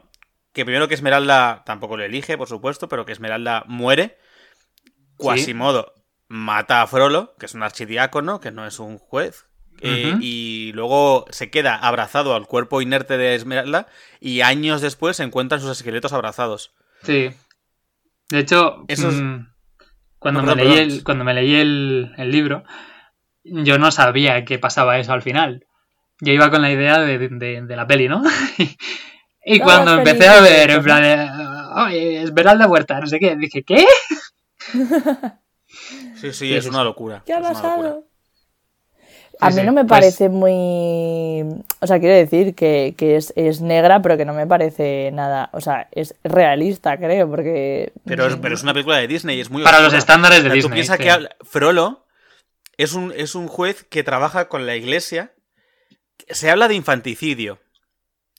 que 0.52 0.64
primero 0.64 0.86
que 0.86 0.94
Esmeralda 0.94 1.64
tampoco 1.66 1.96
lo 1.96 2.04
elige, 2.04 2.38
por 2.38 2.46
supuesto, 2.48 2.88
pero 2.88 3.04
que 3.04 3.10
Esmeralda 3.10 3.64
muere 3.66 4.18
Quasimodo 5.16 5.92
mata 6.28 6.80
a 6.82 6.86
Frollo, 6.86 7.34
que 7.40 7.46
es 7.46 7.54
un 7.54 7.64
archidiácono, 7.64 8.40
que 8.40 8.52
no 8.52 8.64
es 8.66 8.78
un 8.78 8.98
juez. 8.98 9.46
Eh, 9.80 10.16
y 10.20 10.72
luego 10.74 11.24
se 11.30 11.50
queda 11.50 11.74
abrazado 11.76 12.34
al 12.34 12.46
cuerpo 12.46 12.82
inerte 12.82 13.16
de 13.16 13.34
Esmeralda 13.34 13.86
y 14.20 14.40
años 14.42 14.80
después 14.80 15.16
se 15.16 15.22
encuentran 15.22 15.60
sus 15.60 15.70
esqueletos 15.70 16.12
abrazados. 16.12 16.72
Sí. 17.02 17.30
De 18.28 18.38
hecho, 18.38 18.84
Eso 18.88 19.08
es- 19.08 19.16
mm, 19.16 19.46
cuando, 20.18 20.42
No, 20.42 20.46
me 20.48 20.52
perdón, 20.54 20.68
leí 20.68 20.76
perdón. 20.78 20.96
el, 20.98 21.04
cuando 21.04 21.24
me 21.24 21.34
leí 21.34 21.54
el, 21.56 22.12
el 22.18 22.30
libro, 22.30 22.64
yo 23.44 23.78
no 23.78 23.90
sabía 23.90 24.44
que 24.44 24.58
pasaba 24.58 24.98
eso 24.98 25.12
al 25.12 25.22
final. 25.22 25.66
Yo 26.20 26.32
iba 26.34 26.50
con 26.50 26.60
la 26.60 26.70
idea 26.70 26.98
de, 27.00 27.18
de- 27.30 27.62
de 27.62 27.76
la 27.76 27.86
peli, 27.86 28.06
¿no? 28.08 28.22
y 29.44 29.58
Todas 29.58 29.64
cuando 29.78 29.94
empecé 29.94 30.28
a 30.28 30.40
ver, 30.42 30.70
en 30.70 30.82
plan, 30.82 31.02
oye, 31.86 32.22
Esmeralda 32.22 32.68
muerta, 32.68 33.00
no 33.00 33.06
sé 33.06 33.18
qué, 33.18 33.34
dije, 33.36 33.62
¿qué? 33.62 33.86
Sí, 36.16 36.32
sí, 36.32 36.32
Sí, 36.32 36.54
es 36.54 36.64
sí, 36.64 36.70
una 36.70 36.84
locura. 36.84 37.22
¿Qué 37.24 37.32
ha 37.32 37.38
es 37.38 37.46
pasado? 37.46 38.04
A 39.40 39.50
Sí, 39.50 39.56
mí 39.56 39.60
sí, 39.62 39.66
no 39.66 39.72
me 39.72 39.84
pues- 39.84 39.88
parece 40.00 40.28
muy... 40.28 41.44
O 41.80 41.86
sea, 41.86 41.98
quiero 41.98 42.14
decir 42.14 42.54
que, 42.54 42.94
que 42.96 43.16
es, 43.16 43.32
es 43.36 43.60
negra, 43.60 44.02
pero 44.02 44.16
que 44.16 44.24
no 44.24 44.34
me 44.34 44.46
parece 44.46 45.10
nada... 45.12 45.48
O 45.52 45.60
sea, 45.60 45.88
es 45.92 46.14
realista, 46.24 46.96
creo, 46.98 47.28
porque... 47.28 47.92
Pero 48.04 48.26
es, 48.26 48.36
pero 48.36 48.54
es 48.54 48.62
una 48.62 48.72
película 48.72 48.98
de 48.98 49.08
Disney, 49.08 49.40
es 49.40 49.50
muy 49.50 49.62
Para 49.62 49.80
los 49.80 49.94
estándares 49.94 50.42
de 50.42 50.48
O 50.48 50.50
sea, 50.50 50.54
Disney. 50.54 50.70
Tú 50.70 50.74
piensas 50.74 50.96
sí. 50.98 51.02
que 51.04 51.10
habla- 51.10 51.36
Frollo 51.42 52.04
es 52.76 52.92
un, 52.94 53.12
es 53.16 53.34
un 53.34 53.48
juez 53.48 53.84
que 53.84 54.02
trabaja 54.02 54.48
con 54.48 54.66
la 54.66 54.76
iglesia. 54.76 55.32
Se 56.28 56.50
habla 56.50 56.68
de 56.68 56.74
infanticidio. 56.74 57.58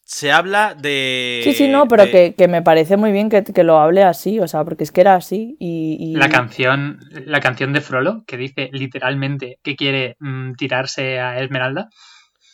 Se 0.03 0.31
habla 0.31 0.75
de. 0.75 1.41
Sí, 1.43 1.53
sí, 1.53 1.67
no, 1.69 1.87
pero 1.87 2.05
de- 2.05 2.11
que, 2.11 2.35
que 2.37 2.47
me 2.47 2.61
parece 2.61 2.97
muy 2.97 3.11
bien 3.11 3.29
que, 3.29 3.43
que 3.43 3.63
lo 3.63 3.79
hable 3.79 4.03
así, 4.03 4.39
o 4.39 4.47
sea, 4.47 4.63
porque 4.65 4.83
es 4.83 4.91
que 4.91 5.01
era 5.01 5.15
así 5.15 5.55
y... 5.59 5.95
y- 5.99 6.15
La 6.15 6.27
canción, 6.29 6.99
la 7.25 7.39
canción 7.39 7.71
de 7.71 7.79
Frollo, 7.81 8.23
que 8.27 8.35
dice 8.37 8.69
literalmente 8.73 9.59
que 9.63 9.75
quiere 9.77 10.17
mm, 10.19 10.53
tirarse 10.55 11.19
a 11.19 11.39
Esmeralda. 11.41 11.89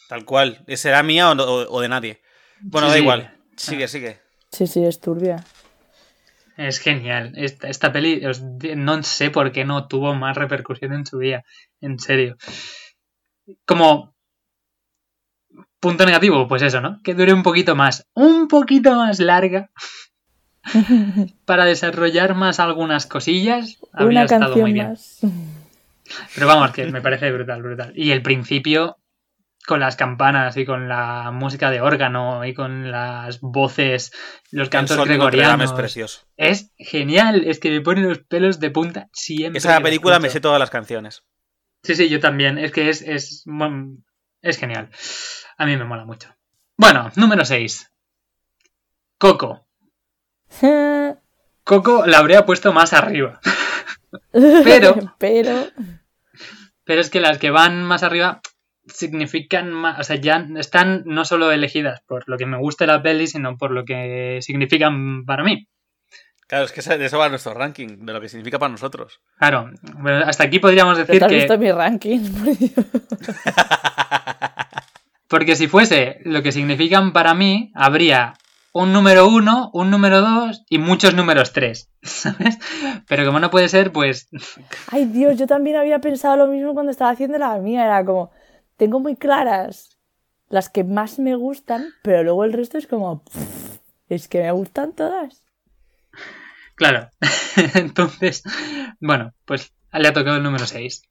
Tal 0.08 0.24
cual. 0.24 0.64
¿Será 0.76 1.02
mía 1.04 1.32
o, 1.32 1.36
o 1.36 1.82
de 1.82 1.90
nadie? 1.90 2.22
Bueno, 2.62 2.88
Sí, 2.88 2.92
da 2.92 2.96
sí. 2.98 3.02
igual. 3.02 3.34
Sigue, 3.56 3.88
sigue. 3.88 4.20
Sí, 4.52 4.68
sí, 4.68 4.84
es 4.86 5.00
turbia. 5.02 5.44
Es 6.58 6.80
genial. 6.80 7.34
Esta, 7.36 7.68
esta 7.70 7.92
peli, 7.92 8.22
no 8.76 9.04
sé 9.04 9.30
por 9.32 9.52
qué 9.52 9.66
no 9.66 9.88
tuvo 9.88 10.14
más 10.16 10.38
repercusión 10.38 10.94
en 10.94 11.06
su 11.06 11.20
día. 11.20 11.44
En 11.82 12.00
serio. 12.00 12.38
Como 13.66 14.16
punto 15.80 16.06
negativo, 16.06 16.48
pues 16.48 16.62
eso, 16.62 16.82
¿no? 16.82 17.00
Que 17.04 17.14
dure 17.14 17.34
un 17.34 17.44
poquito 17.44 17.76
más. 17.76 18.06
Un 18.14 18.48
poquito 18.48 18.96
más 18.96 19.20
larga. 19.20 19.70
para 21.46 21.66
desarrollar 21.66 22.36
más 22.36 22.60
algunas 22.60 23.06
cosillas. 23.06 23.78
Habría 23.94 24.22
Una 24.22 24.24
estado 24.26 24.56
muy 24.58 24.74
canción 24.74 24.74
bien. 24.74 24.90
más. 24.90 25.20
Pero 26.36 26.48
vamos, 26.48 26.72
que 26.72 26.86
me 26.88 27.02
parece 27.02 27.32
brutal, 27.32 27.62
brutal. 27.62 27.94
Y 27.96 28.12
el 28.12 28.22
principio, 28.22 28.98
con 29.66 29.80
las 29.80 29.96
campanas 29.96 30.56
y 30.58 30.66
con 30.66 30.88
la 30.88 31.32
música 31.32 31.70
de 31.70 31.82
órgano 31.82 32.46
y 32.46 32.54
con 32.54 32.92
las 32.92 33.42
voces, 33.42 34.14
los 34.52 34.70
cantos 34.70 35.04
gregorianos. 35.06 35.72
es 35.72 35.74
precioso. 35.74 36.22
Es 36.38 36.72
genial, 36.78 37.44
es 37.46 37.60
que 37.60 37.72
me 37.72 37.82
pone 37.82 38.02
los 38.02 38.20
pelos 38.20 38.60
de 38.60 38.72
punta 38.72 39.10
siempre. 39.12 39.58
Esa 39.58 39.80
película 39.82 40.20
me 40.20 40.30
sé 40.30 40.40
todas 40.40 40.60
las 40.60 40.70
canciones. 40.70 41.24
Sí, 41.84 41.96
sí, 41.96 42.10
yo 42.10 42.20
también. 42.20 42.58
Es 42.58 42.72
que 42.72 42.90
es, 42.90 43.02
es, 43.02 43.44
es 44.42 44.58
genial. 44.58 44.90
A 45.58 45.66
mí 45.66 45.76
me 45.78 45.86
mola 45.86 46.06
mucho. 46.06 46.34
Bueno, 46.78 47.12
número 47.16 47.44
6. 47.46 47.92
Coco. 49.18 49.68
Coco 51.64 52.06
la 52.06 52.20
habría 52.20 52.46
puesto 52.46 52.72
más 52.74 52.94
arriba. 52.94 53.40
Pero- 54.32 55.16
Pero... 55.18 55.68
Pero 56.84 57.02
es 57.02 57.10
que 57.10 57.20
las 57.20 57.38
que 57.38 57.50
van 57.52 57.84
más 57.84 58.04
arriba 58.04 58.40
significan 58.86 59.74
más, 59.74 60.00
o 60.00 60.04
sea, 60.04 60.16
ya 60.16 60.48
están 60.56 61.04
no 61.06 61.26
solo 61.26 61.52
elegidas 61.52 62.00
por 62.08 62.24
lo 62.30 62.38
que 62.38 62.46
me 62.46 62.58
gusta 62.58 62.86
la 62.86 63.02
peli, 63.04 63.28
sino 63.28 63.58
por 63.58 63.72
lo 63.72 63.84
que 63.84 64.40
significan 64.42 65.26
para 65.26 65.44
mí. 65.44 65.68
Claro, 66.48 66.64
es 66.64 66.72
que 66.72 66.82
de 66.98 67.06
eso 67.06 67.18
va 67.18 67.28
nuestro 67.28 67.54
ranking, 67.54 68.06
de 68.06 68.14
lo 68.14 68.22
que 68.22 68.30
significa 68.30 68.58
para 68.58 68.72
nosotros. 68.72 69.20
Claro, 69.38 69.70
bueno, 70.00 70.26
hasta 70.26 70.46
aquí 70.46 70.60
podríamos 70.60 70.98
decir 70.98 71.20
¿Te 71.20 71.26
has 71.26 71.30
que... 71.30 71.38
visto 71.38 71.58
mi 71.58 71.72
ranking? 71.72 72.20
Por 72.32 72.58
Dios. 72.58 72.74
Porque 75.28 75.58
si 75.58 75.68
fuese 75.68 76.20
lo 76.24 76.42
que 76.42 76.54
significan 76.54 77.12
para 77.12 77.34
mí, 77.34 77.72
habría 77.76 78.36
un 78.72 78.94
número 78.94 79.28
uno, 79.28 79.72
un 79.74 79.90
número 79.90 80.22
dos 80.22 80.64
y 80.70 80.78
muchos 80.78 81.14
números 81.16 81.52
tres, 81.52 81.90
¿sabes? 82.02 82.58
Pero 83.08 83.26
como 83.26 83.40
no 83.40 83.50
puede 83.50 83.68
ser, 83.68 83.92
pues 83.92 84.30
Ay, 84.92 85.06
Dios, 85.06 85.38
yo 85.38 85.48
también 85.48 85.76
había 85.76 86.00
pensado 86.00 86.38
lo 86.38 86.48
mismo 86.48 86.74
cuando 86.74 86.92
estaba 86.92 87.12
haciendo 87.12 87.38
la 87.38 87.58
mía. 87.58 87.86
Era 87.86 88.06
como, 88.06 88.32
tengo 88.78 89.00
muy 89.00 89.16
claras 89.16 89.98
las 90.48 90.70
que 90.70 90.86
más 90.86 91.20
me 91.20 91.36
gustan, 91.36 91.88
pero 92.04 92.24
luego 92.24 92.46
el 92.46 92.54
resto 92.54 92.78
es 92.78 92.88
como, 92.88 93.22
es 94.08 94.30
que 94.30 94.42
me 94.42 94.52
gustan 94.52 94.94
todas. 94.94 95.44
Claro. 96.78 97.10
Entonces, 97.76 98.44
bueno, 99.02 99.34
pues 99.46 99.74
le 99.92 100.08
ha 100.08 100.14
tocado 100.14 100.38
el 100.38 100.44
número 100.44 100.66
6. 100.66 101.02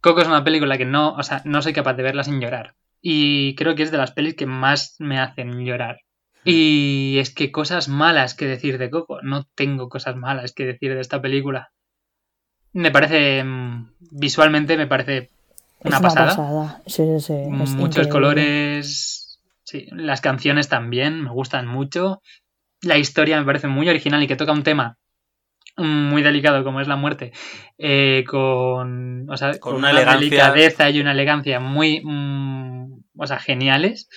Coco 0.00 0.20
es 0.20 0.28
una 0.28 0.44
película 0.44 0.78
que 0.78 0.84
no, 0.84 1.14
o 1.14 1.22
sea, 1.24 1.42
no 1.44 1.62
soy 1.62 1.72
capaz 1.72 1.94
de 1.94 2.02
verla 2.04 2.22
sin 2.24 2.40
llorar. 2.40 2.74
Y 3.00 3.54
creo 3.56 3.74
que 3.74 3.82
es 3.82 3.90
de 3.90 3.98
las 3.98 4.12
pelis 4.12 4.34
que 4.34 4.46
más 4.46 4.94
me 5.00 5.18
hacen 5.18 5.64
llorar. 5.64 5.98
Y 6.44 7.16
es 7.18 7.32
que 7.34 7.50
cosas 7.52 7.88
malas 7.88 8.34
que 8.34 8.46
decir 8.46 8.78
de 8.78 8.90
Coco. 8.90 9.20
No 9.22 9.44
tengo 9.54 9.88
cosas 9.88 10.14
malas 10.16 10.52
que 10.52 10.66
decir 10.66 10.94
de 10.94 11.00
esta 11.00 11.20
película. 11.22 11.72
Me 12.72 12.90
parece. 12.90 13.44
mm, 13.44 13.92
Visualmente 14.10 14.76
me 14.76 14.86
parece 14.88 15.30
una 15.80 15.96
es 15.96 16.02
pasada. 16.02 16.24
una 16.34 16.36
pasada. 16.36 16.82
Sí, 16.86 17.04
sí, 17.20 17.32
Muchos 17.48 17.74
increíble. 17.76 18.08
colores. 18.08 19.40
Sí, 19.64 19.86
las 19.92 20.20
canciones 20.20 20.68
también 20.68 21.22
me 21.22 21.30
gustan 21.30 21.66
mucho. 21.66 22.22
La 22.82 22.98
historia 22.98 23.38
me 23.38 23.46
parece 23.46 23.68
muy 23.68 23.88
original 23.88 24.22
y 24.22 24.26
que 24.26 24.36
toca 24.36 24.52
un 24.52 24.62
tema 24.64 24.98
muy 25.78 26.22
delicado 26.22 26.64
como 26.64 26.80
es 26.80 26.88
la 26.88 26.96
muerte. 26.96 27.32
eh, 27.78 28.24
con, 28.28 29.28
o 29.30 29.36
sea, 29.36 29.58
Con 29.58 29.74
con 29.74 29.74
una 29.76 29.90
una, 29.90 29.90
elegancia. 29.90 30.18
delicadeza 30.18 30.90
y 30.90 31.00
una 31.00 31.12
elegancia 31.12 31.60
muy. 31.60 32.02
mm, 32.04 33.02
o 33.18 33.26
sea, 33.26 33.38
geniales. 33.38 34.08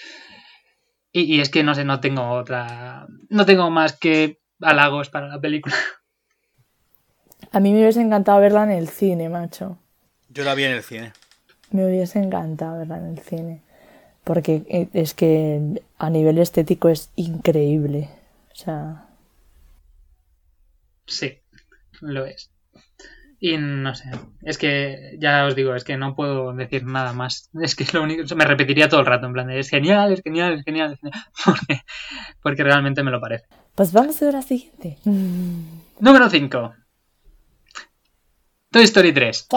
Y, 1.12 1.22
y 1.36 1.40
es 1.42 1.50
que 1.50 1.64
no 1.64 1.76
sé, 1.76 1.86
no 1.86 2.00
tengo 2.02 2.30
otra. 2.32 3.08
No 3.30 3.46
tengo 3.46 3.70
más 3.70 3.98
que 3.98 4.40
halagos 4.62 5.10
para 5.10 5.28
la 5.28 5.40
película. 5.40 5.76
A 7.52 7.60
mí 7.60 7.72
me 7.72 7.80
hubiese 7.82 8.02
encantado 8.02 8.40
verla 8.42 8.64
en 8.64 8.72
el 8.72 8.90
cine, 8.90 9.30
macho. 9.30 9.78
Yo 10.30 10.44
la 10.44 10.56
vi 10.56 10.64
en 10.66 10.72
el 10.74 10.84
cine. 10.84 11.14
Me 11.72 11.86
hubiese 11.86 12.20
encantado 12.20 12.80
verla 12.80 12.98
en 12.98 13.06
el 13.06 13.20
cine. 13.20 13.62
Porque 14.24 14.64
eh, 14.70 14.88
es 14.94 15.14
que 15.14 15.62
a 15.98 16.10
nivel 16.10 16.38
estético 16.40 16.90
es 16.90 17.12
increíble. 17.16 18.10
O 18.56 18.58
sea, 18.58 19.08
Sí, 21.08 21.40
lo 22.02 22.26
es. 22.26 22.52
Y 23.40 23.58
no 23.58 23.94
sé, 23.94 24.10
es 24.44 24.58
que 24.58 25.18
ya 25.20 25.46
os 25.46 25.56
digo, 25.56 25.76
es 25.76 25.84
que 25.84 25.98
no 25.98 26.16
puedo 26.16 26.54
decir 26.54 26.84
nada 26.86 27.12
más. 27.14 27.50
Es 27.62 27.76
que 27.76 27.84
es 27.84 27.94
lo 27.94 28.02
único, 28.02 28.34
me 28.36 28.46
repetiría 28.46 28.88
todo 28.90 29.02
el 29.02 29.06
rato, 29.06 29.28
en 29.28 29.34
plan 29.34 29.48
de 29.48 29.60
es 29.60 29.70
genial, 29.70 30.14
es 30.14 30.22
genial, 30.24 30.54
es 30.54 30.64
genial, 30.64 30.94
es 30.94 31.00
genial", 31.00 31.22
porque, 31.46 31.82
porque 32.42 32.64
realmente 32.64 33.04
me 33.04 33.12
lo 33.12 33.20
parece. 33.20 33.46
pues 33.76 33.92
vamos 33.92 34.20
a 34.22 34.26
ver 34.26 34.34
la 34.36 34.42
siguiente. 34.42 34.98
Número 36.00 36.30
5. 36.30 36.74
Toy 38.72 38.84
Story 38.84 39.14
3. 39.14 39.48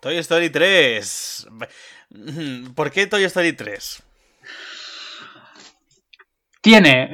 Toy 0.00 0.16
Story 0.18 0.50
3. 0.50 1.46
¿Por 2.74 2.90
qué 2.90 3.06
Toy 3.06 3.24
Story 3.24 3.52
3? 3.52 4.02
Tiene 6.60 7.12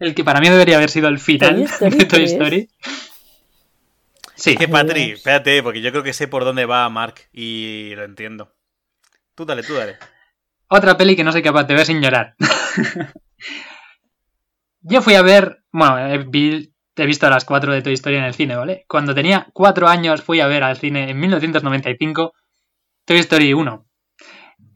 el 0.00 0.14
que 0.14 0.24
para 0.24 0.40
mí 0.40 0.48
debería 0.48 0.76
haber 0.76 0.90
sido 0.90 1.08
el 1.08 1.18
final 1.18 1.54
Toy 1.54 1.64
Story 1.64 1.90
de 1.98 2.04
Toy 2.04 2.08
3. 2.26 2.32
Story. 2.32 2.68
Sí, 4.34 4.56
Que 4.56 4.64
Ay, 4.64 4.70
Patri, 4.70 5.10
espérate, 5.12 5.62
porque 5.62 5.80
yo 5.80 5.90
creo 5.90 6.02
que 6.02 6.12
sé 6.12 6.26
por 6.28 6.44
dónde 6.44 6.66
va 6.66 6.88
Mark 6.88 7.14
y 7.32 7.92
lo 7.94 8.04
entiendo. 8.04 8.54
Tú 9.34 9.44
dale, 9.44 9.62
tú 9.62 9.74
dale. 9.74 9.96
Otra 10.68 10.96
peli 10.96 11.14
que 11.16 11.24
no 11.24 11.32
soy 11.32 11.42
capaz 11.42 11.64
de 11.64 11.74
ver 11.74 11.86
sin 11.86 12.00
llorar. 12.00 12.34
Yo 14.80 15.00
fui 15.02 15.14
a 15.14 15.22
ver, 15.22 15.62
bueno, 15.70 15.98
he, 16.08 16.18
vi- 16.18 16.72
he 16.96 17.06
visto 17.06 17.28
las 17.30 17.44
cuatro 17.44 17.72
de 17.72 17.82
Toy 17.82 17.92
Story 17.94 18.16
en 18.16 18.24
el 18.24 18.34
cine, 18.34 18.56
¿vale? 18.56 18.84
Cuando 18.88 19.14
tenía 19.14 19.48
cuatro 19.52 19.88
años 19.88 20.22
fui 20.22 20.40
a 20.40 20.46
ver 20.46 20.64
al 20.64 20.76
cine 20.76 21.10
en 21.10 21.18
1995 21.20 22.32
Toy 23.04 23.18
Story 23.18 23.52
1. 23.54 23.86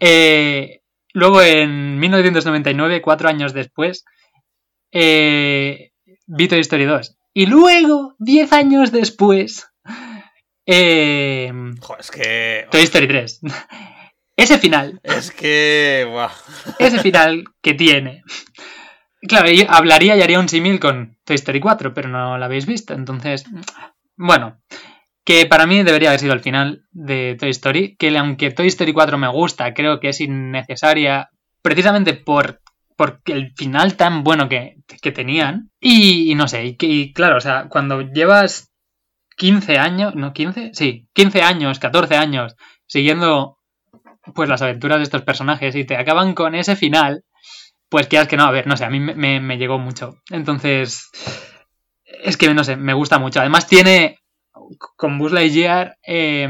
Eh, 0.01 0.81
luego 1.13 1.43
en 1.43 1.99
1999, 1.99 3.03
cuatro 3.03 3.29
años 3.29 3.53
después, 3.53 4.05
eh, 4.93 5.93
vi 6.27 6.49
Toy 6.49 6.61
Story 6.61 6.85
2. 6.85 7.17
Y 7.35 7.47
luego, 7.47 8.15
diez 8.19 8.53
años 8.53 8.93
después, 8.93 9.69
eh, 10.67 11.53
Joder, 11.81 12.01
es 12.01 12.11
que. 12.11 12.67
Toy 12.71 12.83
Story 12.83 13.09
3. 13.09 13.41
Ese 14.37 14.59
final 14.59 15.01
Es 15.03 15.31
que. 15.31 16.07
buah. 16.11 16.31
ese 16.79 16.99
final 17.01 17.45
que 17.63 17.73
tiene. 17.73 18.23
Claro, 19.23 19.51
yo 19.51 19.65
hablaría 19.69 20.15
y 20.15 20.21
haría 20.21 20.39
un 20.39 20.49
símil 20.49 20.79
con 20.79 21.17
Toy 21.25 21.37
Story 21.37 21.59
4, 21.59 21.95
pero 21.95 22.11
no 22.11 22.37
la 22.37 22.45
habéis 22.45 22.67
visto. 22.67 22.93
Entonces, 22.93 23.45
bueno, 24.17 24.61
que 25.25 25.47
para 25.47 25.67
mí 25.67 25.83
debería 25.83 26.11
haber 26.11 26.21
sido 26.21 26.35
el 26.35 26.41
final 26.41 26.85
de 26.93 27.37
Toy 27.41 27.49
Story, 27.51 27.97
que 27.97 28.17
aunque 28.19 28.51
Toy 28.51 28.67
Story 28.67 28.93
4 28.93 29.17
me 29.17 29.29
gusta, 29.29 29.73
creo 29.73 30.01
que 30.01 30.11
es 30.11 30.21
innecesaria 30.21 31.31
precisamente 31.63 32.13
por, 32.13 32.61
por 32.97 33.21
el 33.27 33.53
final 33.57 33.97
tan 33.97 34.25
bueno 34.25 34.49
que, 34.49 34.77
que 35.03 35.13
tenían. 35.13 35.71
Y, 35.81 36.35
no 36.35 36.49
sé, 36.49 36.77
y, 36.81 37.13
claro, 37.13 37.37
o 37.37 37.41
sea, 37.41 37.69
cuando 37.69 38.01
llevas 38.03 38.73
15 39.37 39.79
años, 39.79 40.15
no 40.15 40.33
15, 40.33 40.71
sí, 40.75 41.09
15 41.13 41.43
años, 41.43 41.79
14 41.79 42.17
años 42.17 42.57
siguiendo 42.87 43.59
pues 44.35 44.49
las 44.49 44.63
aventuras 44.63 44.99
de 44.99 45.05
estos 45.05 45.23
personajes 45.23 45.75
y 45.77 45.85
te 45.85 45.97
acaban 45.97 46.35
con 46.35 46.55
ese 46.55 46.77
final, 46.77 47.25
pues 47.89 48.09
quieras 48.09 48.29
que 48.29 48.37
no, 48.37 48.45
a 48.45 48.51
ver, 48.51 48.67
no 48.67 48.77
sé, 48.77 48.85
a 48.85 48.91
mí 48.91 48.99
me, 49.01 49.41
me- 49.41 49.59
llegó 49.59 49.79
mucho. 49.79 50.17
Entonces, 50.31 51.11
es 52.25 52.37
que 52.37 52.53
no 52.55 52.65
sé, 52.65 52.77
me 52.77 52.95
gusta 52.95 53.19
mucho. 53.19 53.41
Además 53.41 53.67
tiene, 53.67 54.19
con 54.97 55.19
Buzz 55.19 55.33
Lightyear 55.33 55.97
eh, 56.07 56.49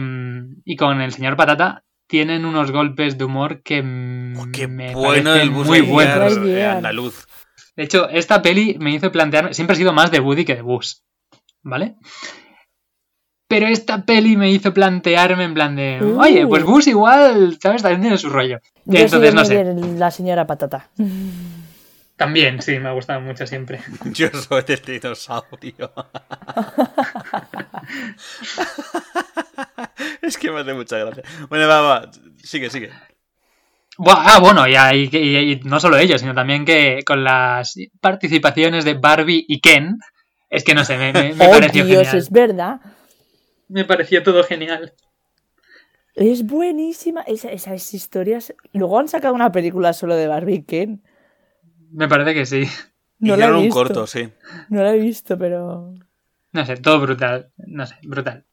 y 0.65 0.77
con 0.77 1.01
el 1.01 1.13
señor 1.13 1.37
Patata, 1.37 1.83
tienen 2.07 2.45
unos 2.45 2.71
golpes 2.71 3.19
de 3.19 3.25
humor 3.25 3.63
que 3.63 3.79
Oh, 4.39 4.47
qué 4.53 4.69
me 4.69 4.95
bueno 4.95 5.31
parecen 5.31 5.43
el 5.43 5.51
Buzz 5.51 5.67
muy 5.67 5.81
buenos. 5.83 6.37
Eh, 6.39 6.65
andaluz. 6.65 7.27
De 7.77 7.85
hecho, 7.85 8.09
esta 8.09 8.41
peli 8.43 8.77
me 8.79 8.93
hizo 8.95 9.11
plantearme, 9.13 9.55
siempre 9.55 9.75
he 9.75 9.77
sido 9.77 9.93
más 9.93 10.11
de 10.11 10.21
Woody 10.21 10.45
que 10.45 10.57
de 10.57 10.63
Buzz, 10.63 11.03
¿vale? 11.63 11.97
Pero 13.49 13.67
esta 13.69 14.05
peli 14.05 14.37
me 14.37 14.51
hizo 14.51 14.75
plantearme 14.75 15.45
en 15.45 15.55
plan 15.55 15.77
de, 15.77 15.99
Uh. 16.03 16.19
oye, 16.21 16.47
pues 16.47 16.65
Buzz 16.65 16.87
igual, 16.89 17.59
¿sabes? 17.63 17.83
También 17.83 18.01
tiene 18.03 18.19
su 18.19 18.29
rollo. 18.31 18.59
Yo 18.87 18.99
Entonces, 19.01 19.31
soy 19.31 19.35
no 19.35 19.45
sé. 19.45 19.65
la 19.99 20.11
señora 20.11 20.47
patata. 20.47 20.89
También, 22.17 22.63
sí, 22.63 22.79
me 22.79 22.89
ha 22.89 22.93
gustado 22.93 23.21
mucho 23.21 23.47
siempre. 23.47 23.81
Yo 24.07 24.29
soy 24.31 24.65
el 24.69 24.81
dinosaurio. 24.83 25.93
es 30.29 30.37
que 30.39 30.51
me 30.51 30.61
hace 30.61 30.75
mucha 30.75 30.99
gracia. 30.99 31.23
Bueno, 31.49 31.69
va, 31.69 31.81
va. 31.81 32.11
Sigue, 32.43 32.71
sigue. 32.71 32.91
Ah, 34.07 34.39
bueno, 34.43 34.67
y, 34.69 34.75
y- 34.75 35.09
y- 35.17 35.53
y 35.53 35.61
no 35.65 35.81
solo 35.81 35.97
ellos, 35.97 36.21
sino 36.21 36.35
también 36.35 36.65
que 36.67 37.03
con 37.07 37.25
las 37.25 37.75
participaciones 38.01 38.85
de 38.85 38.95
Barbie 38.95 39.45
y 39.49 39.61
Ken, 39.61 39.99
es 40.51 40.65
que 40.65 40.75
no 40.75 40.85
sé, 40.85 40.99
me, 40.99 41.13
me, 41.13 41.35
me 41.35 41.47
oh, 41.49 41.51
pareció 41.51 41.85
Dios, 41.85 42.03
genial. 42.03 42.17
es 42.19 42.31
verdad. 42.31 42.81
Me 43.69 43.85
pareció 43.85 44.23
todo 44.23 44.45
genial. 44.45 44.93
Es 46.15 46.45
buenísima. 46.47 47.23
Esa- 47.23 47.51
esas 47.53 47.93
historias. 47.95 48.55
Luego 48.73 48.99
han 48.99 49.09
sacado 49.09 49.35
una 49.35 49.53
película 49.53 49.93
solo 49.93 50.15
de 50.17 50.27
Barbie 50.29 50.55
y 50.57 50.63
Ken. 50.65 51.03
Me 51.93 52.09
parece 52.09 52.35
que 52.35 52.47
sí. 52.47 52.65
No 53.19 53.29
la 53.29 53.35
he 53.35 53.39
Hicieron 53.49 53.57
un 53.57 53.63
visto. 53.65 53.75
corto, 53.79 54.07
sí. 54.07 54.29
No 54.69 54.83
la 54.83 54.95
he 54.95 54.99
visto, 54.99 55.39
pero. 55.39 55.95
No 56.53 56.65
sé, 56.67 56.77
todo 56.79 57.01
brutal. 57.01 57.51
No 57.59 57.87
sé, 57.87 57.97
brutal. 58.03 58.46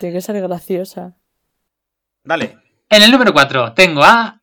Tiene 0.00 0.14
que 0.16 0.20
ser 0.20 0.40
graciosa. 0.40 1.16
Dale. 2.24 2.56
En 2.88 3.02
el 3.02 3.10
número 3.10 3.32
4 3.32 3.72
tengo 3.74 4.04
a 4.04 4.40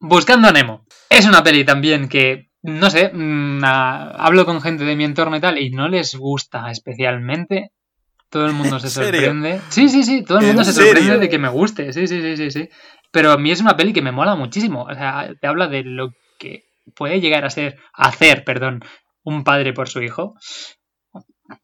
Buscando 0.00 0.48
a 0.48 0.52
Nemo. 0.52 0.86
Es 1.10 1.26
una 1.26 1.42
peli 1.42 1.64
también 1.64 2.08
que, 2.08 2.50
no 2.62 2.90
sé, 2.90 3.10
mm, 3.12 3.64
a- 3.64 4.10
hablo 4.10 4.44
con 4.46 4.60
gente 4.60 4.84
de 4.84 4.96
mi 4.96 5.04
entorno 5.04 5.36
y 5.36 5.40
tal 5.40 5.58
y 5.58 5.70
no 5.70 5.88
les 5.88 6.14
gusta 6.14 6.70
especialmente. 6.70 7.72
Todo 8.30 8.46
el 8.46 8.52
mundo 8.52 8.78
se 8.80 8.90
sorprende. 8.90 9.60
Sí, 9.70 9.88
sí, 9.88 10.04
sí, 10.04 10.22
todo 10.22 10.38
el 10.38 10.44
¿En 10.44 10.48
mundo 10.50 10.64
se 10.64 10.72
serio? 10.72 10.88
sorprende 10.92 11.18
de 11.18 11.28
que 11.28 11.38
me 11.38 11.48
guste. 11.48 11.92
Sí, 11.92 12.06
sí, 12.06 12.20
sí, 12.20 12.36
sí, 12.36 12.50
sí. 12.50 12.68
Pero 13.10 13.32
a 13.32 13.38
mí 13.38 13.50
es 13.50 13.60
una 13.62 13.76
peli 13.76 13.92
que 13.94 14.02
me 14.02 14.12
mola 14.12 14.34
muchísimo. 14.36 14.82
O 14.84 14.94
sea, 14.94 15.30
te 15.40 15.46
habla 15.46 15.66
de 15.68 15.82
lo 15.84 16.12
que 16.38 16.64
puede 16.94 17.20
llegar 17.20 17.44
a 17.46 17.50
ser, 17.50 17.78
hacer, 17.94 18.44
perdón, 18.44 18.84
un 19.22 19.44
padre 19.44 19.72
por 19.72 19.88
su 19.88 20.02
hijo. 20.02 20.34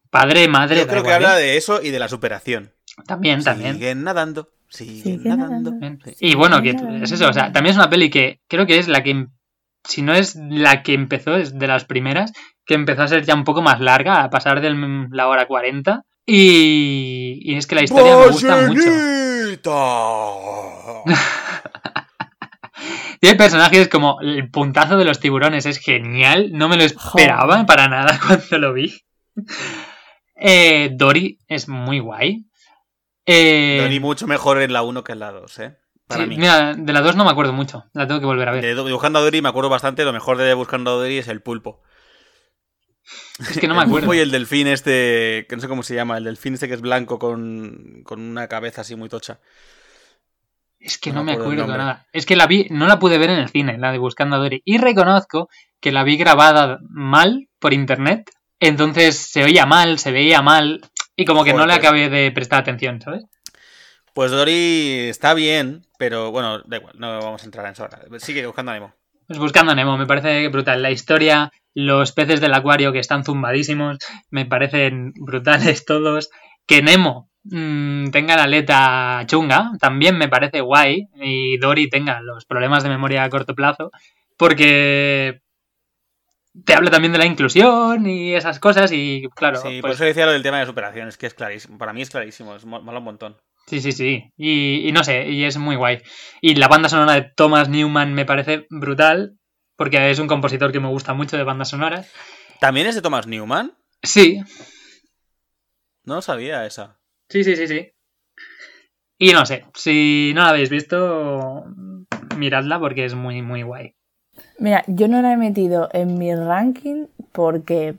Padre, 0.09 0.47
madre, 0.47 0.77
Yo 0.77 0.87
creo 0.87 1.03
que 1.03 1.13
habla 1.13 1.37
¿eh? 1.39 1.43
de 1.43 1.57
eso 1.57 1.81
y 1.83 1.91
de 1.91 1.99
la 1.99 2.07
superación. 2.07 2.73
También, 3.07 3.43
también. 3.43 3.73
Siguen 3.73 4.03
nadando. 4.03 4.49
Siguen 4.69 5.03
Siguen 5.03 5.37
nadando. 5.37 5.73
Y 6.19 6.35
bueno, 6.35 6.61
que 6.61 6.75
es 7.01 7.11
eso, 7.11 7.29
o 7.29 7.33
sea, 7.33 7.51
también 7.51 7.71
es 7.71 7.77
una 7.77 7.89
peli 7.89 8.09
que 8.09 8.41
creo 8.47 8.65
que 8.65 8.79
es 8.79 8.87
la 8.87 9.03
que, 9.03 9.27
si 9.83 10.01
no 10.01 10.13
es 10.13 10.35
la 10.35 10.83
que 10.83 10.93
empezó, 10.93 11.35
es 11.35 11.57
de 11.57 11.67
las 11.67 11.85
primeras, 11.85 12.31
que 12.65 12.73
empezó 12.73 13.03
a 13.03 13.07
ser 13.07 13.25
ya 13.25 13.35
un 13.35 13.43
poco 13.43 13.61
más 13.61 13.79
larga, 13.79 14.23
a 14.23 14.29
pasar 14.29 14.61
de 14.61 14.73
la 15.11 15.27
hora 15.27 15.47
40. 15.47 16.03
Y, 16.27 17.39
y 17.43 17.55
es 17.55 17.67
que 17.67 17.75
la 17.75 17.83
historia 17.83 18.17
me 18.17 18.27
gusta 18.27 18.67
mucho. 18.67 18.89
Tiene 23.19 23.37
personajes 23.37 23.87
como 23.87 24.19
el 24.21 24.49
puntazo 24.49 24.97
de 24.97 25.05
los 25.05 25.19
tiburones, 25.19 25.65
es 25.65 25.79
genial, 25.79 26.49
no 26.51 26.67
me 26.67 26.77
lo 26.77 26.83
esperaba 26.83 27.53
Joder. 27.53 27.65
para 27.65 27.87
nada 27.87 28.19
cuando 28.25 28.57
lo 28.57 28.73
vi. 28.73 28.93
Eh, 30.35 30.89
Dory 30.93 31.39
es 31.47 31.69
muy 31.69 31.99
guay. 31.99 32.45
Eh, 33.25 33.79
Dory 33.81 33.99
mucho 33.99 34.27
mejor 34.27 34.61
en 34.61 34.73
la 34.73 34.83
1 34.83 35.03
que 35.03 35.13
en 35.13 35.19
la 35.19 35.31
2, 35.31 35.59
¿eh? 35.59 35.77
Para 36.07 36.23
sí, 36.23 36.29
mí. 36.29 36.37
mira, 36.37 36.73
de 36.75 36.93
la 36.93 37.01
2 37.01 37.15
no 37.15 37.25
me 37.25 37.31
acuerdo 37.31 37.53
mucho, 37.53 37.85
la 37.93 38.05
tengo 38.07 38.19
que 38.19 38.25
volver 38.27 38.47
a 38.47 38.51
ver. 38.51 38.61
De, 38.63 38.75
de 38.75 38.91
Buscando 38.91 39.19
a 39.19 39.21
Dory 39.23 39.41
me 39.41 39.49
acuerdo 39.49 39.69
bastante. 39.69 40.03
Lo 40.05 40.13
mejor 40.13 40.37
de 40.37 40.53
Buscando 40.53 40.91
a 40.91 40.93
Dory 40.95 41.17
es 41.17 41.27
el 41.27 41.41
pulpo. 41.41 41.81
Es 43.39 43.57
que 43.59 43.67
no 43.67 43.73
me 43.75 43.81
El 43.83 43.87
acuerdo. 43.87 44.07
pulpo 44.07 44.13
y 44.13 44.19
el 44.19 44.31
delfín 44.31 44.67
este, 44.67 45.45
que 45.49 45.55
no 45.55 45.61
sé 45.61 45.67
cómo 45.67 45.81
se 45.83 45.95
llama, 45.95 46.17
el 46.17 46.23
delfín 46.25 46.53
este 46.53 46.67
que 46.67 46.75
es 46.75 46.81
blanco 46.81 47.17
con, 47.19 48.01
con 48.03 48.21
una 48.21 48.47
cabeza 48.47 48.81
así 48.81 48.95
muy 48.95 49.09
tocha. 49.09 49.39
Es 50.79 50.99
que 50.99 51.11
No 51.11 51.17
no, 51.17 51.23
me 51.23 51.31
acuerdo 51.33 51.53
el 51.53 51.59
acuerdo 51.61 51.77
nada. 51.79 52.05
Es 52.13 52.25
que 52.27 52.35
la 52.35 52.45
vi, 52.45 52.67
no 52.69 52.85
la 52.87 52.99
pude 52.99 53.17
ver 53.17 53.31
en 53.31 53.39
el 53.39 53.49
cine, 53.49 53.77
la 53.79 53.91
de 53.91 53.97
Buscando 53.97 54.35
a 54.35 54.39
Dory. 54.39 54.61
Y 54.65 54.77
reconozco 54.77 55.49
que 55.79 55.91
la 55.91 56.03
vi 56.03 56.17
grabada 56.17 56.79
mal 56.89 57.49
por 57.59 57.73
internet. 57.73 58.29
Entonces 58.59 59.17
se 59.17 59.43
oía 59.43 59.65
mal, 59.65 59.97
se 59.99 60.11
veía 60.11 60.41
mal. 60.43 60.81
Y 61.15 61.25
como 61.25 61.43
que 61.43 61.53
no 61.53 61.65
le 61.65 61.73
pues. 61.73 61.77
acabé 61.77 62.09
de 62.09 62.31
prestar 62.31 62.59
atención, 62.59 63.01
¿sabes? 63.01 63.25
Pues 64.13 64.31
Dory 64.31 65.09
está 65.09 65.33
bien, 65.33 65.85
pero 65.97 66.31
bueno, 66.31 66.61
da 66.65 66.77
igual, 66.77 66.95
no 66.97 67.19
vamos 67.19 67.41
a 67.41 67.45
entrar 67.45 67.65
en 67.65 67.73
eso 67.73 67.83
ahora. 67.83 67.99
Sigue 68.19 68.45
buscando 68.45 68.71
a 68.71 68.75
Nemo. 68.75 68.93
Pues 69.27 69.39
Buscando 69.39 69.71
a 69.71 69.75
Nemo, 69.75 69.97
me 69.97 70.05
parece 70.05 70.47
brutal. 70.49 70.81
La 70.81 70.91
historia, 70.91 71.51
los 71.73 72.11
peces 72.11 72.41
del 72.41 72.53
acuario 72.53 72.93
que 72.93 72.99
están 72.99 73.25
zumbadísimos, 73.25 73.97
me 74.29 74.45
parecen 74.45 75.13
brutales 75.15 75.83
todos. 75.85 76.29
Que 76.67 76.81
Nemo 76.81 77.29
mm, 77.43 78.11
tenga 78.11 78.35
la 78.37 78.43
aleta 78.43 79.23
chunga, 79.25 79.71
también 79.79 80.17
me 80.17 80.29
parece 80.29 80.61
guay. 80.61 81.09
Y 81.15 81.57
Dory 81.57 81.89
tenga 81.89 82.21
los 82.21 82.45
problemas 82.45 82.83
de 82.83 82.89
memoria 82.89 83.23
a 83.23 83.29
corto 83.29 83.55
plazo, 83.55 83.91
porque 84.37 85.41
te 86.63 86.73
habla 86.73 86.89
también 86.91 87.11
de 87.11 87.17
la 87.19 87.25
inclusión 87.25 88.05
y 88.07 88.33
esas 88.35 88.59
cosas. 88.59 88.91
Y 88.91 89.27
claro, 89.35 89.57
sí, 89.61 89.81
por 89.81 89.89
pues, 89.89 89.95
eso 89.95 90.05
decía 90.05 90.25
lo 90.25 90.31
del 90.31 90.43
tema 90.43 90.59
de 90.59 90.65
superación, 90.65 91.07
es 91.07 91.17
que 91.17 91.27
es 91.27 91.33
clarísimo. 91.33 91.77
Para 91.77 91.93
mí 91.93 92.01
es 92.01 92.09
clarísimo, 92.09 92.55
es 92.55 92.65
mo- 92.65 92.81
mola 92.81 92.99
un 92.99 93.05
montón. 93.05 93.37
sí, 93.67 93.81
sí, 93.81 93.91
sí. 93.91 94.31
Y, 94.37 94.87
y 94.87 94.91
no 94.91 95.03
sé, 95.03 95.27
y 95.29 95.43
es 95.43 95.57
muy 95.57 95.75
guay. 95.75 96.01
Y 96.41 96.55
la 96.55 96.67
banda 96.67 96.89
sonora 96.89 97.13
de 97.13 97.31
Thomas 97.35 97.67
Newman 97.69 98.13
me 98.13 98.25
parece 98.25 98.67
brutal, 98.69 99.37
porque 99.75 100.11
es 100.11 100.19
un 100.19 100.27
compositor 100.27 100.71
que 100.71 100.79
me 100.79 100.87
gusta 100.87 101.13
mucho 101.13 101.35
de 101.37 101.43
bandas 101.43 101.69
sonoras. 101.69 102.11
¿También 102.59 102.87
es 102.87 102.95
de 102.95 103.01
Thomas 103.01 103.27
Newman? 103.27 103.73
Sí, 104.03 104.41
No 106.03 106.21
sabía 106.21 106.65
esa. 106.65 106.99
Sí, 107.29 107.43
sí, 107.43 107.55
sí, 107.55 107.67
sí. 107.67 107.91
Y 109.17 109.31
no 109.33 109.45
sé, 109.45 109.65
si 109.73 110.33
no 110.35 110.41
la 110.41 110.49
habéis 110.49 110.69
visto, 110.69 111.65
miradla 112.37 112.79
porque 112.79 113.05
es 113.05 113.15
muy, 113.15 113.41
muy 113.41 113.63
guay. 113.63 113.95
Mira, 114.57 114.83
yo 114.87 115.07
no 115.07 115.21
la 115.21 115.33
he 115.33 115.37
metido 115.37 115.89
en 115.93 116.17
mi 116.17 116.33
ranking 116.33 117.07
porque 117.31 117.95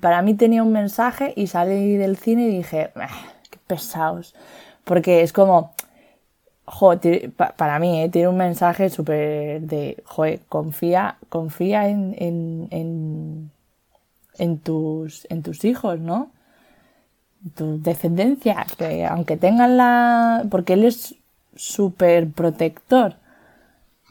para 0.00 0.22
mí 0.22 0.34
tenía 0.34 0.62
un 0.62 0.72
mensaje 0.72 1.32
y 1.36 1.46
salí 1.46 1.96
del 1.96 2.16
cine 2.16 2.48
y 2.48 2.56
dije, 2.58 2.90
"Ah, 2.96 3.08
qué 3.50 3.58
pesados. 3.66 4.34
Porque 4.84 5.22
es 5.22 5.32
como, 5.32 5.72
jo, 6.66 6.94
para 7.56 7.78
mí, 7.78 8.02
eh, 8.02 8.08
tiene 8.10 8.28
un 8.28 8.36
mensaje 8.38 8.90
súper 8.90 9.62
de, 9.62 10.02
joder, 10.06 10.40
confía, 10.48 11.18
confía 11.30 11.88
en, 11.88 12.14
en, 12.18 12.68
en, 12.72 13.50
en 14.38 14.58
tus, 14.60 15.26
en 15.30 15.42
tus 15.42 15.64
hijos, 15.64 16.00
¿no? 16.00 16.30
Tu 17.54 17.80
descendencia, 17.80 18.66
que 18.76 19.04
aunque 19.06 19.36
tengan 19.36 19.76
la... 19.76 20.44
porque 20.50 20.72
él 20.72 20.84
es 20.84 21.14
súper 21.54 22.28
protector 22.30 23.14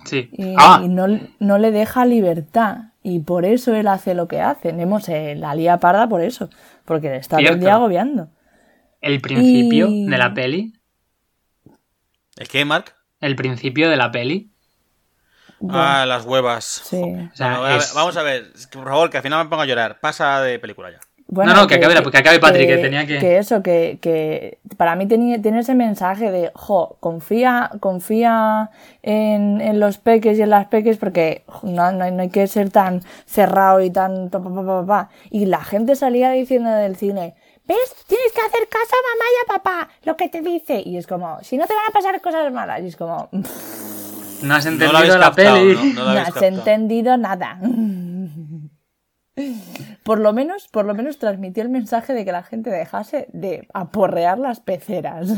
Sí. 0.06 0.30
y, 0.34 0.54
ah, 0.58 0.82
y 0.84 0.88
no, 0.88 1.08
no 1.40 1.58
le 1.58 1.72
deja 1.72 2.06
libertad. 2.06 2.78
Y 3.04 3.20
por 3.20 3.46
eso 3.46 3.76
él 3.76 3.88
hace 3.88 4.14
lo 4.16 4.28
que 4.28 4.42
hace. 4.42 4.74
Nemo 4.74 5.00
se 5.00 5.36
la 5.36 5.54
lía 5.56 5.78
parda 5.78 6.08
por 6.10 6.22
eso. 6.22 6.50
Porque 6.86 7.10
le 7.10 7.18
está 7.18 7.38
todo 7.38 7.42
el 7.42 7.46
Cierto. 7.48 7.66
día 7.66 7.74
agobiando. 7.76 8.30
el 9.02 9.22
principio 9.22 9.88
y- 9.88 10.06
de 10.08 10.18
la 10.18 10.34
peli. 10.34 10.74
¿El 12.38 12.48
qué, 12.48 12.66
Mark? 12.66 12.94
El 13.22 13.36
principio 13.36 13.90
de 13.90 13.98
la 13.98 14.12
peli. 14.12 14.50
Ah, 15.70 16.06
las 16.08 16.26
huevas. 16.26 16.66
Sí. 16.86 16.98
O 17.02 17.36
sea, 17.36 17.48
Bueno, 17.52 17.66
a 17.66 17.70
ver, 17.70 17.78
es- 17.78 17.94
Vamos 17.94 18.18
a 18.18 18.24
ver, 18.24 18.52
por 18.74 18.84
favor, 18.86 19.10
que 19.10 19.18
al 19.18 19.24
final 19.24 19.44
me 19.44 19.50
ponga 19.50 19.64
a 19.64 19.68
llorar. 19.68 20.00
Pasa 20.00 20.42
de 20.42 20.58
película 20.60 20.92
ya. 20.92 21.00
Bueno, 21.28 21.54
No, 21.56 21.62
no, 21.62 21.68
que 21.68 21.76
acabe 21.76 21.96
la- 21.96 22.04
que 22.04 22.18
acabe 22.20 22.40
Patrick, 22.40 22.68
que 22.68 22.78
tenía 22.78 23.06
que- 23.08 23.18
Que 23.18 23.38
eso, 23.40 23.64
que, 23.64 23.98
que 24.00 24.60
para 24.78 24.96
mí 24.96 25.08
tenía, 25.08 25.42
tiene 25.42 25.60
ese 25.62 25.74
mensaje 25.74 26.30
de, 26.32 26.52
jo, 26.54 26.98
confía, 27.00 27.72
confía 27.80 28.70
en, 29.02 29.60
en 29.60 29.80
los 29.80 29.98
peques 29.98 30.38
y 30.38 30.44
en 30.44 30.52
las 30.52 30.68
peques 30.68 30.98
porque 30.98 31.44
no, 31.64 31.92
no 31.92 32.04
hay- 32.04 32.12
no 32.12 32.22
hay 32.22 32.30
que 32.30 32.46
ser 32.46 32.70
tan 32.70 33.02
cerrado 33.26 33.82
y 33.82 33.90
tan... 33.90 34.30
pa, 34.30 34.40
pa, 34.40 34.50
pa, 34.54 34.64
pa, 34.66 34.86
pa. 34.86 35.10
Y 35.32 35.48
la 35.48 35.64
gente 35.64 35.96
salía 35.96 36.30
diciendo 36.30 36.70
del 36.70 36.96
cine, 36.96 37.34
¿ves? 37.66 37.78
Tienes 38.08 38.32
que 38.32 38.42
hacer 38.42 38.68
caso 38.70 38.94
a 38.94 39.02
mamá 39.16 39.26
y 39.26 39.44
a 39.44 39.54
papá, 39.58 39.90
lo 40.04 40.16
que 40.16 40.30
te 40.30 40.42
dice. 40.42 40.84
Y 40.86 40.98
es 40.98 41.08
como, 41.08 41.40
si 41.42 41.58
no 41.58 41.66
te 41.66 41.74
van 41.74 41.86
a 41.90 41.92
pasar 41.92 42.22
cosas 42.22 42.54
malas. 42.54 42.82
Y 42.84 42.88
es 42.88 42.96
como, 42.96 43.30
No 44.44 44.54
has 44.54 44.66
entendido 44.66 44.92
lo 44.92 44.98
habéis 45.00 45.14
la 45.16 45.20
captado, 45.22 45.56
peli. 45.56 45.94
¿no? 45.96 46.04
Has 46.10 46.26
captado. 46.26 46.46
entendido 46.46 47.18
nada. 47.18 47.58
Por 50.04 50.20
lo 50.20 50.34
menos, 50.34 50.68
por 50.70 50.86
lo 50.86 50.94
menos 50.94 51.20
transmitió 51.20 51.64
el 51.64 51.70
mensaje 51.70 52.14
de 52.14 52.24
que 52.24 52.32
la 52.32 52.44
gente 52.44 52.70
dejase 52.70 53.28
de 53.34 53.68
aporrear 53.74 54.38
las 54.38 54.60
peceras. 54.60 55.30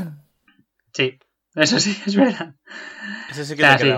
Sí, 0.94 1.20
eso 1.56 1.80
sí, 1.80 1.98
es 2.06 2.16
verdad. 2.16 2.56
Ese 3.30 3.46
sí 3.46 3.56
que 3.56 3.64
O 3.64 3.66
sea, 3.66 3.78
sí. 3.78 3.94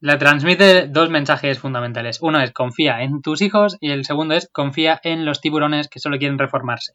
Le 0.00 0.16
transmite 0.16 0.86
dos 0.86 1.10
mensajes 1.10 1.58
fundamentales. 1.58 2.20
Uno 2.22 2.40
es 2.40 2.52
confía 2.52 3.02
en 3.02 3.20
tus 3.20 3.42
hijos 3.42 3.76
y 3.80 3.90
el 3.90 4.04
segundo 4.04 4.34
es 4.34 4.48
confía 4.52 5.00
en 5.02 5.24
los 5.24 5.40
tiburones 5.40 5.88
que 5.88 5.98
solo 5.98 6.18
quieren 6.18 6.38
reformarse. 6.38 6.92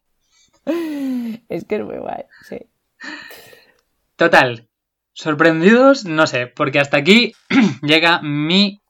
Es 1.50 1.66
que 1.66 1.76
es 1.76 1.84
muy 1.84 1.98
guay, 1.98 2.24
sí. 2.48 2.60
Total, 4.16 4.70
sorprendidos, 5.12 6.06
no 6.06 6.28
sé, 6.28 6.48
porque 6.48 6.80
hasta 6.80 6.98
aquí 6.98 7.34
llega 7.82 8.22
mi 8.22 8.82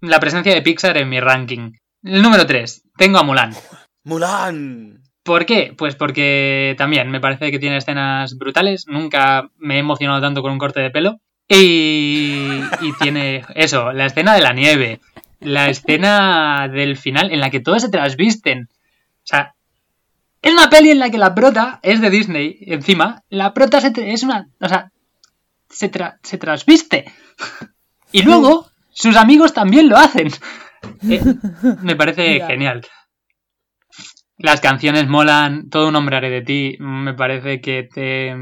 la 0.00 0.20
presencia 0.20 0.52
de 0.52 0.62
Pixar 0.62 0.98
en 0.98 1.08
mi 1.08 1.20
ranking. 1.20 1.72
El 2.02 2.20
número 2.20 2.44
3, 2.44 2.82
tengo 3.02 3.18
a 3.18 3.24
Mulan. 3.24 3.52
¡Mulan! 4.04 5.02
¿Por 5.24 5.44
qué? 5.44 5.74
Pues 5.76 5.96
porque 5.96 6.76
también 6.78 7.10
me 7.10 7.18
parece 7.20 7.50
que 7.50 7.58
tiene 7.58 7.78
escenas 7.78 8.38
brutales. 8.38 8.86
Nunca 8.86 9.48
me 9.58 9.74
he 9.74 9.78
emocionado 9.80 10.20
tanto 10.20 10.40
con 10.40 10.52
un 10.52 10.58
corte 10.58 10.78
de 10.78 10.90
pelo. 10.90 11.18
Y, 11.48 12.60
y 12.80 12.92
tiene 13.00 13.44
eso, 13.56 13.92
la 13.92 14.06
escena 14.06 14.34
de 14.36 14.40
la 14.40 14.52
nieve, 14.52 15.00
la 15.40 15.68
escena 15.68 16.68
del 16.72 16.96
final 16.96 17.32
en 17.32 17.40
la 17.40 17.50
que 17.50 17.58
todos 17.58 17.82
se 17.82 17.88
trasvisten. 17.88 18.68
O 18.70 19.24
sea, 19.26 19.54
es 20.42 20.52
una 20.52 20.70
peli 20.70 20.90
en 20.92 21.00
la 21.00 21.10
que 21.10 21.18
la 21.18 21.34
prota 21.34 21.80
es 21.82 22.00
de 22.00 22.08
Disney. 22.10 22.58
Encima, 22.68 23.24
la 23.30 23.52
prota 23.52 23.80
se 23.80 23.92
es 24.12 24.22
una. 24.22 24.48
O 24.60 24.68
sea, 24.68 24.92
se, 25.68 25.90
tra- 25.90 26.18
se 26.22 26.38
trasviste. 26.38 27.12
Y 28.14 28.22
luego, 28.22 28.70
sus 28.90 29.16
amigos 29.16 29.54
también 29.54 29.88
lo 29.88 29.96
hacen. 29.96 30.30
Eh, 31.08 31.20
me 31.82 31.96
parece 31.96 32.40
genial. 32.46 32.82
Las 34.38 34.60
canciones 34.60 35.06
molan, 35.08 35.68
todo 35.70 35.88
un 35.88 35.96
hombre 35.96 36.16
haré 36.16 36.30
de 36.30 36.42
ti. 36.42 36.76
Me 36.80 37.14
parece 37.14 37.60
que 37.60 37.84
te, 37.84 38.34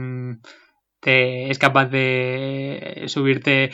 te 1.01 1.51
es 1.51 1.59
capaz 1.59 1.87
de 1.87 3.05
subirte, 3.09 3.71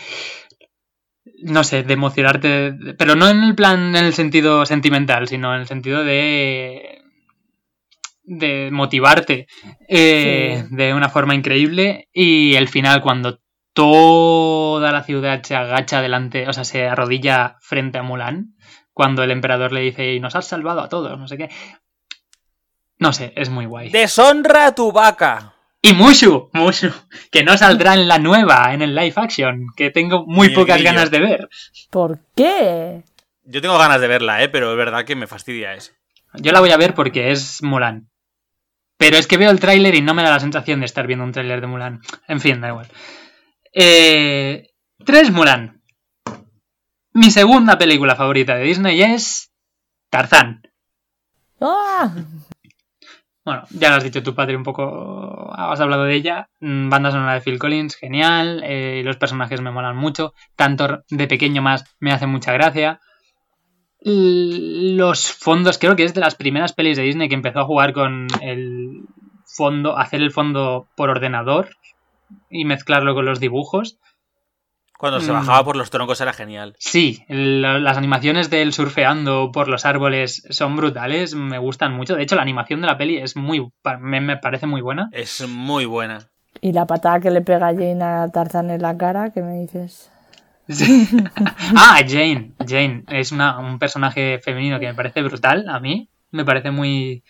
no 1.42 1.64
sé, 1.64 1.82
de 1.82 1.94
emocionarte, 1.94 2.74
pero 2.98 3.14
no 3.16 3.28
en 3.28 3.42
el 3.42 3.54
plan, 3.54 3.94
en 3.94 4.04
el 4.04 4.12
sentido 4.14 4.64
sentimental, 4.66 5.28
sino 5.28 5.54
en 5.54 5.60
el 5.60 5.66
sentido 5.66 6.04
de 6.04 7.02
de 8.28 8.70
motivarte 8.72 9.46
eh, 9.88 10.64
Sí. 10.68 10.74
de 10.74 10.94
una 10.94 11.08
forma 11.08 11.34
increíble 11.36 12.08
y 12.12 12.54
el 12.56 12.68
final 12.68 13.00
cuando 13.00 13.38
toda 13.72 14.90
la 14.90 15.04
ciudad 15.04 15.42
se 15.44 15.54
agacha 15.54 16.02
delante, 16.02 16.48
o 16.48 16.52
sea, 16.52 16.64
se 16.64 16.86
arrodilla 16.88 17.56
frente 17.60 17.98
a 17.98 18.02
Mulan, 18.02 18.55
cuando 18.96 19.22
el 19.22 19.30
emperador 19.30 19.72
le 19.72 19.82
dice 19.82 20.14
y 20.14 20.20
nos 20.20 20.36
has 20.36 20.46
salvado 20.46 20.80
a 20.80 20.88
todos, 20.88 21.18
no 21.18 21.28
sé 21.28 21.36
qué. 21.36 21.50
No 22.98 23.12
sé, 23.12 23.34
es 23.36 23.50
muy 23.50 23.66
guay. 23.66 23.90
¡Deshonra 23.90 24.68
a 24.68 24.74
tu 24.74 24.90
vaca! 24.90 25.52
Y 25.82 25.92
Mushu, 25.92 26.48
Mushu, 26.54 26.90
que 27.30 27.44
no 27.44 27.58
saldrá 27.58 27.92
en 27.92 28.08
la 28.08 28.18
nueva, 28.18 28.72
en 28.72 28.80
el 28.80 28.94
live 28.94 29.12
action, 29.16 29.66
que 29.76 29.90
tengo 29.90 30.24
muy 30.26 30.48
pocas 30.48 30.82
ganas 30.82 31.10
de 31.10 31.20
ver. 31.20 31.48
¿Por 31.90 32.20
qué? 32.34 33.02
Yo 33.44 33.60
tengo 33.60 33.76
ganas 33.76 34.00
de 34.00 34.08
verla, 34.08 34.42
¿eh? 34.42 34.48
Pero 34.48 34.70
es 34.70 34.78
verdad 34.78 35.04
que 35.04 35.14
me 35.14 35.26
fastidia 35.26 35.74
eso. 35.74 35.92
Yo 36.32 36.52
la 36.52 36.60
voy 36.60 36.70
a 36.70 36.78
ver 36.78 36.94
porque 36.94 37.32
es 37.32 37.62
Mulan. 37.62 38.08
Pero 38.96 39.18
es 39.18 39.26
que 39.26 39.36
veo 39.36 39.50
el 39.50 39.60
tráiler 39.60 39.94
y 39.94 40.00
no 40.00 40.14
me 40.14 40.22
da 40.22 40.30
la 40.30 40.40
sensación 40.40 40.80
de 40.80 40.86
estar 40.86 41.06
viendo 41.06 41.26
un 41.26 41.32
tráiler 41.32 41.60
de 41.60 41.66
Mulan. 41.66 42.00
En 42.28 42.40
fin, 42.40 42.62
da 42.62 42.68
igual. 42.68 42.88
Eh, 43.74 44.70
tres 45.04 45.30
Mulan. 45.30 45.75
Mi 47.16 47.30
segunda 47.30 47.78
película 47.78 48.14
favorita 48.14 48.56
de 48.56 48.64
Disney 48.64 49.00
es 49.00 49.50
Tarzán. 50.10 50.60
¡Ah! 51.62 52.12
Bueno, 53.42 53.62
ya 53.70 53.88
lo 53.88 53.96
has 53.96 54.04
dicho 54.04 54.22
tu 54.22 54.34
padre 54.34 54.54
un 54.54 54.62
poco, 54.62 55.50
has 55.56 55.80
hablado 55.80 56.04
de 56.04 56.14
ella. 56.14 56.50
Mm, 56.60 56.90
Banda 56.90 57.10
sonora 57.10 57.32
de 57.32 57.40
Phil 57.40 57.58
Collins, 57.58 57.96
genial. 57.96 58.62
eh, 58.66 59.00
los 59.02 59.16
personajes 59.16 59.62
me 59.62 59.70
molan 59.70 59.96
mucho. 59.96 60.34
Tanto 60.56 61.04
de 61.08 61.26
pequeño 61.26 61.62
más 61.62 61.86
me 62.00 62.12
hace 62.12 62.26
mucha 62.26 62.52
gracia. 62.52 63.00
Los 64.00 65.32
fondos, 65.32 65.78
creo 65.78 65.96
que 65.96 66.04
es 66.04 66.12
de 66.12 66.20
las 66.20 66.34
primeras 66.34 66.74
pelis 66.74 66.98
de 66.98 67.04
Disney 67.04 67.30
que 67.30 67.34
empezó 67.34 67.60
a 67.60 67.64
jugar 67.64 67.94
con 67.94 68.26
el 68.42 69.06
fondo, 69.46 69.96
hacer 69.96 70.20
el 70.20 70.32
fondo 70.32 70.86
por 70.98 71.08
ordenador 71.08 71.70
y 72.50 72.66
mezclarlo 72.66 73.14
con 73.14 73.24
los 73.24 73.40
dibujos. 73.40 73.98
Cuando 74.98 75.20
se 75.20 75.30
Mm. 75.30 75.34
bajaba 75.34 75.64
por 75.64 75.76
los 75.76 75.90
troncos 75.90 76.20
era 76.20 76.32
genial. 76.32 76.74
Sí, 76.78 77.22
las 77.28 77.96
animaciones 77.98 78.48
del 78.50 78.72
surfeando 78.72 79.50
por 79.52 79.68
los 79.68 79.84
árboles 79.84 80.42
son 80.50 80.74
brutales, 80.76 81.34
me 81.34 81.58
gustan 81.58 81.92
mucho. 81.94 82.16
De 82.16 82.22
hecho, 82.22 82.34
la 82.36 82.42
animación 82.42 82.80
de 82.80 82.86
la 82.86 82.96
peli 82.96 83.18
es 83.18 83.36
muy, 83.36 83.66
me, 84.00 84.20
me 84.20 84.36
parece 84.38 84.66
muy 84.66 84.80
buena. 84.80 85.08
Es 85.12 85.46
muy 85.46 85.84
buena. 85.84 86.18
Y 86.62 86.72
la 86.72 86.86
patada 86.86 87.20
que 87.20 87.30
le 87.30 87.42
pega 87.42 87.66
Jane 87.74 88.02
a 88.02 88.28
Tarzán 88.32 88.70
en 88.70 88.80
la 88.80 88.96
cara, 88.96 89.30
¿qué 89.30 89.42
me 89.42 89.60
dices? 89.60 90.10
Sí. 90.68 91.06
ah, 91.76 92.00
Jane. 92.08 92.52
Jane 92.66 93.04
es 93.08 93.32
una- 93.32 93.58
un 93.58 93.78
personaje 93.78 94.40
femenino 94.42 94.80
que 94.80 94.86
me 94.86 94.94
parece 94.94 95.22
brutal 95.22 95.68
a 95.68 95.78
mí. 95.78 96.08
Me 96.30 96.44
parece 96.46 96.70
muy, 96.70 97.22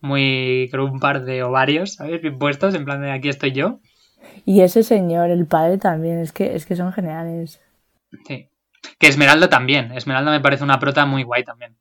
muy, 0.00 0.68
creo, 0.70 0.84
un 0.84 1.00
par 1.00 1.24
de 1.24 1.42
ovarios, 1.42 1.94
¿sabes? 1.94 2.20
Bien 2.22 2.38
puestos, 2.38 2.74
en 2.74 2.84
plan 2.84 3.00
de 3.00 3.10
aquí 3.10 3.28
estoy 3.28 3.52
yo. 3.52 3.80
Y 4.44 4.60
ese 4.62 4.82
señor, 4.82 5.30
el 5.30 5.46
padre 5.46 5.78
también, 5.78 6.18
es 6.18 6.32
que, 6.32 6.54
es 6.54 6.66
que 6.66 6.76
son 6.76 6.92
geniales. 6.92 7.60
Sí. 8.26 8.48
Que 8.98 9.06
Esmeralda 9.08 9.48
también. 9.48 9.92
Esmeralda 9.92 10.30
me 10.30 10.40
parece 10.40 10.64
una 10.64 10.78
prota 10.78 11.04
muy 11.06 11.22
guay 11.24 11.44
también. 11.44 11.76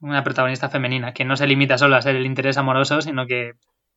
Una 0.00 0.24
protagonista 0.24 0.68
femenina, 0.68 1.12
que 1.12 1.24
no 1.24 1.36
se 1.36 1.46
limita 1.46 1.78
solo 1.78 1.96
a 1.96 2.02
ser 2.02 2.16
el 2.16 2.26
interés 2.26 2.56
amoroso, 2.56 3.00
sino 3.02 3.26
que 3.26 3.52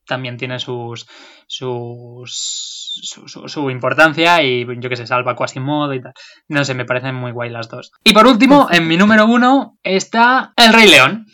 también 0.07 0.37
tiene 0.37 0.59
sus, 0.59 1.07
sus 1.47 2.91
su, 3.03 3.27
su- 3.27 3.47
su 3.49 3.69
importancia 3.71 4.41
y 4.43 4.65
yo 4.79 4.89
que 4.89 4.95
sé, 4.95 5.05
salva 5.07 5.35
Quasimodo 5.35 5.93
y 5.93 6.01
tal. 6.01 6.13
No 6.47 6.63
sé, 6.63 6.73
me 6.75 6.85
parecen 6.85 7.15
muy 7.15 7.31
guay 7.31 7.49
las 7.49 7.69
dos. 7.69 7.91
Y 8.03 8.13
por 8.13 8.27
último, 8.27 8.67
en 8.71 8.87
mi 8.87 8.97
número 8.97 9.25
uno 9.25 9.77
está 9.83 10.53
El 10.55 10.73
Rey 10.73 10.89
León. 10.89 11.25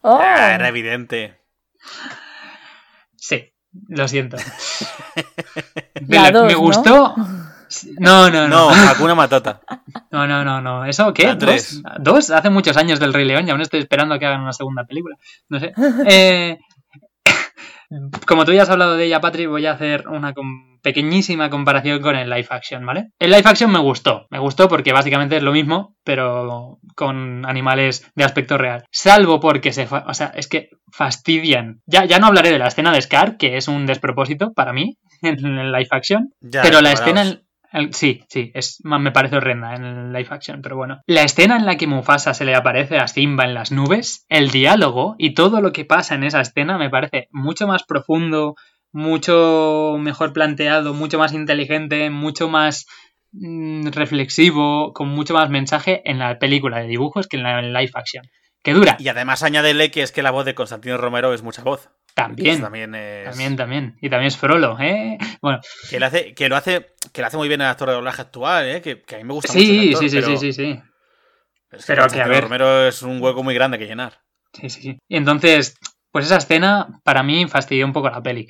¡Oh! 0.00 0.18
Ah, 0.20 0.54
era 0.54 0.68
evidente. 0.68 1.40
Sí, 3.16 3.52
lo 3.88 4.08
siento. 4.08 4.36
La 6.08 6.22
me, 6.22 6.30
dos, 6.32 6.46
me 6.46 6.52
¿no? 6.52 6.58
gustó. 6.60 7.14
No, 7.98 8.30
no, 8.30 8.48
No, 8.48 8.70
no. 8.70 8.70
Hakuna 8.90 9.14
Matata. 9.14 9.60
No, 10.10 10.26
no, 10.26 10.44
no, 10.44 10.60
no. 10.60 10.84
¿Eso 10.84 11.12
qué? 11.12 11.24
La 11.24 11.34
¿Dos? 11.34 11.38
tres. 11.38 11.82
¿Dos? 11.98 12.30
Hace 12.30 12.50
muchos 12.50 12.76
años 12.76 13.00
del 13.00 13.12
Rey 13.12 13.24
León 13.24 13.46
y 13.46 13.50
aún 13.50 13.60
estoy 13.60 13.80
esperando 13.80 14.14
a 14.14 14.18
que 14.18 14.26
hagan 14.26 14.40
una 14.42 14.52
segunda 14.52 14.84
película. 14.84 15.16
No 15.48 15.58
sé. 15.60 15.72
Eh, 16.08 16.58
como 18.26 18.44
tú 18.44 18.52
ya 18.52 18.62
has 18.62 18.70
hablado 18.70 18.96
de 18.96 19.04
ella, 19.04 19.20
Patrick, 19.20 19.48
voy 19.48 19.66
a 19.66 19.72
hacer 19.72 20.08
una 20.08 20.34
pequeñísima 20.82 21.50
comparación 21.50 22.00
con 22.00 22.14
el 22.16 22.28
live 22.30 22.46
action, 22.50 22.84
¿vale? 22.86 23.08
El 23.18 23.30
live 23.30 23.42
action 23.44 23.70
me 23.70 23.78
gustó. 23.78 24.26
Me 24.30 24.38
gustó 24.38 24.68
porque 24.68 24.92
básicamente 24.92 25.36
es 25.36 25.42
lo 25.42 25.52
mismo, 25.52 25.94
pero 26.04 26.78
con 26.94 27.44
animales 27.46 28.08
de 28.14 28.24
aspecto 28.24 28.56
real. 28.58 28.84
Salvo 28.90 29.40
porque 29.40 29.72
se... 29.72 29.86
fa- 29.86 30.04
O 30.06 30.14
sea, 30.14 30.32
es 30.34 30.46
que 30.48 30.70
fastidian. 30.92 31.80
Ya, 31.86 32.04
ya 32.04 32.18
no 32.18 32.26
hablaré 32.28 32.50
de 32.52 32.58
la 32.58 32.68
escena 32.68 32.92
de 32.92 33.02
Scar, 33.02 33.36
que 33.36 33.56
es 33.56 33.66
un 33.68 33.86
despropósito 33.86 34.52
para 34.52 34.72
mí 34.72 34.96
en 35.22 35.58
el 35.58 35.72
live 35.72 35.88
action. 35.90 36.32
Ya, 36.40 36.62
pero 36.62 36.80
la 36.80 36.92
escena... 36.92 37.22
en- 37.22 37.42
el- 37.72 37.92
sí, 37.92 38.22
sí, 38.28 38.52
es, 38.54 38.78
me 38.84 39.10
parece 39.12 39.36
horrenda 39.36 39.74
en 39.74 39.84
el 39.84 40.12
live 40.12 40.28
action, 40.30 40.62
pero 40.62 40.76
bueno. 40.76 41.00
La 41.06 41.22
escena 41.24 41.56
en 41.56 41.66
la 41.66 41.76
que 41.76 41.86
Mufasa 41.86 42.32
se 42.32 42.44
le 42.44 42.54
aparece 42.54 42.96
a 42.98 43.06
Simba 43.08 43.44
en 43.44 43.54
las 43.54 43.70
nubes, 43.72 44.24
el 44.28 44.50
diálogo 44.50 45.14
y 45.18 45.34
todo 45.34 45.60
lo 45.60 45.72
que 45.72 45.84
pasa 45.84 46.14
en 46.14 46.24
esa 46.24 46.40
escena 46.40 46.78
me 46.78 46.88
parece 46.90 47.28
mucho 47.32 47.66
más 47.66 47.82
profundo, 47.84 48.54
mucho 48.92 49.96
mejor 49.98 50.32
planteado, 50.32 50.94
mucho 50.94 51.18
más 51.18 51.32
inteligente, 51.32 52.10
mucho 52.10 52.48
más 52.48 52.86
mm, 53.32 53.88
reflexivo, 53.88 54.92
con 54.92 55.08
mucho 55.08 55.34
más 55.34 55.50
mensaje 55.50 56.02
en 56.10 56.18
la 56.18 56.38
película 56.38 56.78
de 56.78 56.86
dibujos 56.86 57.26
que 57.28 57.36
en 57.36 57.42
la 57.42 57.58
en 57.58 57.72
live 57.72 57.90
action. 57.94 58.24
Que 58.62 58.72
dura, 58.74 58.96
Y 58.98 59.08
además 59.08 59.42
añádele 59.44 59.90
que 59.92 60.02
es 60.02 60.10
que 60.12 60.22
la 60.22 60.32
voz 60.32 60.44
de 60.44 60.54
Constantino 60.54 60.96
Romero 60.96 61.32
es 61.32 61.42
mucha 61.42 61.62
voz. 61.62 61.88
También. 62.16 62.60
También 62.60 62.94
es. 62.94 63.28
También, 63.28 63.56
también. 63.56 63.96
Y 64.00 64.08
también 64.10 64.26
es 64.28 64.36
Frollo, 64.36 64.76
¿eh? 64.80 65.18
Bueno, 65.42 65.60
Que, 65.90 66.00
lo 66.00 66.06
hace, 66.06 66.34
que 66.34 66.48
lo 66.48 66.56
hace. 66.56 66.94
Que 67.12 67.20
lo 67.20 67.26
hace 67.28 67.36
muy 67.36 67.46
bien 67.48 67.60
el 67.60 67.66
actor 67.68 67.88
de 67.88 67.94
doblaje 67.94 68.22
actual, 68.22 68.66
¿eh? 68.66 68.80
Que, 68.82 69.02
que 69.02 69.14
a 69.14 69.18
mí 69.18 69.24
me 69.24 69.34
gusta 69.34 69.52
mucho. 69.52 69.64
sí, 69.64 69.88
actor, 69.90 70.02
sí, 70.02 70.08
sí, 70.08 70.16
pero- 70.16 70.26
sí, 70.38 70.38
sí, 70.38 70.52
sí. 70.52 70.80
pero 71.68 71.80
es 71.80 71.86
Pero 71.86 71.96
que, 71.96 72.00
a 72.00 72.04
Constantino 72.04 72.34
ver. 72.34 72.42
Romero 72.44 72.86
es 72.88 73.02
un 73.02 73.22
hueco 73.22 73.42
muy 73.44 73.54
grande 73.54 73.78
que 73.78 73.86
llenar. 73.86 74.20
Sí, 74.52 74.68
sí, 74.70 74.80
sí. 74.82 74.98
Y 75.08 75.16
entonces, 75.16 75.76
pues 76.10 76.24
esa 76.26 76.38
escena 76.38 76.88
para 77.04 77.22
mí 77.22 77.46
fastidió 77.46 77.84
un 77.86 77.92
poco 77.92 78.08
la 78.10 78.22
peli. 78.22 78.48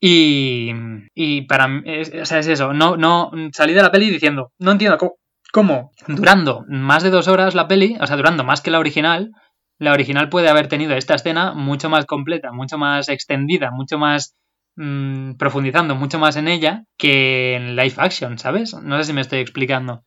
Y, 0.00 0.72
y 1.14 1.42
para 1.42 1.68
mí, 1.68 1.82
es- 1.86 2.12
o 2.14 2.24
sea, 2.26 2.38
es 2.38 2.46
eso, 2.48 2.72
no, 2.72 2.96
no, 2.96 3.30
salí 3.52 3.74
de 3.74 3.82
la 3.82 3.90
peli 3.90 4.10
diciendo, 4.10 4.52
no 4.58 4.72
entiendo 4.72 4.96
cómo, 4.98 5.14
cómo, 5.52 5.92
durando 6.06 6.64
más 6.68 7.02
de 7.02 7.10
dos 7.10 7.26
horas 7.28 7.54
la 7.54 7.66
peli, 7.68 7.96
o 8.00 8.06
sea, 8.06 8.16
durando 8.16 8.44
más 8.44 8.60
que 8.60 8.70
la 8.70 8.78
original, 8.78 9.30
la 9.78 9.92
original 9.92 10.28
puede 10.28 10.48
haber 10.48 10.68
tenido 10.68 10.94
esta 10.96 11.14
escena 11.14 11.52
mucho 11.54 11.88
más 11.88 12.06
completa, 12.06 12.52
mucho 12.52 12.78
más 12.78 13.08
extendida, 13.08 13.70
mucho 13.70 13.98
más 13.98 14.34
mm, 14.76 15.34
profundizando 15.34 15.94
mucho 15.94 16.18
más 16.18 16.36
en 16.36 16.48
ella 16.48 16.84
que 16.96 17.54
en 17.56 17.76
live 17.76 17.94
action, 17.98 18.38
¿sabes? 18.38 18.74
No 18.74 18.98
sé 18.98 19.04
si 19.04 19.12
me 19.12 19.20
estoy 19.20 19.40
explicando. 19.40 20.02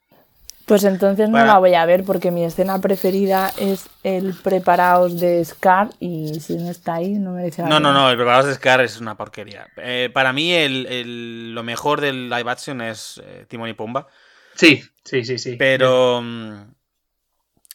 Pues 0.65 0.83
entonces 0.85 1.29
no 1.29 1.43
la 1.45 1.57
voy 1.57 1.73
a 1.73 1.85
ver 1.85 2.03
porque 2.03 2.31
mi 2.31 2.45
escena 2.45 2.79
preferida 2.79 3.51
es 3.59 3.89
el 4.03 4.33
preparaos 4.33 5.19
de 5.19 5.43
Scar 5.43 5.89
y 5.99 6.39
si 6.39 6.55
no 6.55 6.69
está 6.69 6.95
ahí 6.95 7.13
no 7.13 7.31
merece 7.33 7.61
la 7.61 7.69
No, 7.69 7.79
no, 7.79 7.89
pena. 7.89 7.93
no, 7.93 8.09
el 8.09 8.15
preparado 8.15 8.47
de 8.47 8.53
Scar 8.53 8.81
es 8.81 8.99
una 9.01 9.15
porquería. 9.17 9.67
Eh, 9.77 10.09
para 10.13 10.31
mí, 10.33 10.51
el, 10.53 10.85
el- 10.87 11.53
lo 11.53 11.63
mejor 11.63 11.99
del 11.99 12.29
live 12.29 12.49
action 12.49 12.81
es 12.81 13.21
eh, 13.23 13.45
Timón 13.49 13.69
y 13.69 13.73
Pumba. 13.73 14.07
Sí, 14.55 14.81
sí, 15.03 15.23
sí, 15.25 15.37
sí. 15.37 15.57
Pero. 15.57 16.21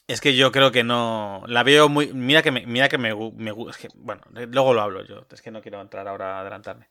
Es 0.09 0.21
que 0.21 0.37
yo 0.37 0.53
creo 0.53 0.71
que 0.71 0.85
no. 0.85 1.43
La 1.49 1.63
veo 1.65 1.89
muy. 1.89 2.13
Mira 2.13 2.43
que 2.43 2.53
me, 2.53 2.65
mira 2.67 2.89
que 2.89 2.99
me, 2.99 3.13
me 3.15 3.51
es 3.71 3.77
que, 3.77 3.89
Bueno, 3.97 4.23
luego 4.33 4.73
lo 4.73 4.81
hablo 4.83 5.05
yo. 5.05 5.27
Es 5.33 5.43
que 5.43 5.51
no 5.51 5.61
quiero 5.63 5.81
entrar 5.81 6.07
ahora 6.07 6.37
a 6.37 6.41
adelantarme. 6.43 6.89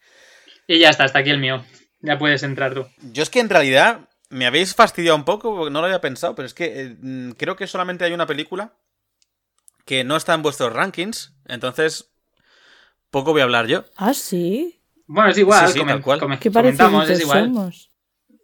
Y 0.67 0.79
ya 0.79 0.89
está, 0.89 1.05
hasta 1.05 1.19
aquí 1.19 1.29
el 1.29 1.39
mío. 1.39 1.63
Ya 2.01 2.17
puedes 2.17 2.43
entrar 2.43 2.73
tú. 2.73 2.85
Yo 3.13 3.23
es 3.23 3.29
que 3.29 3.39
en 3.39 3.49
realidad 3.49 4.09
me 4.29 4.45
habéis 4.45 4.75
fastidiado 4.75 5.15
un 5.15 5.23
poco 5.23 5.55
porque 5.55 5.71
no 5.71 5.79
lo 5.79 5.85
había 5.87 6.01
pensado, 6.01 6.35
pero 6.35 6.45
es 6.45 6.53
que 6.53 6.81
eh, 6.81 6.97
mm, 6.99 7.31
creo 7.31 7.55
que 7.55 7.67
solamente 7.67 8.03
hay 8.03 8.11
una 8.13 8.27
película 8.27 8.73
que 9.85 10.03
no 10.03 10.17
está 10.17 10.33
en 10.33 10.41
vuestros 10.41 10.73
rankings. 10.73 11.33
Entonces, 11.47 12.11
poco 13.11 13.31
voy 13.31 13.41
a 13.41 13.45
hablar 13.45 13.67
yo. 13.67 13.85
Ah, 13.95 14.13
sí. 14.13 14.81
Bueno, 15.07 15.29
es 15.29 15.37
igual, 15.37 15.67
Sí, 15.67 15.73
sí, 15.73 15.79
comen- 15.79 15.87
tal 15.87 16.01
cual. 16.01 16.19
comentamos, 16.19 17.09
es 17.09 17.21
igual. 17.21 17.45
somos. 17.45 17.91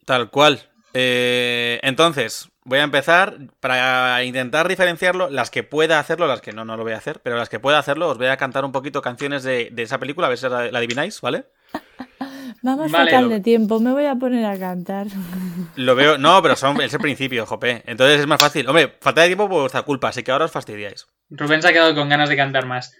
Tal 0.05 0.29
cual. 0.29 0.70
Eh, 0.93 1.79
entonces, 1.83 2.49
voy 2.63 2.79
a 2.79 2.83
empezar 2.83 3.37
para 3.59 4.23
intentar 4.23 4.67
diferenciarlo. 4.67 5.29
Las 5.29 5.49
que 5.51 5.63
pueda 5.63 5.99
hacerlo, 5.99 6.27
las 6.27 6.41
que 6.41 6.51
no, 6.53 6.65
no 6.65 6.77
lo 6.77 6.83
voy 6.83 6.93
a 6.93 6.97
hacer, 6.97 7.21
pero 7.23 7.37
las 7.37 7.49
que 7.49 7.59
pueda 7.59 7.79
hacerlo, 7.79 8.09
os 8.09 8.17
voy 8.17 8.27
a 8.27 8.37
cantar 8.37 8.65
un 8.65 8.71
poquito 8.71 9.01
canciones 9.01 9.43
de, 9.43 9.69
de 9.71 9.83
esa 9.83 9.97
película, 9.99 10.27
a 10.27 10.29
ver 10.29 10.37
si 10.37 10.47
la, 10.49 10.71
la 10.71 10.77
adivináis, 10.79 11.21
¿vale? 11.21 11.45
Vamos 12.63 12.91
Vale, 12.91 13.09
fatal 13.11 13.23
lo- 13.25 13.29
de 13.29 13.39
tiempo, 13.39 13.79
me 13.79 13.91
voy 13.91 14.05
a 14.05 14.15
poner 14.15 14.45
a 14.45 14.57
cantar. 14.59 15.07
Lo 15.75 15.95
veo. 15.95 16.17
No, 16.19 16.41
pero 16.43 16.55
son, 16.55 16.79
es 16.81 16.93
el 16.93 16.99
principio, 16.99 17.45
jope. 17.47 17.81
Entonces 17.87 18.19
es 18.19 18.27
más 18.27 18.39
fácil. 18.39 18.67
Hombre, 18.67 18.97
falta 19.01 19.21
de 19.21 19.27
tiempo 19.27 19.49
por 19.49 19.61
vuestra 19.61 19.81
culpa, 19.81 20.09
así 20.09 20.21
que 20.21 20.31
ahora 20.31 20.45
os 20.45 20.51
fastidiáis. 20.51 21.07
Rubén 21.31 21.61
se 21.61 21.69
ha 21.69 21.73
quedado 21.73 21.95
con 21.95 22.09
ganas 22.09 22.29
de 22.29 22.35
cantar 22.35 22.65
más. 22.67 22.95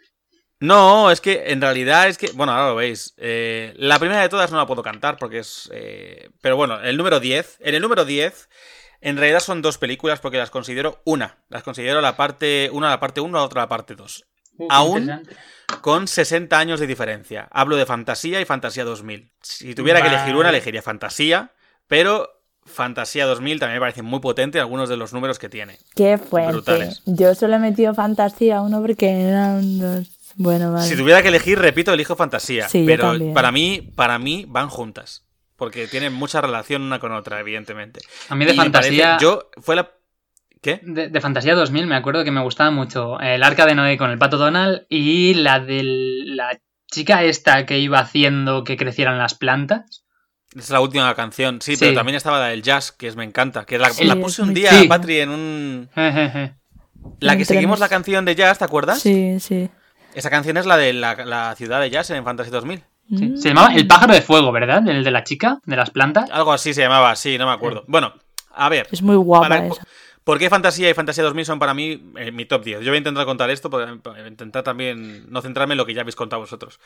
No, 0.62 1.10
es 1.10 1.22
que 1.22 1.52
en 1.52 1.60
realidad 1.60 2.08
es 2.08 2.20
que. 2.20 2.32
Bueno, 2.34 2.54
ahora 2.54 2.70
lo 2.70 2.76
veis. 2.76 3.16
Eh, 3.18 3.74
la 3.78 3.98
primera 3.98 4.22
de 4.22 4.30
todas 4.30 4.52
no 4.52 4.58
la 4.58 4.68
puedo 4.68 4.84
cantar 4.84 5.18
porque 5.18 5.40
es. 5.40 5.70
eh, 5.74 6.30
pero 6.40 6.56
bueno, 6.56 6.80
el 6.80 6.98
número 6.98 7.20
10. 7.20 7.58
En 7.62 7.74
el 7.74 7.82
número 7.82 8.06
10. 8.06 8.48
En 9.02 9.18
realidad 9.18 9.40
son 9.40 9.64
dos 9.64 9.80
películas 9.80 10.20
porque 10.20 10.38
las 10.38 10.52
considero 10.52 11.02
una. 11.04 11.40
Las 11.50 11.64
considero 11.64 12.00
la 12.00 12.16
parte. 12.16 12.70
Una 12.72 12.90
la 12.90 13.00
parte 13.00 13.22
1, 13.22 13.36
la 13.36 13.44
otra 13.44 13.62
la 13.62 13.70
parte 13.70 13.96
2. 13.96 14.26
Uh, 14.60 14.68
Aún-. 14.70 15.28
Con 15.82 16.08
60 16.08 16.60
años 16.60 16.80
de 16.80 16.86
diferencia. 16.86 17.48
Hablo 17.52 17.76
de 17.76 17.88
Fantasía 17.88 18.40
y 18.40 18.46
Fantasía 18.46 18.86
2000. 18.86 19.32
Si 19.42 19.74
tuviera 19.74 20.02
que 20.04 20.10
elegir 20.10 20.36
una, 20.36 20.50
elegiría 20.50 20.84
Fantasía. 20.84 21.54
Pero 21.88 22.30
Fantasía 22.66 23.26
2000 23.26 23.60
también 23.60 23.78
me 23.78 23.82
parece 23.82 24.04
muy 24.04 24.20
potente 24.20 24.60
algunos 24.60 24.90
de 24.90 24.98
los 24.98 25.12
números 25.12 25.40
que 25.40 25.50
tiene. 25.50 25.80
Qué 25.96 26.20
fuerte. 26.20 26.52
Brutales. 26.52 27.02
Yo 27.08 27.34
solo 27.34 27.56
he 27.56 27.60
metido 27.60 27.96
fantasía 27.96 28.62
uno 28.62 28.80
porque 28.80 29.10
eran 29.10 29.80
dos. 29.80 30.21
Bueno, 30.36 30.72
vale. 30.72 30.88
Si 30.88 30.96
tuviera 30.96 31.22
que 31.22 31.28
elegir, 31.30 31.60
repito, 31.60 31.94
elijo 31.94 32.16
Fantasía. 32.16 32.68
Sí, 32.70 32.84
pero 32.86 33.14
para 33.34 33.52
mí, 33.52 33.92
para 33.96 34.18
mí 34.20 34.46
van 34.48 34.70
juntas. 34.70 35.26
Porque 35.56 35.88
tienen 35.88 36.14
mucha 36.14 36.42
relación 36.42 36.82
una 36.82 37.00
con 37.00 37.12
otra, 37.12 37.40
evidentemente. 37.40 38.00
A 38.30 38.36
mí 38.36 38.46
de 38.46 38.54
Y 38.54 38.58
fantasía. 38.58 39.06
parece- 39.18 39.24
yo 39.24 39.50
fue 39.62 39.76
la. 39.76 39.92
¿Qué? 40.62 40.80
De, 40.84 41.10
de 41.10 41.22
Fantasía 41.22 41.56
2000 41.56 41.88
me 41.88 41.96
acuerdo 41.96 42.24
que 42.24 42.30
me 42.32 42.42
gustaba 42.42 42.70
mucho 42.70 43.20
el 43.20 43.42
arca 43.42 43.66
de 43.66 43.74
Noé 43.74 43.98
con 43.98 44.12
el 44.12 44.20
pato 44.20 44.38
Donald 44.38 44.86
y 44.90 45.34
la 45.34 45.60
de 45.60 45.82
la 45.84 46.60
chica 46.92 47.24
esta 47.24 47.66
que 47.66 47.80
iba 47.80 48.00
haciendo 48.00 48.64
que 48.64 48.78
crecieran 48.78 49.18
las 49.18 49.34
plantas. 49.34 50.04
Es 50.56 50.70
la 50.70 50.80
última 50.82 51.14
canción. 51.16 51.62
Sí, 51.62 51.76
Sí. 51.76 51.80
pero 51.80 51.94
también 51.96 52.16
estaba 52.16 52.40
la 52.40 52.48
del 52.48 52.62
jazz, 52.62 52.92
que 52.92 53.08
es 53.08 53.16
me 53.16 53.24
encanta. 53.24 53.66
Que 53.66 53.80
la, 53.80 53.90
Sí, 53.90 54.04
la 54.06 54.16
puse 54.18 54.42
un 54.44 54.54
día, 54.54 54.70
Sí. 54.72 54.88
Patri, 54.88 55.20
en 55.22 55.30
un. 55.30 55.90
Jejeje. 55.96 56.56
La 57.20 57.36
que 57.38 57.46
seguimos 57.46 57.80
la 57.80 57.90
canción 57.90 58.26
de 58.26 58.36
jazz, 58.36 58.60
¿te 58.60 58.66
acuerdas? 58.66 59.00
Sí, 59.02 59.40
sí. 59.40 59.70
Esa 60.14 60.30
canción 60.30 60.58
es 60.58 60.66
la 60.66 60.78
de 60.78 60.94
la, 60.94 61.16
la 61.26 61.56
ciudad 61.56 61.80
de 61.82 61.90
jazz 61.90 62.10
en 62.12 62.24
Fantasy 62.24 62.50
2000. 62.52 62.84
Sí. 63.18 63.26
Mm. 63.30 63.38
Se 63.38 63.50
llamaba 63.50 63.74
El 63.74 63.88
pájaro 63.88 64.14
de 64.14 64.22
fuego, 64.22 64.52
¿verdad? 64.52 64.88
El 64.88 65.04
de 65.04 65.12
la 65.12 65.24
chica, 65.24 65.60
de 65.66 65.76
las 65.76 65.90
plantas. 65.90 66.30
Algo 66.32 66.54
así 66.54 66.74
se 66.74 66.82
llamaba, 66.82 67.16
sí, 67.16 67.38
no 67.38 67.46
me 67.46 67.52
acuerdo. 67.54 67.84
Bueno, 67.88 68.14
a 68.54 68.70
ver. 68.70 68.88
Es 68.92 69.02
muy 69.02 69.16
guapa 69.16 69.50
Para- 69.50 69.68
esa. 69.68 69.84
¿Por 70.24 70.38
qué 70.38 70.50
Fantasía 70.52 70.88
y 70.90 70.94
Fantasía 70.94 71.24
2000 71.24 71.46
son 71.46 71.58
para 71.60 71.74
mí 71.74 72.12
eh, 72.16 72.32
mi 72.32 72.46
top 72.46 72.64
10? 72.64 72.82
Yo 72.82 72.92
voy 72.92 72.96
a 72.96 72.98
intentar 73.00 73.26
contar 73.26 73.50
esto 73.50 73.72
para, 73.72 73.96
para 73.98 74.28
intentar 74.28 74.62
también 74.64 75.26
no 75.32 75.42
centrarme 75.42 75.74
en 75.74 75.80
lo 75.80 75.86
que 75.88 75.96
ya 75.96 76.02
habéis 76.02 76.16
contado 76.16 76.42
vosotros. 76.42 76.80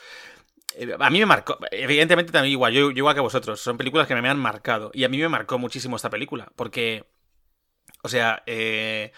Eh, 0.78 0.96
A 0.98 1.10
mí 1.10 1.20
me 1.20 1.26
marcó, 1.26 1.58
evidentemente 1.72 2.32
también 2.32 2.54
igual, 2.54 2.72
yo, 2.72 2.92
yo 2.92 2.98
igual 2.98 3.14
que 3.14 3.20
vosotros, 3.22 3.60
son 3.60 3.78
películas 3.78 4.08
que 4.08 4.16
me 4.16 4.30
han 4.30 4.40
marcado. 4.40 4.90
Y 4.94 5.04
a 5.04 5.10
mí 5.10 5.18
me 5.18 5.28
marcó 5.28 5.60
muchísimo 5.60 5.98
esta 5.98 6.10
película, 6.10 6.48
porque, 6.56 7.04
o 8.04 8.08
sea, 8.10 8.42
eh, 8.46 9.12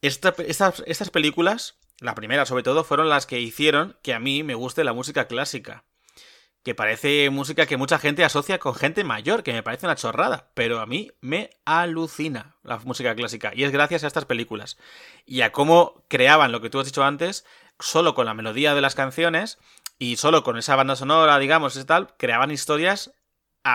esta- 0.00 0.34
estas, 0.46 0.82
estas 0.86 1.10
películas, 1.10 1.76
la 2.00 2.14
primera 2.14 2.46
sobre 2.46 2.62
todo, 2.62 2.84
fueron 2.84 3.08
las 3.08 3.26
que 3.26 3.40
hicieron 3.40 3.96
que 4.02 4.14
a 4.14 4.20
mí 4.20 4.42
me 4.42 4.54
guste 4.54 4.84
la 4.84 4.92
música 4.92 5.26
clásica. 5.26 5.84
Que 6.62 6.74
parece 6.74 7.30
música 7.30 7.66
que 7.66 7.76
mucha 7.76 7.98
gente 7.98 8.24
asocia 8.24 8.58
con 8.58 8.74
gente 8.74 9.04
mayor, 9.04 9.42
que 9.42 9.52
me 9.52 9.62
parece 9.62 9.86
una 9.86 9.96
chorrada, 9.96 10.50
pero 10.54 10.80
a 10.80 10.86
mí 10.86 11.12
me 11.20 11.50
alucina 11.64 12.56
la 12.62 12.78
música 12.78 13.14
clásica. 13.14 13.52
Y 13.54 13.64
es 13.64 13.72
gracias 13.72 14.04
a 14.04 14.06
estas 14.06 14.26
películas. 14.26 14.76
Y 15.24 15.40
a 15.40 15.52
cómo 15.52 16.04
creaban 16.08 16.52
lo 16.52 16.60
que 16.60 16.68
tú 16.68 16.78
has 16.78 16.86
dicho 16.86 17.04
antes, 17.04 17.44
solo 17.78 18.14
con 18.14 18.26
la 18.26 18.34
melodía 18.34 18.74
de 18.74 18.80
las 18.80 18.94
canciones 18.94 19.58
y 19.98 20.16
solo 20.16 20.42
con 20.42 20.58
esa 20.58 20.76
banda 20.76 20.96
sonora, 20.96 21.38
digamos, 21.38 21.76
y 21.76 21.84
tal, 21.84 22.14
creaban 22.16 22.50
historias 22.50 23.12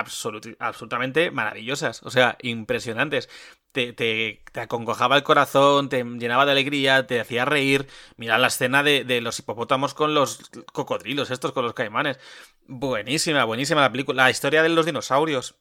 absolut- 0.01 0.55
absolutamente 0.59 1.31
maravillosas. 1.31 2.01
O 2.03 2.09
sea, 2.11 2.37
impresionantes. 2.41 3.29
Te, 3.71 3.91
te, 3.91 4.43
te 4.51 4.59
acongojaba 4.59 5.15
el 5.17 5.23
corazón, 5.23 5.89
te 5.89 6.03
llenaba 6.03 6.45
de 6.45 6.51
alegría, 6.51 7.07
te 7.07 7.19
hacía 7.19 7.43
reír. 7.45 7.87
Mira 8.17 8.37
la 8.37 8.47
escena 8.47 8.83
de, 8.83 9.03
de 9.03 9.19
los 9.21 9.39
hipopótamos 9.39 9.93
con 9.95 10.13
los 10.13 10.49
cocodrilos, 10.71 11.31
estos 11.31 11.53
con 11.53 11.63
los 11.65 11.73
caimanes. 11.73 12.19
Buenísima, 12.67 13.43
buenísima 13.45 13.81
la 13.81 13.91
película. 13.91 14.23
La 14.25 14.29
historia 14.29 14.61
de 14.61 14.69
los 14.69 14.85
dinosaurios. 14.85 15.55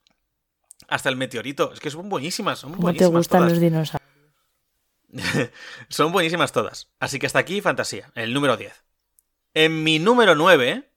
Hasta 0.89 1.09
el 1.09 1.17
meteorito. 1.17 1.73
Es 1.73 1.81
que 1.81 1.91
son 1.91 2.09
buenísimas, 2.11 2.59
son 2.59 2.75
¿Cómo 2.75 2.93
te 2.93 3.07
gustan 3.07 3.41
todas. 3.41 3.53
los 3.53 3.61
dinosaurios? 3.61 4.03
Son 5.89 6.11
buenísimas 6.13 6.53
todas. 6.53 6.91
Así 6.99 7.19
que 7.19 7.27
hasta 7.27 7.39
aquí 7.39 7.61
fantasía, 7.61 8.11
el 8.15 8.33
número 8.33 8.57
10. 8.57 8.85
En 9.55 9.83
mi 9.85 9.99
número 9.99 10.35
9... 10.35 10.89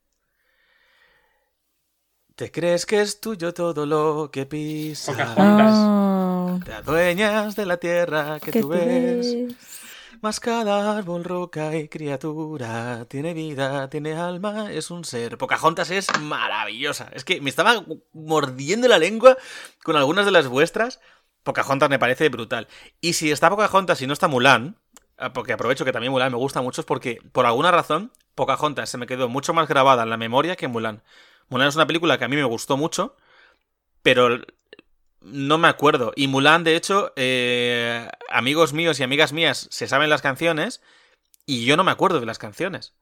¿Te 2.36 2.52
crees 2.52 2.86
que 2.86 3.02
es 3.02 3.20
tuyo 3.22 3.54
todo 3.54 3.86
lo 3.86 4.30
que 4.32 4.46
pisas? 4.46 5.16
Pocahontas. 5.16 5.92
Ah, 6.50 6.60
Te 6.64 6.74
adueñas 6.74 7.56
de 7.56 7.66
la 7.66 7.78
tierra 7.78 8.40
que 8.42 8.52
¿qué 8.52 8.62
tú 8.62 8.68
tú 8.70 8.70
ves. 8.70 9.38
ves? 9.38 9.56
Más 10.22 10.40
cada 10.40 10.98
árbol, 10.98 11.24
roca 11.24 11.76
y 11.76 11.88
criatura 11.90 13.06
tiene 13.10 13.34
vida, 13.34 13.90
tiene 13.90 14.14
alma, 14.16 14.72
es 14.72 14.92
un 14.92 15.06
ser. 15.06 15.38
Pocahontas 15.38 15.92
es 15.92 16.14
maravillosa. 16.20 17.10
Es 17.14 17.24
que 17.24 17.42
me 17.42 17.50
estaba 17.50 17.84
mordiendo 18.14 18.88
la 18.88 18.98
lengua 18.98 19.38
con 19.84 19.96
algunas 19.96 20.26
de 20.26 20.32
las 20.32 20.48
vuestras. 20.48 21.00
Pocahontas 21.44 21.90
me 21.90 22.00
parece 22.00 22.30
brutal. 22.30 22.68
Y 23.02 23.14
si 23.14 23.32
está 23.32 23.50
Pocahontas 23.50 24.02
y 24.02 24.08
no 24.08 24.14
está 24.14 24.28
Mulan, 24.28 24.78
ah, 25.18 25.34
porque 25.34 25.54
aprovecho 25.54 25.86
que 25.86 25.92
también 25.92 26.12
Mulan 26.12 26.32
me 26.32 26.38
gusta 26.38 26.62
mucho, 26.62 26.82
es 26.82 26.88
porque 26.88 27.20
por 27.32 27.46
alguna 27.46 27.72
razón 27.72 28.12
Pocahontas 28.36 28.90
se 28.90 28.98
me 28.98 29.08
quedó 29.08 29.30
mucho 29.30 29.54
más 29.54 29.68
grabada 29.68 30.04
en 30.04 30.10
la 30.10 30.18
memoria 30.18 30.56
que 30.56 30.68
Mulan. 30.68 31.04
Mulan 31.50 31.68
es 31.68 31.76
una 31.76 31.88
película 31.88 32.18
que 32.18 32.26
a 32.26 32.28
mí 32.28 32.36
me 32.36 32.44
gustó 32.44 32.78
mucho, 32.78 33.16
pero 34.02 34.40
no 35.22 35.58
me 35.58 35.68
acuerdo. 35.68 36.12
Y 36.16 36.28
Mulan, 36.28 36.64
de 36.64 36.76
hecho, 36.76 37.12
eh, 37.16 38.08
amigos 38.30 38.74
míos 38.74 39.00
y 39.00 39.04
amigas 39.04 39.34
mías 39.34 39.68
se 39.72 39.88
saben 39.88 40.10
las 40.10 40.22
canciones 40.22 40.82
y 41.46 41.66
yo 41.66 41.78
no 41.78 41.84
me 41.84 41.92
acuerdo 41.92 42.20
de 42.20 42.26
las 42.26 42.38
canciones. 42.40 42.94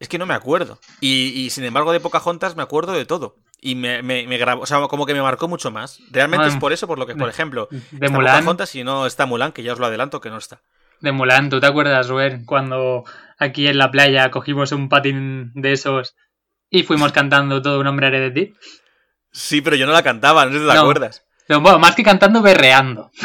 Es 0.00 0.08
que 0.08 0.18
no 0.18 0.26
me 0.26 0.34
acuerdo. 0.34 0.80
Y, 1.00 1.28
y, 1.28 1.50
sin 1.50 1.64
embargo, 1.64 1.92
de 1.92 2.00
Pocahontas 2.00 2.56
me 2.56 2.62
acuerdo 2.62 2.92
de 2.92 3.04
todo. 3.04 3.36
Y 3.60 3.76
me, 3.76 4.02
me, 4.02 4.26
me 4.26 4.36
grabó, 4.38 4.62
o 4.62 4.66
sea, 4.66 4.80
como 4.88 5.06
que 5.06 5.14
me 5.14 5.22
marcó 5.22 5.46
mucho 5.48 5.70
más. 5.70 6.00
Realmente 6.10 6.46
Ah, 6.46 6.48
es 6.48 6.56
por 6.56 6.72
eso, 6.72 6.86
por 6.86 6.98
lo 6.98 7.06
que, 7.06 7.14
por 7.14 7.28
ejemplo, 7.28 7.68
De 7.70 7.78
está 7.92 8.10
Mulan, 8.10 8.38
Pocahontas 8.40 8.74
y 8.74 8.82
no 8.84 9.06
está 9.06 9.24
Mulan, 9.24 9.52
que 9.52 9.62
ya 9.62 9.72
os 9.72 9.78
lo 9.78 9.86
adelanto 9.86 10.20
que 10.20 10.30
no 10.30 10.36
está. 10.36 10.60
de 11.00 11.12
Mulan, 11.12 11.48
¿tú 11.48 11.60
te 11.60 11.66
acuerdas, 11.66 12.08
Rubén, 12.08 12.44
cuando 12.44 13.04
aquí 13.38 13.66
en 13.68 13.78
la 13.78 13.90
playa 13.90 14.30
cogimos 14.30 14.72
un 14.72 14.88
patín 14.88 15.52
de 15.54 15.72
esos 15.72 16.16
y 16.78 16.82
fuimos 16.82 17.12
cantando 17.12 17.62
todo 17.62 17.80
un 17.80 17.86
hombre 17.86 18.08
haré 18.08 18.20
de 18.20 18.30
ti? 18.30 18.54
Sí, 19.32 19.60
pero 19.60 19.76
yo 19.76 19.86
no 19.86 19.92
la 19.92 20.02
cantaba, 20.02 20.44
no 20.44 20.52
sé 20.52 20.58
si 20.58 20.66
te 20.66 20.74
No. 20.74 20.80
acuerdas. 20.80 21.24
Pero, 21.46 21.60
bueno, 21.60 21.78
más 21.78 21.94
que 21.94 22.02
cantando, 22.02 22.42
berreando. 22.42 23.10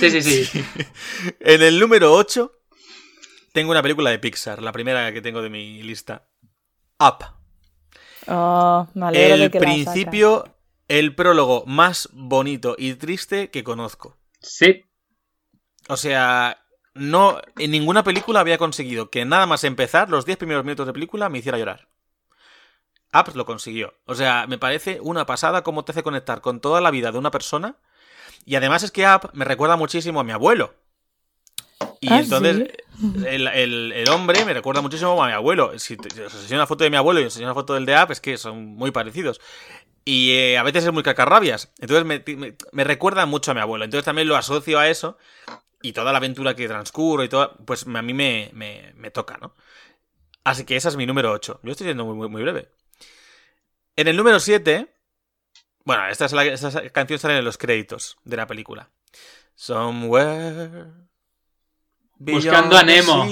Sí, 0.00 0.10
sí, 0.10 0.22
sí. 0.22 0.62
En 1.40 1.62
el 1.62 1.78
número 1.78 2.12
8 2.12 2.52
tengo 3.52 3.70
una 3.70 3.82
película 3.82 4.10
de 4.10 4.18
Pixar, 4.18 4.62
la 4.62 4.72
primera 4.72 5.12
que 5.12 5.20
tengo 5.20 5.42
de 5.42 5.50
mi 5.50 5.82
lista. 5.82 6.28
Up. 6.98 7.24
Oh, 8.26 8.86
me 8.94 9.06
alegro 9.06 9.28
de 9.28 9.44
El 9.44 9.50
la 9.52 9.58
principio, 9.58 10.56
el 10.88 11.14
prólogo 11.14 11.64
más 11.66 12.08
bonito 12.12 12.76
y 12.78 12.94
triste 12.94 13.50
que 13.50 13.64
conozco. 13.64 14.18
Sí, 14.40 14.84
O 15.88 15.96
sea, 15.96 16.59
no 16.94 17.40
en 17.58 17.70
ninguna 17.70 18.04
película 18.04 18.40
había 18.40 18.58
conseguido 18.58 19.10
que 19.10 19.24
nada 19.24 19.46
más 19.46 19.64
empezar, 19.64 20.10
los 20.10 20.26
10 20.26 20.38
primeros 20.38 20.64
minutos 20.64 20.86
de 20.86 20.92
película, 20.92 21.28
me 21.28 21.38
hiciera 21.38 21.58
llorar. 21.58 21.88
Apps 23.12 23.34
lo 23.34 23.44
consiguió. 23.46 23.94
O 24.06 24.14
sea, 24.14 24.46
me 24.48 24.58
parece 24.58 25.00
una 25.00 25.26
pasada 25.26 25.62
cómo 25.62 25.84
te 25.84 25.92
hace 25.92 26.02
conectar 26.02 26.40
con 26.40 26.60
toda 26.60 26.80
la 26.80 26.90
vida 26.90 27.10
de 27.12 27.18
una 27.18 27.30
persona. 27.30 27.76
Y 28.46 28.56
además 28.56 28.82
es 28.84 28.92
que 28.92 29.06
App 29.06 29.34
me 29.34 29.44
recuerda 29.44 29.76
muchísimo 29.76 30.20
a 30.20 30.24
mi 30.24 30.32
abuelo. 30.32 30.74
Y 32.00 32.12
Ah, 32.12 32.18
entonces 32.18 32.56
¿sí? 32.56 33.26
el, 33.26 33.46
el- 33.48 33.92
el 33.92 34.08
hombre 34.10 34.44
me 34.44 34.54
recuerda 34.54 34.80
muchísimo 34.80 35.22
a 35.22 35.26
mi 35.26 35.32
abuelo. 35.32 35.78
Si 35.78 35.96
te- 35.96 36.24
os 36.24 36.34
enseño 36.34 36.58
una 36.58 36.66
foto 36.66 36.84
de 36.84 36.90
mi 36.90 36.96
abuelo 36.96 37.20
y 37.20 37.24
os 37.24 37.32
enseño 37.34 37.46
una 37.46 37.54
foto 37.54 37.74
del 37.74 37.86
de 37.86 37.94
App, 37.94 38.10
es 38.10 38.20
que 38.20 38.36
son 38.38 38.64
muy 38.76 38.90
parecidos. 38.90 39.40
Y 40.04 40.32
eh, 40.32 40.58
a 40.58 40.62
veces 40.62 40.84
es 40.84 40.92
muy 40.92 41.02
cacarrabias. 41.02 41.72
Entonces 41.80 42.04
me, 42.06 42.22
me- 42.36 42.56
me 42.72 42.84
recuerda 42.84 43.26
mucho 43.26 43.50
a 43.50 43.54
mi 43.54 43.60
abuelo. 43.60 43.84
Entonces 43.84 44.04
también 44.04 44.28
lo 44.28 44.36
asocio 44.36 44.78
a 44.78 44.88
eso. 44.88 45.18
Y 45.82 45.92
toda 45.92 46.12
la 46.12 46.18
aventura 46.18 46.54
que 46.54 46.68
transcurre 46.68 47.24
y 47.24 47.28
todo, 47.28 47.56
pues 47.64 47.86
a 47.86 48.02
mí 48.02 48.12
me, 48.14 48.50
me- 48.52 48.92
me 48.96 49.10
toca, 49.10 49.38
¿no? 49.38 49.54
Así 50.44 50.64
que 50.64 50.76
esa 50.76 50.88
es 50.90 50.96
mi 50.96 51.06
número 51.06 51.32
8. 51.32 51.60
Yo 51.62 51.72
estoy 51.72 51.86
siendo 51.86 52.04
muy, 52.04 52.14
muy, 52.14 52.28
muy 52.28 52.42
breve. 52.42 52.70
En 53.96 54.08
el 54.08 54.16
número 54.16 54.40
7. 54.40 54.94
Bueno, 55.84 56.06
esta, 56.08 56.26
es 56.26 56.32
la, 56.32 56.44
esta 56.44 56.90
canción 56.90 57.18
sale 57.18 57.38
en 57.38 57.44
los 57.44 57.58
créditos 57.58 58.18
de 58.24 58.36
la 58.36 58.46
película. 58.46 58.90
Somewhere. 59.54 60.86
Buscando 62.18 62.76
a 62.76 62.82
Nemo. 62.82 63.24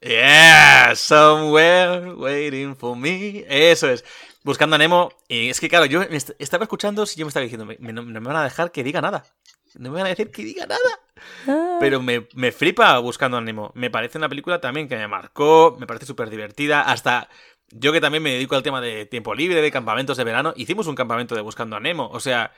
Yeah, 0.00 0.94
somewhere 0.94 2.12
waiting 2.14 2.76
for 2.76 2.96
me. 2.96 3.44
Eso 3.48 3.90
es. 3.90 4.04
Buscando 4.44 4.76
a 4.76 4.78
Nemo. 4.78 5.10
Y 5.26 5.48
es 5.50 5.58
que, 5.60 5.68
claro, 5.68 5.86
yo 5.86 6.00
me 6.00 6.16
est- 6.16 6.30
estaba 6.38 6.64
escuchando 6.64 7.02
y 7.04 7.18
yo 7.18 7.26
me 7.26 7.28
estaba 7.30 7.42
diciendo, 7.42 7.66
me- 7.66 7.76
me- 7.80 7.92
no, 7.92 8.02
no 8.02 8.20
me 8.20 8.26
van 8.28 8.36
a 8.36 8.44
dejar 8.44 8.70
que 8.70 8.84
diga 8.84 9.00
nada. 9.00 9.24
No 9.78 9.90
me 9.90 9.96
van 9.98 10.06
a 10.06 10.10
decir 10.10 10.30
que 10.30 10.44
diga 10.44 10.66
nada. 10.66 10.80
Ah, 11.46 11.78
Pero 11.80 12.02
me, 12.02 12.28
me 12.34 12.52
flipa 12.52 12.98
Buscando 12.98 13.36
a 13.36 13.40
Nemo. 13.40 13.72
Me 13.74 13.90
parece 13.90 14.18
una 14.18 14.28
película 14.28 14.60
también 14.60 14.88
que 14.88 14.96
me 14.96 15.08
marcó, 15.08 15.76
me 15.78 15.86
parece 15.86 16.04
súper 16.06 16.30
divertida. 16.30 16.82
Hasta 16.82 17.28
yo 17.70 17.92
que 17.92 18.00
también 18.00 18.22
me 18.22 18.32
dedico 18.32 18.56
al 18.56 18.62
tema 18.62 18.80
de 18.80 19.06
tiempo 19.06 19.34
libre, 19.34 19.62
de 19.62 19.70
campamentos 19.70 20.16
de 20.16 20.24
verano, 20.24 20.52
hicimos 20.56 20.86
un 20.88 20.94
campamento 20.96 21.34
de 21.34 21.42
Buscando 21.42 21.76
a 21.76 21.80
Nemo. 21.80 22.08
O 22.10 22.20
sea, 22.20 22.52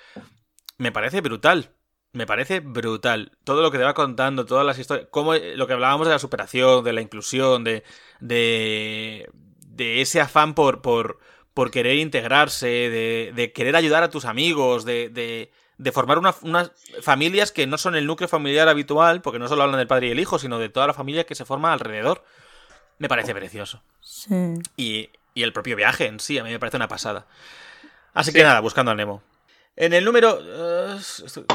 me 0.78 0.92
parece 0.92 1.20
brutal. 1.20 1.74
Me 2.12 2.26
parece 2.26 2.60
brutal. 2.60 3.32
Todo 3.44 3.62
lo 3.62 3.70
que 3.70 3.78
te 3.78 3.84
va 3.84 3.94
contando, 3.94 4.46
todas 4.46 4.66
las 4.66 4.78
historias. 4.78 5.08
Como 5.10 5.34
lo 5.34 5.66
que 5.66 5.72
hablábamos 5.74 6.06
de 6.08 6.14
la 6.14 6.18
superación, 6.18 6.84
de 6.84 6.92
la 6.92 7.02
inclusión, 7.02 7.64
de. 7.64 7.84
de. 8.20 9.28
de 9.66 10.00
ese 10.00 10.20
afán 10.20 10.54
por. 10.54 10.82
por, 10.82 11.18
por 11.54 11.70
querer 11.70 11.96
integrarse, 11.98 12.66
de, 12.66 13.32
de 13.34 13.52
querer 13.52 13.76
ayudar 13.76 14.02
a 14.02 14.10
tus 14.10 14.24
amigos, 14.24 14.84
de. 14.84 15.08
de 15.10 15.52
de 15.82 15.92
formar 15.92 16.18
una- 16.18 16.34
unas 16.42 16.72
familias 17.02 17.52
que 17.52 17.66
no 17.66 17.78
son 17.78 17.94
el 17.96 18.06
núcleo 18.06 18.28
familiar 18.28 18.68
habitual, 18.68 19.22
porque 19.22 19.38
no 19.38 19.48
solo 19.48 19.62
hablan 19.62 19.78
del 19.78 19.86
padre 19.86 20.08
y 20.08 20.10
el 20.10 20.20
hijo, 20.20 20.38
sino 20.38 20.58
de 20.58 20.68
toda 20.68 20.86
la 20.86 20.94
familia 20.94 21.24
que 21.24 21.34
se 21.34 21.44
forma 21.46 21.72
alrededor. 21.72 22.22
Me 22.98 23.08
parece 23.08 23.34
precioso. 23.34 23.82
sí. 24.00 24.34
Y, 24.76 25.08
y 25.32 25.42
el 25.42 25.52
propio 25.52 25.76
viaje 25.76 26.06
en 26.06 26.20
sí, 26.20 26.38
a 26.38 26.44
mí 26.44 26.50
me 26.50 26.58
parece 26.58 26.76
una 26.76 26.88
pasada. 26.88 27.26
Así 28.12 28.32
que 28.32 28.42
nada, 28.42 28.60
buscando 28.60 28.90
a 28.90 28.94
Nemo. 28.94 29.22
En 29.76 29.92
el 29.94 30.04
número. 30.04 30.38
eh, 30.42 30.98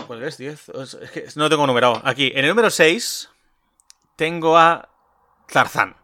¿Cuál 0.07 0.23
es? 0.23 0.39
¿10? 0.39 0.71
Es 1.03 1.11
que 1.11 1.27
no 1.35 1.47
tengo 1.49 1.67
numerado. 1.67 2.01
Aquí. 2.03 2.31
En 2.33 2.45
el 2.45 2.49
número 2.49 2.69
6 2.71 3.29
tengo 4.15 4.57
a 4.57 4.89
Tarzán. 5.51 5.95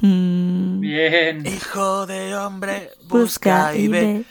Mm, 0.00 0.80
Bien. 0.80 1.46
Hijo 1.46 2.06
de 2.06 2.36
hombre, 2.36 2.92
busca 3.04 3.74
y 3.74 3.88
ve. 3.88 4.24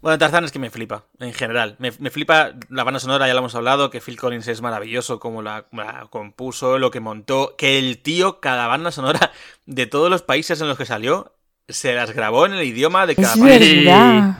Bueno, 0.00 0.16
Tarzán 0.18 0.44
es 0.44 0.52
que 0.52 0.60
me 0.60 0.70
flipa, 0.70 1.06
en 1.18 1.32
general. 1.34 1.74
Me, 1.78 1.90
me 1.98 2.10
flipa 2.10 2.52
la 2.68 2.84
banda 2.84 3.00
sonora, 3.00 3.26
ya 3.26 3.32
lo 3.34 3.40
hemos 3.40 3.54
hablado, 3.56 3.90
que 3.90 4.00
Phil 4.00 4.16
Collins 4.16 4.46
es 4.46 4.62
maravilloso, 4.62 5.18
como 5.18 5.42
la, 5.42 5.66
la 5.72 6.06
compuso, 6.10 6.78
lo 6.78 6.90
que 6.92 7.00
montó, 7.00 7.56
que 7.56 7.78
el 7.78 7.98
tío, 7.98 8.38
cada 8.40 8.68
banda 8.68 8.92
sonora 8.92 9.32
de 9.66 9.86
todos 9.86 10.08
los 10.08 10.22
países 10.22 10.60
en 10.60 10.68
los 10.68 10.78
que 10.78 10.86
salió, 10.86 11.34
se 11.68 11.94
las 11.94 12.12
grabó 12.12 12.46
en 12.46 12.52
el 12.52 12.62
idioma 12.64 13.06
de 13.06 13.16
cada 13.16 13.34
Es 13.34 13.40
país. 13.40 13.84
verdad. 13.84 14.38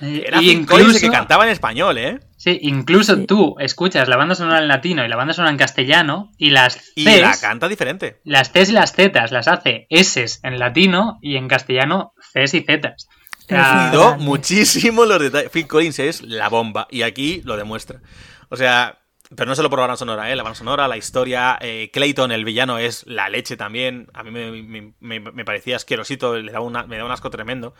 Era 0.00 0.42
y 0.42 0.48
Phil 0.56 0.66
Collins 0.66 0.88
incluso, 0.88 1.00
que 1.00 1.10
cantaba 1.10 1.44
en 1.44 1.50
español, 1.50 1.96
¿eh? 1.96 2.18
sí, 2.36 2.58
incluso 2.62 3.24
tú 3.24 3.54
escuchas 3.60 4.08
la 4.08 4.16
banda 4.16 4.34
sonora 4.34 4.58
en 4.58 4.66
latino 4.66 5.04
y 5.04 5.08
la 5.08 5.14
banda 5.16 5.32
sonora 5.34 5.52
en 5.52 5.56
castellano 5.56 6.32
y 6.36 6.50
las 6.50 6.92
Y 6.96 7.04
Cs, 7.04 7.20
la 7.20 7.36
canta 7.40 7.68
diferente. 7.68 8.20
las 8.24 8.50
Cs 8.50 8.70
y 8.70 8.72
las 8.72 8.92
Zetas 8.92 9.30
las 9.30 9.46
hace 9.46 9.86
S 9.88 10.26
en 10.42 10.58
latino 10.58 11.18
y 11.22 11.36
en 11.36 11.46
castellano 11.46 12.12
Cs 12.34 12.54
y 12.54 12.60
Zetas. 12.62 13.08
Ah, 13.50 13.88
Cuidó 13.90 14.16
muchísimo 14.16 15.04
los 15.04 15.20
detalles. 15.20 15.50
Phil 15.50 15.66
Collins 15.66 15.98
es 15.98 16.22
la 16.22 16.48
bomba, 16.48 16.86
y 16.90 17.02
aquí 17.02 17.42
lo 17.44 17.56
demuestra. 17.56 18.00
O 18.48 18.56
sea, 18.56 19.00
pero 19.34 19.48
no 19.48 19.54
solo 19.56 19.68
por 19.70 19.78
la 19.78 19.86
banda 19.86 19.96
sonora, 19.96 20.30
¿eh? 20.30 20.36
La 20.36 20.42
banda 20.42 20.56
sonora, 20.56 20.86
la 20.88 20.96
historia. 20.96 21.58
eh, 21.60 21.90
Clayton, 21.92 22.30
el 22.32 22.44
villano, 22.44 22.78
es 22.78 23.04
la 23.06 23.28
leche 23.28 23.56
también. 23.56 24.08
A 24.14 24.22
mí 24.22 24.30
me, 24.30 24.50
me- 24.62 24.94
me- 25.00 25.20
me 25.32 25.44
parecía 25.44 25.76
asquerosito, 25.76 26.36
le 26.38 26.52
daba 26.52 26.64
una- 26.64 26.84
me 26.86 26.96
daba 26.96 27.06
un 27.08 27.12
asco 27.12 27.30
tremendo. 27.30 27.74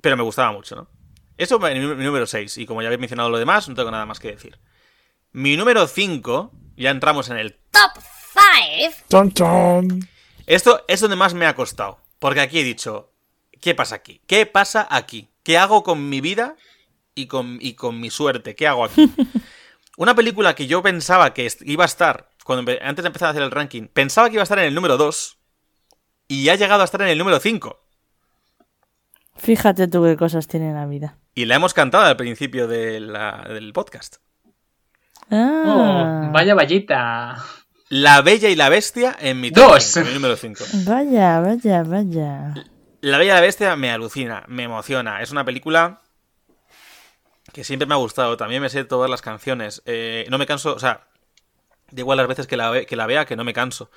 Pero 0.00 0.16
me 0.16 0.22
gustaba 0.22 0.50
mucho, 0.52 0.74
¿no? 0.74 0.88
Eso 1.38 1.64
es 1.66 1.74
mi, 1.74 1.80
mi 1.94 2.04
número 2.04 2.26
6. 2.26 2.58
Y 2.58 2.66
como 2.66 2.82
ya 2.82 2.88
habéis 2.88 3.00
mencionado 3.00 3.30
lo 3.30 3.38
demás, 3.38 3.68
no 3.68 3.74
tengo 3.74 3.90
nada 3.90 4.06
más 4.06 4.18
que 4.20 4.32
decir. 4.32 4.58
Mi 5.32 5.56
número 5.56 5.86
5, 5.86 6.52
ya 6.76 6.90
entramos 6.90 7.30
en 7.30 7.36
el 7.38 7.54
Top 7.70 8.02
5. 8.32 8.96
Chon, 9.08 9.32
chon. 9.32 10.08
Esto 10.46 10.84
es 10.88 11.00
donde 11.00 11.16
más 11.16 11.34
me 11.34 11.46
ha 11.46 11.54
costado. 11.54 12.00
Porque 12.18 12.40
aquí 12.40 12.58
he 12.60 12.64
dicho, 12.64 13.11
¿qué 13.62 13.74
pasa 13.74 13.94
aquí? 13.94 14.20
¿Qué 14.26 14.44
pasa 14.44 14.86
aquí? 14.90 15.28
¿Qué 15.42 15.56
hago 15.56 15.82
con 15.82 16.08
mi 16.10 16.20
vida 16.20 16.56
y 17.14 17.26
con, 17.26 17.56
y 17.60 17.72
con 17.74 17.98
mi 17.98 18.10
suerte? 18.10 18.54
¿Qué 18.54 18.66
hago 18.68 18.84
aquí? 18.84 19.10
Una 19.96 20.14
película 20.14 20.54
que 20.54 20.66
yo 20.66 20.82
pensaba 20.82 21.32
que 21.34 21.50
iba 21.62 21.84
a 21.84 21.86
estar, 21.86 22.28
cuando 22.44 22.70
antes 22.82 23.02
de 23.02 23.06
empezar 23.06 23.28
a 23.28 23.30
hacer 23.30 23.42
el 23.42 23.50
ranking, 23.50 23.86
pensaba 23.88 24.28
que 24.28 24.34
iba 24.34 24.42
a 24.42 24.44
estar 24.44 24.58
en 24.58 24.64
el 24.66 24.74
número 24.74 24.96
2 24.98 25.38
y 26.28 26.48
ha 26.48 26.54
llegado 26.56 26.82
a 26.82 26.84
estar 26.84 27.00
en 27.02 27.08
el 27.08 27.18
número 27.18 27.38
5. 27.40 27.78
Fíjate 29.36 29.88
tú 29.88 30.02
qué 30.04 30.16
cosas 30.16 30.46
tiene 30.46 30.72
la 30.72 30.86
vida. 30.86 31.18
Y 31.34 31.46
la 31.46 31.56
hemos 31.56 31.72
cantado 31.74 32.04
al 32.04 32.16
principio 32.16 32.68
de 32.68 33.00
la- 33.00 33.44
del 33.48 33.72
podcast. 33.72 34.16
Ah, 35.30 36.26
oh, 36.28 36.32
vaya 36.32 36.54
vallita. 36.54 37.42
La 37.88 38.22
Bella 38.22 38.48
y 38.48 38.56
la 38.56 38.68
Bestia 38.70 39.16
en 39.20 39.40
mi 39.40 39.50
top 39.50 39.72
Dos. 39.72 39.96
en 39.98 40.06
mi 40.08 40.14
número 40.14 40.36
5. 40.36 40.64
Vaya, 40.84 41.40
vaya, 41.40 41.82
vaya. 41.82 42.54
La 43.02 43.18
Bella 43.18 43.32
y 43.32 43.34
la 43.34 43.40
Bestia 43.40 43.74
me 43.74 43.90
alucina, 43.90 44.44
me 44.46 44.62
emociona. 44.62 45.22
Es 45.22 45.32
una 45.32 45.44
película 45.44 46.00
que 47.52 47.64
siempre 47.64 47.84
me 47.84 47.94
ha 47.94 47.96
gustado. 47.96 48.36
También 48.36 48.62
me 48.62 48.70
sé 48.70 48.84
todas 48.84 49.10
las 49.10 49.22
canciones. 49.22 49.82
Eh, 49.86 50.24
no 50.30 50.38
me 50.38 50.46
canso, 50.46 50.72
o 50.72 50.78
sea, 50.78 51.08
da 51.90 52.00
igual 52.00 52.18
las 52.18 52.28
veces 52.28 52.46
que 52.46 52.56
la, 52.56 52.84
que 52.84 52.94
vea, 52.94 53.24
que 53.24 53.34
no 53.34 53.42
me 53.42 53.52
canso. 53.52 53.90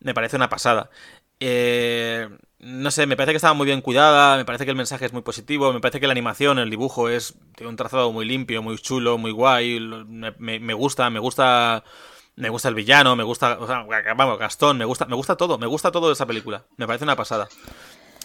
Me 0.00 0.14
parece 0.14 0.34
una 0.34 0.48
pasada. 0.48 0.90
Eh, 1.38 2.28
no 2.58 2.90
sé, 2.90 3.06
me 3.06 3.16
parece 3.16 3.32
que 3.32 3.36
estaba 3.36 3.54
muy 3.54 3.66
bien 3.66 3.82
cuidada, 3.82 4.36
me 4.36 4.44
parece 4.44 4.64
que 4.64 4.72
el 4.72 4.76
mensaje 4.76 5.06
es 5.06 5.12
muy 5.12 5.22
positivo, 5.22 5.72
me 5.72 5.80
parece 5.80 6.00
que 6.00 6.06
la 6.08 6.12
animación, 6.12 6.58
el 6.58 6.70
dibujo 6.70 7.08
es 7.08 7.34
tiene 7.54 7.70
un 7.70 7.76
trazado 7.76 8.12
muy 8.12 8.26
limpio, 8.26 8.62
muy 8.62 8.76
chulo, 8.78 9.16
muy 9.16 9.30
guay. 9.30 9.78
Me, 10.38 10.74
gusta, 10.74 11.08
me 11.08 11.20
gusta, 11.20 11.84
me 12.34 12.48
gusta 12.48 12.68
el 12.68 12.74
villano, 12.74 13.14
me 13.14 13.22
gusta, 13.22 13.54
vamos, 14.16 14.38
Gastón, 14.40 14.76
me 14.76 14.84
gusta, 14.84 15.06
me 15.06 15.14
gusta 15.14 15.36
todo, 15.36 15.56
me 15.56 15.68
gusta 15.68 15.92
todo 15.92 16.08
de 16.08 16.14
esa 16.14 16.26
película. 16.26 16.64
Me 16.76 16.88
parece 16.88 17.04
una 17.04 17.14
pasada. 17.14 17.48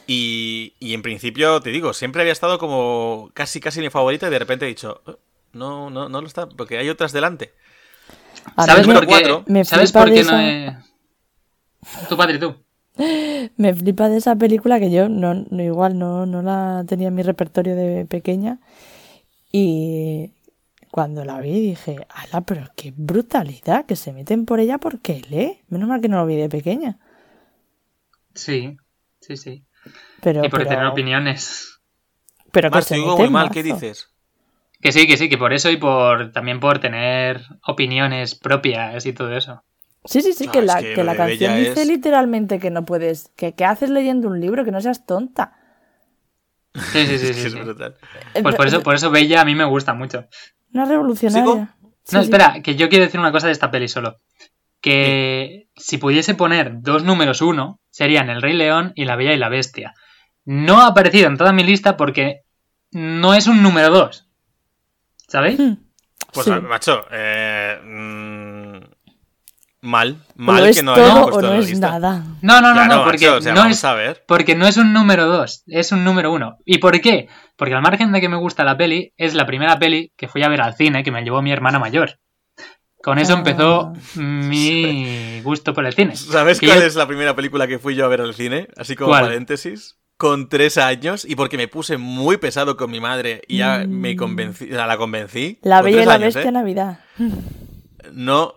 Y, 0.08 0.74
y 0.80 0.94
en 0.94 1.02
principio, 1.02 1.62
te 1.62 1.72
digo, 1.72 1.94
siempre 1.94 2.22
había 2.22 2.34
estado 2.34 2.60
como 2.60 3.32
casi, 3.34 3.60
casi 3.60 3.82
mi 3.82 3.90
favorita 3.90 4.28
y 4.28 4.30
de 4.32 4.40
repente 4.40 4.66
he 4.66 4.68
dicho, 4.70 5.02
"Eh, 5.08 5.16
no, 5.54 5.90
no, 5.90 6.10
no 6.10 6.22
lo 6.22 6.28
está, 6.28 6.48
porque 6.48 6.78
hay 6.78 6.90
otras 6.90 7.12
delante. 7.12 7.54
A 8.58 8.66
¿Sabes 8.66 8.88
por 8.88 9.08
me, 9.08 9.08
qué? 9.08 9.44
me 9.48 9.66
¿Sabes 9.66 9.92
flipa 9.92 10.00
por 10.04 10.14
qué 10.14 10.24
no 10.24 10.32
esa- 10.32 10.42
he... 10.42 10.78
Tú, 12.10 12.18
Patri, 12.18 12.40
tú. 12.40 12.56
me 13.58 13.74
flipa 13.74 14.10
de 14.10 14.18
esa 14.18 14.36
película 14.36 14.80
que 14.80 14.92
yo 14.92 15.10
no, 15.10 15.34
no- 15.34 15.64
igual 15.64 15.98
no, 16.00 16.26
no 16.26 16.42
la 16.42 16.84
tenía 16.88 17.10
en 17.10 17.16
mi 17.16 17.24
repertorio 17.24 17.76
de 17.76 18.06
pequeña. 18.06 18.60
Y 19.52 20.32
cuando 20.92 21.26
la 21.26 21.40
vi 21.42 21.60
dije, 21.62 22.08
ala, 22.10 22.42
pero 22.42 22.68
qué 22.76 22.94
brutalidad, 22.96 23.86
que 23.86 23.96
se 23.96 24.14
meten 24.14 24.46
por 24.46 24.60
ella 24.62 24.80
porque 24.80 25.22
lee. 25.30 25.62
Menos 25.70 25.90
mal 25.90 26.02
que 26.02 26.10
no 26.10 26.18
lo 26.20 26.26
vi 26.28 26.38
de 26.38 26.50
pequeña. 26.50 27.00
Sí, 28.36 28.78
sí, 29.20 29.36
sí. 29.38 29.65
Pero, 30.26 30.44
y 30.46 30.50
por 30.50 30.60
pero, 30.60 30.70
tener 30.72 30.86
opiniones. 30.88 31.80
pero 32.52 32.70
que 32.70 32.76
Mar, 32.76 32.84
se 32.84 32.90
te 32.90 32.96
digo 32.96 33.12
meten 33.12 33.26
muy 33.26 33.34
mal, 33.34 33.50
¿qué 33.52 33.64
dices? 33.64 34.10
Que 34.82 34.92
sí, 34.92 35.08
que 35.08 35.18
sí, 35.18 35.30
que 35.30 35.38
por 35.38 35.54
eso 35.54 35.70
y 35.72 35.78
por 35.78 36.32
también 36.32 36.60
por 36.60 36.80
tener 36.80 37.42
opiniones 37.66 38.36
propias 38.36 39.06
y 39.06 39.14
todo 39.14 39.36
eso. 39.36 39.64
Sí, 40.06 40.22
sí, 40.22 40.34
sí, 40.34 40.48
que 40.48 40.62
la, 40.62 40.82
que 40.82 41.04
la 41.04 41.16
canción 41.16 41.56
dice 41.58 41.82
es- 41.82 41.88
literalmente 41.88 42.60
que 42.60 42.70
no 42.70 42.86
puedes, 42.86 43.30
que, 43.36 43.54
que 43.54 43.66
haces 43.66 43.90
leyendo 43.90 44.28
un 44.28 44.40
libro, 44.40 44.64
que 44.66 44.72
no 44.72 44.82
seas 44.82 45.06
tonta. 45.06 45.54
Sí, 46.74 47.06
sí, 47.08 47.18
sí, 47.18 47.28
Es 47.30 47.36
sí. 47.38 47.48
es 47.48 47.54
sí. 47.54 47.60
brutal. 47.60 47.96
Pues 48.44 48.56
por 48.56 48.68
eso, 48.68 48.84
por 48.84 48.96
eso 48.96 49.10
Bella 49.12 49.42
a 49.42 49.46
mí 49.46 49.56
me 49.56 49.66
gusta 49.66 49.94
mucho. 49.94 50.26
Una 50.74 50.86
revolucionaria. 50.86 51.76
Sí, 52.04 52.16
No, 52.16 52.20
sí. 52.20 52.26
espera, 52.26 52.62
que 52.62 52.76
yo 52.76 52.90
quiero 52.90 53.06
decir 53.06 53.20
una 53.20 53.32
cosa 53.32 53.48
de 53.48 53.54
esta 53.54 53.72
peli 53.72 53.88
solo. 53.88 54.18
Que 54.82 55.68
si 55.76 55.98
pudiese 55.98 56.36
poner 56.36 56.82
dos 56.82 57.04
números 57.04 57.42
uno, 57.42 57.80
serían 57.90 58.30
El 58.30 58.42
Rey 58.42 58.54
León 58.54 58.92
y 58.96 59.06
La 59.06 59.16
Bella 59.16 59.34
y 59.34 59.38
la 59.38 59.50
Bestia. 59.50 59.94
No 60.46 60.80
ha 60.82 60.88
aparecido 60.88 61.28
en 61.28 61.38
toda 61.38 61.52
mi 61.54 61.64
lista 61.64 61.98
porque 61.98 62.42
no 62.92 63.34
es 63.34 63.48
un 63.48 63.62
número 63.64 63.90
dos. 63.90 64.28
¿Sabéis? 65.28 65.60
Hmm. 65.60 65.74
Pues 66.34 66.46
Sí. 66.46 66.52
macho, 66.62 67.06
eh, 67.12 67.80
mm, 67.84 68.96
Mal, 69.82 70.18
¿O 70.30 70.42
mal 70.42 70.74
que 70.74 70.82
no 70.82 70.96
todo 70.96 71.22
puesto 71.30 71.38
o 71.38 71.42
no 71.44 71.48
en 71.50 71.54
la 71.54 71.60
es 71.64 71.70
lista. 71.70 71.92
nada? 71.92 72.24
No, 72.42 72.60
no, 72.60 72.70
no, 72.70 72.74
Claro, 72.74 72.96
no, 72.96 73.04
porque 73.04 73.28
macho, 73.28 73.38
o 73.38 73.42
sea, 73.42 73.54
no 73.54 73.60
vamos 73.62 73.78
es 73.78 73.84
a 73.86 73.94
ver. 73.94 74.24
porque 74.28 74.56
no 74.56 74.66
es 74.66 74.78
un 74.78 74.94
número 74.94 75.28
2, 75.28 75.64
es 75.68 75.92
un 75.92 76.04
número 76.04 76.32
1. 76.34 76.58
¿Y 76.66 76.80
por 76.80 77.00
qué? 77.02 77.30
Porque 77.56 77.76
al 77.76 77.84
margen 77.84 78.12
de 78.12 78.20
que 78.20 78.28
me 78.28 78.36
gusta 78.36 78.64
la 78.64 78.78
peli, 78.78 79.14
es 79.16 79.36
la 79.36 79.46
primera 79.46 79.78
peli 79.78 80.12
que 80.18 80.28
fui 80.28 80.42
a 80.42 80.50
ver 80.50 80.62
al 80.62 80.74
cine 80.76 81.04
que 81.04 81.12
me 81.12 81.22
llevó 81.22 81.44
mi 81.44 81.52
hermana 81.52 81.78
mayor. 81.78 82.20
Con 83.04 83.20
eso 83.20 83.34
Ah. 83.34 83.38
empezó 83.38 83.94
mi 84.16 85.40
gusto 85.44 85.76
por 85.76 85.86
el 85.86 85.94
cine. 85.94 86.16
¿Sabes 86.16 86.60
Que 86.60 86.66
cuál 86.66 86.80
yo- 86.80 86.86
es 86.88 86.96
la 86.96 87.06
primera 87.08 87.36
película 87.36 87.68
que 87.68 87.78
fui 87.78 87.94
yo 87.94 88.06
a 88.06 88.08
ver 88.08 88.22
al 88.22 88.34
cine? 88.34 88.68
Así 88.78 88.96
como 88.96 89.10
¿Cuál? 89.12 89.26
paréntesis. 89.26 89.98
Con 90.18 90.48
tres 90.48 90.78
años 90.78 91.26
y 91.28 91.36
porque 91.36 91.58
me 91.58 91.68
puse 91.68 91.98
muy 91.98 92.38
pesado 92.38 92.78
con 92.78 92.90
mi 92.90 93.02
madre 93.02 93.42
y 93.48 93.58
ya 93.58 93.80
Mm. 93.86 93.90
me 93.90 94.16
convencí, 94.16 94.72
o 94.72 94.76
sea, 94.76 94.88
la 94.88 94.98
convencí. 94.98 95.60
La 95.62 95.82
Bella 95.82 96.04
y 96.04 96.06
la 96.06 96.14
años, 96.14 96.34
Bestia 96.34 96.50
¿eh? 96.50 96.52
Navidad. 96.54 97.00
No, 98.14 98.54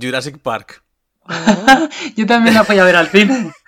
Jurassic 0.00 0.38
Park. 0.38 0.82
Yo 2.16 2.26
también 2.26 2.54
la 2.54 2.64
fui 2.64 2.78
a 2.78 2.84
ver 2.84 2.96
al 2.96 3.08
cine. 3.08 3.52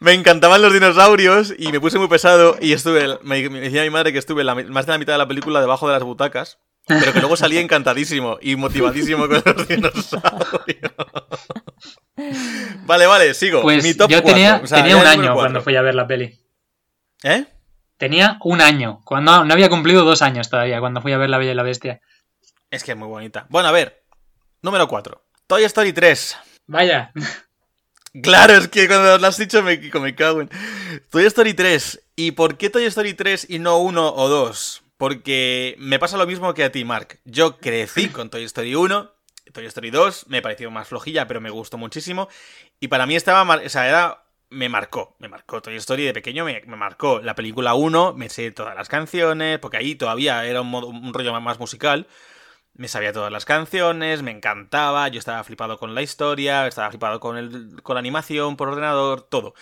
Me 0.00 0.12
encantaban 0.12 0.62
los 0.62 0.72
dinosaurios 0.72 1.54
y 1.58 1.72
me 1.72 1.80
puse 1.80 1.98
muy 1.98 2.08
pesado 2.08 2.56
y 2.60 2.72
estuve, 2.72 3.18
me, 3.22 3.48
me 3.50 3.60
decía 3.60 3.82
mi 3.82 3.90
madre 3.90 4.12
que 4.12 4.18
estuve 4.18 4.44
la 4.44 4.54
más 4.54 4.86
de 4.86 4.92
la 4.92 4.98
mitad 4.98 5.14
de 5.14 5.18
la 5.18 5.28
película 5.28 5.60
debajo 5.60 5.88
de 5.88 5.94
las 5.94 6.02
butacas, 6.02 6.58
pero 6.86 7.12
que 7.12 7.18
luego 7.20 7.36
salí 7.36 7.58
encantadísimo 7.58 8.38
y 8.40 8.56
motivadísimo 8.56 9.28
con 9.28 9.42
los 9.44 9.68
dinosaurios. 9.68 10.92
vale, 12.86 13.06
vale, 13.06 13.34
sigo. 13.34 13.62
Pues 13.62 13.82
Mi 13.82 13.94
top 13.94 14.10
yo 14.10 14.22
tenía, 14.22 14.60
o 14.62 14.66
sea, 14.66 14.78
tenía 14.78 14.96
un 14.96 15.06
año 15.06 15.34
cuando 15.34 15.60
fui 15.62 15.74
a 15.76 15.82
ver 15.82 15.94
la 15.94 16.06
peli. 16.06 16.38
¿Eh? 17.24 17.46
Tenía 17.96 18.38
un 18.42 18.60
año. 18.60 19.00
Cuando 19.04 19.44
no 19.44 19.52
había 19.52 19.68
cumplido 19.68 20.04
dos 20.04 20.22
años 20.22 20.48
todavía 20.48 20.78
cuando 20.78 21.02
fui 21.02 21.12
a 21.12 21.18
ver 21.18 21.28
La 21.30 21.38
Bella 21.38 21.52
y 21.52 21.54
la 21.54 21.64
Bestia. 21.64 22.00
Es 22.70 22.84
que 22.84 22.92
es 22.92 22.96
muy 22.96 23.08
bonita. 23.08 23.46
Bueno, 23.50 23.68
a 23.68 23.72
ver. 23.72 24.04
Número 24.62 24.86
4. 24.86 25.24
Toy 25.48 25.64
Story 25.64 25.92
3. 25.92 26.36
Vaya. 26.66 27.12
Claro, 28.22 28.54
es 28.54 28.68
que 28.68 28.86
cuando 28.88 29.18
lo 29.18 29.26
has 29.26 29.36
dicho 29.38 29.62
me, 29.62 29.76
me 29.78 30.14
cago 30.14 30.40
en... 30.40 30.50
Toy 31.10 31.24
Story 31.26 31.54
3. 31.54 32.02
¿Y 32.16 32.32
por 32.32 32.56
qué 32.56 32.70
Toy 32.70 32.84
Story 32.84 33.14
3 33.14 33.46
y 33.50 33.58
no 33.58 33.78
1 33.78 34.14
o 34.14 34.28
2? 34.28 34.82
Porque 34.96 35.74
me 35.78 35.98
pasa 35.98 36.16
lo 36.16 36.26
mismo 36.26 36.52
que 36.54 36.64
a 36.64 36.72
ti, 36.72 36.84
Mark. 36.84 37.20
Yo 37.24 37.58
crecí 37.58 38.08
con 38.08 38.30
Toy 38.30 38.44
Story 38.44 38.74
1. 38.74 39.12
Toy 39.52 39.66
Story 39.66 39.90
2 39.90 40.26
me 40.28 40.42
pareció 40.42 40.70
más 40.70 40.88
flojilla, 40.88 41.26
pero 41.26 41.40
me 41.40 41.50
gustó 41.50 41.78
muchísimo. 41.78 42.28
Y 42.80 42.88
para 42.88 43.06
mí 43.06 43.16
estaba... 43.16 43.44
mar- 43.44 43.62
O 43.64 43.68
sea, 43.68 43.88
era... 43.88 44.24
Me 44.50 44.70
marcó, 44.70 45.14
me 45.18 45.28
marcó 45.28 45.60
Toy 45.60 45.76
Story 45.76 46.04
de 46.04 46.14
pequeño, 46.14 46.42
me, 46.46 46.62
me 46.66 46.76
marcó 46.76 47.20
la 47.20 47.34
película 47.34 47.74
1, 47.74 48.14
me 48.14 48.30
sé 48.30 48.50
todas 48.50 48.74
las 48.74 48.88
canciones, 48.88 49.58
porque 49.58 49.76
ahí 49.76 49.94
todavía 49.94 50.42
era 50.46 50.62
un, 50.62 50.70
modo- 50.70 50.86
un 50.86 51.12
rollo 51.12 51.38
más 51.38 51.58
musical. 51.58 52.06
Me 52.78 52.86
sabía 52.86 53.12
todas 53.12 53.32
las 53.32 53.44
canciones, 53.44 54.22
me 54.22 54.30
encantaba, 54.30 55.08
yo 55.08 55.18
estaba 55.18 55.42
flipado 55.42 55.78
con 55.78 55.96
la 55.96 56.02
historia, 56.02 56.64
estaba 56.68 56.90
flipado 56.90 57.18
con, 57.18 57.36
el, 57.36 57.82
con 57.82 57.94
la 57.94 57.98
animación 57.98 58.56
por 58.56 58.68
ordenador, 58.68 59.22
todo. 59.22 59.54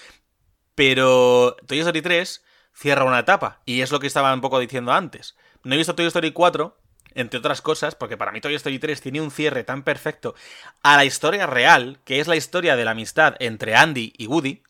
Pero 0.75 1.57
Toy 1.67 1.79
Story 1.79 2.03
3 2.03 2.45
cierra 2.75 3.05
una 3.05 3.21
etapa, 3.21 3.63
y 3.65 3.81
es 3.81 3.91
lo 3.91 4.01
que 4.01 4.07
estaba 4.07 4.35
un 4.35 4.43
poco 4.43 4.59
diciendo 4.59 4.93
antes. 4.93 5.35
No 5.65 5.75
he 5.75 5.79
visto 5.79 5.95
Toy 5.95 6.05
Story 6.05 6.33
4, 6.33 6.79
entre 7.15 7.39
otras 7.39 7.63
cosas, 7.63 7.95
porque 7.95 8.19
para 8.19 8.33
mí 8.33 8.43
Toy 8.43 8.55
Story 8.55 8.79
3 8.79 9.01
tiene 9.01 9.23
un 9.23 9.31
cierre 9.31 9.65
tan 9.65 9.83
perfecto 9.83 10.35
a 10.83 10.97
la 10.97 11.07
historia 11.07 11.47
real, 11.47 12.01
que 12.05 12.21
es 12.21 12.29
la 12.29 12.37
historia 12.37 12.77
de 12.77 12.85
la 12.85 12.91
amistad 12.91 13.35
entre 13.41 13.77
Andy 13.77 14.13
y 14.19 14.27
Woody, 14.27 14.63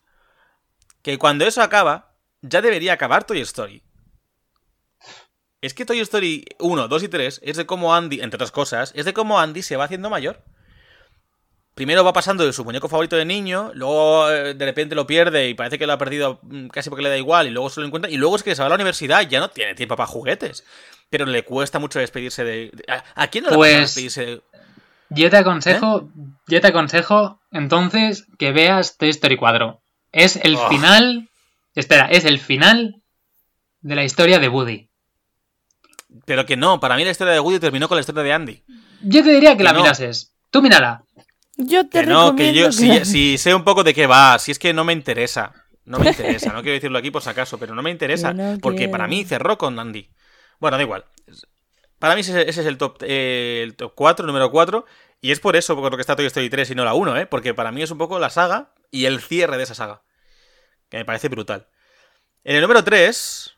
que 1.01 1.17
cuando 1.17 1.45
eso 1.45 1.61
acaba, 1.61 2.15
ya 2.41 2.61
debería 2.61 2.93
acabar 2.93 3.25
Toy 3.25 3.41
Story. 3.41 3.83
Es 5.61 5.73
que 5.73 5.85
Toy 5.85 5.99
Story 6.01 6.45
1, 6.59 6.87
2 6.87 7.03
y 7.03 7.07
3 7.07 7.41
es 7.43 7.57
de 7.57 7.65
cómo 7.65 7.95
Andy, 7.95 8.21
entre 8.21 8.35
otras 8.37 8.51
cosas, 8.51 8.91
es 8.95 9.05
de 9.05 9.13
cómo 9.13 9.39
Andy 9.39 9.61
se 9.63 9.75
va 9.75 9.85
haciendo 9.85 10.09
mayor. 10.09 10.43
Primero 11.73 12.03
va 12.03 12.13
pasando 12.13 12.43
de 12.45 12.53
su 12.53 12.63
muñeco 12.65 12.89
favorito 12.89 13.15
de 13.15 13.25
niño, 13.25 13.71
luego 13.75 14.31
eh, 14.31 14.55
de 14.55 14.65
repente 14.65 14.95
lo 14.95 15.05
pierde 15.05 15.47
y 15.47 15.53
parece 15.53 15.77
que 15.77 15.85
lo 15.85 15.93
ha 15.93 15.97
perdido 15.99 16.39
mm, 16.41 16.67
casi 16.69 16.89
porque 16.89 17.03
le 17.03 17.09
da 17.09 17.17
igual 17.17 17.45
y 17.47 17.51
luego 17.51 17.69
se 17.69 17.81
lo 17.81 17.85
encuentra. 17.87 18.09
Y 18.09 18.17
luego 18.17 18.35
es 18.35 18.41
que 18.43 18.55
se 18.55 18.61
va 18.61 18.65
a 18.65 18.69
la 18.69 18.75
universidad 18.75 19.21
y 19.21 19.27
ya 19.27 19.39
no 19.39 19.49
tiene 19.49 19.75
tiempo 19.75 19.95
para 19.95 20.07
juguetes. 20.07 20.63
Pero 21.09 21.25
le 21.25 21.43
cuesta 21.43 21.77
mucho 21.79 21.99
despedirse 21.99 22.43
de... 22.43 22.71
¿A, 23.15 23.27
quién 23.27 23.43
no 23.43 23.51
le 23.51 23.55
Pues- 23.57 23.69
cuesta 23.71 23.81
despedirse 23.81 24.25
de... 24.25 24.41
Yo 25.09 25.29
te 25.29 25.37
aconsejo, 25.37 26.09
yo 26.47 26.59
te 26.59 26.67
aconsejo 26.67 27.39
entonces 27.51 28.25
que 28.37 28.51
veas 28.51 28.97
Toy 28.97 29.07
Story 29.09 29.37
4. 29.37 29.79
Es 30.11 30.35
el 30.35 30.55
Oh. 30.57 30.67
final. 30.69 31.29
Espera, 31.75 32.07
es 32.11 32.25
el 32.25 32.39
final 32.39 33.01
de 33.81 33.95
la 33.95 34.03
historia 34.03 34.39
de 34.39 34.49
Woody. 34.49 34.86
Pero 36.25 36.45
que 36.45 36.57
no, 36.57 36.79
para 36.79 36.95
mí 36.95 37.03
la 37.03 37.11
historia 37.11 37.33
de 37.33 37.39
Woody 37.39 37.59
terminó 37.59 37.87
con 37.87 37.95
la 37.97 38.01
historia 38.01 38.23
de 38.23 38.33
Andy. 38.33 38.63
Yo 39.01 39.23
te 39.23 39.31
diría 39.31 39.51
que, 39.51 39.57
Que 39.57 39.63
la 39.63 39.73
no. 39.73 39.81
mirases. 39.81 40.33
Tú 40.49 40.61
mírala. 40.61 41.03
Yo 41.57 41.87
te 41.89 42.01
Que 42.01 42.05
no, 42.05 42.35
que 42.35 42.53
yo 42.53 42.67
que 42.67 43.05
si, 43.05 43.37
sé 43.37 43.53
un 43.53 43.63
poco 43.63 43.83
de 43.83 43.93
qué 43.93 44.07
va, 44.07 44.37
si 44.39 44.51
es 44.51 44.59
que 44.59 44.73
no 44.73 44.83
me 44.83 44.93
interesa. 44.93 45.53
No 45.85 45.99
me 45.99 46.09
interesa, 46.09 46.51
no 46.51 46.61
quiero 46.61 46.73
decirlo 46.75 46.97
aquí 46.97 47.11
por 47.11 47.21
si 47.21 47.29
acaso, 47.29 47.57
pero 47.57 47.73
no 47.73 47.81
me 47.81 47.89
interesa. 47.91 48.33
No 48.33 48.57
porque 48.61 48.79
quiero. 48.79 48.91
para 48.91 49.07
mí 49.07 49.23
cerró 49.23 49.57
con 49.57 49.79
Andy. 49.79 50.09
Bueno, 50.59 50.77
da 50.77 50.83
igual. 50.83 51.05
Para 51.99 52.13
mí 52.13 52.21
ese, 52.21 52.41
ese 52.47 52.61
es 52.61 52.67
el 52.67 52.77
top, 52.77 52.97
eh, 53.01 53.61
el 53.63 53.75
top 53.75 53.93
4, 53.95 54.23
el 54.23 54.27
número 54.27 54.51
4. 54.51 54.85
Y 55.21 55.31
es 55.31 55.39
por 55.39 55.55
eso 55.55 55.75
por 55.75 55.91
lo 55.91 55.97
que 55.97 56.01
está 56.01 56.15
Toy 56.15 56.25
Story 56.27 56.49
3 56.49 56.71
y 56.71 56.75
no 56.75 56.85
la 56.85 56.93
1, 56.93 57.17
¿eh? 57.17 57.25
Porque 57.25 57.53
para 57.55 57.71
mí 57.71 57.81
es 57.81 57.89
un 57.89 57.97
poco 57.97 58.19
la 58.19 58.29
saga 58.29 58.73
y 58.91 59.05
el 59.05 59.19
cierre 59.21 59.57
de 59.57 59.63
esa 59.63 59.73
saga. 59.73 60.03
Que 60.89 60.97
me 60.97 61.05
parece 61.05 61.27
brutal. 61.29 61.67
En 62.43 62.55
el 62.55 62.61
número 62.61 62.83
3. 62.83 63.56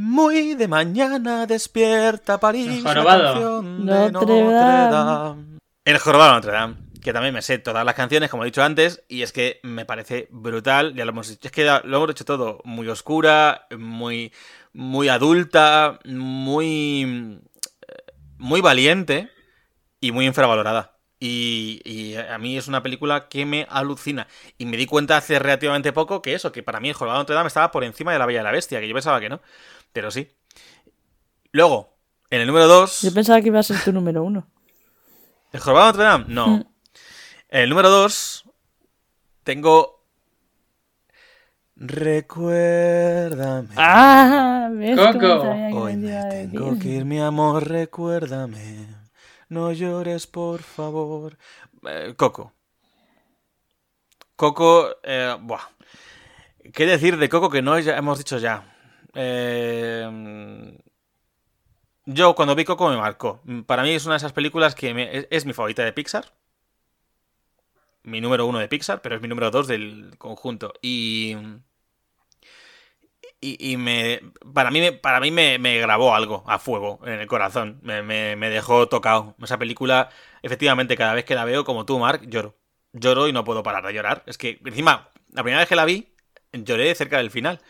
Muy 0.00 0.54
de 0.54 0.66
mañana 0.66 1.46
despierta 1.46 2.40
París. 2.40 2.68
El 2.68 2.82
la 2.84 2.90
jorobado. 2.94 3.24
canción 3.34 3.86
de 3.86 4.10
Notre 4.10 4.44
Dame. 4.44 4.90
Dame. 4.90 5.58
El 5.84 5.98
jorobado 5.98 6.30
de 6.30 6.36
Notre 6.36 6.52
Dame. 6.52 6.76
Que 7.02 7.12
también 7.12 7.34
me 7.34 7.42
sé 7.42 7.58
todas 7.58 7.84
las 7.84 7.94
canciones, 7.94 8.30
como 8.30 8.42
he 8.42 8.46
dicho 8.46 8.62
antes, 8.62 9.04
y 9.08 9.20
es 9.20 9.32
que 9.32 9.60
me 9.62 9.84
parece 9.84 10.26
brutal. 10.30 10.94
Ya 10.94 11.04
lo 11.04 11.10
hemos 11.10 11.28
dicho. 11.28 11.46
Es 11.46 11.52
que 11.52 11.64
lo 11.64 11.96
hemos 11.96 12.10
hecho 12.10 12.24
todo 12.24 12.60
muy 12.64 12.88
oscura, 12.88 13.66
muy, 13.76 14.32
muy 14.72 15.08
adulta, 15.10 15.98
muy, 16.06 17.38
muy 18.38 18.60
valiente 18.62 19.30
y 20.00 20.12
muy 20.12 20.24
infravalorada. 20.26 20.96
Y, 21.22 21.82
y 21.84 22.16
a 22.16 22.38
mí 22.38 22.56
es 22.56 22.66
una 22.66 22.82
película 22.82 23.28
que 23.28 23.44
me 23.44 23.66
alucina. 23.68 24.26
Y 24.56 24.64
me 24.64 24.78
di 24.78 24.86
cuenta 24.86 25.18
hace 25.18 25.38
relativamente 25.38 25.92
poco 25.92 26.22
que 26.22 26.34
eso, 26.34 26.50
que 26.50 26.62
para 26.62 26.80
mí 26.80 26.88
el 26.88 26.94
jorobado 26.94 27.18
de 27.18 27.22
Notre 27.22 27.34
Dame 27.34 27.48
estaba 27.48 27.70
por 27.70 27.84
encima 27.84 28.12
de 28.12 28.18
la 28.18 28.24
Bella 28.24 28.40
y 28.40 28.44
la 28.44 28.52
Bestia, 28.52 28.80
que 28.80 28.88
yo 28.88 28.94
pensaba 28.94 29.20
que 29.20 29.28
no. 29.28 29.40
Pero 29.92 30.10
sí. 30.10 30.28
Luego, 31.52 31.94
en 32.30 32.40
el 32.40 32.46
número 32.46 32.66
2. 32.66 33.02
Yo 33.02 33.12
pensaba 33.12 33.40
que 33.42 33.48
iba 33.48 33.60
a 33.60 33.62
ser 33.62 33.78
tu 33.84 33.92
número 33.92 34.22
uno. 34.22 34.48
¿El 35.52 35.60
jorobado 35.60 35.92
de 35.92 35.98
Notre 35.98 36.04
Dame? 36.04 36.24
No. 36.28 36.46
Mm. 36.46 36.64
En 37.50 37.60
el 37.60 37.68
número 37.68 37.90
2 37.90 38.44
tengo. 39.44 40.00
Recuérdame. 41.76 43.70
Ah, 43.76 44.68
¿ves 44.72 44.98
Coco. 44.98 45.50
Hoy 45.74 45.96
me 45.96 46.48
tengo 46.50 46.78
que 46.78 46.88
ir, 46.88 47.04
mi 47.04 47.20
amor, 47.20 47.66
recuérdame. 47.66 48.99
No 49.50 49.70
llores, 49.72 50.26
por 50.26 50.62
favor. 50.62 51.36
Eh, 51.86 52.14
Coco. 52.16 52.54
Coco, 54.36 54.96
eh, 55.02 55.36
buah. 55.40 55.68
¿Qué 56.74 56.86
decir 56.86 57.16
de 57.18 57.28
Coco 57.28 57.50
que 57.50 57.62
no 57.62 57.76
hemos 57.76 58.18
dicho 58.18 58.38
ya? 58.38 58.64
Eh, 59.14 60.78
yo 62.06 62.34
cuando 62.34 62.54
vi 62.54 62.64
Coco 62.64 62.88
me 62.90 62.96
marcó. 62.96 63.40
Para 63.66 63.82
mí 63.82 63.90
es 63.90 64.04
una 64.06 64.14
de 64.14 64.18
esas 64.18 64.32
películas 64.32 64.74
que 64.74 64.94
me- 64.94 65.26
es 65.30 65.46
mi 65.46 65.52
favorita 65.52 65.84
de 65.84 65.92
Pixar. 65.92 66.32
Mi 68.02 68.20
número 68.20 68.46
uno 68.46 68.58
de 68.58 68.68
Pixar, 68.68 69.02
pero 69.02 69.16
es 69.16 69.22
mi 69.22 69.28
número 69.28 69.50
dos 69.50 69.66
del 69.66 70.14
conjunto. 70.18 70.72
Y 70.82 71.36
y, 73.40 73.72
y 73.72 73.76
me 73.76 74.20
para 74.54 74.70
mí 74.70 74.80
me- 74.80 74.92
para 74.92 75.20
mí 75.20 75.30
me, 75.30 75.58
me 75.58 75.78
grabó 75.78 76.14
algo 76.14 76.44
a 76.46 76.58
fuego 76.58 77.00
en 77.06 77.20
el 77.20 77.26
corazón 77.26 77.78
me, 77.82 78.02
me- 78.02 78.36
me 78.36 78.50
dejó 78.50 78.88
tocado 78.88 79.34
esa 79.42 79.58
película 79.58 80.10
efectivamente 80.42 80.96
cada 80.96 81.14
vez 81.14 81.24
que 81.24 81.34
la 81.34 81.44
veo 81.44 81.64
como 81.64 81.86
tú 81.86 81.98
Mark 81.98 82.22
lloro 82.28 82.56
lloro 82.92 83.28
y 83.28 83.32
no 83.32 83.44
puedo 83.44 83.62
parar 83.62 83.84
de 83.86 83.94
llorar 83.94 84.22
es 84.26 84.36
que 84.36 84.60
encima 84.64 85.08
la 85.32 85.42
primera 85.42 85.60
vez 85.60 85.68
que 85.68 85.76
la 85.76 85.84
vi 85.84 86.08
lloré 86.52 86.94
cerca 86.94 87.18
del 87.18 87.30
final 87.30 87.60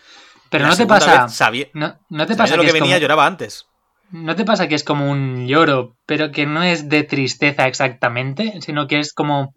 Pero 0.51 0.65
La 0.65 0.71
no 0.71 0.77
te 0.77 0.87
pasa. 0.87 1.25
vez 1.27 1.35
sabía, 1.35 1.67
No, 1.75 1.99
no 2.09 2.27
te 2.27 2.37
pasa 2.37 2.57
lo 2.57 2.63
que, 2.63 2.67
que 2.67 2.69
es 2.69 2.73
venía 2.75 2.95
como, 2.97 3.03
lloraba 3.03 3.27
antes 3.27 3.67
no 4.11 4.35
te 4.35 4.45
pasa 4.45 4.67
que 4.67 4.75
es 4.75 4.83
como 4.83 5.09
un 5.09 5.47
lloro, 5.47 5.97
pero 6.07 6.33
que 6.33 6.47
no 6.47 6.65
es 6.65 6.89
de 6.89 7.05
tristeza 7.05 7.69
exactamente, 7.69 8.61
sino 8.61 8.89
que 8.89 8.99
es 8.99 9.13
como 9.13 9.55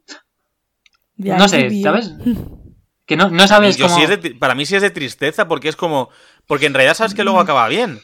no 1.17 1.47
sé. 1.47 1.81
¿sabes? 1.81 2.11
Que 3.05 3.17
no, 3.17 3.29
no 3.29 3.47
sabes 3.47 3.77
cómo. 3.77 3.95
sí 3.95 4.03
es 4.03 4.09
de 4.09 4.19
tri- 4.21 4.39
para 4.39 4.55
mí 4.55 4.65
sí 4.65 4.75
es 4.75 4.81
de 4.81 4.89
tristeza 4.91 5.47
porque 5.47 5.69
es 5.69 5.75
como 5.75 6.09
porque 6.47 6.65
en 6.67 6.73
realidad 6.73 6.95
sabes 6.95 7.13
que 7.13 7.23
luego 7.23 7.39
acaba 7.39 7.67
bien 7.67 7.99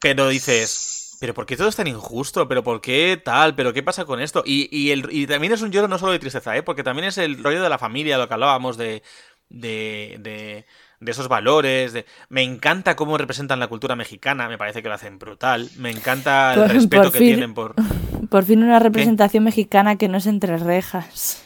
pero 0.00 0.28
dices 0.28 1.16
pero 1.20 1.34
¿por 1.34 1.46
qué 1.46 1.56
todo 1.56 1.68
es 1.68 1.76
tan 1.76 1.86
injusto? 1.86 2.48
¿Pero 2.48 2.64
por 2.64 2.80
qué 2.80 3.20
tal? 3.24 3.54
¿Pero 3.54 3.72
qué 3.72 3.84
pasa 3.84 4.04
con 4.04 4.20
esto? 4.20 4.42
Y, 4.44 4.68
y, 4.76 4.90
el- 4.90 5.08
y 5.12 5.28
también 5.28 5.52
es 5.52 5.62
un 5.62 5.70
lloro 5.70 5.86
no 5.86 5.96
solo 5.96 6.10
de 6.10 6.18
tristeza, 6.18 6.56
¿eh? 6.56 6.64
Porque 6.64 6.82
también 6.82 7.06
es 7.06 7.16
el 7.16 7.40
rollo 7.44 7.62
de 7.62 7.68
la 7.68 7.78
familia, 7.78 8.18
lo 8.18 8.26
que 8.26 8.34
hablábamos 8.34 8.76
de, 8.76 9.04
de, 9.48 10.16
de, 10.18 10.66
de 10.98 11.10
esos 11.12 11.28
valores. 11.28 11.92
De... 11.92 12.06
Me 12.28 12.42
encanta 12.42 12.96
cómo 12.96 13.16
representan 13.18 13.60
la 13.60 13.68
cultura 13.68 13.94
mexicana, 13.94 14.48
me 14.48 14.58
parece 14.58 14.82
que 14.82 14.88
lo 14.88 14.96
hacen 14.96 15.20
brutal. 15.20 15.70
Me 15.76 15.90
encanta 15.90 16.54
el 16.54 16.60
Por- 16.62 16.70
respeto 16.72 17.02
por 17.04 17.12
que 17.12 17.18
fin. 17.18 17.26
tienen 17.28 17.54
por... 17.54 17.74
Por 18.28 18.42
fin 18.44 18.64
una 18.64 18.80
representación 18.80 19.44
mexicana 19.44 19.94
que 19.96 20.08
no 20.08 20.18
es 20.18 20.26
entre 20.26 20.56
rejas. 20.56 21.44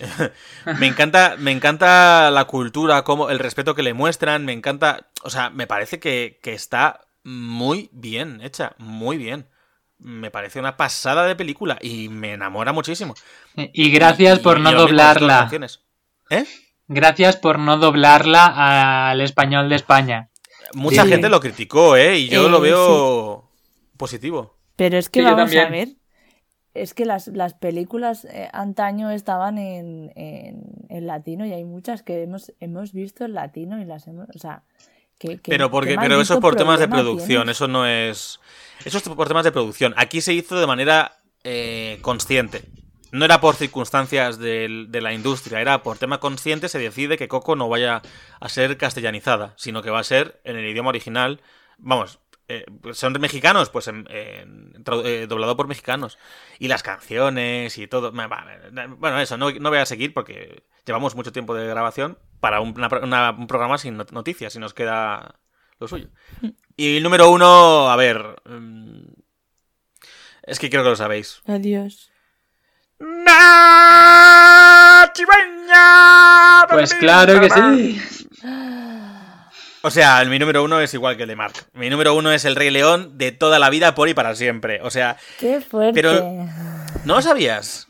Me 0.78 0.86
encanta, 0.86 1.36
me 1.38 1.50
encanta 1.52 2.30
la 2.30 2.44
cultura, 2.46 3.02
como 3.02 3.30
el 3.30 3.38
respeto 3.38 3.74
que 3.74 3.82
le 3.82 3.94
muestran, 3.94 4.44
me 4.44 4.52
encanta, 4.52 5.08
o 5.22 5.30
sea, 5.30 5.50
me 5.50 5.66
parece 5.66 6.00
que, 6.00 6.38
que 6.42 6.52
está 6.54 7.00
muy 7.24 7.88
bien 7.92 8.40
hecha, 8.42 8.74
muy 8.78 9.16
bien. 9.18 9.46
Me 9.98 10.30
parece 10.30 10.58
una 10.58 10.76
pasada 10.78 11.26
de 11.26 11.36
película 11.36 11.76
y 11.80 12.08
me 12.08 12.32
enamora 12.32 12.72
muchísimo. 12.72 13.14
Y 13.54 13.90
gracias 13.90 14.38
Y- 14.38 14.42
por 14.42 14.58
y 14.58 14.62
no 14.62 14.72
doblarla. 14.72 15.50
¿Eh? 16.30 16.44
Gracias 16.88 17.36
por 17.36 17.58
no 17.58 17.76
doblarla 17.76 19.10
al 19.10 19.20
español 19.20 19.68
de 19.68 19.76
España. 19.76 20.30
Mucha 20.72 21.02
Sí. 21.04 21.10
gente 21.10 21.28
lo 21.28 21.40
criticó, 21.40 21.96
¿eh? 21.96 22.16
Y 22.18 22.28
yo 22.28 22.46
Eh, 22.46 22.50
lo 22.50 22.60
veo 22.60 23.50
positivo. 23.98 24.56
Pero 24.76 24.96
es 24.96 25.10
que 25.10 25.20
Sí, 25.20 25.26
vamos 25.26 25.54
a 25.54 25.68
ver. 25.68 25.88
Es 26.72 26.94
que 26.94 27.04
las, 27.04 27.26
las 27.28 27.54
películas 27.54 28.24
eh, 28.26 28.48
antaño 28.52 29.10
estaban 29.10 29.58
en, 29.58 30.12
en, 30.14 30.62
en 30.88 31.06
latino 31.06 31.44
y 31.44 31.52
hay 31.52 31.64
muchas 31.64 32.02
que 32.02 32.22
hemos, 32.22 32.52
hemos 32.60 32.92
visto 32.92 33.24
en 33.24 33.34
latino 33.34 33.80
y 33.80 33.84
las 33.84 34.06
hemos. 34.06 34.28
O 34.34 34.38
sea, 34.38 34.62
que. 35.18 35.38
que- 35.38 35.50
Pero, 35.50 35.70
porque, 35.70 35.96
pero 36.00 36.20
eso 36.20 36.34
es 36.34 36.40
por 36.40 36.54
temas 36.56 36.78
de 36.78 36.86
producción, 36.88 37.42
tienes. 37.42 37.56
eso 37.56 37.66
no 37.68 37.86
es... 37.86 38.38
Eso 38.84 38.98
es 38.98 39.04
por 39.08 39.26
temas 39.28 39.44
de 39.44 39.52
producción. 39.52 39.94
Aquí 39.96 40.20
se 40.20 40.32
hizo 40.32 40.58
de 40.60 40.66
manera 40.66 41.16
eh, 41.44 41.98
consciente. 42.02 42.62
No 43.12 43.24
era 43.24 43.40
por 43.40 43.56
circunstancias 43.56 44.38
del- 44.38 44.92
de, 44.92 45.00
la 45.00 45.12
industria, 45.12 45.60
era 45.60 45.82
por 45.82 45.98
tema 45.98 46.20
consciente 46.20 46.68
se 46.68 46.78
decide 46.78 47.18
que 47.18 47.26
Coco 47.26 47.56
no 47.56 47.68
vaya 47.68 48.00
a 48.38 48.48
ser 48.48 48.76
castellanizada, 48.76 49.54
sino 49.56 49.82
que 49.82 49.90
va 49.90 49.98
a 49.98 50.04
ser 50.04 50.40
en 50.44 50.56
el 50.56 50.64
idioma 50.68 50.90
original. 50.90 51.40
Vamos, 51.78 52.20
eh, 52.50 52.64
son 52.92 53.12
mexicanos, 53.20 53.70
pues 53.70 53.86
en- 53.88 54.06
en- 54.10 54.82
eh, 55.04 55.26
doblado 55.28 55.56
por 55.56 55.68
mexicanos. 55.68 56.18
Y 56.58 56.68
las 56.68 56.82
canciones 56.82 57.78
y 57.78 57.86
todo. 57.86 58.12
va- 58.12 58.44
Bueno, 58.98 59.20
eso, 59.20 59.36
no, 59.36 59.50
no 59.50 59.68
voy 59.70 59.78
a 59.78 59.86
seguir 59.86 60.12
porque 60.12 60.64
llevamos 60.84 61.14
mucho 61.14 61.32
tiempo 61.32 61.54
de 61.54 61.66
grabación 61.66 62.18
para 62.40 62.60
un, 62.60 62.70
una- 62.76 62.88
una- 63.02 63.30
un 63.30 63.46
programa 63.46 63.78
sin 63.78 63.96
not- 63.96 64.12
noticias 64.12 64.54
y 64.56 64.58
nos 64.58 64.74
queda 64.74 65.36
lo 65.78 65.88
suyo. 65.88 66.08
Y 66.76 66.96
el 66.98 67.02
número 67.02 67.30
uno, 67.30 67.88
a 67.90 67.96
ver. 67.96 68.22
mm, 68.44 69.04
Es 70.42 70.58
que 70.58 70.68
creo 70.70 70.82
que 70.82 70.90
lo 70.90 70.96
sabéis. 70.96 71.42
Adiós. 71.46 72.10
Pues 76.70 76.94
claro 76.94 77.40
que 77.40 77.50
sí. 77.50 78.00
O 79.82 79.90
sea, 79.90 80.22
mi 80.26 80.38
número 80.38 80.62
uno 80.62 80.80
es 80.80 80.92
igual 80.92 81.16
que 81.16 81.22
el 81.22 81.28
de 81.30 81.36
Mark. 81.36 81.54
Mi 81.72 81.88
número 81.88 82.14
uno 82.14 82.30
es 82.32 82.44
el 82.44 82.54
Rey 82.56 82.70
León 82.70 83.16
de 83.16 83.32
toda 83.32 83.58
la 83.58 83.70
vida, 83.70 83.94
por 83.94 84.08
y 84.08 84.14
para 84.14 84.34
siempre. 84.34 84.80
O 84.82 84.90
sea, 84.90 85.16
Qué 85.38 85.60
fuerte. 85.60 85.94
Pero- 86.00 86.20
¿no 87.04 87.14
lo 87.14 87.22
sabías? 87.22 87.88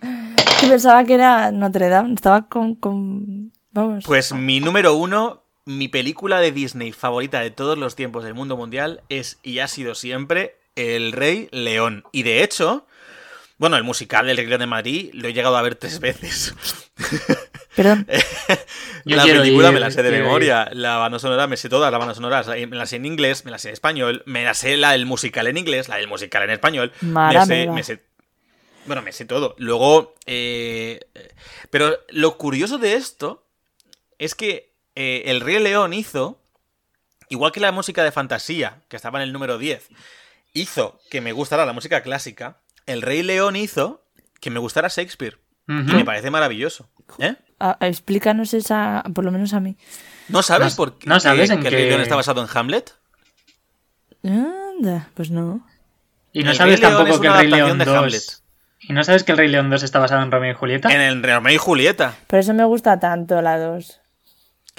Yo 0.62 0.68
pensaba 0.68 1.04
que 1.04 1.14
era 1.14 1.50
Notre 1.50 1.88
Dame. 1.88 2.14
Estaba 2.14 2.46
con. 2.48 2.76
con... 2.76 3.52
Vamos. 3.72 4.04
Pues 4.06 4.32
mi 4.32 4.60
número 4.60 4.94
uno, 4.94 5.44
mi 5.64 5.88
película 5.88 6.40
de 6.40 6.52
Disney 6.52 6.92
favorita 6.92 7.40
de 7.40 7.50
todos 7.50 7.76
los 7.78 7.96
tiempos 7.96 8.24
del 8.24 8.34
mundo 8.34 8.56
mundial 8.56 9.02
es 9.08 9.38
y 9.42 9.58
ha 9.60 9.68
sido 9.68 9.94
siempre 9.94 10.56
El 10.76 11.12
Rey 11.12 11.48
León. 11.52 12.04
Y 12.12 12.22
de 12.22 12.42
hecho, 12.44 12.86
bueno, 13.60 13.76
el 13.76 13.84
musical 13.84 14.26
del 14.26 14.36
Rey 14.38 14.46
León 14.46 14.60
de 14.60 14.66
Madrid 14.66 15.10
lo 15.12 15.28
he 15.28 15.32
llegado 15.32 15.56
a 15.56 15.62
ver 15.62 15.74
tres 15.76 16.00
veces. 16.00 16.54
Perdón. 17.76 18.06
La 19.04 19.22
película 19.24 19.68
ir, 19.68 19.74
me 19.74 19.80
la 19.80 19.90
sé 19.90 20.02
de 20.02 20.10
memoria. 20.10 20.68
La 20.72 20.96
banda 20.96 21.18
sonora 21.18 21.46
me 21.46 21.56
sé 21.56 21.68
todas 21.68 21.90
las 21.92 21.98
bandas 21.98 22.16
sonoras. 22.16 22.46
Me 22.48 22.66
la 22.76 22.86
sé 22.86 22.96
en 22.96 23.06
inglés, 23.06 23.44
me 23.44 23.50
la 23.50 23.58
sé 23.58 23.68
en 23.68 23.74
español, 23.74 24.22
me 24.26 24.44
la 24.44 24.54
sé 24.54 24.76
la 24.76 24.92
del 24.92 25.06
musical 25.06 25.46
en 25.46 25.56
inglés, 25.56 25.88
la 25.88 25.96
del 25.96 26.08
musical 26.08 26.42
en 26.42 26.50
español. 26.50 26.92
Me 27.28 27.34
sé, 27.46 27.66
me 27.74 27.82
sé- 27.84 28.02
Bueno, 28.86 29.02
me 29.02 29.12
sé 29.12 29.24
todo. 29.24 29.54
Luego. 29.58 30.14
eh, 30.26 31.00
pero 31.70 31.98
lo 32.08 32.36
curioso 32.38 32.78
de 32.78 32.94
esto 32.94 33.46
es 34.18 34.34
que 34.34 34.72
eh, 34.96 35.22
el 35.26 35.40
Rey 35.40 35.58
León 35.60 35.92
hizo. 35.92 36.38
Igual 37.28 37.52
que 37.52 37.60
la 37.60 37.70
música 37.72 38.02
de 38.02 38.10
fantasía, 38.10 38.82
que 38.88 38.96
estaba 38.96 39.18
en 39.20 39.22
el 39.22 39.32
número 39.32 39.56
10, 39.56 39.88
hizo 40.52 40.98
que 41.10 41.20
me 41.20 41.30
gustara 41.32 41.64
la 41.64 41.72
música 41.72 42.02
clásica. 42.02 42.59
El 42.90 43.02
Rey 43.02 43.22
León 43.22 43.56
hizo 43.56 44.04
que 44.40 44.50
me 44.50 44.58
gustara 44.58 44.88
Shakespeare. 44.88 45.38
Y 45.68 45.72
Ujú. 45.72 45.96
me 45.96 46.04
parece 46.04 46.30
maravilloso. 46.30 46.88
¿Eh? 47.18 47.36
Explícanos 47.80 48.54
esa. 48.54 49.04
Por 49.14 49.24
lo 49.24 49.30
menos 49.30 49.52
a 49.54 49.60
mí. 49.60 49.76
¿No 50.28 50.42
sabes 50.42 50.72
No- 50.72 50.76
por 50.76 50.98
qué 50.98 51.08
no 51.08 51.20
sabes 51.20 51.48
que, 51.50 51.54
en 51.54 51.60
que 51.60 51.68
el 51.68 51.74
Rey 51.74 51.82
qué- 51.84 51.88
León 51.90 52.00
está 52.00 52.16
basado 52.16 52.42
en 52.42 52.48
Hamlet? 52.52 52.94
Anda, 54.24 55.08
pues 55.14 55.30
no. 55.30 55.66
Y 56.32 56.44
no 56.44 56.50
El 56.50 56.56
sabes 56.56 56.80
Rey 56.80 56.90
tampoco 56.90 57.20
que 57.20 57.26
el 57.26 57.32
Rey 57.34 57.48
León 57.48 57.70
adaptación 57.70 57.78
de 57.78 57.84
2. 57.84 57.96
Hamlet. 57.96 58.22
¿Y 58.88 58.92
no 58.92 59.04
sabes 59.04 59.24
que 59.24 59.32
el 59.32 59.38
Rey 59.38 59.48
León 59.48 59.70
2 59.70 59.82
está 59.82 59.98
basado 59.98 60.22
en 60.22 60.30
Romeo 60.30 60.52
y 60.52 60.54
Julieta? 60.54 60.88
En 60.92 61.00
el 61.00 61.22
Romeo 61.22 61.52
y 61.54 61.58
Julieta. 61.58 62.14
Por 62.26 62.38
eso 62.38 62.54
me 62.54 62.64
gusta 62.64 62.98
tanto 62.98 63.40
la 63.42 63.58
2. 63.58 64.00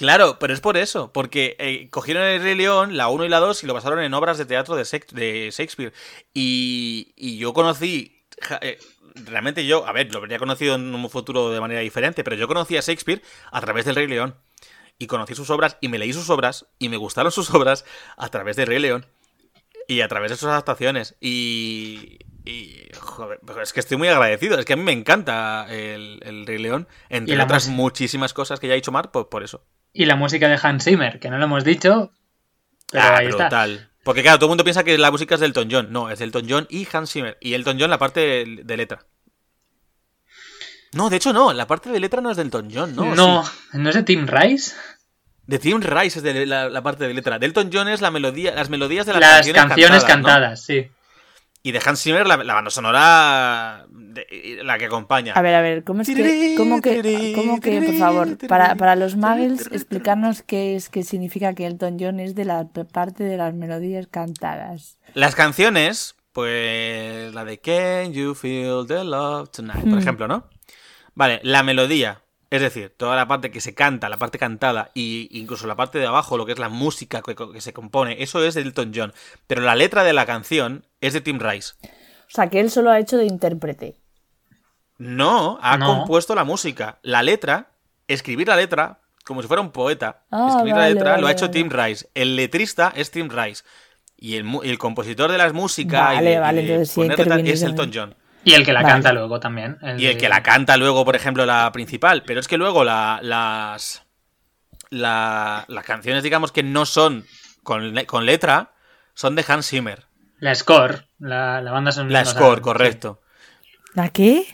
Claro, 0.02 0.40
pero 0.40 0.52
es 0.52 0.60
por 0.60 0.76
eso, 0.76 1.12
porque 1.12 1.54
eh, 1.60 1.88
cogieron 1.88 2.24
el 2.24 2.42
Rey 2.42 2.56
León, 2.56 2.96
la 2.96 3.06
1 3.06 3.24
y 3.24 3.28
la 3.28 3.38
2, 3.38 3.62
y 3.62 3.66
lo 3.68 3.74
basaron 3.74 4.00
en 4.00 4.12
obras 4.14 4.36
de 4.36 4.46
teatro 4.46 4.74
de, 4.74 4.82
Shakespeare. 4.82 5.92
Y, 6.34 7.12
y 7.14 7.38
yo 7.38 7.52
conocí, 7.52 8.26
eh, 8.62 8.80
realmente 9.14 9.64
yo, 9.64 9.86
a 9.86 9.92
ver, 9.92 10.12
lo 10.12 10.18
habría 10.18 10.40
conocido 10.40 10.74
en 10.74 10.92
un 10.92 11.08
futuro 11.08 11.50
de 11.52 11.60
manera 11.60 11.82
diferente, 11.82 12.24
pero 12.24 12.34
yo 12.34 12.48
conocí 12.48 12.76
a 12.76 12.80
Shakespeare 12.80 13.22
a 13.52 13.60
través 13.60 13.84
del 13.84 13.94
Rey 13.94 14.08
León. 14.08 14.34
Y 14.98 15.06
conocí 15.06 15.36
sus 15.36 15.50
obras, 15.50 15.78
y 15.80 15.86
me 15.86 16.00
leí 16.00 16.12
sus 16.12 16.30
obras, 16.30 16.66
y 16.80 16.88
me 16.88 16.96
gustaron 16.96 17.30
sus 17.30 17.54
obras 17.54 17.84
a 18.16 18.28
través 18.28 18.56
del 18.56 18.66
Rey 18.66 18.80
León. 18.80 19.06
Y 19.86 20.00
a 20.00 20.08
través 20.08 20.32
de 20.32 20.36
sus 20.36 20.48
adaptaciones. 20.48 21.14
Y... 21.20 22.18
y, 22.44 22.88
joder, 22.98 23.38
pues 23.46 23.56
es 23.58 23.72
que 23.72 23.78
estoy 23.78 23.98
muy 23.98 24.08
agradecido. 24.08 24.58
Es 24.58 24.64
que 24.64 24.72
a 24.72 24.76
mí 24.76 24.82
me 24.82 24.90
encanta 24.90 25.64
el, 25.70 26.18
el 26.24 26.44
Rey 26.44 26.58
León, 26.58 26.88
entre 27.08 27.40
otras 27.40 27.68
muchísimas 27.68 28.34
cosas 28.34 28.58
que 28.58 28.66
ya 28.66 28.72
ha 28.72 28.74
dicho 28.74 28.90
Mar, 28.90 29.12
pues 29.12 29.26
por 29.26 29.44
eso. 29.44 29.62
Y 29.92 30.06
la 30.06 30.16
música 30.16 30.48
de 30.48 30.58
Hans 30.62 30.84
Zimmer, 30.84 31.18
que 31.20 31.28
no 31.28 31.38
lo 31.38 31.44
hemos 31.44 31.64
dicho. 31.64 32.12
Pero 32.90 33.04
ah, 33.04 33.16
ahí 33.18 33.26
está. 33.26 33.68
Porque 34.04 34.22
claro, 34.22 34.38
todo 34.38 34.46
el 34.46 34.50
mundo 34.50 34.64
piensa 34.64 34.84
que 34.84 34.98
la 34.98 35.10
música 35.10 35.34
es 35.34 35.40
del 35.40 35.50
Elton 35.50 35.68
John. 35.70 35.92
No, 35.92 36.10
es 36.10 36.18
del 36.18 36.28
Elton 36.28 36.46
John 36.48 36.66
y 36.70 36.86
Hans 36.92 37.12
Zimmer. 37.12 37.38
Y 37.40 37.54
Elton 37.54 37.78
John 37.78 37.90
la 37.90 37.98
parte 37.98 38.44
de, 38.64 38.76
letra. 38.76 39.04
No, 40.92 41.08
de 41.08 41.16
hecho 41.16 41.32
no, 41.32 41.52
la 41.52 41.66
parte 41.66 41.90
de 41.90 42.00
letra 42.00 42.20
no 42.20 42.30
es 42.30 42.36
del 42.36 42.46
Elton 42.46 42.68
John, 42.72 42.96
¿no? 42.96 43.14
No, 43.14 43.44
Sí. 43.44 43.50
no, 43.78 43.88
es 43.88 43.94
de 43.94 44.02
Tim 44.02 44.26
Rice. 44.26 44.74
De 45.46 45.58
Tim 45.58 45.80
Rice 45.80 46.18
es 46.18 46.22
de 46.22 46.46
la, 46.46 46.68
la 46.68 46.82
parte 46.82 47.06
de 47.06 47.14
letra. 47.14 47.38
De 47.38 47.46
Elton 47.46 47.70
John 47.72 47.88
es 47.88 48.00
la 48.00 48.10
melodía, 48.10 48.54
las 48.54 48.70
melodías 48.70 49.06
de 49.06 49.12
las, 49.12 49.20
Las 49.20 49.34
canciones, 49.36 49.62
canciones 49.62 50.04
cantadas, 50.04 50.18
¿no? 50.18 50.24
cantadas, 50.24 50.64
sí. 50.64 50.90
Y 51.64 51.70
de 51.72 51.80
Hans 51.84 52.02
Zimmer 52.02 52.26
la, 52.26 52.36
la 52.38 52.54
banda 52.54 52.70
sonora 52.70 53.86
de- 53.90 54.60
la 54.64 54.78
que 54.78 54.86
acompaña. 54.86 55.32
A 55.34 55.42
ver, 55.42 55.54
a 55.54 55.60
ver, 55.62 55.84
¿cómo 55.84 56.02
es 56.02 56.08
que, 56.08 56.54
cómo 56.56 56.80
que, 56.80 57.32
cómo 57.36 57.60
que 57.60 57.80
por 57.82 57.94
favor, 57.94 58.36
para, 58.48 58.74
para 58.74 58.96
los 58.96 59.14
muggles, 59.16 59.68
explicarnos 59.70 60.42
qué 60.42 60.74
es, 60.74 60.88
qué 60.88 61.04
significa 61.04 61.54
que 61.54 61.66
Elton 61.66 61.98
John 62.00 62.18
es 62.18 62.34
de 62.34 62.44
la 62.46 62.66
parte 62.92 63.22
de 63.24 63.36
las 63.36 63.54
melodías 63.54 64.08
cantadas? 64.08 64.98
Las 65.14 65.34
canciones, 65.36 66.16
pues 66.32 67.32
la 67.32 67.44
de 67.44 67.58
Can 67.60 68.12
You 68.12 68.34
Feel 68.34 68.86
the 68.88 69.04
Love 69.04 69.50
Tonight, 69.50 69.82
por 69.84 69.92
Hmm. 69.94 69.98
ejemplo, 69.98 70.26
¿no? 70.28 70.48
Vale, 71.14 71.40
la 71.44 71.62
melodía, 71.62 72.21
es 72.52 72.60
decir, 72.60 72.92
toda 72.94 73.16
la 73.16 73.26
parte 73.26 73.50
que 73.50 73.62
se 73.62 73.74
canta, 73.74 74.10
la 74.10 74.18
parte 74.18 74.38
cantada 74.38 74.90
y 74.92 75.26
incluso 75.30 75.66
la 75.66 75.74
parte 75.74 75.98
de 75.98 76.06
abajo, 76.06 76.36
lo 76.36 76.44
que 76.44 76.52
es 76.52 76.58
la 76.58 76.68
música 76.68 77.22
que, 77.22 77.34
que 77.34 77.60
se 77.62 77.72
compone, 77.72 78.22
eso 78.22 78.44
es 78.44 78.52
de 78.52 78.60
Elton 78.60 78.92
John. 78.94 79.14
Pero 79.46 79.62
la 79.62 79.74
letra 79.74 80.04
de 80.04 80.12
la 80.12 80.26
canción 80.26 80.84
es 81.00 81.14
de 81.14 81.22
Tim 81.22 81.40
Rice. 81.40 81.72
O 81.82 81.88
sea, 82.28 82.50
que 82.50 82.60
él 82.60 82.70
solo 82.70 82.90
ha 82.90 82.98
hecho 82.98 83.16
de 83.16 83.24
intérprete. 83.24 83.96
No, 84.98 85.58
ha 85.62 85.78
No. 85.78 85.86
compuesto 85.86 86.34
la 86.34 86.44
música. 86.44 86.98
La 87.00 87.22
letra, 87.22 87.70
escribir 88.06 88.48
la 88.48 88.56
letra, 88.56 89.00
como 89.24 89.40
si 89.40 89.48
fuera 89.48 89.62
un 89.62 89.70
poeta, 89.72 90.24
Ah, 90.30 90.48
escribir 90.50 90.74
vale, 90.74 90.88
la 90.88 90.94
letra 90.94 91.18
lo 91.18 91.28
ha 91.28 91.32
hecho 91.32 91.46
vale. 91.46 91.54
Tim 91.54 91.70
Rice. 91.70 92.10
El 92.14 92.36
letrista 92.36 92.92
es 92.94 93.10
Tim 93.10 93.30
Rice. 93.30 93.64
Y 94.18 94.36
el, 94.36 94.78
compositor 94.78 95.32
de 95.32 95.38
las 95.38 95.54
músicas 95.54 96.12
y 96.14 96.28
y 96.28 96.36
vale, 96.36 96.62
de 96.62 96.74
entonces 96.74 96.90
sí 96.90 97.00
es. 97.50 97.62
Elton 97.62 97.90
John. 97.94 98.14
Y 98.44 98.54
el 98.54 98.64
que 98.64 98.72
la 98.72 98.82
Vale. 98.82 98.94
canta 98.94 99.12
luego 99.12 99.38
también. 99.40 99.78
Y 99.98 100.06
el 100.06 100.14
de- 100.14 100.18
que 100.18 100.28
la 100.28 100.42
canta 100.42 100.76
luego, 100.76 101.04
por 101.04 101.14
ejemplo, 101.16 101.46
la 101.46 101.70
principal. 101.72 102.22
Pero 102.26 102.40
es 102.40 102.48
que 102.48 102.58
luego 102.58 102.82
la- 102.84 103.20
las, 103.22 104.02
la- 104.90 105.64
las 105.68 105.84
canciones, 105.84 106.22
digamos, 106.22 106.52
que 106.52 106.62
no 106.62 106.84
son 106.86 107.24
con, 107.62 107.94
con 108.06 108.26
letra, 108.26 108.72
son 109.14 109.36
de 109.36 109.44
Hans 109.46 109.68
Zimmer. 109.68 110.04
La 110.40 110.54
score, 110.54 111.06
la, 111.20 111.60
la 111.60 111.70
banda 111.70 111.92
sonora. 111.92 112.12
La 112.12 112.24
score, 112.24 112.60
correcto. 112.60 113.20
¿La 113.94 114.08
qué? 114.08 114.44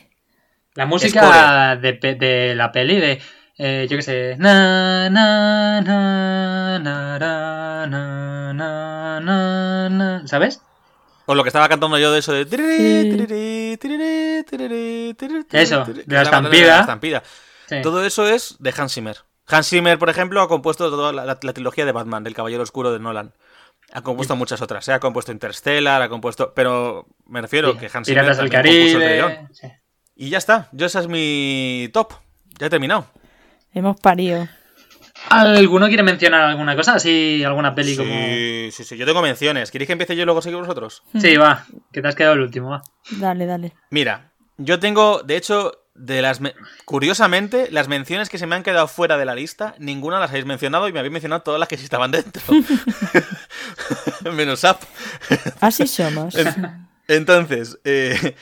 La 0.75 0.85
música 0.87 1.77
de, 1.77 1.95
pe- 1.95 2.15
de 2.15 2.55
la 2.55 2.71
peli 2.73 2.97
de, 3.01 3.23
eh, 3.57 3.87
yo 3.91 3.97
qué 3.97 4.03
sé, 4.03 4.37
na, 4.39 5.09
na, 5.09 5.81
na, 5.81 6.79
na, 6.79 7.19
ra, 7.19 7.87
na, 7.87 8.53
na, 8.53 9.21
na, 9.21 9.89
na, 9.89 10.27
¿sabes? 10.27 10.61
O 11.31 11.35
lo 11.35 11.43
que 11.43 11.51
estaba 11.51 11.69
cantando 11.69 11.99
yo 11.99 12.11
de 12.11 12.21
eso 12.21 12.33
de... 12.33 12.47
Eso, 15.53 15.85
de 15.85 16.05
la 16.07 16.23
estampida. 16.23 16.67
la 16.77 16.81
estampida. 16.81 17.23
Sí. 17.69 17.77
Todo 17.83 18.05
eso 18.05 18.27
es 18.27 18.57
de 18.59 18.73
Hans 18.77 18.95
Zimmer. 18.95 19.19
Hans 19.47 19.69
Zimmer, 19.69 19.99
por 19.99 20.09
ejemplo, 20.09 20.41
ha 20.41 20.49
compuesto 20.49 20.89
toda 20.91 21.13
la, 21.13 21.25
la- 21.27 21.39
la 21.41 21.53
trilogía 21.53 21.85
de 21.85 21.93
Batman, 21.93 22.25
del 22.25 22.35
Caballero 22.35 22.63
Oscuro 22.63 22.93
de 22.93 22.99
Nolan. 22.99 23.35
Ha 23.93 24.01
compuesto 24.03 24.37
muchas 24.37 24.61
otras, 24.63 24.89
¿eh? 24.89 24.93
ha 24.93 25.01
compuesto 25.01 25.31
Interstellar, 25.33 26.01
ha 26.03 26.09
compuesto... 26.09 26.53
Pero 26.55 27.07
me 27.27 27.41
refiero 27.43 27.77
que 27.77 27.91
Hans 27.93 28.07
Zimmer 28.07 28.25
Piratas 28.25 28.39
del 28.39 28.51
Caribe. 28.51 29.49
Sí. 29.53 29.69
Y 30.17 30.31
ya 30.31 30.39
está, 30.39 30.69
yo 30.73 30.87
ese 30.87 31.01
es 31.01 31.09
mi 31.09 31.91
top. 31.93 32.13
Ya 32.59 32.67
he 32.67 32.71
terminado. 32.71 33.07
Hemos 33.73 34.01
parido. 34.01 34.49
¿Alguno 35.31 35.89
quiere 35.89 36.03
mencionar 36.03 36.43
alguna 36.43 36.75
cosa? 36.77 36.95
Así, 36.95 37.43
alguna 37.45 37.75
peli 37.75 37.97
como. 37.97 38.11
Sí, 38.11 38.69
sí, 38.73 38.85
sí, 38.85 38.97
yo 38.97 39.07
tengo 39.07 39.23
menciones. 39.23 39.71
¿Queréis 39.71 39.87
que 39.87 39.93
empiece 39.93 40.17
yo 40.17 40.23
y 40.23 40.25
luego 40.25 40.43
sigue 40.43 40.57
vosotros? 40.57 41.03
Sí, 41.21 41.37
va, 41.37 41.67
que 41.93 42.03
te 42.03 42.09
has 42.09 42.15
quedado 42.15 42.35
el 42.35 42.41
último, 42.41 42.71
va. 42.71 42.83
Dale, 43.11 43.47
dale. 43.47 43.73
Mira, 43.91 44.33
yo 44.57 44.79
tengo, 44.79 45.23
de 45.23 45.37
hecho, 45.37 45.73
de 45.95 46.23
las 46.23 46.41
me- 46.41 46.55
curiosamente, 46.85 47.69
las 47.71 47.89
menciones 47.89 48.29
que 48.29 48.39
se 48.39 48.47
me 48.47 48.55
han 48.57 48.63
quedado 48.63 48.89
fuera 48.89 49.17
de 49.19 49.25
la 49.25 49.35
lista, 49.35 49.75
ninguna 49.79 50.21
las 50.21 50.31
habéis 50.31 50.47
mencionado 50.47 50.89
y 50.89 50.93
me 50.93 50.99
habéis 51.01 51.13
mencionado 51.13 51.43
todas 51.43 51.59
las 51.61 51.69
que 51.69 51.77
sí 51.77 51.85
estaban 51.85 52.11
dentro. 52.11 52.43
Menos 54.33 54.65
Up. 54.65 54.79
Así 55.61 55.87
somos. 55.87 56.35
Entonces, 57.07 57.79
eh, 57.85 58.35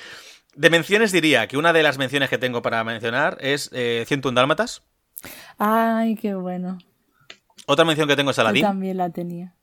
de 0.54 0.70
menciones 0.70 1.12
diría 1.12 1.46
que 1.46 1.56
una 1.56 1.72
de 1.72 1.82
las 1.82 1.98
menciones 1.98 2.28
que 2.30 2.38
tengo 2.38 2.62
para 2.62 2.82
mencionar 2.84 3.38
es 3.40 3.70
eh, 3.72 4.04
101 4.06 4.34
Dálmatas. 4.34 4.82
Ay, 5.58 6.16
qué 6.16 6.34
bueno. 6.34 6.78
Otra 7.66 7.84
mención 7.84 8.06
que 8.08 8.16
tengo 8.16 8.30
es 8.30 8.36
Yo 8.36 8.42
Aladdin. 8.42 8.62
también 8.62 8.96
la 8.96 9.10
tenía. 9.10 9.54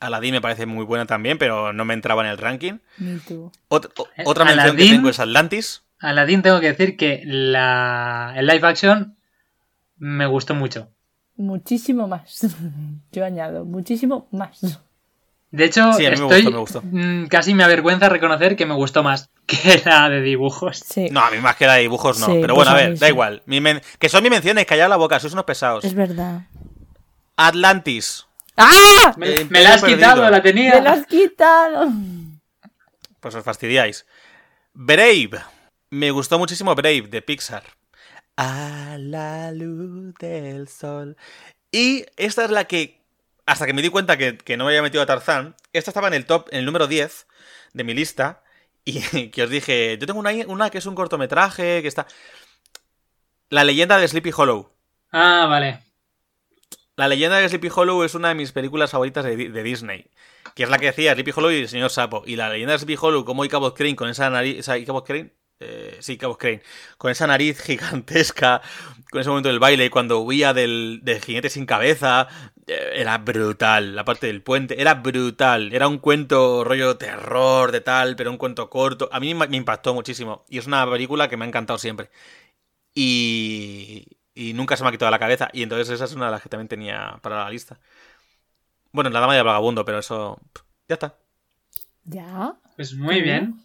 Aladdin 0.00 0.32
me 0.32 0.40
parece 0.40 0.64
muy 0.66 0.84
buena 0.84 1.04
también, 1.06 1.36
pero 1.36 1.72
no 1.72 1.84
me 1.84 1.94
entraba 1.94 2.22
en 2.24 2.30
el 2.30 2.38
ranking. 2.38 2.78
Ni 2.98 3.18
tú. 3.18 3.52
Ot- 3.68 3.90
o- 3.98 4.08
otra 4.24 4.44
mención 4.44 4.76
que 4.76 4.86
tengo 4.88 5.08
es 5.10 5.20
Atlantis. 5.20 5.82
Aladdin 5.98 6.40
tengo 6.42 6.60
que 6.60 6.68
decir 6.68 6.96
que 6.96 7.22
la... 7.26 8.32
el 8.36 8.46
live 8.46 8.66
action 8.66 9.16
me 9.98 10.26
gustó 10.26 10.54
mucho. 10.54 10.88
Muchísimo 11.36 12.08
más. 12.08 12.46
Yo 13.12 13.24
añado, 13.24 13.64
muchísimo 13.66 14.26
más. 14.30 14.80
De 15.50 15.64
hecho, 15.64 15.92
Sí, 15.94 16.06
a 16.06 16.10
mí 16.12 16.16
me 16.16 16.22
estoy 16.22 16.42
gustó, 16.42 16.50
me 16.50 16.58
gustó. 16.58 16.82
mm, 16.84 17.26
casi 17.26 17.54
me 17.54 17.64
avergüenza 17.64 18.08
reconocer 18.08 18.56
que 18.56 18.64
me 18.66 18.74
gustó 18.74 19.02
más 19.02 19.28
que 19.50 19.82
la 19.84 20.08
de 20.08 20.20
dibujos. 20.22 20.78
Sí, 20.78 21.08
No, 21.10 21.20
a 21.20 21.30
mí 21.30 21.38
más 21.38 21.56
que 21.56 21.66
la 21.66 21.74
de 21.74 21.82
dibujos 21.82 22.18
no. 22.20 22.26
Sí, 22.26 22.38
pero 22.40 22.54
pues 22.54 22.68
bueno, 22.68 22.70
a 22.70 22.84
a 22.84 22.88
ver, 22.88 22.98
da 22.98 23.08
igual. 23.08 23.42
Mi 23.46 23.60
men- 23.60 23.82
Que 23.98 24.08
son 24.08 24.22
mis 24.22 24.30
menciones, 24.30 24.64
callad 24.66 24.88
la 24.88 24.96
boca, 24.96 25.18
sois 25.20 25.32
unos 25.32 25.44
pesados. 25.44 25.84
es 25.84 25.94
verdad. 25.94 26.42
Atlantis. 27.36 28.26
¡Ah! 28.56 29.14
Me, 29.16 29.28
Eh, 29.40 29.46
me 29.48 29.62
la 29.62 29.74
has 29.74 29.80
perdido. 29.80 29.98
quitado, 29.98 30.30
la 30.30 30.42
tenía. 30.42 30.74
¡Me 30.74 30.82
lo 30.82 30.90
has 30.90 31.06
quitado! 31.06 31.88
Pues 33.20 33.34
os 33.34 33.44
fastidiáis. 33.44 34.06
Brave. 34.74 35.30
Me 35.90 36.10
gustó 36.10 36.38
muchísimo 36.38 36.74
Brave 36.74 37.02
de 37.08 37.22
Pixar. 37.22 37.62
A 38.36 38.96
la 38.98 39.50
luz 39.52 40.14
del 40.18 40.68
sol. 40.68 41.16
Y 41.72 42.04
esta 42.16 42.44
es 42.44 42.50
la 42.50 42.64
que, 42.64 43.00
hasta 43.46 43.66
que 43.66 43.72
me 43.72 43.82
di 43.82 43.88
cuenta 43.88 44.16
que, 44.16 44.36
que 44.38 44.56
no 44.56 44.64
me 44.64 44.70
había 44.70 44.82
metido 44.82 45.02
a 45.02 45.06
Tarzán, 45.06 45.56
esta 45.72 45.90
estaba 45.90 46.08
en 46.08 46.14
el 46.14 46.26
top, 46.26 46.48
en 46.50 46.60
el 46.60 46.64
número 46.64 46.86
10 46.86 47.26
de 47.72 47.84
mi 47.84 47.94
lista. 47.94 48.42
Y 49.12 49.30
que 49.30 49.42
os 49.44 49.50
dije, 49.50 49.96
yo 50.00 50.06
tengo 50.06 50.20
una, 50.20 50.30
una 50.46 50.70
que 50.70 50.78
es 50.78 50.86
un 50.86 50.94
cortometraje, 50.94 51.82
que 51.82 51.88
está... 51.88 52.06
La 53.48 53.64
leyenda 53.64 53.98
de 53.98 54.06
Sleepy 54.08 54.30
Hollow. 54.36 54.72
Ah, 55.12 55.46
vale. 55.48 55.80
La 56.96 57.08
leyenda 57.08 57.38
de 57.38 57.48
Sleepy 57.48 57.68
Hollow 57.74 58.04
es 58.04 58.14
una 58.14 58.28
de 58.28 58.34
mis 58.34 58.52
películas 58.52 58.90
favoritas 58.90 59.24
de, 59.24 59.36
Di- 59.36 59.48
de 59.48 59.62
Disney. 59.62 60.10
Que 60.54 60.64
es 60.64 60.70
la 60.70 60.78
que 60.78 60.86
decía 60.86 61.14
Sleepy 61.14 61.32
Hollow 61.34 61.50
y 61.50 61.56
el 61.60 61.68
señor 61.68 61.90
Sapo. 61.90 62.22
Y 62.26 62.36
la 62.36 62.48
leyenda 62.50 62.72
de 62.74 62.78
Sleepy 62.78 62.98
Hollow, 63.00 63.24
como 63.24 63.44
Ichabod 63.44 63.74
Crane 63.74 63.96
con 63.96 64.08
esa 64.08 64.30
nariz. 64.30 64.58
¿Esa 64.58 64.78
Ichabod 64.78 65.04
Crane? 65.04 65.32
Eh, 65.58 65.96
sí, 66.00 66.12
Ichabod 66.12 66.36
Crane. 66.36 66.62
Con 66.98 67.10
esa 67.10 67.26
nariz 67.26 67.60
gigantesca. 67.64 68.60
Con 69.10 69.20
ese 69.20 69.30
momento 69.30 69.48
del 69.48 69.58
baile. 69.58 69.90
Cuando 69.90 70.20
huía 70.20 70.52
del, 70.54 71.00
del 71.02 71.20
jinete 71.22 71.50
sin 71.50 71.66
cabeza. 71.66 72.28
Era 72.70 73.18
brutal. 73.18 73.94
La 73.96 74.04
parte 74.04 74.26
del 74.26 74.42
puente. 74.42 74.80
Era 74.80 74.94
brutal. 74.94 75.72
Era 75.72 75.88
un 75.88 75.98
cuento 75.98 76.64
rollo 76.64 76.96
terror 76.96 77.72
de 77.72 77.80
tal. 77.80 78.16
Pero 78.16 78.30
un 78.30 78.36
cuento 78.38 78.70
corto. 78.70 79.08
A 79.12 79.20
mí 79.20 79.34
me 79.34 79.56
impactó 79.56 79.94
muchísimo. 79.94 80.44
Y 80.48 80.58
es 80.58 80.66
una 80.66 80.88
película 80.88 81.28
que 81.28 81.36
me 81.36 81.44
ha 81.44 81.48
encantado 81.48 81.78
siempre. 81.78 82.10
Y, 82.94 84.06
y 84.34 84.52
nunca 84.54 84.76
se 84.76 84.82
me 84.82 84.88
ha 84.88 84.92
quitado 84.92 85.08
de 85.08 85.12
la 85.12 85.18
cabeza. 85.18 85.48
Y 85.52 85.62
entonces 85.62 85.88
esa 85.90 86.04
es 86.04 86.14
una 86.14 86.26
de 86.26 86.32
las 86.32 86.42
que 86.42 86.48
también 86.48 86.68
tenía 86.68 87.18
para 87.22 87.44
la 87.44 87.50
lista. 87.50 87.78
Bueno, 88.92 89.10
la 89.10 89.20
dama 89.20 89.34
del 89.34 89.44
vagabundo, 89.44 89.84
pero 89.84 89.98
eso. 89.98 90.38
Ya 90.88 90.94
está. 90.94 91.14
¿Ya? 92.04 92.54
Pues 92.76 92.94
muy 92.94 93.20
bien. 93.20 93.60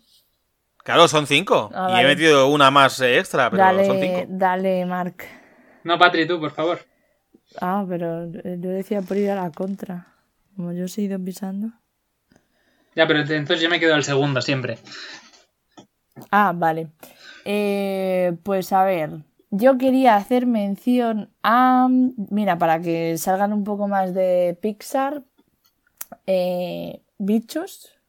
Claro, 0.84 1.08
son 1.08 1.26
cinco. 1.26 1.72
Ah, 1.74 1.88
y 1.90 1.94
vale. 1.94 2.04
he 2.04 2.08
metido 2.08 2.48
una 2.48 2.70
más 2.70 3.00
eh, 3.02 3.18
extra, 3.18 3.50
pero 3.50 3.86
son 3.86 4.00
cinco. 4.00 4.26
dale, 4.28 4.86
Mark. 4.86 5.16
No, 5.84 5.98
Patri, 5.98 6.28
tú, 6.28 6.40
por 6.40 6.52
favor. 6.52 6.80
Ah, 7.62 7.86
pero 7.88 8.30
yo 8.32 8.70
decía 8.70 9.02
por 9.02 9.18
ir 9.18 9.30
a 9.32 9.36
la 9.36 9.52
contra. 9.52 10.08
Como 10.56 10.72
yo 10.74 10.86
os 10.86 10.98
he 10.98 11.04
ido 11.04 11.20
pisando. 11.24 11.72
Ya, 12.96 13.08
pero 13.08 13.20
entonces 13.22 13.62
yo 13.62 13.70
me 13.70 13.80
quedo 13.80 13.94
al 13.96 14.04
segundo 14.04 14.42
siempre. 14.42 14.78
Ah, 16.32 16.54
vale. 16.56 16.88
Eh, 17.44 18.34
pues 18.44 18.72
a 18.74 18.84
ver, 18.86 19.12
yo 19.52 19.78
quería 19.78 20.16
hacer 20.16 20.46
mención 20.48 21.30
a... 21.44 21.88
Mira, 21.90 22.58
para 22.58 22.80
que 22.82 23.18
salgan 23.18 23.52
un 23.54 23.64
poco 23.66 23.88
más 23.88 24.14
de 24.14 24.58
Pixar. 24.62 25.24
eh, 26.28 27.02
bichos. 27.18 27.92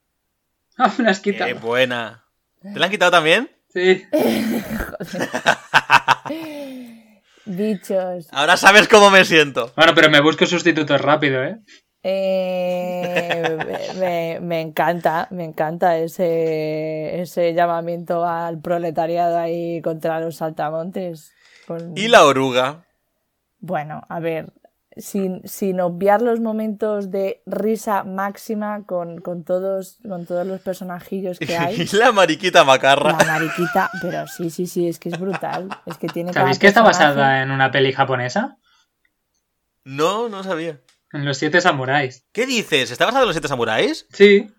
Ah, 0.79 0.93
me 0.99 1.05
la 1.05 1.11
has 1.13 1.21
Qué 1.21 1.33
quitado. 1.33 1.59
buena. 1.59 2.27
¿Te 2.61 2.79
la 2.79 2.85
han 2.85 2.91
quitado 2.93 3.11
también? 3.13 3.51
Sí. 3.73 4.05
Bichos. 7.47 8.29
Ahora 8.33 8.57
sabes 8.57 8.89
cómo 8.89 9.11
me 9.11 9.25
siento. 9.25 9.73
Bueno, 9.77 9.93
pero 9.95 10.11
me 10.11 10.21
busco 10.21 10.47
sustitutos 10.47 11.01
rápido, 11.01 11.43
¿eh? 11.45 11.57
Eh, 12.03 13.57
me, 13.99 14.39
me 14.41 14.61
encanta, 14.61 15.29
me 15.31 15.45
encanta 15.45 15.97
ese, 15.99 17.21
ese 17.21 17.55
llamamiento 17.55 18.25
al 18.25 18.61
proletariado 18.61 19.39
ahí 19.39 19.81
contra 19.83 20.21
los 20.21 20.37
saltamontes. 20.37 21.33
Con- 21.67 21.97
Y 21.97 22.09
la 22.09 22.25
oruga. 22.25 22.85
Bueno, 23.59 24.03
a 24.09 24.21
ver, 24.21 24.53
sin, 24.97 25.47
sin 25.47 25.81
obviar 25.81 26.23
los 26.23 26.41
momentos 26.41 27.11
de 27.11 27.43
risa 27.47 28.05
máxima 28.05 28.85
con, 28.87 29.21
con 29.21 29.45
todos, 29.45 29.99
con 30.09 30.25
todos 30.27 30.47
los 30.47 30.61
personajillos 30.61 31.39
que 31.39 31.57
hay. 31.57 31.83
Y 31.83 31.87
la 31.97 32.13
mariquita 32.13 32.65
macarra. 32.65 33.17
La 33.19 33.25
mariquita, 33.25 33.91
pero 34.01 34.27
sí, 34.27 34.51
sí, 34.51 34.67
sí, 34.67 34.89
es 34.89 34.99
que 34.99 35.11
es 35.11 35.21
brutal. 35.21 35.69
Es 35.85 35.99
que 35.99 36.09
tiene 36.09 36.33
¿Sabéis 36.33 36.59
que 36.59 36.67
está 36.67 36.83
basada 36.83 37.43
en 37.43 37.51
una 37.51 37.71
peli 37.71 37.93
japonesa? 37.93 38.57
No, 39.85 40.29
no 40.29 40.43
sabía. 40.43 40.81
En 41.13 41.25
Los 41.25 41.39
Siete 41.39 41.61
Samuráis. 41.61 42.27
¿Qué 42.33 42.47
dices? 42.47 42.91
¿Está 42.91 43.05
basado 43.05 43.25
en 43.25 43.29
los 43.29 43.35
siete 43.35 43.49
samuráis? 43.49 44.07
Sí. 44.13 44.51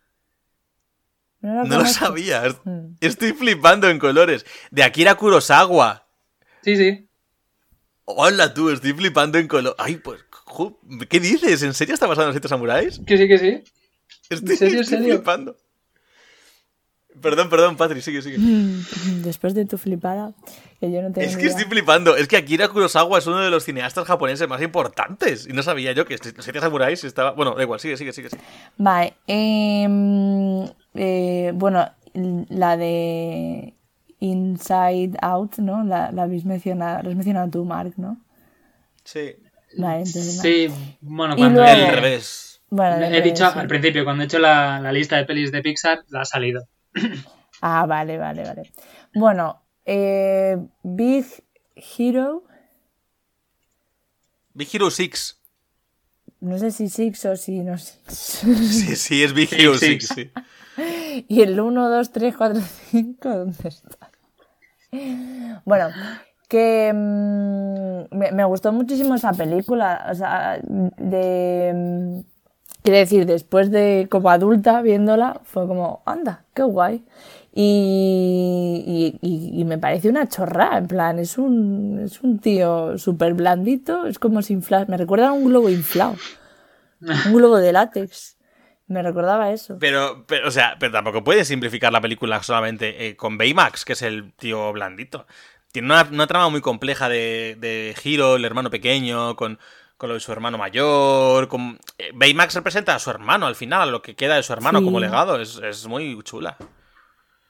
No 1.42 1.56
lo 1.56 1.64
No 1.66 1.80
lo 1.80 1.86
sabía. 1.86 2.44
Mm. 2.64 2.96
Estoy 3.02 3.34
flipando 3.34 3.90
en 3.90 4.00
colores. 4.00 4.46
De 4.72 4.84
Akira 4.84 5.16
Kurosawa. 5.16 6.08
Sí, 6.62 6.78
sí. 6.78 7.08
Hola 8.06 8.54
tú, 8.54 8.70
estoy 8.70 8.94
flipando 8.94 9.38
en 9.38 9.50
color. 9.50 9.76
Ay, 9.78 9.98
pues, 9.98 10.24
¿qué 11.10 11.20
dices? 11.20 11.64
¿En 11.64 11.74
serio 11.74 11.94
está 11.94 12.08
basado 12.08 12.24
en 12.26 12.28
los 12.30 12.36
siete 12.36 12.48
samuráis? 12.48 13.00
Que 13.06 13.18
sí, 13.18 13.28
que 13.28 13.38
sí. 13.38 13.64
Estoy, 14.30 14.56
serio, 14.58 14.76
en 14.78 14.82
estoy 14.84 14.98
serio? 15.00 15.16
flipando. 15.16 15.56
Perdón, 17.22 17.50
perdón, 17.50 17.78
Patri, 17.78 18.02
sigue, 18.02 18.22
sigue. 18.22 18.38
Mm, 18.38 19.24
Después 19.24 19.56
de 19.56 19.66
tu 19.66 19.78
flipada, 19.80 20.34
que 20.80 20.92
yo 20.92 21.02
no 21.02 21.12
tengo 21.12 21.28
Es 21.28 21.36
que 21.36 21.44
idea. 21.44 21.52
estoy 21.52 21.66
flipando. 21.66 22.16
Es 22.16 22.28
que 22.28 22.38
Akira 22.38 22.68
Kurosawa 22.68 23.18
es 23.18 23.26
uno 23.26 23.40
de 23.40 23.50
los 23.50 23.64
cineastas 23.64 24.06
japoneses 24.06 24.48
más 24.48 24.62
importantes. 24.62 25.48
Y 25.48 25.54
no 25.54 25.64
sabía 25.64 25.94
yo 25.94 26.06
que 26.06 26.16
los 26.18 26.44
siete 26.46 26.60
samuráis 26.60 27.04
estaba. 27.04 27.32
Bueno, 27.32 27.56
da 27.56 27.64
igual, 27.64 27.80
sigue, 27.80 27.98
sigue, 27.98 28.14
sigue. 28.14 28.30
sigue. 28.30 28.42
Vale, 28.78 29.16
em, 29.26 30.64
eh, 30.94 31.52
bueno, 31.56 31.90
la 32.50 32.78
de 32.78 33.74
Inside 34.20 35.18
Out, 35.22 35.58
¿no? 35.58 35.84
La, 35.84 36.12
la 36.12 36.24
habéis 36.24 36.46
mencionado, 36.46 37.02
la 37.02 37.10
has 37.10 37.16
mencionado 37.16 37.50
tú, 37.50 37.66
Mark, 37.66 37.94
¿no? 37.98 38.22
Sí. 39.04 39.36
Vale, 39.78 39.98
entonces, 39.98 40.38
vale. 40.38 40.50
Sí, 40.70 40.74
bueno, 41.02 41.36
cuando 41.36 41.62
luego- 41.62 41.88
El 41.88 41.96
revés. 41.96 42.62
Bueno, 42.70 42.98
he 42.98 43.10
del 43.10 43.24
dicho 43.24 43.44
revés, 43.44 43.54
sí. 43.54 43.60
al 43.60 43.68
principio, 43.68 44.04
cuando 44.04 44.24
he 44.24 44.26
hecho 44.26 44.40
la, 44.40 44.80
la 44.82 44.92
lista 44.92 45.16
de 45.18 45.26
pelis 45.26 45.52
de 45.52 45.62
Pixar, 45.62 46.04
la 46.10 46.22
ha 46.22 46.26
salido. 46.26 46.68
Ah, 47.60 47.88
vale, 47.88 48.20
vale, 48.20 48.44
vale. 48.44 48.72
Bueno, 49.16 49.64
eh, 49.84 50.58
Big 50.84 51.26
Hero, 51.98 52.44
Big 54.54 54.68
Hero 54.74 54.92
6. 54.92 55.40
no 56.42 56.58
sé 56.60 56.70
si 56.70 56.88
Six 56.88 57.26
o 57.26 57.36
si 57.36 57.60
no 57.62 57.78
sé. 57.80 57.96
Sí, 58.10 58.96
sí, 58.96 59.24
es 59.24 59.34
Big 59.34 59.50
Hero 59.54 59.76
Six. 59.78 60.08
6. 60.14 60.14
Sí. 60.16 60.32
Y 61.28 61.42
el 61.42 61.60
1, 61.60 61.90
2, 61.90 62.12
3, 62.12 62.36
4, 62.38 62.62
5, 62.92 63.30
¿dónde 63.30 63.68
está? 63.70 64.12
Bueno, 65.66 65.90
que 66.48 66.92
mm, 66.94 68.16
me, 68.16 68.44
gustó 68.46 68.72
muchísimo 68.72 69.16
esa 69.16 69.34
película. 69.34 70.08
O 70.12 70.16
sea, 70.16 70.60
de. 70.64 71.74
mm, 71.76 72.38
Quiero 72.88 73.00
decir, 73.00 73.26
después 73.26 73.70
de 73.70 74.08
como 74.10 74.30
adulta 74.30 74.82
viéndola, 74.82 75.42
fue 75.44 75.68
como, 75.68 76.04
anda, 76.06 76.46
qué 76.54 76.64
guay. 76.64 77.04
Y, 77.54 79.20
y- 79.22 79.66
me 79.66 79.78
parece 79.78 80.08
una 80.08 80.30
chorra, 80.30 80.78
en 80.78 80.88
plan, 80.88 81.20
es 81.20 81.38
un, 81.38 82.00
es 82.06 82.22
un 82.22 82.40
tío 82.40 82.98
súper 82.98 83.34
blandito, 83.34 84.06
es 84.06 84.20
como 84.20 84.42
si 84.42 84.56
me 84.88 84.96
recuerda 84.96 85.30
a 85.30 85.32
un 85.34 85.44
globo 85.44 85.70
inflado, 85.70 86.16
un 87.02 87.34
globo 87.34 87.58
de 87.58 87.74
látex, 87.74 88.38
me 88.88 89.04
recordaba 89.04 89.52
eso. 89.52 89.78
Pero, 89.80 90.24
pero, 90.26 90.48
o 90.48 90.52
sea, 90.52 90.78
pero 90.80 90.94
tampoco 90.94 91.26
puedes 91.26 91.50
simplificar 91.50 91.92
la 91.92 92.00
película 92.00 92.42
solamente 92.42 93.08
eh, 93.08 93.18
con 93.18 93.38
Baymax, 93.38 93.84
que 93.84 93.94
es 93.94 94.02
el 94.02 94.32
tío 94.32 94.72
blandito. 94.72 95.28
Tiene 95.72 95.88
una, 95.88 96.08
una 96.12 96.28
trama 96.28 96.50
muy 96.50 96.62
compleja 96.62 97.10
de, 97.10 97.58
de 97.60 97.96
Hiro, 98.04 98.36
el 98.36 98.46
hermano 98.46 98.70
pequeño, 98.70 99.36
con, 99.36 99.60
con 99.98 100.10
lo 100.10 100.16
de 100.16 100.20
su 100.22 100.32
hermano 100.32 100.58
mayor. 100.58 101.48
Con... 101.48 101.80
eh, 101.98 102.12
Baymax 102.14 102.56
representa 102.56 102.96
a 102.96 103.00
su 103.00 103.10
hermano 103.10 103.46
al 103.46 103.56
final, 103.56 103.82
a 103.90 103.92
lo 103.92 104.02
que 104.02 104.16
queda 104.16 104.36
de 104.36 104.44
su 104.44 104.54
hermano 104.54 104.80
Sí. 104.80 104.86
como 104.86 105.00
legado. 105.00 105.40
Es, 105.40 105.58
es 105.64 105.88
muy 105.88 106.18
chula. 106.24 106.58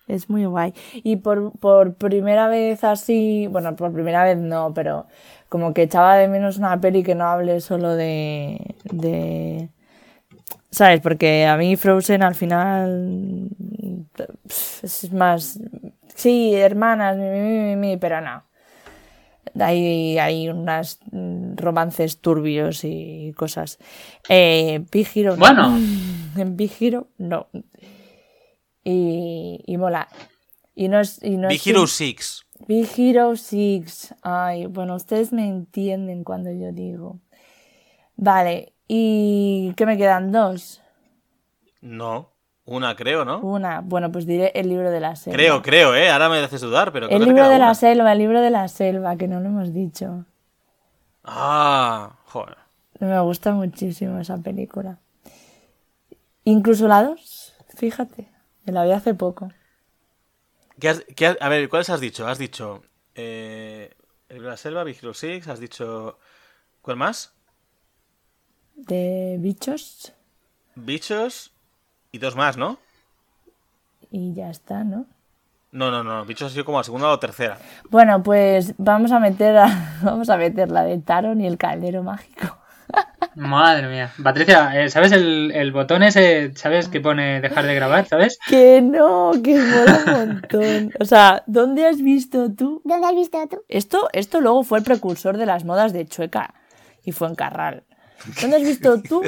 Es 0.07 0.29
muy 0.29 0.45
guay. 0.45 0.73
Y 0.93 1.17
por, 1.17 1.51
por 1.59 1.95
primera 1.95 2.47
vez 2.47 2.83
así, 2.83 3.47
bueno, 3.47 3.75
por 3.75 3.91
primera 3.93 4.23
vez 4.23 4.37
no, 4.37 4.73
pero 4.73 5.05
como 5.49 5.73
que 5.73 5.83
echaba 5.83 6.15
de 6.15 6.27
menos 6.29 6.57
una 6.57 6.79
peli 6.79 7.03
que 7.03 7.13
no 7.15 7.25
hable 7.25 7.59
solo 7.61 7.93
de, 7.95 8.75
de... 8.85 9.69
¿Sabes? 10.71 11.01
Porque 11.01 11.45
a 11.45 11.57
mí 11.57 11.75
Frozen 11.75 12.23
al 12.23 12.35
final 12.35 13.49
es 14.83 15.11
más... 15.11 15.59
Sí, 16.17 16.55
hermanas, 16.55 17.15
mi, 17.15 17.25
mi, 17.29 17.39
mi, 17.39 17.59
mi, 17.63 17.75
mi, 17.75 17.97
pero 17.97 18.21
no. 18.21 18.43
Hay, 19.59 20.17
hay 20.17 20.49
unos 20.49 20.99
romances 21.55 22.19
turbios 22.21 22.83
y 22.83 23.33
cosas. 23.37 23.77
Eh, 24.27 24.83
Big 24.91 25.07
Hero 25.15 25.31
no. 25.33 25.39
Bueno. 25.39 25.77
En 26.37 26.55
Big 26.57 26.71
Hero 26.79 27.07
no. 27.17 27.47
Y, 28.83 29.63
y 29.65 29.77
mola. 29.77 30.07
Y 30.75 30.87
no 30.87 30.99
es, 30.99 31.21
y 31.23 31.37
no 31.37 31.47
Big 31.49 31.57
es 31.61 31.67
Hero 31.67 31.81
un- 31.81 31.87
6. 31.87 32.45
Big 32.67 32.87
Hero 32.97 33.35
6. 33.35 34.13
Ay, 34.21 34.65
bueno, 34.67 34.95
ustedes 34.95 35.31
me 35.33 35.47
entienden 35.47 36.23
cuando 36.23 36.51
yo 36.51 36.71
digo. 36.71 37.19
Vale, 38.15 38.73
¿y 38.87 39.73
qué 39.75 39.85
me 39.85 39.97
quedan? 39.97 40.31
Dos. 40.31 40.81
No, 41.81 42.33
una 42.67 42.95
creo, 42.95 43.25
¿no? 43.25 43.39
Una. 43.39 43.81
Bueno, 43.81 44.11
pues 44.11 44.25
diré 44.27 44.51
el 44.53 44.69
libro 44.69 44.91
de 44.91 44.99
la 44.99 45.15
selva. 45.15 45.35
Creo, 45.35 45.61
creo, 45.63 45.95
¿eh? 45.95 46.09
Ahora 46.09 46.29
me 46.29 46.37
haces 46.37 46.61
dudar, 46.61 46.91
pero 46.91 47.07
creo 47.07 47.17
El 47.17 47.25
libro 47.25 47.49
de 47.49 47.57
la 47.57 47.65
una. 47.65 47.73
selva, 47.75 48.11
el 48.11 48.19
libro 48.19 48.41
de 48.41 48.49
la 48.51 48.67
selva, 48.67 49.15
que 49.15 49.27
no 49.27 49.39
lo 49.39 49.47
hemos 49.47 49.73
dicho. 49.73 50.25
Ah, 51.23 52.17
joder. 52.25 52.57
Me 52.99 53.19
gusta 53.21 53.53
muchísimo 53.53 54.19
esa 54.19 54.37
película. 54.37 54.99
Incluso 56.43 56.87
la 56.87 57.03
2, 57.03 57.53
fíjate, 57.75 58.29
me 58.65 58.71
la 58.73 58.85
vi 58.85 58.91
hace 58.91 59.13
poco. 59.13 59.49
¿Qué 60.79 60.89
has- 60.89 61.03
qué 61.15 61.27
has- 61.27 61.37
a 61.41 61.49
ver, 61.49 61.67
¿cuáles 61.69 61.89
has 61.89 61.99
dicho? 61.99 62.27
Has 62.27 62.37
dicho 62.37 62.83
eh, 63.15 63.93
El 64.29 64.43
de 64.43 64.47
la 64.49 64.57
selva, 64.57 64.83
Big 64.83 64.97
Hero 65.01 65.13
6, 65.13 65.47
has 65.47 65.59
dicho... 65.59 66.19
¿Cuál 66.81 66.97
más? 66.97 67.33
De 68.75 69.37
bichos 69.39 70.13
Bichos 70.75 71.51
y 72.11 72.17
dos 72.19 72.35
más, 72.35 72.57
¿no? 72.57 72.77
y 74.09 74.33
ya 74.33 74.49
está, 74.49 74.83
¿no? 74.85 75.05
No, 75.73 75.91
no, 75.91 76.01
no, 76.03 76.23
bichos 76.25 76.49
ha 76.49 76.53
sido 76.53 76.63
como 76.63 76.77
la 76.77 76.83
segunda 76.85 77.09
o 77.09 77.19
tercera. 77.19 77.57
Bueno, 77.89 78.23
pues 78.23 78.73
vamos 78.77 79.11
a 79.11 79.19
meter 79.19 79.57
a- 79.57 79.99
vamos 80.01 80.29
a 80.29 80.37
meter 80.37 80.71
la 80.71 80.83
de 80.83 80.97
Taron 80.99 81.41
y 81.41 81.45
el 81.47 81.57
caldero 81.57 82.03
mágico. 82.03 82.57
Madre 83.35 83.87
mía. 83.89 84.11
Patricia, 84.23 84.71
eh, 84.81 84.89
¿sabes 84.89 85.11
el, 85.11 85.51
el 85.53 85.71
botón 85.73 86.03
ese? 86.03 86.53
¿Sabes 86.55 86.87
que 86.87 87.01
pone 87.01 87.41
dejar 87.41 87.65
de 87.65 87.75
grabar? 87.75 88.07
¿Sabes? 88.07 88.39
Que 88.47 88.81
no, 88.81 89.33
que 89.43 89.59
mola 89.61 90.03
un 90.05 90.11
montón. 90.13 90.93
O 91.01 91.05
sea, 91.05 91.43
¿dónde 91.45 91.85
has 91.85 92.01
visto 92.01 92.49
tú? 92.53 92.81
¿Dónde 92.85 93.07
has 93.07 93.15
visto 93.15 93.37
tú? 93.49 93.61
Esto, 93.67 94.07
esto 94.13 94.39
luego 94.39 94.63
fue 94.63 94.77
el 94.79 94.85
precursor 94.85 95.35
de 95.37 95.45
las 95.45 95.65
modas 95.65 95.91
de 95.91 96.05
Chueca 96.07 96.53
y 97.03 97.11
fue 97.11 97.27
en 97.27 97.35
Carral. 97.35 97.83
¿Dónde 98.41 98.55
has 98.55 98.63
visto 98.63 99.01
tú 99.07 99.21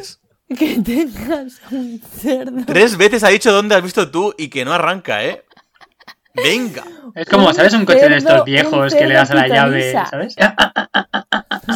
que 0.58 0.82
tengas 0.82 1.62
un 1.72 2.00
cerdo? 2.00 2.66
Tres 2.66 2.98
veces 2.98 3.24
ha 3.24 3.30
dicho 3.30 3.52
dónde 3.52 3.76
has 3.76 3.84
visto 3.84 4.10
tú 4.10 4.34
y 4.38 4.50
que 4.50 4.66
no 4.66 4.74
arranca, 4.74 5.24
¿eh? 5.24 5.44
Venga. 6.34 6.84
Es 7.16 7.28
como, 7.28 7.54
¿sabes? 7.54 7.74
Un 7.74 7.86
coche 7.86 8.08
de 8.08 8.18
estos 8.18 8.46
viejos 8.46 8.94
que 8.94 9.08
le 9.08 9.16
das 9.16 9.32
a 9.32 9.36
la 9.36 9.48
llave. 9.48 9.94
¿sabes? 10.10 10.36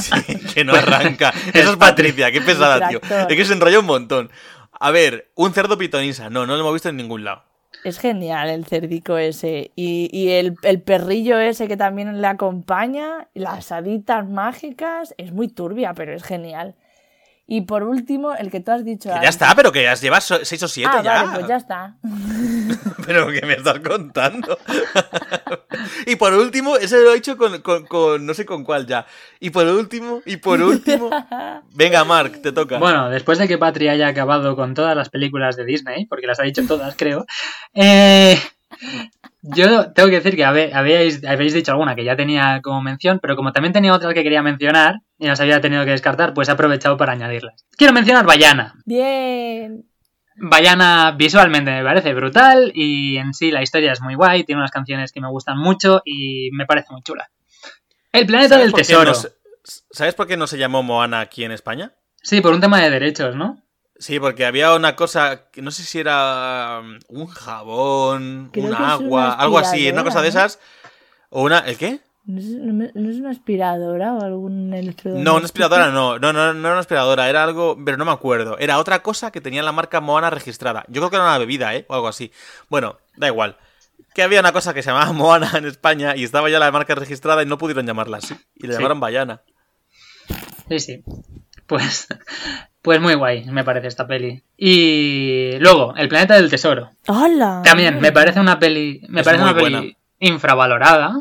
Sí, 0.02 0.40
que 0.56 0.64
no 0.64 0.74
arranca. 0.74 1.32
Eso 1.54 1.72
es 1.72 1.78
Patricia, 1.78 2.32
qué 2.32 2.41
pesada, 2.41 2.88
tío. 2.88 3.00
Es 3.30 3.36
que 3.36 3.45
se 3.45 3.54
enrolla 3.54 3.80
un 3.80 3.86
montón. 3.86 4.32
A 4.80 4.90
ver, 4.90 5.30
un 5.36 5.54
cerdo 5.54 5.78
pitonisa. 5.78 6.30
No, 6.30 6.48
no 6.48 6.56
lo 6.56 6.62
hemos 6.62 6.74
visto 6.74 6.90
en 6.90 6.98
ningún 6.98 7.24
lado. 7.24 7.44
Es 7.84 8.00
genial 8.00 8.50
el 8.50 8.66
cerdico 8.66 9.18
ese. 9.18 9.72
Y, 9.76 10.10
y 10.12 10.32
el, 10.32 10.56
el 10.64 10.82
perrillo 10.82 11.40
ese 11.40 11.68
que 11.68 11.78
también 11.78 12.22
le 12.22 12.28
acompaña. 12.28 13.28
Las 13.36 13.72
haditas 13.72 14.28
mágicas. 14.28 15.14
Es 15.18 15.32
muy 15.32 15.48
turbia, 15.48 15.94
pero 15.94 16.14
es 16.14 16.24
genial. 16.24 16.76
Y 17.45 17.61
por 17.61 17.84
último, 17.84 18.34
el 18.34 18.49
que 18.49 18.61
tú 18.61 18.72
has 18.72 18.86
dicho. 18.86 19.10
Que 19.10 19.20
ya 19.22 19.30
está, 19.30 19.53
pero 19.53 19.72
que 19.72 19.84
ya 19.84 19.94
llevas 19.95 20.24
so- 20.24 20.44
seis 20.45 20.64
o 20.64 20.68
siete 20.70 20.90
Ah, 20.94 21.02
ya. 21.03 21.24
vale, 21.24 21.36
pues 21.40 21.48
ya 21.48 21.56
está. 21.57 21.95
Pero 23.06 23.28
que 23.32 23.45
me 23.45 23.53
estás 23.56 23.80
contando. 23.80 24.57
y 26.07 26.15
por 26.15 26.34
último, 26.34 26.78
ese 26.78 27.02
lo 27.02 27.14
he 27.14 27.18
hecho 27.18 27.36
con, 27.38 27.61
con- 27.61 27.86
con- 27.86 28.26
no 28.26 28.34
sé 28.34 28.45
con 28.45 28.64
cuál 28.64 28.88
ya. 28.88 29.06
Y 29.41 29.49
por 29.49 29.68
último, 29.68 30.22
y 30.26 30.38
por 30.38 30.61
último. 30.61 31.10
Venga, 31.76 32.06
Mark, 32.06 32.41
te 32.41 32.53
toca. 32.53 32.78
Bueno, 32.80 33.10
después 33.10 33.38
de 33.40 33.48
que 33.49 33.57
Patri 33.57 33.90
haya 33.90 34.07
acabado 34.07 34.56
con 34.56 34.74
todas 34.74 34.95
las 34.95 35.10
películas 35.10 35.57
de 35.57 35.65
Disney, 35.65 36.06
porque 36.06 36.28
las 36.28 36.40
ha 36.40 36.44
dicho 36.44 36.65
todas, 36.65 36.95
creo, 36.95 37.26
eh, 37.74 38.40
yo 39.44 39.91
tengo 39.94 40.10
que 40.10 40.15
decir 40.15 40.36
que 40.36 40.45
habéis, 40.45 41.24
habéis 41.26 41.53
dicho 41.53 41.72
alguna 41.72 41.95
que 41.95 42.03
ya 42.03 42.15
tenía 42.15 42.61
como 42.64 42.82
mención, 42.82 43.20
pero 43.22 43.36
como 43.36 43.52
también 43.52 43.74
tenía 43.74 43.94
otras 43.94 44.14
que 44.14 44.24
quería 44.24 44.41
mencionar 44.41 45.02
y 45.20 45.28
las 45.28 45.40
había 45.41 45.60
tenido 45.61 45.84
que 45.86 45.91
descartar, 45.91 46.34
pues 46.34 46.48
he 46.49 46.52
aprovechado 46.53 46.95
para 46.98 47.11
añadirlas. 47.14 47.65
Quiero 47.78 47.94
mencionar 47.94 48.26
Bayana. 48.26 48.74
Bien. 48.86 49.86
Bayana 50.36 51.11
visualmente 51.18 51.72
me 51.72 51.84
parece 51.84 52.14
brutal 52.14 52.72
y 52.74 53.18
en 53.18 53.34
sí 53.34 53.52
la 53.52 53.61
historia 53.61 53.91
es 53.91 54.02
muy 54.02 54.15
guay, 54.15 54.44
tiene 54.45 54.61
unas 54.61 54.72
canciones 54.72 55.11
que 55.11 55.22
me 55.22 55.30
gustan 55.30 55.57
mucho 55.60 56.02
y 56.06 56.49
me 56.53 56.65
parece 56.65 56.88
muy 56.91 57.02
chula. 57.03 57.30
El 58.11 58.26
planeta 58.26 58.56
¿Sabes 58.56 58.72
del 58.72 58.74
tesoro. 58.74 59.10
no 59.10 59.14
se- 59.14 59.32
¿Sabes 59.91 60.14
por 60.15 60.28
qué 60.28 60.36
no 60.38 60.48
se 60.48 60.57
llamó 60.57 60.84
Moana 60.84 61.20
aquí 61.22 61.44
en 61.44 61.52
España? 61.52 61.94
Sí, 62.22 62.41
por 62.41 62.53
un 62.53 62.61
tema 62.61 62.82
de 62.82 62.90
derechos, 62.90 63.36
¿no? 63.36 63.62
Sí, 64.04 64.20
porque 64.20 64.46
había 64.46 64.74
una 64.76 64.98
cosa, 64.98 65.50
que 65.50 65.62
no 65.62 65.72
sé 65.72 65.84
si 65.84 65.98
era 66.00 66.82
um, 66.84 67.00
un 67.08 67.28
jabón, 67.28 68.50
Creo 68.52 68.66
un 68.66 68.74
agua, 68.74 69.32
algo 69.34 69.58
así, 69.58 69.90
una 69.90 70.04
cosa 70.04 70.22
de 70.22 70.28
esas. 70.28 70.60
O 71.30 71.44
una. 71.44 71.60
¿El 71.60 71.78
qué? 71.78 72.02
¿No 72.26 72.40
es, 72.40 72.46
no 72.48 72.74
me- 72.74 72.92
no 72.94 73.10
es 73.10 73.16
una 73.18 73.30
aspiradora 73.32 74.14
o 74.14 74.22
algún 74.22 74.74
electrodoméstico? 74.74 75.32
No, 75.32 75.38
una 75.38 75.46
aspiradora 75.46 75.90
no, 75.92 76.20
no, 76.20 76.34
no, 76.34 76.54
no 76.54 76.60
era 76.60 76.72
una 76.72 76.80
aspiradora, 76.80 77.30
era 77.30 77.44
algo, 77.46 77.78
pero 77.86 77.96
no 77.96 78.04
me 78.04 78.12
acuerdo. 78.12 78.58
Era 78.60 78.78
otra 78.78 79.02
cosa 79.04 79.32
que 79.32 79.40
tenía 79.40 79.64
la 79.64 79.72
marca 79.72 80.02
Moana 80.02 80.30
registrada. 80.30 80.84
Yo 80.90 81.00
creo 81.00 81.10
que 81.10 81.16
era 81.16 81.26
una 81.26 81.38
bebida, 81.38 81.74
¿eh? 81.74 81.86
O 81.88 81.94
algo 81.96 82.10
así. 82.10 82.32
Bueno, 82.70 82.98
da 83.16 83.28
igual. 83.28 83.58
Que 84.14 84.22
había 84.24 84.42
una 84.42 84.52
cosa 84.52 84.74
que 84.74 84.84
se 84.84 84.90
llamaba 84.92 85.14
Moana 85.14 85.52
en 85.56 85.66
España 85.66 86.16
y 86.18 86.26
estaba 86.26 86.50
ya 86.50 86.60
la 86.60 86.72
marca 86.72 86.94
registrada 86.96 87.42
y 87.42 87.46
no 87.46 87.58
pudieron 87.58 87.86
llamarla 87.88 88.18
así. 88.18 88.36
Y 88.56 88.68
Sí. 88.68 88.74
llamaron 88.74 89.00
Bayana. 89.00 89.42
Sí, 90.68 90.80
sí. 90.80 91.04
Pues, 91.68 92.08
pues 92.84 93.02
muy 93.02 93.16
guay, 93.16 93.46
me 93.46 93.64
parece 93.64 93.88
esta 93.88 94.06
peli. 94.06 94.44
Y 94.58 95.58
luego, 95.60 95.96
El 95.98 96.08
planeta 96.10 96.36
del 96.36 96.50
tesoro. 96.52 96.92
¡Hala! 97.08 97.62
También 97.64 98.00
me 98.00 98.12
parece 98.12 98.40
una 98.40 98.60
peli, 98.60 99.02
me 99.10 99.22
Es 99.22 99.26
parece 99.26 99.44
una 99.44 99.56
peli 99.56 99.72
buena. 99.72 99.94
infravalorada, 100.20 101.16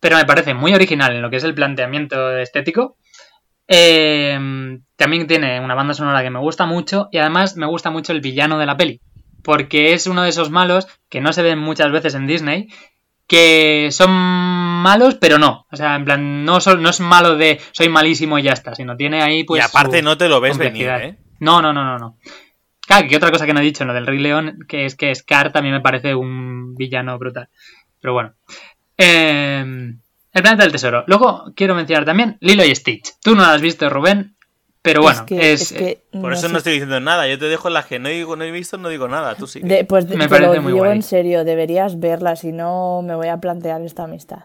pero 0.00 0.16
me 0.16 0.24
parece 0.24 0.54
muy 0.54 0.74
original 0.74 1.14
en 1.14 1.22
lo 1.22 1.30
que 1.30 1.36
es 1.36 1.44
el 1.44 1.54
planteamiento 1.54 2.36
estético. 2.38 2.96
Eh, 3.68 4.78
también 4.96 5.26
tiene 5.26 5.60
una 5.60 5.74
banda 5.74 5.94
sonora 5.94 6.22
que 6.22 6.30
me 6.30 6.38
gusta 6.40 6.66
mucho 6.66 7.08
y 7.12 7.18
además 7.18 7.56
me 7.56 7.66
gusta 7.66 7.90
mucho 7.90 8.12
el 8.12 8.20
villano 8.20 8.58
de 8.58 8.66
la 8.66 8.76
peli, 8.76 9.00
porque 9.42 9.92
es 9.94 10.06
uno 10.06 10.22
de 10.22 10.28
esos 10.30 10.50
malos 10.50 10.86
que 11.08 11.20
no 11.20 11.32
se 11.32 11.42
ven 11.42 11.58
muchas 11.58 11.90
veces 11.90 12.14
en 12.14 12.26
Disney, 12.26 12.68
que 13.26 13.88
son 13.90 14.10
malos, 14.10 15.16
pero 15.20 15.38
no. 15.38 15.66
O 15.70 15.76
sea, 15.76 15.96
en 15.96 16.04
plan, 16.04 16.44
no, 16.44 16.60
son- 16.60 16.82
no 16.82 16.90
es 16.90 17.00
malo 17.00 17.36
de 17.36 17.60
soy 17.72 17.88
malísimo 17.88 18.38
y 18.38 18.42
ya 18.42 18.52
está, 18.52 18.74
sino 18.74 18.96
tiene 18.96 19.22
ahí 19.22 19.44
pues... 19.44 19.60
y 19.60 19.64
aparte 19.64 20.02
no 20.02 20.16
te 20.18 20.28
lo 20.28 20.40
ves 20.40 20.58
venir. 20.58 20.88
¿eh? 20.88 21.18
No, 21.40 21.62
no, 21.62 21.72
no, 21.72 21.84
no, 21.84 21.98
no. 21.98 22.18
Claro, 22.86 23.08
que 23.08 23.16
otra 23.16 23.30
cosa 23.30 23.46
que 23.46 23.54
no 23.54 23.60
he 23.60 23.64
dicho 23.64 23.82
en 23.82 23.88
lo 23.88 23.94
del 23.94 24.06
Rey 24.06 24.18
León, 24.18 24.58
que 24.68 24.84
es 24.84 24.94
que 24.94 25.14
Scar 25.14 25.52
también 25.52 25.74
me 25.74 25.80
parece 25.80 26.14
un 26.14 26.74
villano 26.74 27.18
brutal. 27.18 27.48
Pero 28.00 28.12
bueno. 28.12 28.34
Eh, 28.98 29.60
el 30.32 30.42
planeta 30.42 30.64
del 30.64 30.72
tesoro. 30.72 31.04
Luego 31.06 31.52
quiero 31.56 31.74
mencionar 31.74 32.04
también 32.04 32.36
Lilo 32.40 32.64
y 32.64 32.74
Stitch. 32.74 33.14
Tú 33.22 33.34
no 33.34 33.42
lo 33.42 33.48
has 33.48 33.62
visto, 33.62 33.88
Rubén, 33.88 34.36
pero 34.84 35.00
bueno, 35.00 35.20
es 35.20 35.24
que, 35.26 35.52
es, 35.54 35.62
es 35.62 35.72
que 35.72 36.04
Por 36.20 36.34
eso 36.34 36.46
sé. 36.46 36.52
no 36.52 36.58
estoy 36.58 36.74
diciendo 36.74 37.00
nada. 37.00 37.26
Yo 37.26 37.38
te 37.38 37.46
dejo 37.46 37.70
las 37.70 37.86
que 37.86 37.98
no, 37.98 38.10
digo, 38.10 38.36
no 38.36 38.44
he 38.44 38.50
visto, 38.50 38.76
no 38.76 38.90
digo 38.90 39.08
nada. 39.08 39.34
Tú 39.34 39.46
sí. 39.46 39.62
Pues 39.88 40.06
Me 40.10 40.24
te 40.24 40.28
parece 40.28 40.56
lo 40.56 40.62
muy 40.62 40.72
guay. 40.74 40.92
en 40.92 41.02
serio, 41.02 41.42
deberías 41.42 41.98
verla, 41.98 42.36
si 42.36 42.52
no 42.52 43.00
me 43.00 43.14
voy 43.14 43.28
a 43.28 43.38
plantear 43.38 43.80
esta 43.80 44.04
amistad. 44.04 44.44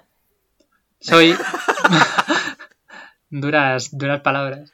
soy... 1.02 1.36
duras, 3.30 3.90
duras 3.92 4.22
palabras. 4.22 4.72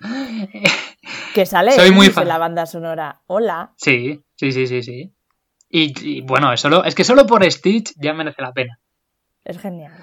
Que 1.34 1.48
sale 1.48 1.72
Soy 1.72 1.90
muy 1.90 2.06
Elvis 2.06 2.14
fan. 2.14 2.22
en 2.24 2.28
la 2.30 2.38
banda 2.38 2.66
sonora. 2.68 3.22
Hola. 3.26 3.74
Sí, 3.78 4.24
sí, 4.36 4.52
sí, 4.52 4.68
sí, 4.68 4.84
sí. 4.84 5.16
Y, 5.68 6.18
y, 6.18 6.22
bueno, 6.22 6.56
solo, 6.58 6.84
es 6.86 6.94
que 6.94 7.04
solo 7.04 7.26
por 7.26 7.44
Stitch 7.52 7.92
ya 7.98 8.14
merece 8.14 8.44
la 8.44 8.54
pena. 8.54 8.80
Es 9.44 9.60
genial. 9.60 9.94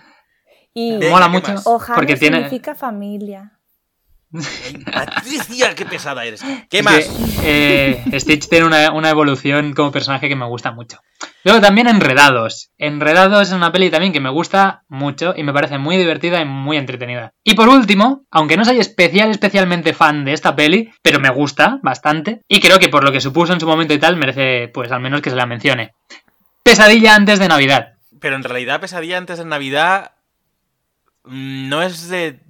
Y 0.74 0.98
Mola 1.08 1.26
¿qué 1.26 1.32
mucho 1.52 1.54
porque 1.94 2.16
tiene... 2.16 2.38
significa 2.38 2.74
familia. 2.74 3.60
Patricia, 4.92 5.74
qué 5.74 5.84
pesada 5.84 6.24
eres. 6.24 6.42
¿Qué 6.70 6.82
más? 6.82 7.04
que, 7.04 8.02
eh, 8.12 8.20
Stitch 8.20 8.48
tiene 8.48 8.66
una, 8.66 8.92
una 8.92 9.10
evolución 9.10 9.74
como 9.74 9.92
personaje 9.92 10.28
que 10.28 10.36
me 10.36 10.46
gusta 10.46 10.72
mucho. 10.72 10.98
Luego 11.44 11.60
también 11.60 11.88
Enredados. 11.88 12.70
Enredados 12.78 13.48
es 13.48 13.54
una 13.54 13.72
peli 13.72 13.90
también 13.90 14.12
que 14.12 14.20
me 14.20 14.30
gusta 14.30 14.84
mucho 14.88 15.34
y 15.36 15.42
me 15.42 15.52
parece 15.52 15.78
muy 15.78 15.96
divertida 15.96 16.40
y 16.40 16.44
muy 16.44 16.76
entretenida. 16.76 17.32
Y 17.44 17.54
por 17.54 17.68
último, 17.68 18.24
aunque 18.30 18.56
no 18.56 18.64
soy 18.64 18.78
especial, 18.78 19.30
especialmente 19.30 19.92
fan 19.92 20.24
de 20.24 20.32
esta 20.32 20.56
peli, 20.56 20.92
pero 21.02 21.20
me 21.20 21.30
gusta 21.30 21.78
bastante 21.82 22.40
y 22.48 22.60
creo 22.60 22.78
que 22.78 22.88
por 22.88 23.04
lo 23.04 23.12
que 23.12 23.20
supuso 23.20 23.52
en 23.52 23.60
su 23.60 23.66
momento 23.66 23.92
y 23.92 23.98
tal 23.98 24.16
merece 24.16 24.68
pues 24.72 24.90
al 24.92 25.00
menos 25.00 25.20
que 25.20 25.30
se 25.30 25.36
la 25.36 25.46
mencione. 25.46 25.94
Pesadilla 26.62 27.16
antes 27.16 27.38
de 27.38 27.48
Navidad. 27.48 27.94
Pero 28.20 28.36
en 28.36 28.44
realidad, 28.44 28.80
Pesadilla 28.80 29.18
antes 29.18 29.38
de 29.38 29.44
Navidad 29.44 30.12
mm, 31.24 31.68
no 31.68 31.82
es 31.82 32.08
de 32.08 32.40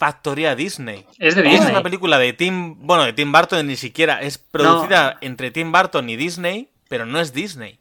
factoría 0.00 0.56
Disney. 0.56 1.04
Es 1.18 1.34
de 1.36 1.42
Es 1.42 1.50
Disney. 1.52 1.70
una 1.72 1.82
película 1.82 2.18
de 2.18 2.32
Tim, 2.32 2.74
bueno, 2.86 3.04
de 3.04 3.12
Tim 3.12 3.30
Burton 3.30 3.66
ni 3.66 3.76
siquiera. 3.76 4.22
Es 4.22 4.38
producida 4.38 5.18
entre 5.20 5.50
Tim 5.50 5.70
Burton 5.70 6.08
y 6.08 6.16
Disney, 6.16 6.70
pero 6.88 7.04
no 7.04 7.20
es 7.20 7.34
Disney. 7.34 7.78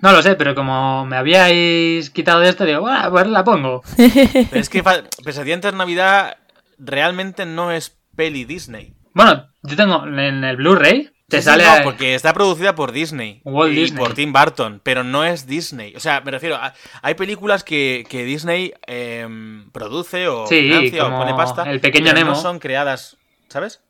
No 0.00 0.10
lo 0.12 0.22
sé, 0.22 0.36
pero 0.36 0.54
como 0.54 1.04
me 1.04 1.16
habíais 1.16 2.08
quitado 2.10 2.40
de 2.40 2.48
esto, 2.48 2.64
digo, 2.64 2.80
"Buah, 2.80 3.10
pues 3.10 3.26
la 3.26 3.44
pongo. 3.44 3.82
Pero 3.96 4.46
es 4.60 4.68
que 4.70 4.82
Pesadilla 5.24 5.56
antes 5.56 5.72
de 5.72 5.76
Navidad 5.78 6.36
realmente 6.78 7.44
no 7.44 7.72
es 7.72 7.98
peli 8.16 8.44
Disney. 8.44 8.94
Bueno, 9.14 9.48
yo 9.64 9.76
tengo 9.76 10.06
en 10.06 10.44
el 10.44 10.56
Blu-ray, 10.56 11.10
te 11.30 11.38
Sí, 11.38 11.44
sale... 11.44 11.64
no, 11.64 11.84
porque 11.84 12.14
está 12.14 12.34
producida 12.34 12.74
por 12.74 12.92
Disney. 12.92 13.40
Walt 13.44 13.72
y 13.72 13.76
Disney. 13.76 13.98
por 13.98 14.14
Tim 14.14 14.32
Burton, 14.32 14.80
pero 14.84 15.02
no 15.04 15.24
es 15.24 15.46
Disney. 15.46 15.94
O 15.96 16.00
sea, 16.00 16.20
me 16.20 16.30
refiero, 16.30 16.56
a- 16.56 16.74
hay 17.00 17.14
películas 17.14 17.64
que, 17.64 18.04
que 18.10 18.24
Disney 18.24 18.74
em, 18.86 19.70
produce 19.70 20.28
o 20.28 20.46
Sí, 20.46 20.60
financia 20.62 21.06
o 21.06 21.16
pone 21.18 21.32
pasta. 21.34 21.62
El 21.70 21.80
Pequeño 21.80 22.06
pero 22.12 22.18
no 22.20 22.24
Nemo. 22.32 22.34
son 22.36 22.58
creadas, 22.58 23.16
¿sabes? 23.48 23.82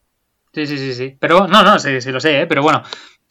Sí, 0.55 0.67
sí, 0.67 0.79
sí, 0.79 0.95
sí. 0.95 1.17
Pero 1.21 1.49
no, 1.49 1.63
no, 1.65 1.79
sí, 1.79 2.01
sí 2.01 2.13
lo 2.13 2.21
sé, 2.21 2.43
¿eh? 2.43 2.47
pero 2.47 2.63
bueno, 2.63 2.83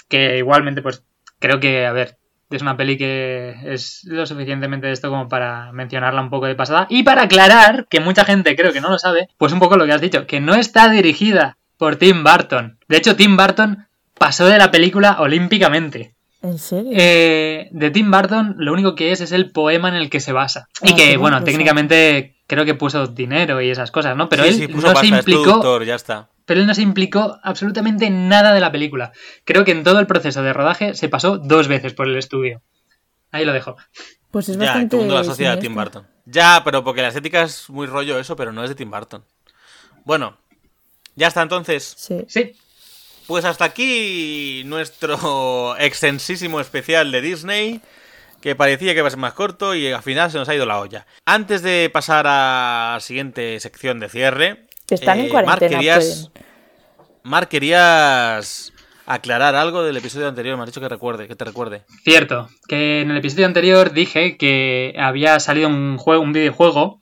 que 0.08 0.38
igualmente, 0.38 0.82
pues 0.82 1.04
creo 1.40 1.60
que, 1.60 1.86
a 1.86 1.92
ver, 1.92 2.18
es 2.50 2.62
una 2.64 2.78
peli 2.78 2.98
que 2.98 3.56
es 3.66 4.02
lo 4.06 4.26
suficientemente 4.26 4.88
de 4.88 4.94
esto 4.94 5.10
como 5.10 5.28
para 5.30 5.72
mencionarla 5.72 6.22
un 6.22 6.30
poco 6.30 6.48
de 6.48 6.56
pasada. 6.56 6.88
Y 6.90 7.04
para 7.04 7.24
aclarar, 7.24 7.88
que 7.90 8.00
mucha 8.00 8.26
gente 8.26 8.56
creo 8.56 8.72
que 8.74 8.82
no 8.82 8.90
lo 8.90 8.98
sabe, 8.98 9.28
pues 9.38 9.54
un 9.54 9.60
poco 9.60 9.78
lo 9.78 9.86
que 9.86 9.92
has 9.92 10.02
dicho, 10.02 10.26
que 10.26 10.40
no 10.40 10.56
está 10.56 10.90
dirigida 10.90 11.58
por 11.78 11.98
Tim 11.98 12.24
Burton. 12.24 12.80
De 12.88 12.98
hecho, 12.98 13.16
Tim 13.16 13.38
Burton 13.38 13.88
pasó 14.20 14.46
de 14.46 14.58
la 14.60 14.70
película 14.72 15.18
olímpicamente. 15.20 16.14
¿En 16.42 16.58
serio? 16.60 16.92
Eh, 16.96 17.68
de 17.72 17.92
Tim 17.92 18.12
Burton 18.12 18.56
lo 18.60 18.72
único 18.72 18.96
que 18.96 19.12
es 19.12 19.20
es 19.22 19.32
el 19.32 19.52
poema 19.52 19.90
en 19.90 19.96
el 19.96 20.10
que 20.10 20.20
se 20.20 20.32
basa. 20.32 20.68
Y 20.82 20.94
Ah, 20.94 20.96
que, 20.96 21.04
qué 21.12 21.18
bueno, 21.18 21.44
técnicamente 21.44 22.36
creo 22.48 22.64
que 22.66 22.76
puso 22.76 23.08
dinero 23.08 23.62
y 23.62 23.70
esas 23.70 23.92
cosas, 23.92 24.16
¿no? 24.16 24.30
Pero 24.30 24.44
Sí, 24.44 24.50
él 24.50 24.56
sí, 24.56 24.68
puso 24.68 24.88
no 24.88 24.94
pasta, 24.94 25.02
se 25.02 25.14
es 25.14 25.20
implicó 25.20 25.44
productor, 25.44 25.86
ya 25.86 25.96
está. 25.96 26.30
pero 26.46 26.62
él 26.62 26.68
no 26.68 26.74
se 26.74 26.82
implicó 26.82 27.38
absolutamente 27.44 28.06
en 28.06 28.30
nada 28.30 28.54
de 28.54 28.60
la 28.62 28.72
película. 28.72 29.12
Creo 29.44 29.66
que 29.66 29.72
en 29.72 29.84
todo 29.84 30.00
el 30.00 30.08
proceso 30.08 30.42
de 30.42 30.54
rodaje 30.54 30.94
se 30.94 31.10
pasó 31.10 31.38
dos 31.40 31.68
veces 31.68 31.94
por 31.94 32.08
el 32.08 32.18
estudio. 32.18 32.62
Ahí 33.32 33.44
lo 33.46 33.52
dejo. 33.54 33.76
Pues 34.32 34.48
es 34.48 34.56
Ya, 34.58 34.60
todo 34.60 34.68
bastante. 34.68 34.96
el 34.96 35.00
mundo 35.02 35.16
la 35.16 35.22
asocia 35.22 35.52
a 35.52 35.60
Tim. 35.60 35.76
Burton. 35.76 36.08
Ya, 36.26 36.62
pero 36.64 36.84
porque 36.84 37.02
la 37.02 37.10
estética 37.10 37.42
es 37.44 37.70
muy 37.70 37.86
rollo 37.88 38.18
eso, 38.18 38.36
pero 38.38 38.52
no 38.54 38.64
es 38.64 38.70
de 38.70 38.76
Tim 38.76 38.90
Burton. 38.92 39.26
Bueno, 40.06 40.38
ya 41.16 41.28
está 41.28 41.42
entonces. 41.42 41.96
Sí. 41.98 42.24
Sí, 42.28 42.54
Pues 43.30 43.46
hasta 43.46 43.64
aquí 43.64 44.64
nuestro 44.66 45.78
extensísimo 45.80 46.60
especial 46.60 47.12
de 47.12 47.22
Disney, 47.22 47.80
que 48.42 48.56
parecía 48.56 48.94
que 48.94 49.02
iba 49.02 49.08
a 49.08 49.12
ser 49.12 49.20
más 49.20 49.34
corto 49.34 49.76
y 49.76 49.92
al 49.92 50.02
final 50.02 50.32
se 50.32 50.40
nos 50.40 50.50
ha 50.50 50.56
ido 50.56 50.66
la 50.66 50.80
olla. 50.80 51.06
Antes 51.26 51.62
de 51.62 51.92
pasar 51.94 52.26
a 52.26 52.94
la 52.96 53.00
siguiente 53.02 53.60
sección 53.60 54.00
de 54.00 54.10
cierre, 54.10 54.66
Que 54.88 54.96
están 54.96 55.20
eh, 55.20 55.26
en 55.26 55.30
cuarentena. 55.30 55.60
Marc, 57.22 57.50
querías, 57.50 57.52
querías 57.52 58.74
aclarar 59.06 59.54
algo 59.54 59.84
del 59.84 59.98
episodio 59.98 60.28
anterior, 60.28 60.58
me 60.58 60.64
has 60.64 60.70
dicho 60.70 60.82
que 60.82 60.90
recuerde, 60.90 61.28
que 61.28 61.36
te 61.36 61.46
recuerde. 61.46 61.84
cierto. 62.04 62.50
Que 62.68 63.02
en 63.02 63.12
el 63.12 63.18
episodio 63.18 63.46
anterior 63.46 63.94
dije 63.94 64.38
que 64.38 64.96
había 64.98 65.40
salido 65.40 65.68
un 65.68 66.00
juego, 66.00 66.24
un 66.24 66.34
videojuego 66.34 66.99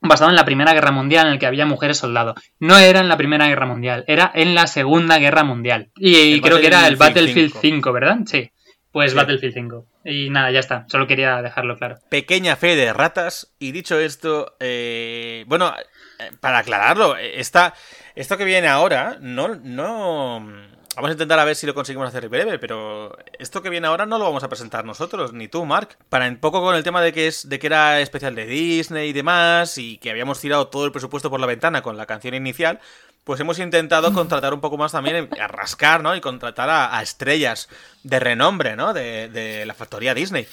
basado 0.00 0.30
en 0.30 0.36
la 0.36 0.44
Primera 0.44 0.72
Guerra 0.72 0.92
Mundial 0.92 1.26
en 1.26 1.32
el 1.34 1.38
que 1.38 1.46
había 1.46 1.66
mujeres 1.66 1.98
soldado. 1.98 2.34
No 2.58 2.78
era 2.78 3.00
en 3.00 3.08
la 3.08 3.16
Primera 3.16 3.48
Guerra 3.48 3.66
Mundial, 3.66 4.04
era 4.06 4.30
en 4.34 4.54
la 4.54 4.66
Segunda 4.66 5.18
Guerra 5.18 5.44
Mundial. 5.44 5.90
Y, 5.96 6.40
creo 6.40 6.60
que 6.60 6.66
era 6.66 6.86
el 6.86 6.96
Battlefield 6.96 7.52
Battlefield 7.52 7.74
5, 7.82 7.92
¿verdad? 7.92 8.18
Sí. 8.26 8.50
Pues 8.92 9.12
Sí. 9.12 9.16
Battlefield 9.16 9.54
5. 9.54 9.86
Y 10.04 10.30
nada, 10.30 10.50
ya 10.50 10.60
está. 10.60 10.84
Solo 10.88 11.06
quería 11.06 11.42
dejarlo 11.42 11.76
claro. 11.76 11.98
Pequeña 12.08 12.56
fe 12.56 12.74
de 12.74 12.92
ratas. 12.92 13.54
Y 13.58 13.72
dicho 13.72 13.98
esto, 14.00 14.56
eh, 14.58 15.44
bueno, 15.46 15.72
eh, 16.18 16.30
para 16.40 16.58
aclararlo, 16.58 17.16
eh, 17.16 17.38
esta, 17.38 17.74
esto 18.14 18.36
que 18.36 18.44
viene 18.44 18.66
ahora, 18.66 19.18
no, 19.20 19.54
no. 19.54 20.69
Vamos 21.00 21.12
a 21.12 21.12
intentar 21.12 21.38
a 21.38 21.46
ver 21.46 21.56
si 21.56 21.66
lo 21.66 21.72
conseguimos 21.72 22.06
hacer 22.08 22.28
breve, 22.28 22.58
pero 22.58 23.16
esto 23.38 23.62
que 23.62 23.70
viene 23.70 23.86
ahora 23.86 24.04
no 24.04 24.18
lo 24.18 24.24
vamos 24.24 24.44
a 24.44 24.50
presentar 24.50 24.84
nosotros, 24.84 25.32
ni 25.32 25.48
tú, 25.48 25.64
Mark. 25.64 25.96
Para 26.10 26.28
un 26.28 26.36
poco 26.36 26.60
con 26.60 26.74
el 26.74 26.82
tema 26.82 27.00
de 27.00 27.14
que 27.14 27.26
es, 27.26 27.48
de 27.48 27.58
que 27.58 27.68
era 27.68 28.00
especial 28.00 28.34
de 28.34 28.44
Disney 28.44 29.08
y 29.08 29.12
demás, 29.14 29.78
y 29.78 29.96
que 29.96 30.10
habíamos 30.10 30.42
tirado 30.42 30.68
todo 30.68 30.84
el 30.84 30.92
presupuesto 30.92 31.30
por 31.30 31.40
la 31.40 31.46
ventana 31.46 31.80
con 31.80 31.96
la 31.96 32.04
canción 32.04 32.34
inicial, 32.34 32.80
pues 33.24 33.40
hemos 33.40 33.58
intentado 33.58 34.12
contratar 34.12 34.52
un 34.52 34.60
poco 34.60 34.76
más 34.76 34.92
también, 34.92 35.30
a 35.40 35.48
rascar, 35.48 36.02
¿no? 36.02 36.14
Y 36.14 36.20
contratar 36.20 36.68
a, 36.68 36.94
a 36.94 37.02
estrellas 37.02 37.70
de 38.02 38.20
renombre, 38.20 38.76
¿no? 38.76 38.92
De, 38.92 39.30
de 39.30 39.64
la 39.64 39.72
factoría 39.72 40.12
Disney 40.12 40.46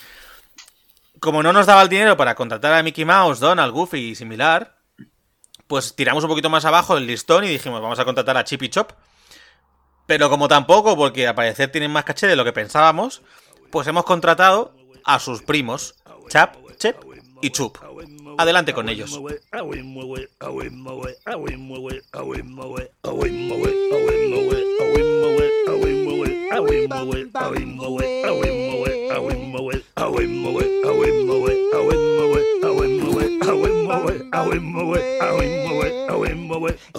como 1.20 1.44
no 1.44 1.52
nos 1.52 1.66
daba 1.66 1.82
el 1.82 1.90
dinero 1.90 2.16
para 2.16 2.36
contratar 2.36 2.74
a 2.74 2.84
Mickey 2.84 3.04
Mouse, 3.04 3.42
Donald, 3.42 3.74
Goofy 3.74 4.12
y 4.12 4.16
similar, 4.16 4.78
pues 5.68 5.94
tiramos 5.94 6.24
un 6.24 6.30
poquito 6.30 6.50
más 6.50 6.64
abajo 6.64 6.96
el 6.96 7.06
listón 7.06 7.44
y 7.44 7.50
dijimos, 7.50 7.82
vamos 7.82 8.00
a 8.00 8.06
contratar 8.06 8.38
a 8.38 8.46
Chip 8.46 8.64
y 8.64 8.70
Chop. 8.70 8.94
Pero 10.08 10.30
como 10.30 10.48
tampoco, 10.48 10.96
porque 10.96 11.28
al 11.28 11.36
parecer 11.36 11.72
tienen 11.72 11.92
más 11.92 12.06
caché 12.06 12.28
de 12.28 12.36
lo 12.36 12.46
que 12.46 12.54
pensábamos, 12.54 13.22
pues 13.70 13.86
hemos 13.88 14.06
contratado 14.06 14.74
a 15.04 15.20
sus 15.20 15.42
primos, 15.44 15.96
Chap, 16.30 16.56
Chep 16.78 16.98
y 17.42 17.52
Chup. 17.52 17.78
Adelante 18.38 18.74
con 18.74 18.88
ellos. 18.88 19.20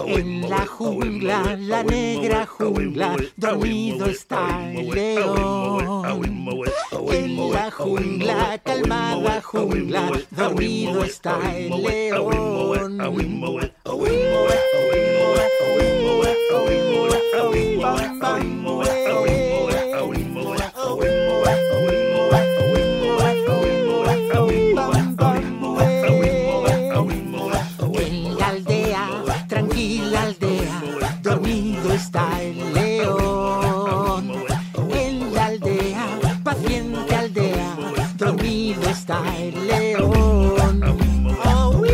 En 0.07 0.49
la 0.49 0.65
jungla, 0.65 1.55
la 1.57 1.83
negra 1.83 2.45
jungla, 2.45 3.15
dormido 3.37 4.07
está 4.07 4.71
el 4.73 4.89
león. 4.89 6.05
En 7.11 7.51
la 7.51 7.71
jungla, 7.71 8.59
calmada 8.63 9.41
jungla, 9.41 10.11
dormido 10.31 11.03
está 11.03 11.39
el 11.55 11.81
león. 11.81 12.99
Está 39.09 39.23
el 39.37 39.67
león. 39.67 40.11
Oh, 41.43 41.69
uí. 41.79 41.89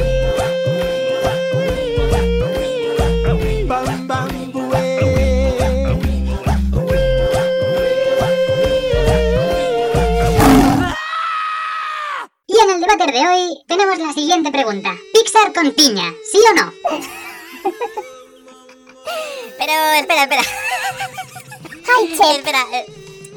Bam, 3.68 4.08
bam, 4.08 4.52
buey. 4.52 4.84
Y 12.48 12.60
en 12.60 12.70
el 12.70 12.82
debate 12.82 13.12
de 13.12 13.28
hoy 13.28 13.64
tenemos 13.68 13.98
la 13.98 14.14
siguiente 14.14 14.52
pregunta. 14.52 14.94
¿Pixar 15.14 15.54
con 15.54 15.72
piña? 15.72 16.14
¿Sí 16.30 16.40
o 16.52 16.56
no? 16.56 16.74
Pero, 19.58 19.74
espera, 19.94 20.24
espera. 20.24 20.44
Ay, 21.98 22.18
Chep. 22.18 22.38
Espera, 22.40 22.66
eh, 22.74 22.86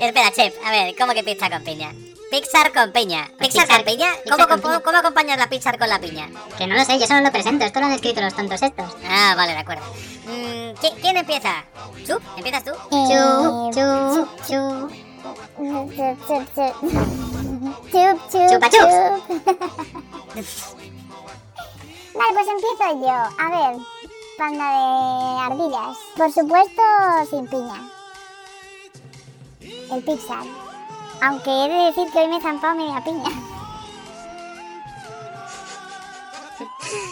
espera, 0.01 0.33
Chef. 0.33 0.55
A 0.65 0.71
ver, 0.73 0.97
¿cómo 0.97 1.15
que 1.15 1.23
pizza 1.23 1.49
con 1.49 1.63
piña? 1.63 1.95
Pixar 2.31 2.73
con 2.75 2.93
piña. 2.93 3.31
¿Pixar 3.39 3.67
Pixar- 3.67 3.77
con 3.77 3.85
piña? 3.87 4.11
Pixar 4.23 4.37
¿Cómo, 4.37 4.49
con 4.49 4.61
cómo- 4.61 4.73
piña. 4.75 4.83
cómo 4.85 4.99
acompañas 4.99 5.39
la 5.39 5.49
Pixar 5.49 5.79
con 5.79 5.89
la 5.89 5.99
piña? 5.99 6.29
Que 6.59 6.67
no 6.67 6.75
lo 6.75 6.85
sé, 6.85 6.99
yo 6.99 7.07
solo 7.07 7.21
lo 7.23 7.33
presento. 7.33 7.65
Esto 7.65 7.81
lo 7.81 7.87
han 7.87 7.93
escrito 7.93 8.21
los 8.21 8.35
tontos 8.35 8.61
estos. 8.63 8.91
Ah, 9.09 9.35
vale, 9.37 9.53
de 9.53 9.59
acuerdo. 9.59 9.85
Mm, 10.27 10.75
¿qui- 10.81 10.95
¿Quién 11.01 11.17
empieza? 11.17 11.65
¿Chup? 12.07 12.21
¿Empiezas 12.37 12.65
tú? 12.65 12.73
Chu, 12.91 13.71
chu, 13.73 14.29
chu. 14.47 14.91
Chup, 15.57 15.91
chup, 15.97 16.55
chup. 16.55 16.75
Chup, 17.91 18.17
chup, 18.31 18.49
Chupa 18.51 18.69
chups. 18.71 18.95
chup. 20.35 20.79
Vale, 22.15 22.33
pues 22.35 22.49
empiezo 22.49 23.01
yo. 23.01 23.17
A 23.39 23.49
ver, 23.51 23.77
panda 24.37 24.67
de 24.71 24.85
ardillas. 25.47 25.97
Por 26.17 26.33
supuesto, 26.33 26.83
sin 27.31 27.47
piña. 27.49 27.89
El 29.91 30.03
Pixar. 30.05 30.45
Aunque 31.21 31.51
he 31.51 31.69
de 31.69 31.85
decir 31.87 32.13
que 32.13 32.19
hoy 32.19 32.29
me 32.29 32.37
he 32.37 32.41
zampado 32.41 32.75
media 32.75 33.03
piña. 33.03 33.31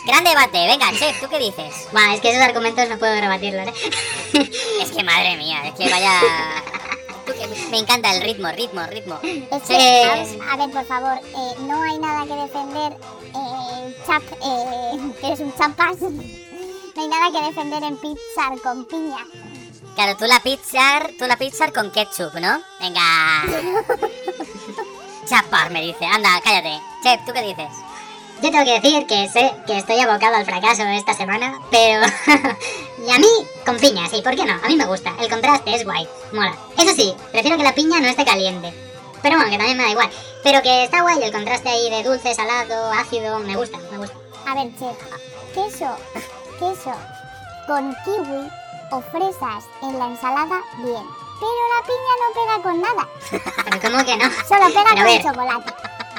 Gran 0.06 0.24
debate, 0.24 0.66
venga, 0.66 0.92
Chef, 0.92 1.20
¿tú 1.20 1.28
qué 1.28 1.38
dices? 1.38 1.88
Bueno, 1.92 2.12
es 2.12 2.20
que 2.20 2.30
esos 2.30 2.42
argumentos 2.42 2.88
no 2.88 2.98
puedo 2.98 3.20
rebatirlos, 3.20 3.66
¿eh? 3.68 4.50
Es 4.80 4.90
que 4.92 5.02
madre 5.02 5.36
mía, 5.36 5.62
es 5.66 5.74
que 5.74 5.88
vaya. 5.90 6.20
Me 7.70 7.78
encanta 7.78 8.14
el 8.14 8.22
ritmo, 8.22 8.48
ritmo, 8.52 8.82
ritmo. 8.86 9.18
Es 9.22 9.62
Sí, 9.64 9.74
que, 9.74 10.04
a, 10.04 10.22
es- 10.22 10.36
a 10.50 10.56
ver, 10.56 10.70
por 10.70 10.84
favor, 10.86 11.18
eh, 11.18 11.54
no 11.60 11.82
hay 11.82 11.98
nada 11.98 12.24
que 12.24 12.34
defender. 12.34 12.92
Eh, 13.34 13.96
chap, 14.06 14.22
eh, 14.42 15.12
eres 15.24 15.40
un 15.40 15.52
chapas. 15.56 16.00
No 16.00 17.02
hay 17.02 17.08
nada 17.08 17.30
que 17.32 17.46
defender 17.46 17.82
en 17.82 17.96
Pixar 17.98 18.58
con 18.62 18.84
piña. 18.86 19.18
Claro, 19.97 20.14
tú 20.18 20.27
la 20.27 20.40
pizza, 20.40 21.09
tú 21.18 21.27
la 21.27 21.39
pizza 21.39 21.73
con 21.73 21.90
ketchup, 21.90 22.35
¿no? 22.35 22.60
Venga. 22.78 23.44
Chapar, 25.27 25.70
me 25.70 25.81
dice. 25.81 26.05
Anda, 26.05 26.39
cállate. 26.44 26.78
Chef, 27.02 27.24
¿tú 27.24 27.32
qué 27.32 27.40
dices? 27.40 27.70
Yo 28.43 28.51
tengo 28.51 28.66
que 28.66 28.78
decir 28.78 29.06
que 29.06 29.27
sé 29.31 29.51
que 29.66 29.78
estoy 29.78 29.98
abocado 29.98 30.36
al 30.36 30.44
fracaso 30.44 30.82
esta 30.82 31.14
semana, 31.14 31.59
pero... 31.70 32.06
y 33.09 33.10
a 33.10 33.18
mí, 33.18 33.27
con 33.64 33.78
piña, 33.78 34.06
sí, 34.10 34.20
¿por 34.20 34.36
qué 34.36 34.44
no? 34.44 34.52
A 34.52 34.68
mí 34.68 34.77
me 34.77 34.85
gusta, 34.85 35.14
el 35.18 35.31
contraste 35.31 35.74
es 35.74 35.85
guay, 35.85 36.06
mola. 36.31 36.55
Eso 36.77 36.94
sí, 36.94 37.14
prefiero 37.32 37.56
que 37.56 37.64
la 37.64 37.74
piña 37.74 37.98
no 37.98 38.09
esté 38.09 38.27
caliente. 38.27 38.74
Pero 39.23 39.36
bueno, 39.36 39.51
que 39.51 39.56
también 39.56 39.78
me 39.78 39.85
da 39.85 39.90
igual. 39.93 40.10
Pero 40.44 40.60
que 40.60 40.85
está 40.85 41.01
guay 41.01 41.23
el 41.23 41.32
contraste 41.32 41.70
ahí 41.70 41.89
de 41.89 42.02
dulce, 42.02 42.35
salado, 42.35 42.93
ácido, 42.93 43.39
me 43.39 43.56
gusta, 43.56 43.78
me 43.90 43.97
gusta. 43.97 44.14
A 44.47 44.55
ver, 44.56 44.68
chef, 44.78 44.98
queso, 45.55 45.97
queso 46.59 46.93
con 47.66 47.97
kiwi 48.05 48.47
o 48.90 49.00
fresas 49.00 49.64
en 49.82 49.98
la 49.98 50.06
ensalada, 50.06 50.60
bien. 50.78 51.04
Pero 51.38 51.62
la 51.74 51.82
piña 51.86 52.12
no 52.22 52.28
pega 52.34 52.62
con 52.62 52.80
nada, 52.80 53.08
Pero 53.30 53.80
¿cómo 53.82 54.04
que 54.04 54.16
no? 54.16 54.24
solo 54.48 54.66
pega 54.68 54.84
Pero 54.90 54.96
con 54.96 55.04
ver. 55.04 55.22
chocolate. 55.22 55.74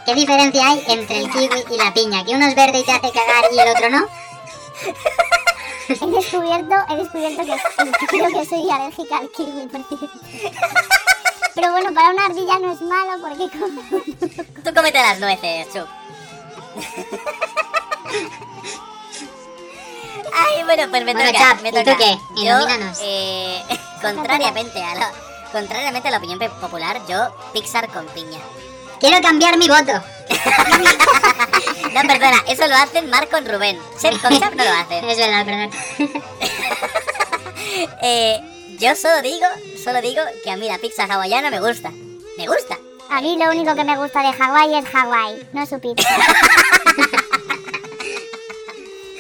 ¿Qué 0.06 0.14
diferencia 0.16 0.68
hay 0.68 0.84
entre 0.88 1.20
el 1.20 1.30
kiwi 1.32 1.64
y 1.72 1.78
la 1.78 1.94
piña? 1.94 2.24
¿Que 2.24 2.36
uno 2.36 2.46
es 2.46 2.56
verde 2.56 2.80
y 2.80 2.84
te 2.86 2.92
hace 2.92 3.12
cagar 3.12 3.46
y 3.52 3.60
el 3.60 3.68
otro 3.70 3.90
no? 3.90 4.08
He 5.90 5.94
descubierto, 6.12 6.76
he 6.90 6.96
descubierto 6.98 7.44
que 7.44 8.08
creo 8.08 8.28
que 8.30 8.46
soy 8.46 8.70
alérgica 8.70 9.18
al 9.18 9.30
kiwi. 9.32 9.70
Pero 11.56 11.72
bueno, 11.72 11.94
para 11.94 12.10
una 12.12 12.26
ardilla 12.26 12.60
no 12.60 12.72
es 12.72 12.82
malo 12.82 13.22
porque 13.22 13.50
como... 13.58 13.82
Tú 14.64 14.74
cómete 14.76 15.00
las 15.00 15.20
nueces, 15.20 15.68
Chup. 15.74 15.88
Ay, 20.34 20.64
bueno, 20.64 20.84
pues 20.90 21.04
me 21.06 21.14
Bueno, 21.14 21.32
toca, 21.32 21.40
Chap, 21.40 21.62
me 21.62 21.70
¿y 21.70 21.72
tú 21.72 21.80
toca. 21.84 21.98
qué? 21.98 22.18
Yo, 22.44 22.58
eh, 23.02 23.64
contrariamente 24.02 24.84
a 24.84 24.96
la, 24.96 25.12
contrariamente 25.52 26.08
a 26.08 26.12
la 26.12 26.18
opinión 26.18 26.40
popular, 26.62 27.00
yo 27.08 27.36
Pixar 27.54 27.88
con 27.90 28.06
piña. 28.08 28.40
Quiero 29.00 29.22
cambiar 29.22 29.58
mi 29.58 29.68
voto. 29.68 29.92
No, 31.94 32.02
perdona, 32.04 32.44
eso 32.48 32.68
lo 32.68 32.76
hacen 32.76 33.10
Marc 33.10 33.32
con 33.32 33.44
Rubén. 33.48 33.80
Chef 34.00 34.22
con 34.22 34.38
Chap 34.40 34.54
no 34.54 34.64
lo 34.64 34.70
hacen. 34.72 35.04
Es 35.10 35.18
verdad, 35.18 35.46
perdón. 35.46 35.72
Eh, 38.04 38.40
yo 38.78 38.96
solo 38.96 39.22
digo, 39.24 39.48
solo 39.84 40.02
digo 40.02 40.22
que 40.44 40.52
a 40.52 40.58
mí 40.58 40.68
la 40.68 40.78
pizza 40.78 41.06
hawaiana 41.06 41.50
me 41.50 41.60
gusta. 41.60 41.90
Me 42.38 42.46
gusta. 42.48 42.78
A 43.10 43.22
mí 43.22 43.38
lo 43.40 43.50
único 43.50 43.74
que 43.74 43.84
me 43.84 43.98
gusta 43.98 44.22
de 44.22 44.34
Hawái 44.34 44.76
es 44.76 44.86
Hawái, 44.86 45.48
no 45.54 45.66
su 45.66 45.80
pizza. 45.80 46.08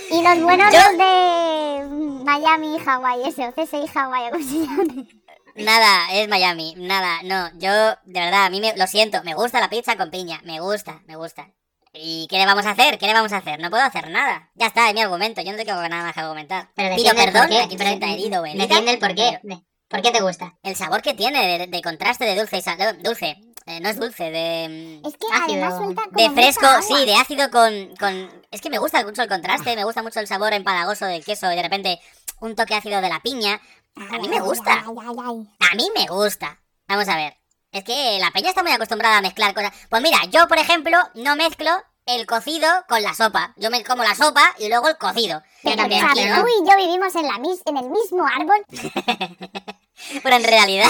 Y 0.09 0.21
los 0.21 0.41
buenos 0.41 0.73
Yo- 0.73 0.79
los 0.79 0.97
de 0.97 2.23
Miami 2.23 2.75
y 2.75 2.79
Hawái, 2.79 3.21
ese, 3.27 3.47
o 3.47 3.51
CSI 3.53 3.77
y 3.83 3.87
Hawái, 3.87 4.27
o 4.27 4.31
como 4.31 4.43
se 4.43 4.57
llame. 4.59 5.07
Nada, 5.55 6.11
es 6.13 6.27
Miami, 6.27 6.75
nada, 6.77 7.19
no, 7.23 7.49
yo, 7.57 7.71
de 8.05 8.19
verdad, 8.19 8.45
a 8.45 8.49
mí 8.49 8.61
me, 8.61 8.75
lo 8.77 8.85
siento, 8.85 9.23
me 9.23 9.33
gusta 9.33 9.59
la 9.59 9.69
pizza 9.69 9.97
con 9.97 10.11
piña, 10.11 10.39
me 10.43 10.59
gusta, 10.59 11.01
me 11.07 11.15
gusta. 11.15 11.49
¿Y 11.93 12.27
qué 12.29 12.37
le 12.37 12.45
vamos 12.45 12.65
a 12.67 12.71
hacer? 12.71 12.99
¿Qué 12.99 13.07
le 13.07 13.13
vamos 13.13 13.33
a 13.33 13.37
hacer? 13.37 13.59
No 13.59 13.71
puedo 13.71 13.81
hacer 13.83 14.11
nada. 14.11 14.51
Ya 14.53 14.67
está, 14.67 14.87
es 14.87 14.93
mi 14.93 15.01
argumento, 15.01 15.41
yo 15.41 15.51
no 15.53 15.57
tengo 15.57 15.73
nada 15.87 16.03
más 16.03 16.13
que 16.13 16.19
argumentar. 16.19 16.69
Pero 16.75 16.95
Pido 16.95 17.15
perdón 17.15 17.41
porqué. 17.47 17.57
a 17.59 17.67
quien 17.67 17.79
se 17.79 17.85
sienta 17.87 18.07
herido 18.11 18.45
herida, 18.45 18.63
Defiende 18.67 18.91
el 18.91 18.99
porqué. 18.99 19.39
pero 19.41 19.55
de- 19.55 19.63
¿Por 19.87 20.01
qué 20.03 20.11
te 20.11 20.21
gusta? 20.21 20.53
El 20.63 20.75
sabor 20.75 21.01
que 21.01 21.13
tiene 21.15 21.57
de, 21.57 21.65
de 21.67 21.81
contraste 21.81 22.25
de 22.25 22.35
dulce 22.37 22.57
y 22.57 22.61
sal- 22.61 23.01
dulce, 23.01 23.37
eh, 23.67 23.79
no 23.81 23.89
es 23.89 23.99
dulce, 23.99 24.31
de... 24.31 24.99
mm, 25.03 25.07
Es 25.07 25.13
que 25.17 25.27
Ácido. 25.31 25.65
además 25.65 25.77
suelta 25.77 26.03
como 26.05 26.17
De 26.17 26.29
fresco, 26.31 26.67
sí, 26.81 27.05
de 27.05 27.15
ácido 27.15 27.49
con, 27.51 27.95
con... 27.97 28.43
Es 28.49 28.61
que 28.61 28.69
me 28.69 28.79
gusta 28.79 29.03
mucho 29.03 29.21
el 29.21 29.29
contraste, 29.29 29.75
me 29.75 29.83
gusta 29.83 30.01
mucho 30.01 30.19
el 30.19 30.27
sabor 30.27 30.53
empalagoso 30.53 31.05
del 31.05 31.23
queso 31.23 31.51
y 31.51 31.55
de 31.55 31.61
repente 31.63 31.99
un 32.39 32.55
toque 32.55 32.75
ácido 32.75 33.01
de 33.01 33.09
la 33.09 33.19
piña. 33.21 33.59
A 33.95 34.17
mí 34.19 34.27
me 34.27 34.39
gusta. 34.39 34.73
A 34.85 35.75
mí 35.75 35.89
me 35.95 36.07
gusta. 36.07 36.59
Vamos 36.87 37.07
a 37.09 37.15
ver. 37.15 37.35
Es 37.71 37.83
que 37.83 38.17
la 38.19 38.31
peña 38.31 38.49
está 38.49 38.63
muy 38.63 38.71
acostumbrada 38.71 39.17
a 39.17 39.21
mezclar 39.21 39.53
cosas. 39.53 39.73
Pues 39.89 40.01
mira, 40.01 40.19
yo, 40.29 40.47
por 40.47 40.57
ejemplo, 40.57 40.97
no 41.15 41.35
mezclo 41.35 41.71
el 42.05 42.25
cocido 42.25 42.67
con 42.87 43.03
la 43.03 43.13
sopa. 43.13 43.53
Yo 43.57 43.69
me 43.69 43.83
como 43.83 44.03
la 44.03 44.15
sopa 44.15 44.55
y 44.59 44.69
luego 44.69 44.87
el 44.87 44.97
cocido. 44.97 45.39
Yo 45.63 45.71
Pero 45.71 45.75
también, 45.77 46.05
tú 46.07 46.45
y 46.47 46.69
yo 46.69 46.77
vivimos 46.77 47.13
en, 47.15 47.27
la 47.27 47.37
mis 47.39 47.61
en 47.65 47.77
el 47.77 47.89
mismo 47.89 48.25
árbol. 48.25 48.65
Pero 50.23 50.35
en 50.35 50.43
realidad, 50.43 50.89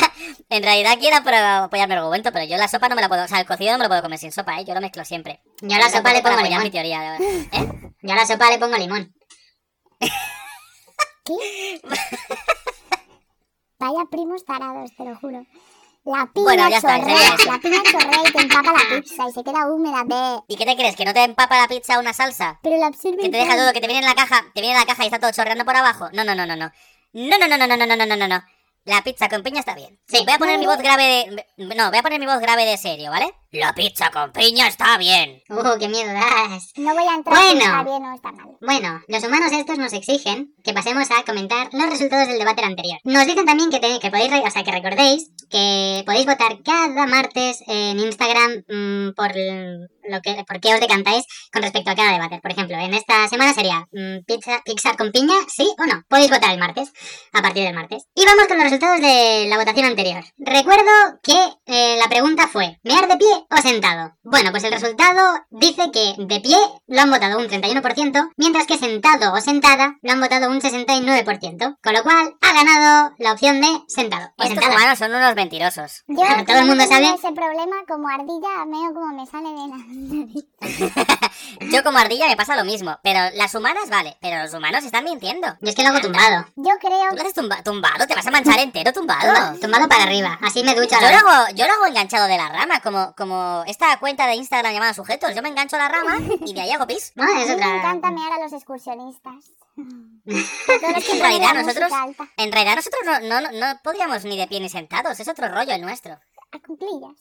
en 0.50 0.64
realidad 0.64 0.98
quiero 1.00 1.18
apro- 1.18 1.66
apoyar 1.66 1.88
mi 1.88 1.94
argumento, 1.96 2.32
pero 2.32 2.46
yo 2.46 2.58
la 2.58 2.68
sopa 2.68 2.90
no 2.90 2.96
me 2.96 3.02
la 3.02 3.08
puedo, 3.10 3.24
o 3.24 3.28
sea, 3.28 3.40
el 3.40 3.46
cocido 3.46 3.72
no 3.74 3.78
me 3.80 3.84
lo 3.86 3.90
puedo 3.90 4.02
comer 4.02 4.20
sin 4.20 4.32
sopa, 4.32 4.60
¿eh? 4.60 4.66
Yo 4.66 4.74
lo 4.74 4.82
mezclo 4.82 5.04
siempre. 5.06 5.42
Yo 5.62 5.76
a 5.76 5.80
la 5.80 5.90
sopa 5.90 6.14
le 6.14 6.22
pongo 6.22 6.36
apoyar 6.38 6.62
mi 6.62 6.70
limón. 6.70 6.72
teoría, 6.72 7.00
de 7.02 7.10
verdad. 7.12 7.28
¿Eh? 7.52 7.92
Yo 8.02 8.14
a 8.14 8.16
la 8.16 8.26
sopa 8.26 8.50
le 8.50 8.58
pongo 8.60 8.78
limón. 8.78 9.14
Vaya 13.80 14.06
primos 14.10 14.44
tarados, 14.44 14.92
te 14.98 15.04
lo 15.06 15.16
juro. 15.18 15.46
La 16.04 16.26
piña 16.34 16.44
Bueno, 16.46 16.70
ya 16.70 16.78
está, 16.78 17.00
chorrea, 17.00 17.16
la 17.48 17.60
piña 17.60 17.84
chorrea 17.84 18.22
y 18.28 18.32
te 18.32 18.42
empapa 18.42 18.72
la 18.72 18.96
pizza 19.02 19.28
y 19.30 19.32
se 19.34 19.44
queda 19.44 19.68
húmeda, 19.68 20.04
ve. 20.06 20.40
¿Y 20.48 20.56
qué 20.56 20.66
te 20.66 20.76
crees? 20.78 20.96
¿Que 20.96 21.04
no 21.06 21.14
te 21.14 21.24
empapa 21.24 21.58
la 21.60 21.68
pizza 21.68 22.00
una 22.00 22.14
salsa? 22.14 22.60
Pero 22.64 22.78
la 22.78 22.88
absorbe 22.88 23.18
Que 23.18 23.30
te 23.30 23.38
deja 23.38 23.58
todo, 23.58 23.74
que 23.74 23.82
te 23.82 23.88
viene 23.88 24.00
en 24.00 24.06
la 24.08 24.16
caja, 24.16 24.46
te 24.56 24.62
viene 24.62 24.76
en 24.76 24.80
la 24.80 24.86
caja 24.86 25.04
y 25.04 25.08
está 25.08 25.20
todo 25.20 25.32
chorreando 25.32 25.66
por 25.66 25.76
abajo. 25.76 26.10
No, 26.14 26.24
no, 26.24 26.34
no, 26.34 26.46
no, 26.46 26.56
no. 26.56 26.72
No, 27.14 27.38
no, 27.38 27.48
no, 27.48 27.58
no, 27.58 27.68
no, 27.68 27.78
no, 27.78 27.86
no, 27.96 28.06
no, 28.06 28.16
no, 28.16 28.28
no. 28.28 28.44
La 28.88 29.04
pizza 29.04 29.28
con 29.28 29.44
piña 29.44 29.60
está 29.60 29.76
bien. 29.76 30.00
Sí, 30.08 30.20
voy 30.26 30.34
a 30.34 30.38
poner 30.38 30.58
mi 30.60 30.66
voz 30.66 30.78
grave 30.78 31.04
de. 31.58 31.76
No, 31.76 31.90
voy 31.90 32.00
a 32.00 32.04
poner 32.04 32.20
mi 32.22 32.26
voz 32.26 32.40
grave 32.40 32.64
de 32.66 32.78
serio, 32.78 33.12
¿vale? 33.12 33.34
La 33.52 33.74
pizza 33.74 34.10
con 34.12 34.32
piña 34.32 34.68
está 34.68 34.98
bien. 34.98 35.42
Uh, 35.50 35.78
qué 35.78 35.90
miedo 35.90 36.12
das. 36.14 36.72
No 36.78 36.94
voy 36.94 37.04
a 37.04 37.16
entrar 37.16 37.36
Bueno. 37.38 37.60
si 37.60 37.66
está 37.66 37.84
bien 37.84 38.04
o 38.06 38.16
está 38.16 38.32
mal. 38.32 38.48
Bueno, 38.62 39.02
los 39.10 39.24
humanos 39.24 39.52
estos 39.52 39.78
nos 39.78 39.92
exigen 39.94 40.54
que 40.64 40.74
pasemos 40.74 41.10
a 41.12 41.24
comentar 41.24 41.68
los 41.74 41.90
resultados 41.90 42.28
del 42.30 42.40
debate 42.40 42.64
anterior. 42.64 43.00
Nos 43.04 43.26
dicen 43.26 43.46
también 43.46 43.70
que, 43.70 43.80
te- 43.80 44.00
que 44.00 44.10
podéis, 44.10 44.32
o 44.32 44.50
sea, 44.52 44.64
que 44.64 44.72
recordéis 44.72 45.32
que 45.50 46.04
podéis 46.06 46.26
votar 46.26 46.58
cada 46.64 47.06
martes 47.08 47.64
en 47.68 48.00
Instagram 48.00 48.64
mm, 48.70 49.14
por 49.16 49.32
lo 50.10 50.22
que, 50.22 50.44
por 50.48 50.60
qué 50.60 50.74
os 50.74 50.80
decantáis 50.80 51.26
con 51.52 51.62
respecto 51.62 51.92
a 51.92 51.96
cada 51.96 52.12
debate. 52.14 52.40
Por 52.42 52.52
ejemplo, 52.52 52.78
en 52.78 52.94
esta 52.94 53.28
semana 53.28 53.54
sería 53.54 53.88
mm, 53.92 54.24
pizza, 54.26 54.62
Pixar 54.66 54.98
con 54.98 55.12
piña, 55.12 55.36
sí 55.48 55.68
o 55.80 55.86
no. 55.86 56.04
Podéis 56.08 56.30
votar 56.32 56.52
el 56.52 56.60
martes, 56.60 56.92
a 57.34 57.42
partir 57.42 57.64
del 57.64 57.74
martes. 57.76 58.04
Y 58.16 58.26
vamos 58.26 58.48
con 58.48 58.58
los 58.58 58.66
resultados 58.66 59.02
de 59.02 59.46
la 59.50 59.58
votación 59.58 59.86
anterior. 59.86 60.24
Recuerdo 60.38 60.92
que 61.24 61.36
eh, 61.66 61.98
la 62.00 62.08
pregunta 62.10 62.48
fue, 62.48 62.80
¿mear 62.84 63.08
de 63.08 63.18
pie 63.18 63.28
o 63.50 63.58
sentado? 63.62 64.14
Bueno, 64.24 64.52
pues 64.52 64.64
el 64.64 64.72
resultado 64.74 65.22
dice 65.50 65.92
que 65.92 66.16
de 66.18 66.40
pie 66.42 66.58
lo 66.88 67.02
han 67.02 67.10
votado 67.12 67.38
un 67.40 67.48
31%, 67.48 68.30
mientras 68.38 68.66
que 68.68 68.78
sentado 68.78 69.34
o 69.34 69.42
sentada 69.42 69.96
lo 70.02 70.12
han 70.12 70.20
votado 70.22 70.50
un 70.50 70.60
69%, 70.62 71.78
con 71.82 71.94
lo 71.94 72.04
cual 72.04 72.36
ha 72.42 72.54
ganado 72.54 73.14
la 73.18 73.32
opción 73.34 73.62
de 73.62 73.68
sentado 73.88 74.28
o 74.38 74.44
Estos 74.44 74.60
sentada. 74.60 74.76
humanos 74.76 75.00
son 75.00 75.14
unos 75.14 75.36
mentirosos. 75.36 76.04
Yo, 76.08 76.16
Claro, 76.18 76.46
todo 76.46 76.58
el 76.60 76.66
mundo 76.66 76.84
tengo 76.88 76.94
sabe. 77.06 77.16
ese 77.16 77.32
problema 77.32 77.76
como 77.88 78.08
ardilla, 78.10 78.66
veo 78.66 78.94
como 78.94 79.14
me 79.14 79.26
sale 79.26 79.50
de 79.50 79.68
la. 79.68 79.78
Yo 81.72 81.84
como 81.84 81.98
ardilla 81.98 82.28
me 82.28 82.36
pasa 82.38 82.56
lo 82.56 82.64
mismo, 82.66 82.98
pero 83.04 83.20
las 83.36 83.54
humanas 83.56 83.90
vale, 83.90 84.16
pero 84.22 84.44
los 84.44 84.54
humanos 84.54 84.84
están 84.84 85.04
mintiendo. 85.04 85.48
Yo 85.62 85.70
es 85.70 85.76
que 85.76 85.82
lo 85.84 85.90
hago 85.90 86.02
tumbado. 86.02 86.46
Yo 86.56 86.72
creo 86.80 87.10
¿Tú 87.10 87.16
lo 87.16 87.22
haces 87.22 87.34
tumba- 87.34 87.64
tumbado? 87.64 88.06
¿Te 88.08 88.14
vas 88.16 88.28
a 88.28 88.32
manchar 88.32 88.60
entero 88.60 88.94
tumbado? 88.94 89.22
Tumbado, 89.34 89.60
tumbado 89.60 89.88
para 89.90 90.04
arriba, 90.04 90.38
así 90.44 90.64
me 90.64 90.76
ducho 90.76 90.96
Yo 90.96 91.02
la 91.02 91.12
lo, 91.22 91.28
hago, 91.30 91.56
yo 91.56 91.66
lo 91.68 91.74
hago 91.74 91.86
enganchado 91.88 92.28
de 92.28 92.38
la 92.38 92.50
rama, 92.50 92.80
como, 92.82 93.14
como 93.16 93.64
esta 93.68 93.98
cuenta 94.00 94.28
de 94.28 94.36
Instagram 94.36 94.74
llamada 94.74 94.94
sujetos. 94.94 95.34
Yo 95.36 95.42
me 95.42 95.50
engancho 95.50 95.76
a 95.78 95.80
la 95.80 95.90
rama 95.90 96.18
y 96.46 96.54
de 96.54 96.62
ahí 96.62 96.72
hago 96.72 96.86
pis. 96.88 97.12
No, 97.16 97.24
es 97.24 97.30
a 97.30 97.36
mí 97.40 97.46
me 97.48 97.54
otra. 97.56 97.78
encanta 97.78 98.12
mear 98.12 98.34
a 98.34 98.40
los 98.44 98.54
excursionistas. 98.54 99.36
En 100.28 101.20
realidad 101.22 101.54
nosotros, 101.54 101.92
en 102.38 102.52
realidad 102.52 102.76
nosotros 102.76 103.02
no, 103.06 103.20
no, 103.22 103.42
no- 103.42 103.52
no 103.52 103.80
podíamos 103.84 104.24
ni 104.26 104.38
de 104.38 104.48
pie 104.48 104.60
ni 104.60 104.70
sentados, 104.70 105.20
es 105.20 105.28
otro 105.28 105.48
rollo 105.48 105.72
el 105.74 105.82
nuestro. 105.82 106.14
A 106.52 106.60
cuclillas. 106.66 107.16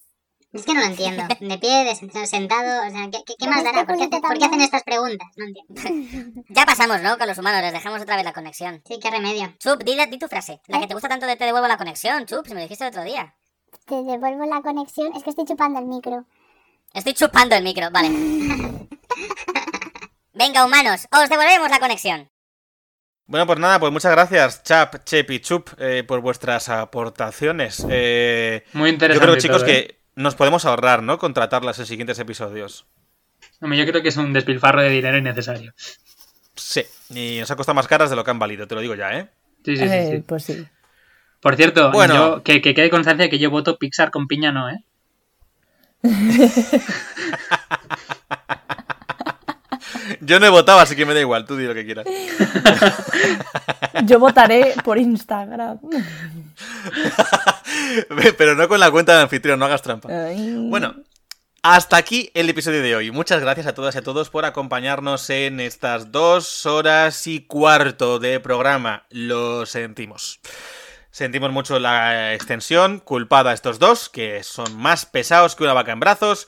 Es 0.57 0.65
que 0.65 0.75
no 0.75 0.81
lo 0.81 0.87
entiendo. 0.93 1.23
De 1.41 1.59
pie, 1.59 1.85
de 1.85 2.27
sentado, 2.27 2.87
o 2.87 2.91
sea, 2.91 3.05
¿qué, 3.11 3.19
qué- 3.27 3.35
qué 3.39 3.47
Con 3.47 3.51
más 3.51 3.59
este 3.59 3.73
dará? 3.73 3.87
¿Por 3.87 3.97
qué, 3.97 4.05
hace- 4.05 4.21
por 4.21 4.39
qué 4.39 4.45
hacen 4.47 4.61
estas 4.61 4.83
preguntas? 4.83 5.29
No 5.37 5.45
entiendo. 5.47 6.43
Ya 6.49 6.65
pasamos, 6.67 7.01
¿no? 7.03 7.19
Con 7.19 7.27
los 7.29 7.39
humanos, 7.39 7.61
les 7.63 7.73
dejamos 7.73 8.01
otra 8.03 8.17
vez 8.17 8.25
la 8.25 8.33
conexión. 8.33 8.83
Sí, 8.87 8.99
qué 9.01 9.11
remedio. 9.11 9.53
Chup, 9.59 9.83
di, 9.85 9.97
di 10.11 10.19
tu 10.19 10.29
frase. 10.29 10.61
La 10.69 10.81
que 10.81 10.87
te 10.87 10.95
gusta 10.95 11.09
tanto 11.09 11.27
de 11.27 11.37
te 11.37 11.45
devuelvo 11.45 11.69
la 11.69 11.77
conexión, 11.77 12.27
Chup, 12.27 12.47
si 12.47 12.55
me 12.55 12.61
lo 12.61 12.63
dijiste 12.63 12.85
el 12.85 12.91
otro 12.91 13.05
día. 13.05 13.35
te 13.87 13.95
devuelvo 14.03 14.47
la 14.47 14.63
conexión. 14.63 15.13
Es 15.15 15.23
que 15.23 15.31
estoy 15.31 15.45
chupando 15.45 15.79
el 15.79 15.87
micro. 15.87 16.25
Estoy 16.95 17.15
chupando 17.15 17.55
el 17.57 17.63
micro, 17.65 17.91
vale. 17.91 18.09
Venga, 20.35 20.65
humanos, 20.67 21.07
os 21.11 21.29
devolvemos 21.29 21.71
la 21.71 21.79
conexión. 21.79 22.31
Bueno, 23.27 23.47
pues 23.47 23.59
nada, 23.59 23.81
pues 23.81 23.93
muchas 23.93 24.13
gracias, 24.13 24.63
Chap, 24.63 25.03
Chep 25.05 25.31
y 25.33 25.41
Chup, 25.41 25.71
eh, 25.79 26.05
por 26.07 26.21
vuestras 26.21 26.69
aportaciones. 26.69 27.85
Eh, 27.91 28.65
Muy 28.73 28.91
yo 28.91 28.95
interesante. 28.95 29.27
creo, 29.27 29.39
chicos, 29.41 29.63
todo, 29.63 29.71
¿eh? 29.71 29.87
que 29.89 30.06
nos 30.17 30.35
podemos 30.35 30.65
ahorrar, 30.65 31.03
¿no? 31.03 31.19
Contratarlas 31.19 31.79
en 31.79 31.87
siguientes 31.87 32.19
episodios. 32.19 32.87
Hombre, 33.61 33.79
yo 33.79 33.87
creo 33.87 34.03
que 34.03 34.09
es 34.09 34.17
un 34.17 34.33
despilfarro 34.33 34.83
de 34.83 34.91
dinero 34.91 35.17
innecesario. 35.19 35.73
Sí, 36.57 36.83
y 37.11 37.39
nos 37.41 37.51
ha 37.51 37.57
costado 37.57 37.75
más 37.77 37.87
caras 37.87 38.11
de 38.11 38.17
lo 38.17 38.25
que 38.25 38.31
han 38.31 38.39
valido, 38.39 38.67
te 38.67 38.75
lo 38.75 38.81
digo 38.81 38.95
ya, 38.95 39.17
¿eh? 39.19 39.29
Sí, 39.65 39.77
sí, 39.77 39.83
sí. 39.89 39.95
Eh, 39.95 40.09
sí. 40.17 40.25
Pues 40.27 40.43
sí. 40.45 40.67
Por 41.41 41.55
cierto, 41.57 41.91
Bueno. 41.93 42.15
yo- 42.15 42.43
que, 42.43 42.61
que 42.63 42.75
quede 42.75 42.91
constancia 42.91 43.29
que 43.31 43.39
yo 43.39 43.51
voto 43.51 43.79
Pixar 43.79 44.11
con 44.11 44.27
piña, 44.27 44.53
no, 44.53 44.69
¿eh? 44.71 44.83
Yo 50.21 50.41
no 50.41 50.47
he 50.47 50.51
votado, 50.51 50.81
así 50.81 50.97
que 50.97 51.07
me 51.07 51.15
da 51.15 51.21
igual, 51.21 51.45
tú 51.45 51.57
di 51.57 51.67
lo 51.67 51.75
que 51.75 51.85
quieras. 51.85 52.07
Yo 54.05 54.19
votaré 54.19 54.75
por 54.85 54.99
Instagram. 54.99 55.79
Pero 58.39 58.55
no 58.55 58.69
con 58.69 58.81
la 58.81 58.91
cuenta 58.91 59.17
de 59.17 59.23
anfitrión, 59.23 59.59
no 59.59 59.65
hagas 59.65 59.83
trampa. 59.83 60.09
Ay. 60.11 60.55
Bueno, 60.69 60.95
hasta 61.63 61.97
aquí 61.97 62.31
el 62.35 62.49
episodio 62.49 62.83
de 62.83 62.95
hoy. 62.95 63.11
Muchas 63.11 63.41
gracias 63.41 63.67
a 63.67 63.75
todas 63.75 63.95
y 63.95 63.99
a 63.99 64.03
todos 64.03 64.31
por 64.31 64.45
acompañarnos 64.45 65.29
en 65.31 65.61
estas 65.61 66.13
dos 66.13 66.67
horas 66.67 67.27
y 67.27 67.41
cuarto 67.41 68.19
de 68.19 68.41
programa. 68.41 69.07
Lo 69.11 69.67
sentimos. 69.67 70.41
Sentimos 71.11 71.51
mucho 71.51 71.79
la 71.79 72.35
extensión, 72.35 73.01
culpada 73.01 73.51
a 73.51 73.55
estos 73.55 73.79
dos, 73.79 74.11
que 74.11 74.43
son 74.43 74.77
más 74.77 75.07
pesados 75.07 75.57
que 75.57 75.65
una 75.65 75.73
vaca 75.73 75.93
en 75.93 76.01
brazos. 76.01 76.47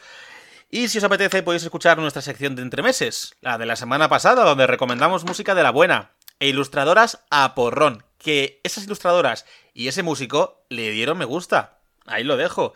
Y 0.71 0.89
si 0.89 0.99
os 0.99 1.05
apetece 1.05 1.43
podéis 1.43 1.63
escuchar 1.63 1.99
nuestra 1.99 2.21
sección 2.21 2.55
de 2.55 2.63
entremeses, 2.63 3.35
la 3.41 3.57
de 3.57 3.65
la 3.65 3.77
semana 3.77 4.09
pasada, 4.09 4.45
donde 4.45 4.67
recomendamos 4.67 5.25
música 5.25 5.55
de 5.55 5.63
la 5.63 5.71
buena, 5.71 6.11
e 6.41 6.49
ilustradoras 6.49 7.25
a 7.31 7.55
porrón, 7.55 8.05
que 8.19 8.61
esas 8.65 8.85
ilustradoras 8.85 9.47
y 9.73 9.89
ese 9.89 10.03
músico 10.03 10.65
le 10.69 10.91
dieron 10.91 11.17
me 11.17 11.25
gusta. 11.25 11.79
Ahí 12.07 12.23
lo 12.23 12.37
dejo. 12.37 12.75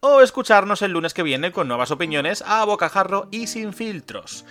O 0.00 0.20
escucharnos 0.20 0.82
el 0.82 0.92
lunes 0.92 1.14
que 1.14 1.22
viene 1.22 1.52
con 1.52 1.68
nuevas 1.68 1.90
opiniones 1.90 2.42
a 2.46 2.64
bocajarro 2.64 3.28
y 3.30 3.46
sin 3.46 3.72
filtros. 3.72 4.44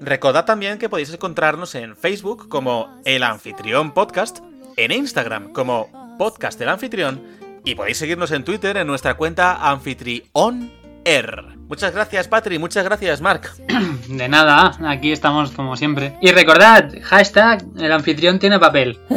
Recordad 0.00 0.44
también 0.44 0.78
que 0.78 0.88
podéis 0.88 1.12
encontrarnos 1.12 1.74
en 1.74 1.96
Facebook 1.96 2.48
como 2.48 3.00
El 3.04 3.22
Anfitrión 3.22 3.92
Podcast, 3.92 4.40
en 4.76 4.92
Instagram 4.92 5.52
como 5.52 6.16
Podcast 6.18 6.58
del 6.58 6.68
Anfitrión 6.68 7.22
y 7.64 7.74
podéis 7.74 7.98
seguirnos 7.98 8.30
en 8.32 8.44
Twitter 8.44 8.76
en 8.76 8.86
nuestra 8.86 9.14
cuenta 9.14 9.70
Anfitrión 9.70 10.72
R. 11.04 11.63
Muchas 11.74 11.92
gracias, 11.92 12.28
Patri. 12.28 12.56
Muchas 12.56 12.84
gracias, 12.84 13.20
Mark. 13.20 13.50
De 14.08 14.28
nada, 14.28 14.76
aquí 14.86 15.10
estamos 15.10 15.50
como 15.50 15.76
siempre. 15.76 16.16
Y 16.20 16.30
recordad, 16.30 16.88
hashtag, 17.02 17.64
el 17.76 17.90
anfitrión 17.90 18.38
tiene 18.38 18.60
papel. 18.60 18.96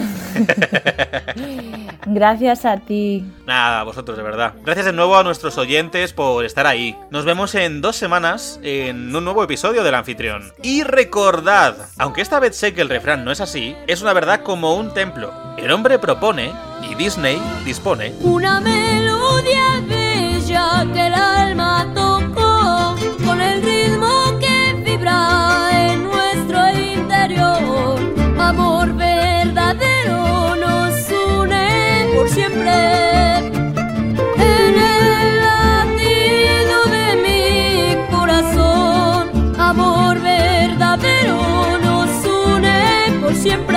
Gracias 2.08 2.66
a 2.66 2.78
ti. 2.78 3.26
Nada, 3.46 3.82
a 3.82 3.84
vosotros, 3.84 4.18
de 4.18 4.24
verdad. 4.24 4.54
Gracias 4.64 4.86
de 4.86 4.94
nuevo 4.94 5.18
a 5.18 5.24
nuestros 5.24 5.58
oyentes 5.58 6.14
por 6.14 6.46
estar 6.46 6.66
ahí. 6.66 6.98
Nos 7.12 7.26
vemos 7.26 7.54
en 7.54 7.82
dos 7.82 7.96
semanas 7.98 8.60
en 8.64 9.14
un 9.16 9.24
nuevo 9.26 9.44
episodio 9.44 9.84
del 9.84 9.94
anfitrión. 9.94 10.54
Y 10.64 10.84
recordad, 10.84 11.76
aunque 11.98 12.22
esta 12.22 12.40
vez 12.40 12.56
sé 12.56 12.74
que 12.74 12.82
el 12.82 12.90
refrán 12.90 13.26
no 13.26 13.32
es 13.32 13.42
así, 13.42 13.76
es 13.88 14.02
una 14.02 14.14
verdad 14.14 14.42
como 14.42 14.76
un 14.76 14.94
templo. 14.94 15.34
El 15.58 15.70
hombre 15.72 16.00
propone 16.00 16.54
y 16.90 16.96
Disney 16.96 17.40
dispone. 17.66 18.14
Una 18.22 18.62
melodía 18.62 19.84
bella 19.86 20.88
que 20.94 21.08
el 21.08 21.14
alma 21.14 21.92
el 23.58 23.64
ritmo 23.64 24.38
que 24.40 24.74
vibra 24.86 25.70
en 25.72 26.04
nuestro 26.04 26.60
interior. 26.70 28.00
Amor 28.40 28.94
verdadero 28.94 30.56
nos 30.56 30.94
une 31.12 32.08
por 32.16 32.30
siempre. 32.30 32.74
En 34.54 34.74
el 34.94 35.42
latido 35.48 36.78
de 36.96 37.08
mi 37.26 38.16
corazón, 38.16 39.56
amor 39.60 40.20
verdadero 40.22 41.78
nos 41.80 42.10
une 42.26 43.20
por 43.22 43.34
siempre. 43.36 43.77